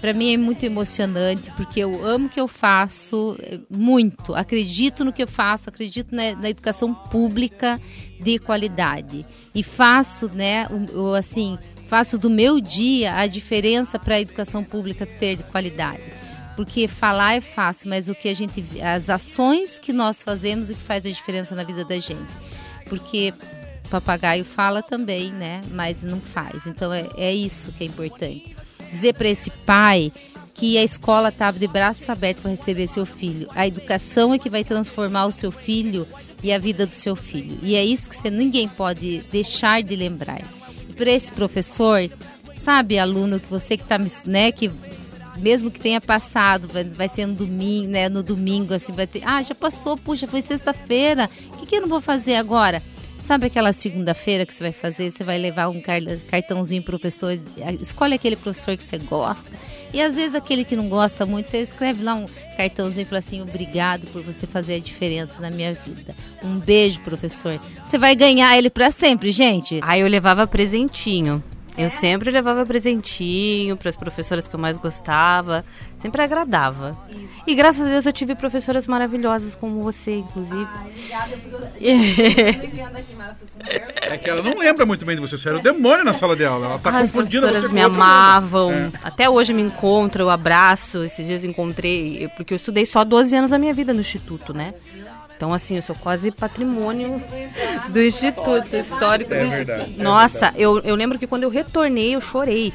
para 0.00 0.14
mim 0.14 0.32
é 0.32 0.36
muito 0.36 0.64
emocionante, 0.64 1.50
porque 1.52 1.80
eu 1.80 2.06
amo 2.06 2.26
o 2.26 2.28
que 2.28 2.40
eu 2.40 2.48
faço 2.48 3.36
eh, 3.40 3.60
muito. 3.68 4.34
Acredito 4.34 5.04
no 5.04 5.12
que 5.12 5.22
eu 5.22 5.28
faço, 5.28 5.68
acredito 5.68 6.14
na, 6.14 6.34
na 6.34 6.48
educação 6.48 6.94
pública 6.94 7.80
de 8.18 8.38
qualidade. 8.38 9.26
E 9.54 9.62
faço, 9.62 10.30
né, 10.32 10.66
o, 10.68 11.10
o, 11.10 11.14
assim, 11.14 11.58
faço 11.86 12.16
do 12.16 12.30
meu 12.30 12.60
dia 12.60 13.14
a 13.14 13.26
diferença 13.26 13.98
para 13.98 14.16
a 14.16 14.20
educação 14.20 14.64
pública 14.64 15.04
ter 15.04 15.36
de 15.36 15.42
qualidade 15.44 16.02
porque 16.56 16.86
falar 16.86 17.36
é 17.36 17.40
fácil, 17.40 17.88
mas 17.88 18.10
o 18.10 18.14
que 18.14 18.28
a 18.28 18.34
gente, 18.34 18.62
as 18.82 19.08
ações 19.08 19.78
que 19.78 19.94
nós 19.94 20.22
fazemos 20.22 20.70
é 20.70 20.74
que 20.74 20.80
faz 20.80 21.06
a 21.06 21.08
diferença 21.08 21.54
na 21.54 21.64
vida 21.64 21.86
da 21.86 21.98
gente. 21.98 22.30
Porque 22.86 23.32
papagaio 23.88 24.44
fala 24.44 24.82
também, 24.82 25.32
né? 25.32 25.62
Mas 25.70 26.02
não 26.02 26.20
faz. 26.20 26.66
Então 26.66 26.92
é, 26.92 27.08
é 27.16 27.34
isso 27.34 27.72
que 27.72 27.82
é 27.82 27.86
importante. 27.86 28.54
Dizer 28.90 29.14
para 29.14 29.28
esse 29.28 29.50
pai 29.50 30.12
que 30.54 30.76
a 30.76 30.84
escola 30.84 31.30
estava 31.30 31.58
de 31.58 31.66
braços 31.66 32.08
abertos 32.08 32.42
para 32.42 32.50
receber 32.50 32.86
seu 32.86 33.06
filho. 33.06 33.48
A 33.54 33.66
educação 33.66 34.34
é 34.34 34.38
que 34.38 34.50
vai 34.50 34.62
transformar 34.62 35.26
o 35.26 35.32
seu 35.32 35.50
filho 35.50 36.06
e 36.42 36.52
a 36.52 36.58
vida 36.58 36.86
do 36.86 36.94
seu 36.94 37.16
filho. 37.16 37.58
E 37.62 37.74
é 37.74 37.84
isso 37.84 38.10
que 38.10 38.16
você, 38.16 38.30
ninguém 38.30 38.68
pode 38.68 39.24
deixar 39.32 39.82
de 39.82 39.96
lembrar. 39.96 40.42
E 40.88 40.92
para 40.92 41.10
esse 41.10 41.32
professor, 41.32 42.10
sabe, 42.56 42.98
aluno, 42.98 43.40
que 43.40 43.48
você 43.48 43.76
que 43.76 43.84
está, 43.84 43.98
né, 44.26 44.52
que 44.52 44.70
mesmo 45.36 45.70
que 45.70 45.80
tenha 45.80 46.00
passado, 46.00 46.68
vai, 46.68 46.84
vai 46.84 47.08
ser 47.08 47.26
no 47.26 47.34
domingo, 47.34 47.88
né? 47.88 48.08
No 48.08 48.22
domingo, 48.22 48.74
assim, 48.74 48.92
vai 48.92 49.06
ter. 49.06 49.22
Ah, 49.24 49.40
já 49.42 49.54
passou, 49.54 49.96
puxa, 49.96 50.26
foi 50.26 50.42
sexta-feira. 50.42 51.28
O 51.48 51.56
que, 51.56 51.66
que 51.66 51.76
eu 51.76 51.80
não 51.80 51.88
vou 51.88 52.00
fazer 52.00 52.36
agora? 52.36 52.82
Sabe 53.20 53.46
aquela 53.46 53.72
segunda-feira 53.72 54.44
que 54.44 54.52
você 54.52 54.64
vai 54.64 54.72
fazer? 54.72 55.10
Você 55.10 55.22
vai 55.22 55.38
levar 55.38 55.68
um 55.68 55.80
car- 55.80 56.00
cartãozinho 56.28 56.82
pro 56.82 56.98
professor, 56.98 57.38
escolhe 57.80 58.14
aquele 58.14 58.34
professor 58.34 58.76
que 58.76 58.82
você 58.82 58.98
gosta. 58.98 59.48
E 59.92 60.00
às 60.00 60.16
vezes 60.16 60.34
aquele 60.34 60.64
que 60.64 60.74
não 60.74 60.88
gosta 60.88 61.24
muito, 61.26 61.48
você 61.48 61.58
escreve 61.58 62.02
lá 62.02 62.14
um 62.14 62.26
cartãozinho 62.56 63.02
e 63.02 63.06
fala 63.06 63.18
assim: 63.20 63.40
obrigado 63.42 64.06
por 64.08 64.22
você 64.22 64.46
fazer 64.46 64.74
a 64.74 64.78
diferença 64.80 65.40
na 65.40 65.50
minha 65.50 65.74
vida. 65.74 66.14
Um 66.42 66.58
beijo, 66.58 67.00
professor. 67.00 67.60
Você 67.86 67.98
vai 67.98 68.16
ganhar 68.16 68.56
ele 68.56 68.70
pra 68.70 68.90
sempre, 68.90 69.30
gente. 69.30 69.78
Aí 69.82 70.00
eu 70.00 70.08
levava 70.08 70.46
presentinho. 70.46 71.42
Eu 71.80 71.90
sempre 71.90 72.30
levava 72.30 72.64
presentinho 72.66 73.76
para 73.76 73.88
as 73.88 73.96
professoras 73.96 74.46
que 74.46 74.54
eu 74.54 74.60
mais 74.60 74.78
gostava, 74.78 75.64
sempre 75.98 76.22
agradava. 76.22 76.96
E 77.46 77.54
graças 77.54 77.86
a 77.86 77.90
Deus 77.90 78.06
eu 78.06 78.12
tive 78.12 78.34
professoras 78.34 78.86
maravilhosas 78.86 79.54
como 79.54 79.82
você, 79.82 80.16
inclusive. 80.16 80.68
É 84.02 84.16
que 84.16 84.28
ela 84.28 84.42
não 84.42 84.58
lembra 84.58 84.86
muito 84.86 85.04
bem 85.04 85.14
de 85.14 85.20
você. 85.20 85.36
Você 85.36 85.48
era 85.48 85.58
o 85.58 85.62
demônio 85.62 86.04
na 86.04 86.12
sala 86.12 86.34
de 86.34 86.44
aula. 86.44 86.66
Ela 86.66 86.78
tá 86.78 86.98
As 86.98 87.12
professoras 87.12 87.64
você 87.64 87.72
me 87.72 87.82
amavam. 87.82 88.72
É. 88.72 88.90
Até 89.02 89.28
hoje 89.28 89.52
eu 89.52 89.56
me 89.56 89.62
encontro, 89.62 90.22
eu 90.22 90.30
abraço. 90.30 91.04
Esses 91.04 91.26
dias 91.26 91.44
encontrei, 91.44 92.28
porque 92.36 92.54
eu 92.54 92.56
estudei 92.56 92.86
só 92.86 93.04
12 93.04 93.36
anos 93.36 93.50
da 93.50 93.58
minha 93.58 93.74
vida 93.74 93.92
no 93.92 94.00
instituto, 94.00 94.52
né? 94.52 94.74
Então, 95.40 95.54
assim, 95.54 95.76
eu 95.76 95.80
sou 95.80 95.96
quase 95.96 96.30
patrimônio 96.30 97.18
do 97.88 97.98
instituto, 97.98 98.76
histórico 98.76 99.32
É 99.32 99.42
do 99.42 99.48
verdade, 99.48 99.80
instituto. 99.80 100.00
é 100.00 100.04
Nossa, 100.04 100.52
eu, 100.54 100.80
eu 100.80 100.94
lembro 100.94 101.18
que 101.18 101.26
quando 101.26 101.44
eu 101.44 101.48
retornei, 101.48 102.14
eu 102.14 102.20
chorei. 102.20 102.74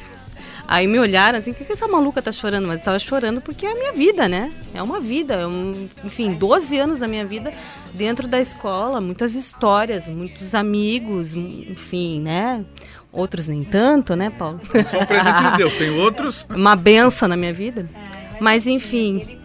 Aí 0.66 0.88
me 0.88 0.98
olharam 0.98 1.38
assim, 1.38 1.52
o 1.52 1.54
que, 1.54 1.64
que 1.64 1.72
essa 1.72 1.86
maluca 1.86 2.20
tá 2.20 2.32
chorando? 2.32 2.66
Mas 2.66 2.80
eu 2.80 2.84
tava 2.84 2.98
chorando 2.98 3.40
porque 3.40 3.64
é 3.66 3.70
a 3.70 3.74
minha 3.76 3.92
vida, 3.92 4.28
né? 4.28 4.52
É 4.74 4.82
uma 4.82 4.98
vida, 4.98 5.34
é 5.34 5.46
um, 5.46 5.88
enfim, 6.02 6.32
12 6.32 6.76
anos 6.76 6.98
da 6.98 7.06
minha 7.06 7.24
vida 7.24 7.52
dentro 7.94 8.26
da 8.26 8.40
escola, 8.40 9.00
muitas 9.00 9.36
histórias, 9.36 10.08
muitos 10.08 10.52
amigos, 10.52 11.34
enfim, 11.34 12.20
né? 12.20 12.64
Outros 13.12 13.46
nem 13.46 13.62
tanto, 13.62 14.16
né, 14.16 14.28
Paulo? 14.28 14.60
São 14.90 15.02
um 15.02 15.06
presente 15.06 15.52
de 15.52 15.56
Deus. 15.58 15.72
Tem 15.74 15.90
outros. 15.90 16.44
Uma 16.50 16.74
benção 16.74 17.28
na 17.28 17.36
minha 17.36 17.52
vida. 17.52 17.88
Mas 18.40 18.66
enfim, 18.66 19.38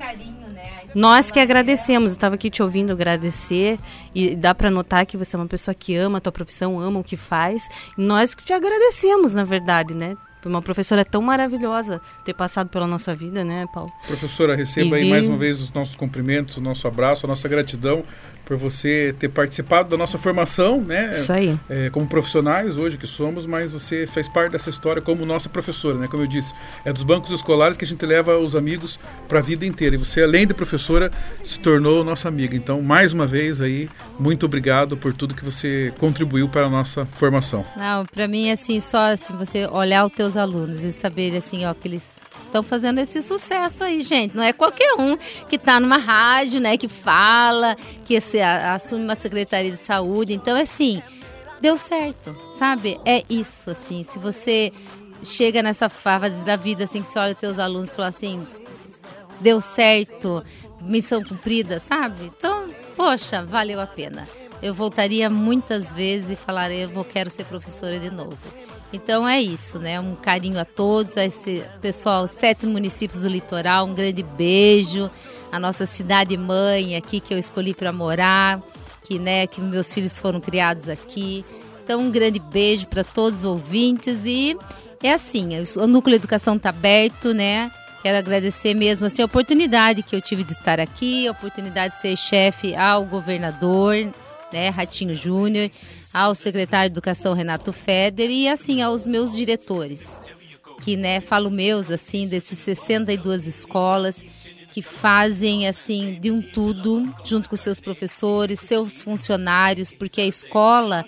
nós 0.95 1.31
que 1.31 1.39
agradecemos. 1.39 2.11
Eu 2.11 2.15
estava 2.15 2.35
aqui 2.35 2.49
te 2.49 2.61
ouvindo 2.61 2.91
agradecer 2.91 3.77
e 4.13 4.35
dá 4.35 4.53
para 4.53 4.69
notar 4.69 5.05
que 5.05 5.18
você 5.18 5.35
é 5.35 5.39
uma 5.39 5.47
pessoa 5.47 5.73
que 5.76 5.95
ama 5.95 6.18
a 6.18 6.22
tua 6.22 6.31
profissão, 6.31 6.80
ama 6.80 6.99
o 6.99 7.03
que 7.03 7.15
faz. 7.18 7.61
Nós 7.97 8.34
que 8.34 8.43
te 8.45 8.53
agradecemos, 8.53 9.34
na 9.34 9.43
verdade, 9.43 9.93
né? 9.93 10.15
Por 10.41 10.49
uma 10.49 10.61
professora 10.61 11.05
tão 11.05 11.22
maravilhosa 11.22 12.01
ter 12.26 12.34
passado 12.34 12.68
pela 12.68 12.88
nossa 12.88 13.13
vida, 13.13 13.43
né, 13.43 13.68
Paulo? 13.72 13.91
Professora, 14.07 14.55
receba 14.55 14.95
aí 14.95 15.05
E- 15.05 15.09
mais 15.09 15.27
uma 15.27 15.38
vez 15.38 15.61
os 15.61 15.72
nossos 15.72 15.95
cumprimentos, 15.95 16.57
o 16.57 16.61
nosso 16.61 16.88
abraço, 16.88 17.27
a 17.27 17.30
nossa 17.30 17.47
gratidão 17.47 18.03
por 18.45 18.57
você 18.57 19.15
ter 19.18 19.30
participado 19.30 19.89
da 19.89 19.97
nossa 19.97 20.18
formação, 20.18 20.81
né? 20.81 21.11
Isso 21.11 21.31
aí. 21.31 21.57
É, 21.69 21.89
como 21.89 22.07
profissionais 22.07 22.77
hoje 22.77 22.97
que 22.97 23.07
somos, 23.07 23.45
mas 23.45 23.72
você 23.72 24.07
fez 24.07 24.27
parte 24.27 24.51
dessa 24.51 24.69
história 24.69 25.01
como 25.01 25.26
nossa 25.26 25.49
professora, 25.49 25.97
né? 25.97 26.07
Como 26.07 26.23
eu 26.23 26.27
disse, 26.27 26.53
é 26.84 26.91
dos 26.91 27.03
bancos 27.03 27.31
escolares 27.31 27.77
que 27.77 27.85
a 27.85 27.88
gente 27.88 28.05
leva 28.05 28.38
os 28.38 28.55
amigos 28.55 28.99
para 29.27 29.39
a 29.39 29.41
vida 29.41 29.65
inteira. 29.65 29.95
E 29.95 29.97
você, 29.97 30.23
além 30.23 30.45
de 30.45 30.53
professora, 30.53 31.11
se 31.43 31.59
tornou 31.59 32.03
nossa 32.03 32.27
amiga. 32.27 32.55
Então, 32.55 32.81
mais 32.81 33.13
uma 33.13 33.27
vez 33.27 33.61
aí, 33.61 33.89
muito 34.19 34.45
obrigado 34.45 34.97
por 34.97 35.13
tudo 35.13 35.35
que 35.35 35.43
você 35.43 35.93
contribuiu 35.99 36.49
para 36.49 36.65
a 36.65 36.69
nossa 36.69 37.05
formação. 37.05 37.65
Não, 37.76 38.05
pra 38.05 38.27
mim, 38.27 38.51
assim, 38.51 38.80
só 38.80 39.11
assim, 39.11 39.35
você 39.35 39.65
olhar 39.68 40.05
os 40.05 40.13
teus 40.13 40.35
alunos 40.38 40.84
e 40.84 40.91
saber, 40.91 41.35
assim, 41.38 41.65
ó, 41.65 41.73
que 41.73 41.88
eles 41.88 42.20
estão 42.52 42.61
fazendo 42.61 42.99
esse 42.99 43.22
sucesso 43.22 43.84
aí, 43.84 44.02
gente. 44.02 44.36
Não 44.36 44.44
é 44.44 44.52
qualquer 44.52 44.94
um 44.99 45.18
que 45.48 45.57
tá 45.57 45.80
numa 45.80 45.98
rádio, 45.98 46.60
né, 46.60 46.78
que 46.78 46.90
fala, 46.90 47.78
que 48.06 48.19
se, 48.19 48.41
assume 48.41 49.03
uma 49.03 49.15
secretaria 49.15 49.72
de 49.72 49.78
saúde. 49.78 50.34
Então, 50.34 50.56
assim, 50.57 51.02
deu 51.61 51.78
certo, 51.78 52.36
sabe? 52.53 52.99
É 53.06 53.23
isso, 53.30 53.72
assim. 53.72 54.03
Se 54.03 54.19
você 54.19 54.72
chega 55.23 55.64
nessa 55.64 55.90
fase 55.90 56.44
da 56.44 56.57
vida, 56.57 56.84
assim, 56.84 57.02
que 57.02 57.07
você 57.07 57.19
olha 57.19 57.34
os 57.34 57.40
teus 57.40 57.57
alunos 57.57 57.90
e 57.90 57.94
fala 57.94 58.10
assim, 58.10 58.45
deu 59.40 59.61
certo, 59.61 60.44
missão 60.82 61.23
cumprida, 61.23 61.80
sabe? 61.80 62.26
Então, 62.26 62.69
poxa, 62.95 63.45
valeu 63.45 63.80
a 63.80 63.88
pena. 63.88 64.28
Eu 64.61 64.73
voltaria 64.73 65.30
muitas 65.30 65.91
vezes 65.91 66.32
e 66.32 66.36
falaria, 66.36 66.84
eu 66.84 66.90
vou, 66.90 67.03
quero 67.03 67.30
ser 67.32 67.45
professora 67.45 67.99
de 67.99 68.11
novo. 68.11 68.38
Então 68.93 69.27
é 69.27 69.41
isso, 69.41 69.80
né? 69.80 69.99
Um 69.99 70.15
carinho 70.15 70.59
a 70.59 70.65
todos, 70.65 71.18
a 71.18 71.26
esse 71.26 71.63
pessoal, 71.81 72.27
sete 72.27 72.68
municípios 72.68 73.22
do 73.22 73.30
litoral, 73.30 73.85
um 73.85 73.93
grande 73.93 74.22
beijo. 74.22 75.09
A 75.51 75.59
nossa 75.59 75.85
cidade 75.85 76.38
mãe 76.38 76.95
aqui 76.95 77.19
que 77.19 77.34
eu 77.34 77.38
escolhi 77.38 77.73
para 77.73 77.91
morar, 77.91 78.61
que 79.03 79.18
né, 79.18 79.47
que 79.47 79.61
meus 79.61 79.93
filhos 79.93 80.19
foram 80.19 80.39
criados 80.39 80.89
aqui. 80.89 81.45
Então 81.84 82.01
um 82.01 82.11
grande 82.11 82.39
beijo 82.39 82.88
para 82.88 83.03
todos 83.03 83.39
os 83.39 83.45
ouvintes 83.45 84.26
e 84.26 84.57
é 85.01 85.13
assim, 85.13 85.49
o 85.77 85.88
núcleo 85.88 86.18
de 86.18 86.22
educação 86.22 86.55
está 86.55 86.69
aberto, 86.69 87.34
né? 87.34 87.72
Quero 88.01 88.18
agradecer 88.18 88.73
mesmo 88.73 89.05
assim, 89.05 89.22
a 89.22 89.26
oportunidade 89.26 90.03
que 90.03 90.15
eu 90.15 90.22
tive 90.22 90.43
de 90.43 90.53
estar 90.53 90.80
aqui, 90.80 91.27
a 91.27 91.31
oportunidade 91.31 91.95
de 91.95 92.01
ser 92.01 92.18
chefe 92.18 92.76
ao 92.76 93.05
governador, 93.05 93.95
né, 94.51 94.69
Ratinho 94.69 95.15
Júnior, 95.15 95.69
ao 96.13 96.35
secretário 96.35 96.89
de 96.89 96.93
Educação 96.93 97.33
Renato 97.33 97.71
Feder 97.71 98.29
e 98.29 98.47
assim 98.47 98.81
aos 98.81 99.05
meus 99.05 99.35
diretores, 99.35 100.17
que 100.81 100.95
né, 100.97 101.21
falo 101.21 101.49
meus 101.51 101.89
assim 101.91 102.27
desses 102.27 102.59
62 102.59 103.47
escolas 103.47 104.23
que 104.73 104.81
fazem 104.81 105.67
assim 105.67 106.17
de 106.19 106.31
um 106.31 106.41
tudo 106.41 107.13
junto 107.25 107.49
com 107.49 107.57
seus 107.57 107.79
professores, 107.79 108.59
seus 108.59 109.01
funcionários, 109.01 109.91
porque 109.91 110.21
a 110.21 110.25
escola 110.25 111.05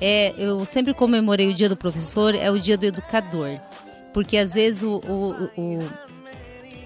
é, 0.00 0.32
eu 0.38 0.64
sempre 0.64 0.94
comemorei 0.94 1.48
o 1.50 1.54
dia 1.54 1.68
do 1.68 1.76
professor, 1.76 2.34
é 2.34 2.50
o 2.50 2.58
dia 2.58 2.78
do 2.78 2.86
educador. 2.86 3.58
Porque 4.14 4.36
às 4.36 4.54
vezes 4.54 4.82
o, 4.82 4.94
o- 4.96 5.50
o- 5.60 5.90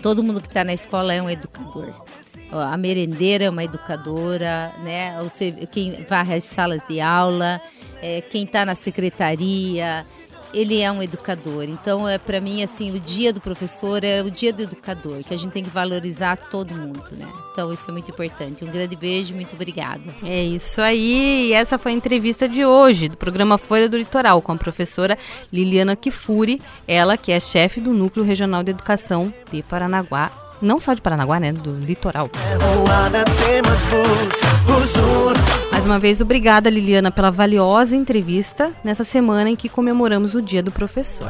todo 0.03 0.23
mundo 0.25 0.41
que 0.41 0.49
está 0.49 0.65
na 0.65 0.75
escola 0.75 1.13
é 1.15 1.23
um 1.23 1.31
educador. 1.31 1.95
A 2.61 2.77
merendeira 2.77 3.45
é 3.45 3.51
uma 3.51 3.65
educadora, 3.65 4.73
né? 4.83 5.17
Quem 5.71 6.05
varre 6.09 6.35
as 6.35 6.45
salas 6.45 6.81
de 6.89 7.01
aula, 7.01 7.61
é, 8.03 8.21
quem 8.21 8.45
está 8.45 8.65
na 8.65 8.75
secretaria, 8.75 10.05
ele 10.55 10.81
é 10.81 10.91
um 10.91 11.03
educador. 11.03 11.65
Então, 11.65 12.09
é 12.09 12.17
para 12.17 12.41
mim 12.41 12.63
assim, 12.63 12.95
o 12.95 13.01
dia 13.01 13.33
do 13.33 13.41
professor 13.41 14.05
é 14.05 14.23
o 14.23 14.31
dia 14.31 14.53
do 14.53 14.63
educador, 14.63 15.23
que 15.25 15.35
a 15.35 15.37
gente 15.37 15.53
tem 15.53 15.65
que 15.65 15.71
valorizar 15.71 16.37
todo 16.37 16.75
mundo, 16.75 17.11
né? 17.13 17.27
Então, 17.53 17.73
isso 17.73 17.89
é 17.89 17.93
muito 17.93 18.11
importante. 18.11 18.65
Um 18.65 18.71
grande 18.71 18.97
beijo, 18.97 19.35
muito 19.35 19.55
obrigada. 19.55 20.03
É 20.23 20.43
isso 20.43 20.81
aí. 20.81 21.49
E 21.49 21.53
essa 21.53 21.77
foi 21.77 21.93
a 21.93 21.95
entrevista 21.95 22.49
de 22.49 22.65
hoje 22.65 23.09
do 23.09 23.17
programa 23.17 23.59
Folha 23.59 23.89
do 23.89 23.97
Litoral 23.97 24.41
com 24.41 24.53
a 24.53 24.57
professora 24.57 25.19
Liliana 25.53 25.97
Kifuri, 25.97 26.61
ela 26.87 27.17
que 27.17 27.33
é 27.33 27.41
chefe 27.41 27.81
do 27.81 27.93
Núcleo 27.93 28.25
Regional 28.25 28.63
de 28.63 28.71
Educação 28.71 29.33
de 29.53 29.63
Paranaguá. 29.63 30.44
Não 30.61 30.81
só 30.81 30.95
de 30.95 31.01
Paranaguá, 31.01 31.39
né? 31.39 31.53
Do 31.53 31.75
litoral. 31.75 32.31
Mais 35.71 35.87
uma 35.87 35.99
vez, 35.99 36.21
obrigada, 36.21 36.71
Liliana, 36.71 37.11
pela 37.11 37.31
valiosa 37.31 37.97
entrevista 37.97 38.71
nessa 38.83 39.05
semana 39.05 39.51
em 39.51 39.57
que 39.57 39.69
comemoramos 39.69 40.35
o 40.35 40.41
Dia 40.41 40.63
do 40.63 40.71
Professor. 40.71 41.27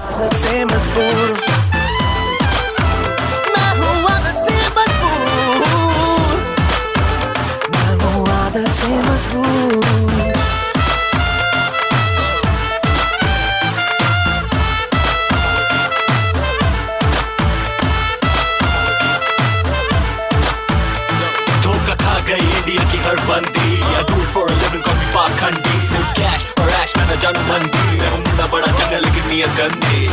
कॉपी 25.44 25.86
सिर्फ़ 25.86 26.12
cash 26.16 26.44
और 26.60 26.70
ऐश 26.70 26.96
मैंने 26.96 27.16
न 27.16 27.20
जानू 27.20 27.40
मंदी 27.40 27.96
मैं। 27.98 28.10
हूँ 28.10 28.18
मुंडा 28.18 28.46
बड़ा 28.52 28.66
चंगा 28.66 28.98
लेकिन 28.98 29.28
नियत 29.28 29.50
गंदी 29.58 30.06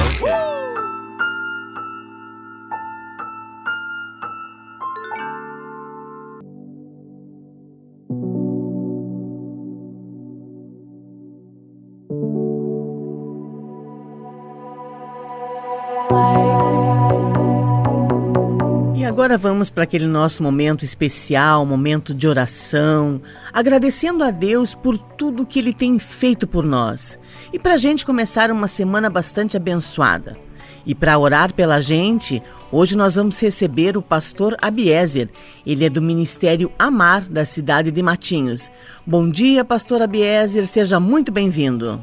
agora 19.11 19.37
vamos 19.37 19.69
para 19.69 19.83
aquele 19.83 20.07
nosso 20.07 20.41
momento 20.41 20.85
especial, 20.85 21.65
momento 21.65 22.13
de 22.13 22.25
oração, 22.29 23.21
agradecendo 23.51 24.23
a 24.23 24.31
Deus 24.31 24.73
por 24.73 24.97
tudo 24.97 25.45
que 25.45 25.59
Ele 25.59 25.73
tem 25.73 25.99
feito 25.99 26.47
por 26.47 26.63
nós. 26.63 27.19
E 27.51 27.59
para 27.59 27.73
a 27.73 27.77
gente 27.77 28.05
começar 28.05 28.49
uma 28.49 28.69
semana 28.69 29.09
bastante 29.09 29.57
abençoada. 29.57 30.37
E 30.85 30.95
para 30.95 31.19
orar 31.19 31.53
pela 31.53 31.81
gente, 31.81 32.41
hoje 32.71 32.95
nós 32.95 33.15
vamos 33.15 33.37
receber 33.37 33.97
o 33.97 34.01
pastor 34.01 34.55
Abiezer. 34.61 35.29
Ele 35.65 35.83
é 35.83 35.89
do 35.89 36.01
Ministério 36.01 36.71
Amar, 36.79 37.27
da 37.27 37.43
cidade 37.43 37.91
de 37.91 38.01
Matinhos. 38.01 38.71
Bom 39.05 39.29
dia, 39.29 39.65
pastor 39.65 40.01
Abiezer, 40.01 40.65
seja 40.65 41.01
muito 41.01 41.33
bem-vindo. 41.33 42.01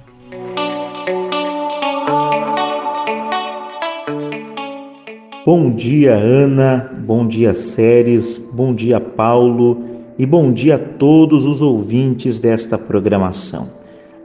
Bom 5.50 5.70
dia, 5.70 6.12
Ana. 6.12 6.90
Bom 7.06 7.26
dia, 7.26 7.54
Séries. 7.54 8.36
Bom 8.36 8.74
dia, 8.74 9.00
Paulo. 9.00 9.82
E 10.18 10.26
bom 10.26 10.52
dia 10.52 10.74
a 10.74 10.78
todos 10.78 11.46
os 11.46 11.62
ouvintes 11.62 12.38
desta 12.38 12.76
programação. 12.76 13.66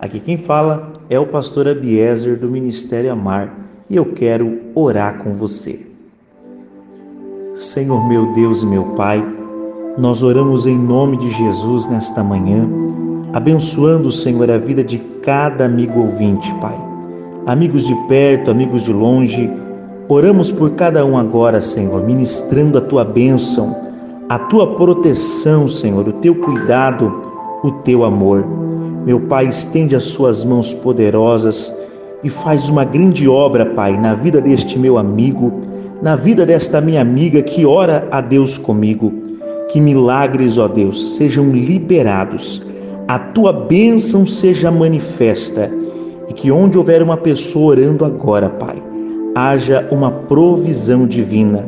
Aqui 0.01 0.19
quem 0.19 0.35
fala 0.35 0.91
é 1.09 1.17
o 1.17 1.25
pastor 1.25 1.65
Abiezer 1.65 2.37
do 2.37 2.51
Ministério 2.51 3.09
Amar 3.09 3.57
e 3.89 3.95
eu 3.95 4.07
quero 4.07 4.59
orar 4.75 5.19
com 5.19 5.33
você. 5.33 5.87
Senhor 7.53 8.05
meu 8.05 8.33
Deus 8.33 8.61
e 8.61 8.65
meu 8.65 8.83
Pai, 8.87 9.25
nós 9.97 10.23
oramos 10.23 10.65
em 10.65 10.77
nome 10.77 11.15
de 11.15 11.29
Jesus 11.29 11.87
nesta 11.87 12.21
manhã, 12.21 12.67
abençoando, 13.31 14.11
Senhor, 14.11 14.51
a 14.51 14.57
vida 14.57 14.83
de 14.83 14.97
cada 15.21 15.63
amigo 15.63 16.01
ouvinte, 16.01 16.53
Pai. 16.59 16.77
Amigos 17.45 17.87
de 17.87 17.95
perto, 18.09 18.51
amigos 18.51 18.83
de 18.83 18.91
longe, 18.91 19.49
oramos 20.13 20.51
por 20.51 20.71
cada 20.71 21.03
um 21.05 21.17
agora, 21.17 21.59
Senhor, 21.59 22.03
ministrando 22.03 22.77
a 22.77 22.81
tua 22.81 23.03
bênção, 23.03 23.75
a 24.29 24.37
tua 24.37 24.75
proteção, 24.75 25.67
Senhor, 25.67 26.07
o 26.07 26.13
teu 26.13 26.35
cuidado, 26.35 27.11
o 27.63 27.71
teu 27.83 28.03
amor. 28.03 28.45
Meu 29.05 29.19
Pai, 29.21 29.47
estende 29.47 29.95
as 29.95 30.03
suas 30.03 30.43
mãos 30.43 30.73
poderosas 30.73 31.75
e 32.23 32.29
faz 32.29 32.69
uma 32.69 32.85
grande 32.85 33.27
obra, 33.27 33.65
Pai, 33.65 33.99
na 33.99 34.13
vida 34.13 34.39
deste 34.39 34.77
meu 34.77 34.97
amigo, 34.97 35.51
na 36.01 36.15
vida 36.15 36.45
desta 36.45 36.79
minha 36.79 37.01
amiga 37.01 37.41
que 37.41 37.65
ora 37.65 38.07
a 38.11 38.21
Deus 38.21 38.57
comigo. 38.57 39.11
Que 39.69 39.81
milagres, 39.81 40.57
ó 40.57 40.67
Deus, 40.67 41.15
sejam 41.15 41.49
liberados, 41.49 42.61
a 43.07 43.17
tua 43.17 43.51
bênção 43.51 44.25
seja 44.25 44.69
manifesta 44.69 45.69
e 46.29 46.33
que 46.33 46.51
onde 46.51 46.77
houver 46.77 47.01
uma 47.01 47.17
pessoa 47.17 47.71
orando 47.71 48.05
agora, 48.05 48.49
Pai, 48.49 48.92
haja 49.35 49.87
uma 49.91 50.11
provisão 50.11 51.07
divina. 51.07 51.67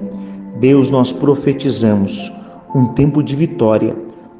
Deus, 0.60 0.92
nós 0.92 1.12
profetizamos 1.12 2.32
um 2.74 2.88
tempo 2.88 3.24
de 3.24 3.36
vitória, 3.36 3.96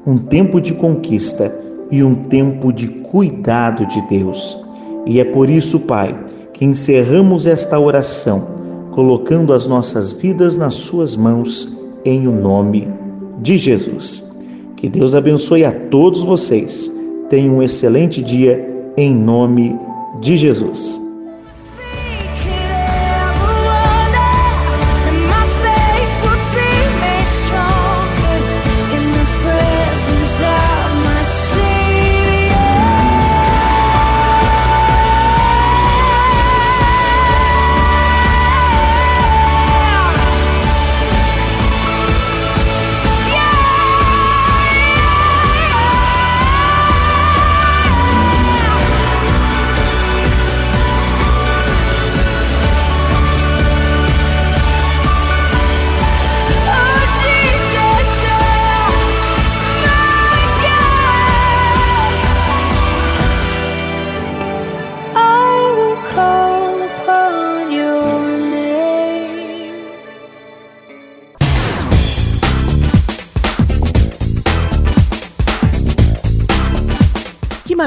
um 0.06 0.18
tempo 0.18 0.60
de 0.60 0.74
conquista 0.74 1.52
e 1.90 2.02
um 2.02 2.14
tempo 2.14 2.72
de 2.72 2.88
cuidado 2.88 3.86
de 3.86 4.00
Deus. 4.02 4.58
E 5.06 5.20
é 5.20 5.24
por 5.24 5.48
isso, 5.48 5.80
Pai, 5.80 6.18
que 6.52 6.64
encerramos 6.64 7.46
esta 7.46 7.78
oração, 7.78 8.46
colocando 8.92 9.52
as 9.52 9.66
nossas 9.66 10.12
vidas 10.12 10.56
nas 10.56 10.74
Suas 10.74 11.14
mãos, 11.16 11.76
em 12.04 12.26
o 12.26 12.32
nome 12.32 12.88
de 13.42 13.56
Jesus. 13.56 14.26
Que 14.76 14.88
Deus 14.88 15.14
abençoe 15.14 15.64
a 15.64 15.72
todos 15.72 16.22
vocês. 16.22 16.92
Tenham 17.28 17.56
um 17.56 17.62
excelente 17.62 18.22
dia, 18.22 18.92
em 18.96 19.14
nome 19.14 19.78
de 20.20 20.36
Jesus. 20.36 21.05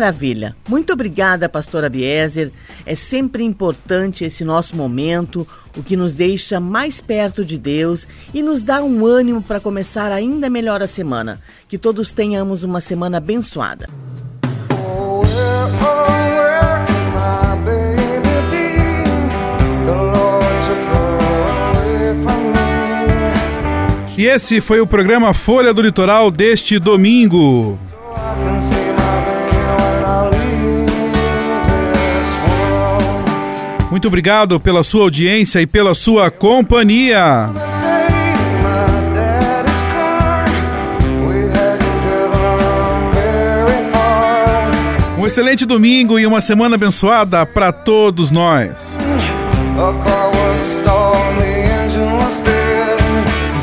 Maravilha! 0.10 0.56
Muito 0.68 0.92
obrigada, 0.92 1.48
pastora 1.48 1.90
Biezer. 1.90 2.52
É 2.86 2.96
sempre 2.96 3.44
importante 3.44 4.26
esse 4.26 4.44
nosso 4.44 4.76
momento, 4.76 5.48
o 5.78 5.84
que 5.84 5.96
nos 5.96 6.16
deixa 6.16 6.60
mais 6.60 7.00
perto 7.00 7.46
de 7.46 7.58
Deus 7.58 8.08
e 8.34 8.42
nos 8.42 8.64
dá 8.64 8.84
um 8.84 9.06
ânimo 9.06 9.42
para 9.42 9.60
começar 9.60 10.12
ainda 10.12 10.50
melhor 10.50 10.82
a 10.82 10.88
semana. 10.88 11.40
Que 11.68 11.78
todos 11.78 12.12
tenhamos 12.12 12.64
uma 12.64 12.82
semana 12.82 13.18
abençoada. 13.18 13.88
E 24.18 24.26
esse 24.26 24.60
foi 24.60 24.82
o 24.82 24.88
programa 24.88 25.34
Folha 25.34 25.74
do 25.74 25.82
Litoral 25.82 26.30
deste 26.30 26.78
domingo. 26.78 27.80
Muito 34.00 34.08
obrigado 34.08 34.62
pela 34.62 34.82
sua 34.82 35.02
audiência 35.02 35.60
e 35.60 35.68
pela 35.68 35.94
sua 35.94 36.32
companhia. 36.32 37.50
Um 45.18 45.28
excelente 45.28 45.66
domingo 45.66 46.18
e 46.18 46.26
uma 46.26 46.40
semana 46.40 46.76
abençoada 46.76 47.46
para 47.46 47.74
todos 47.74 48.32
nós. 48.32 48.72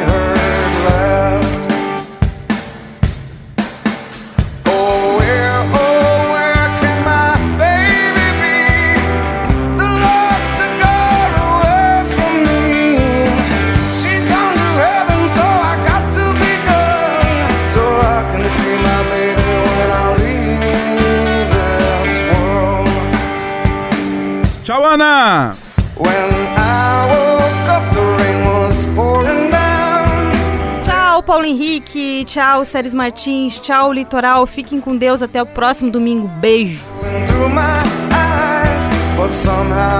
Henrique. 31.49 32.25
Tchau, 32.27 32.65
Séries 32.65 32.95
Martins. 32.95 33.59
Tchau, 33.59 33.93
Litoral. 33.93 34.47
Fiquem 34.47 34.81
com 34.81 34.97
Deus 34.97 35.23
até 35.23 35.43
o 35.43 35.47
próximo 35.47 35.91
domingo. 35.91 36.29
Beijo. 36.29 36.85
But 39.17 39.33
somehow 39.33 39.99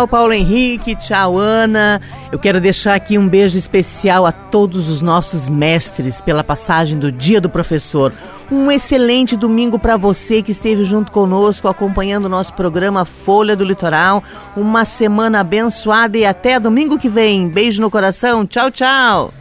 Tchau, 0.00 0.08
Paulo 0.08 0.32
Henrique. 0.32 0.96
Tchau, 0.96 1.36
Ana. 1.36 2.00
Eu 2.32 2.38
quero 2.38 2.58
deixar 2.58 2.94
aqui 2.94 3.18
um 3.18 3.28
beijo 3.28 3.58
especial 3.58 4.24
a 4.24 4.32
todos 4.32 4.88
os 4.88 5.02
nossos 5.02 5.46
mestres 5.46 6.22
pela 6.22 6.42
passagem 6.42 6.98
do 6.98 7.12
Dia 7.12 7.38
do 7.38 7.50
Professor. 7.50 8.10
Um 8.50 8.72
excelente 8.72 9.36
domingo 9.36 9.78
para 9.78 9.98
você 9.98 10.40
que 10.40 10.52
esteve 10.52 10.84
junto 10.84 11.12
conosco 11.12 11.68
acompanhando 11.68 12.24
o 12.24 12.28
nosso 12.30 12.54
programa 12.54 13.04
Folha 13.04 13.54
do 13.54 13.62
Litoral. 13.62 14.24
Uma 14.56 14.86
semana 14.86 15.40
abençoada 15.40 16.16
e 16.16 16.24
até 16.24 16.58
domingo 16.58 16.98
que 16.98 17.10
vem. 17.10 17.50
Beijo 17.50 17.82
no 17.82 17.90
coração. 17.90 18.46
Tchau, 18.46 18.70
tchau. 18.70 19.34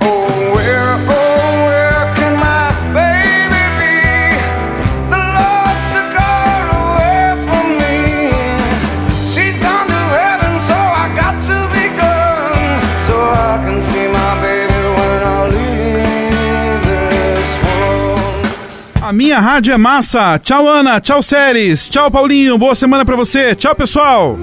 A 0.00 0.75
minha 19.26 19.40
rádio 19.40 19.74
é 19.74 19.76
massa. 19.76 20.38
Tchau, 20.38 20.68
Ana. 20.68 21.00
Tchau, 21.00 21.20
Séries. 21.20 21.88
Tchau, 21.88 22.08
Paulinho. 22.08 22.56
Boa 22.56 22.76
semana 22.76 23.04
pra 23.04 23.16
você. 23.16 23.56
Tchau, 23.56 23.74
pessoal. 23.74 24.38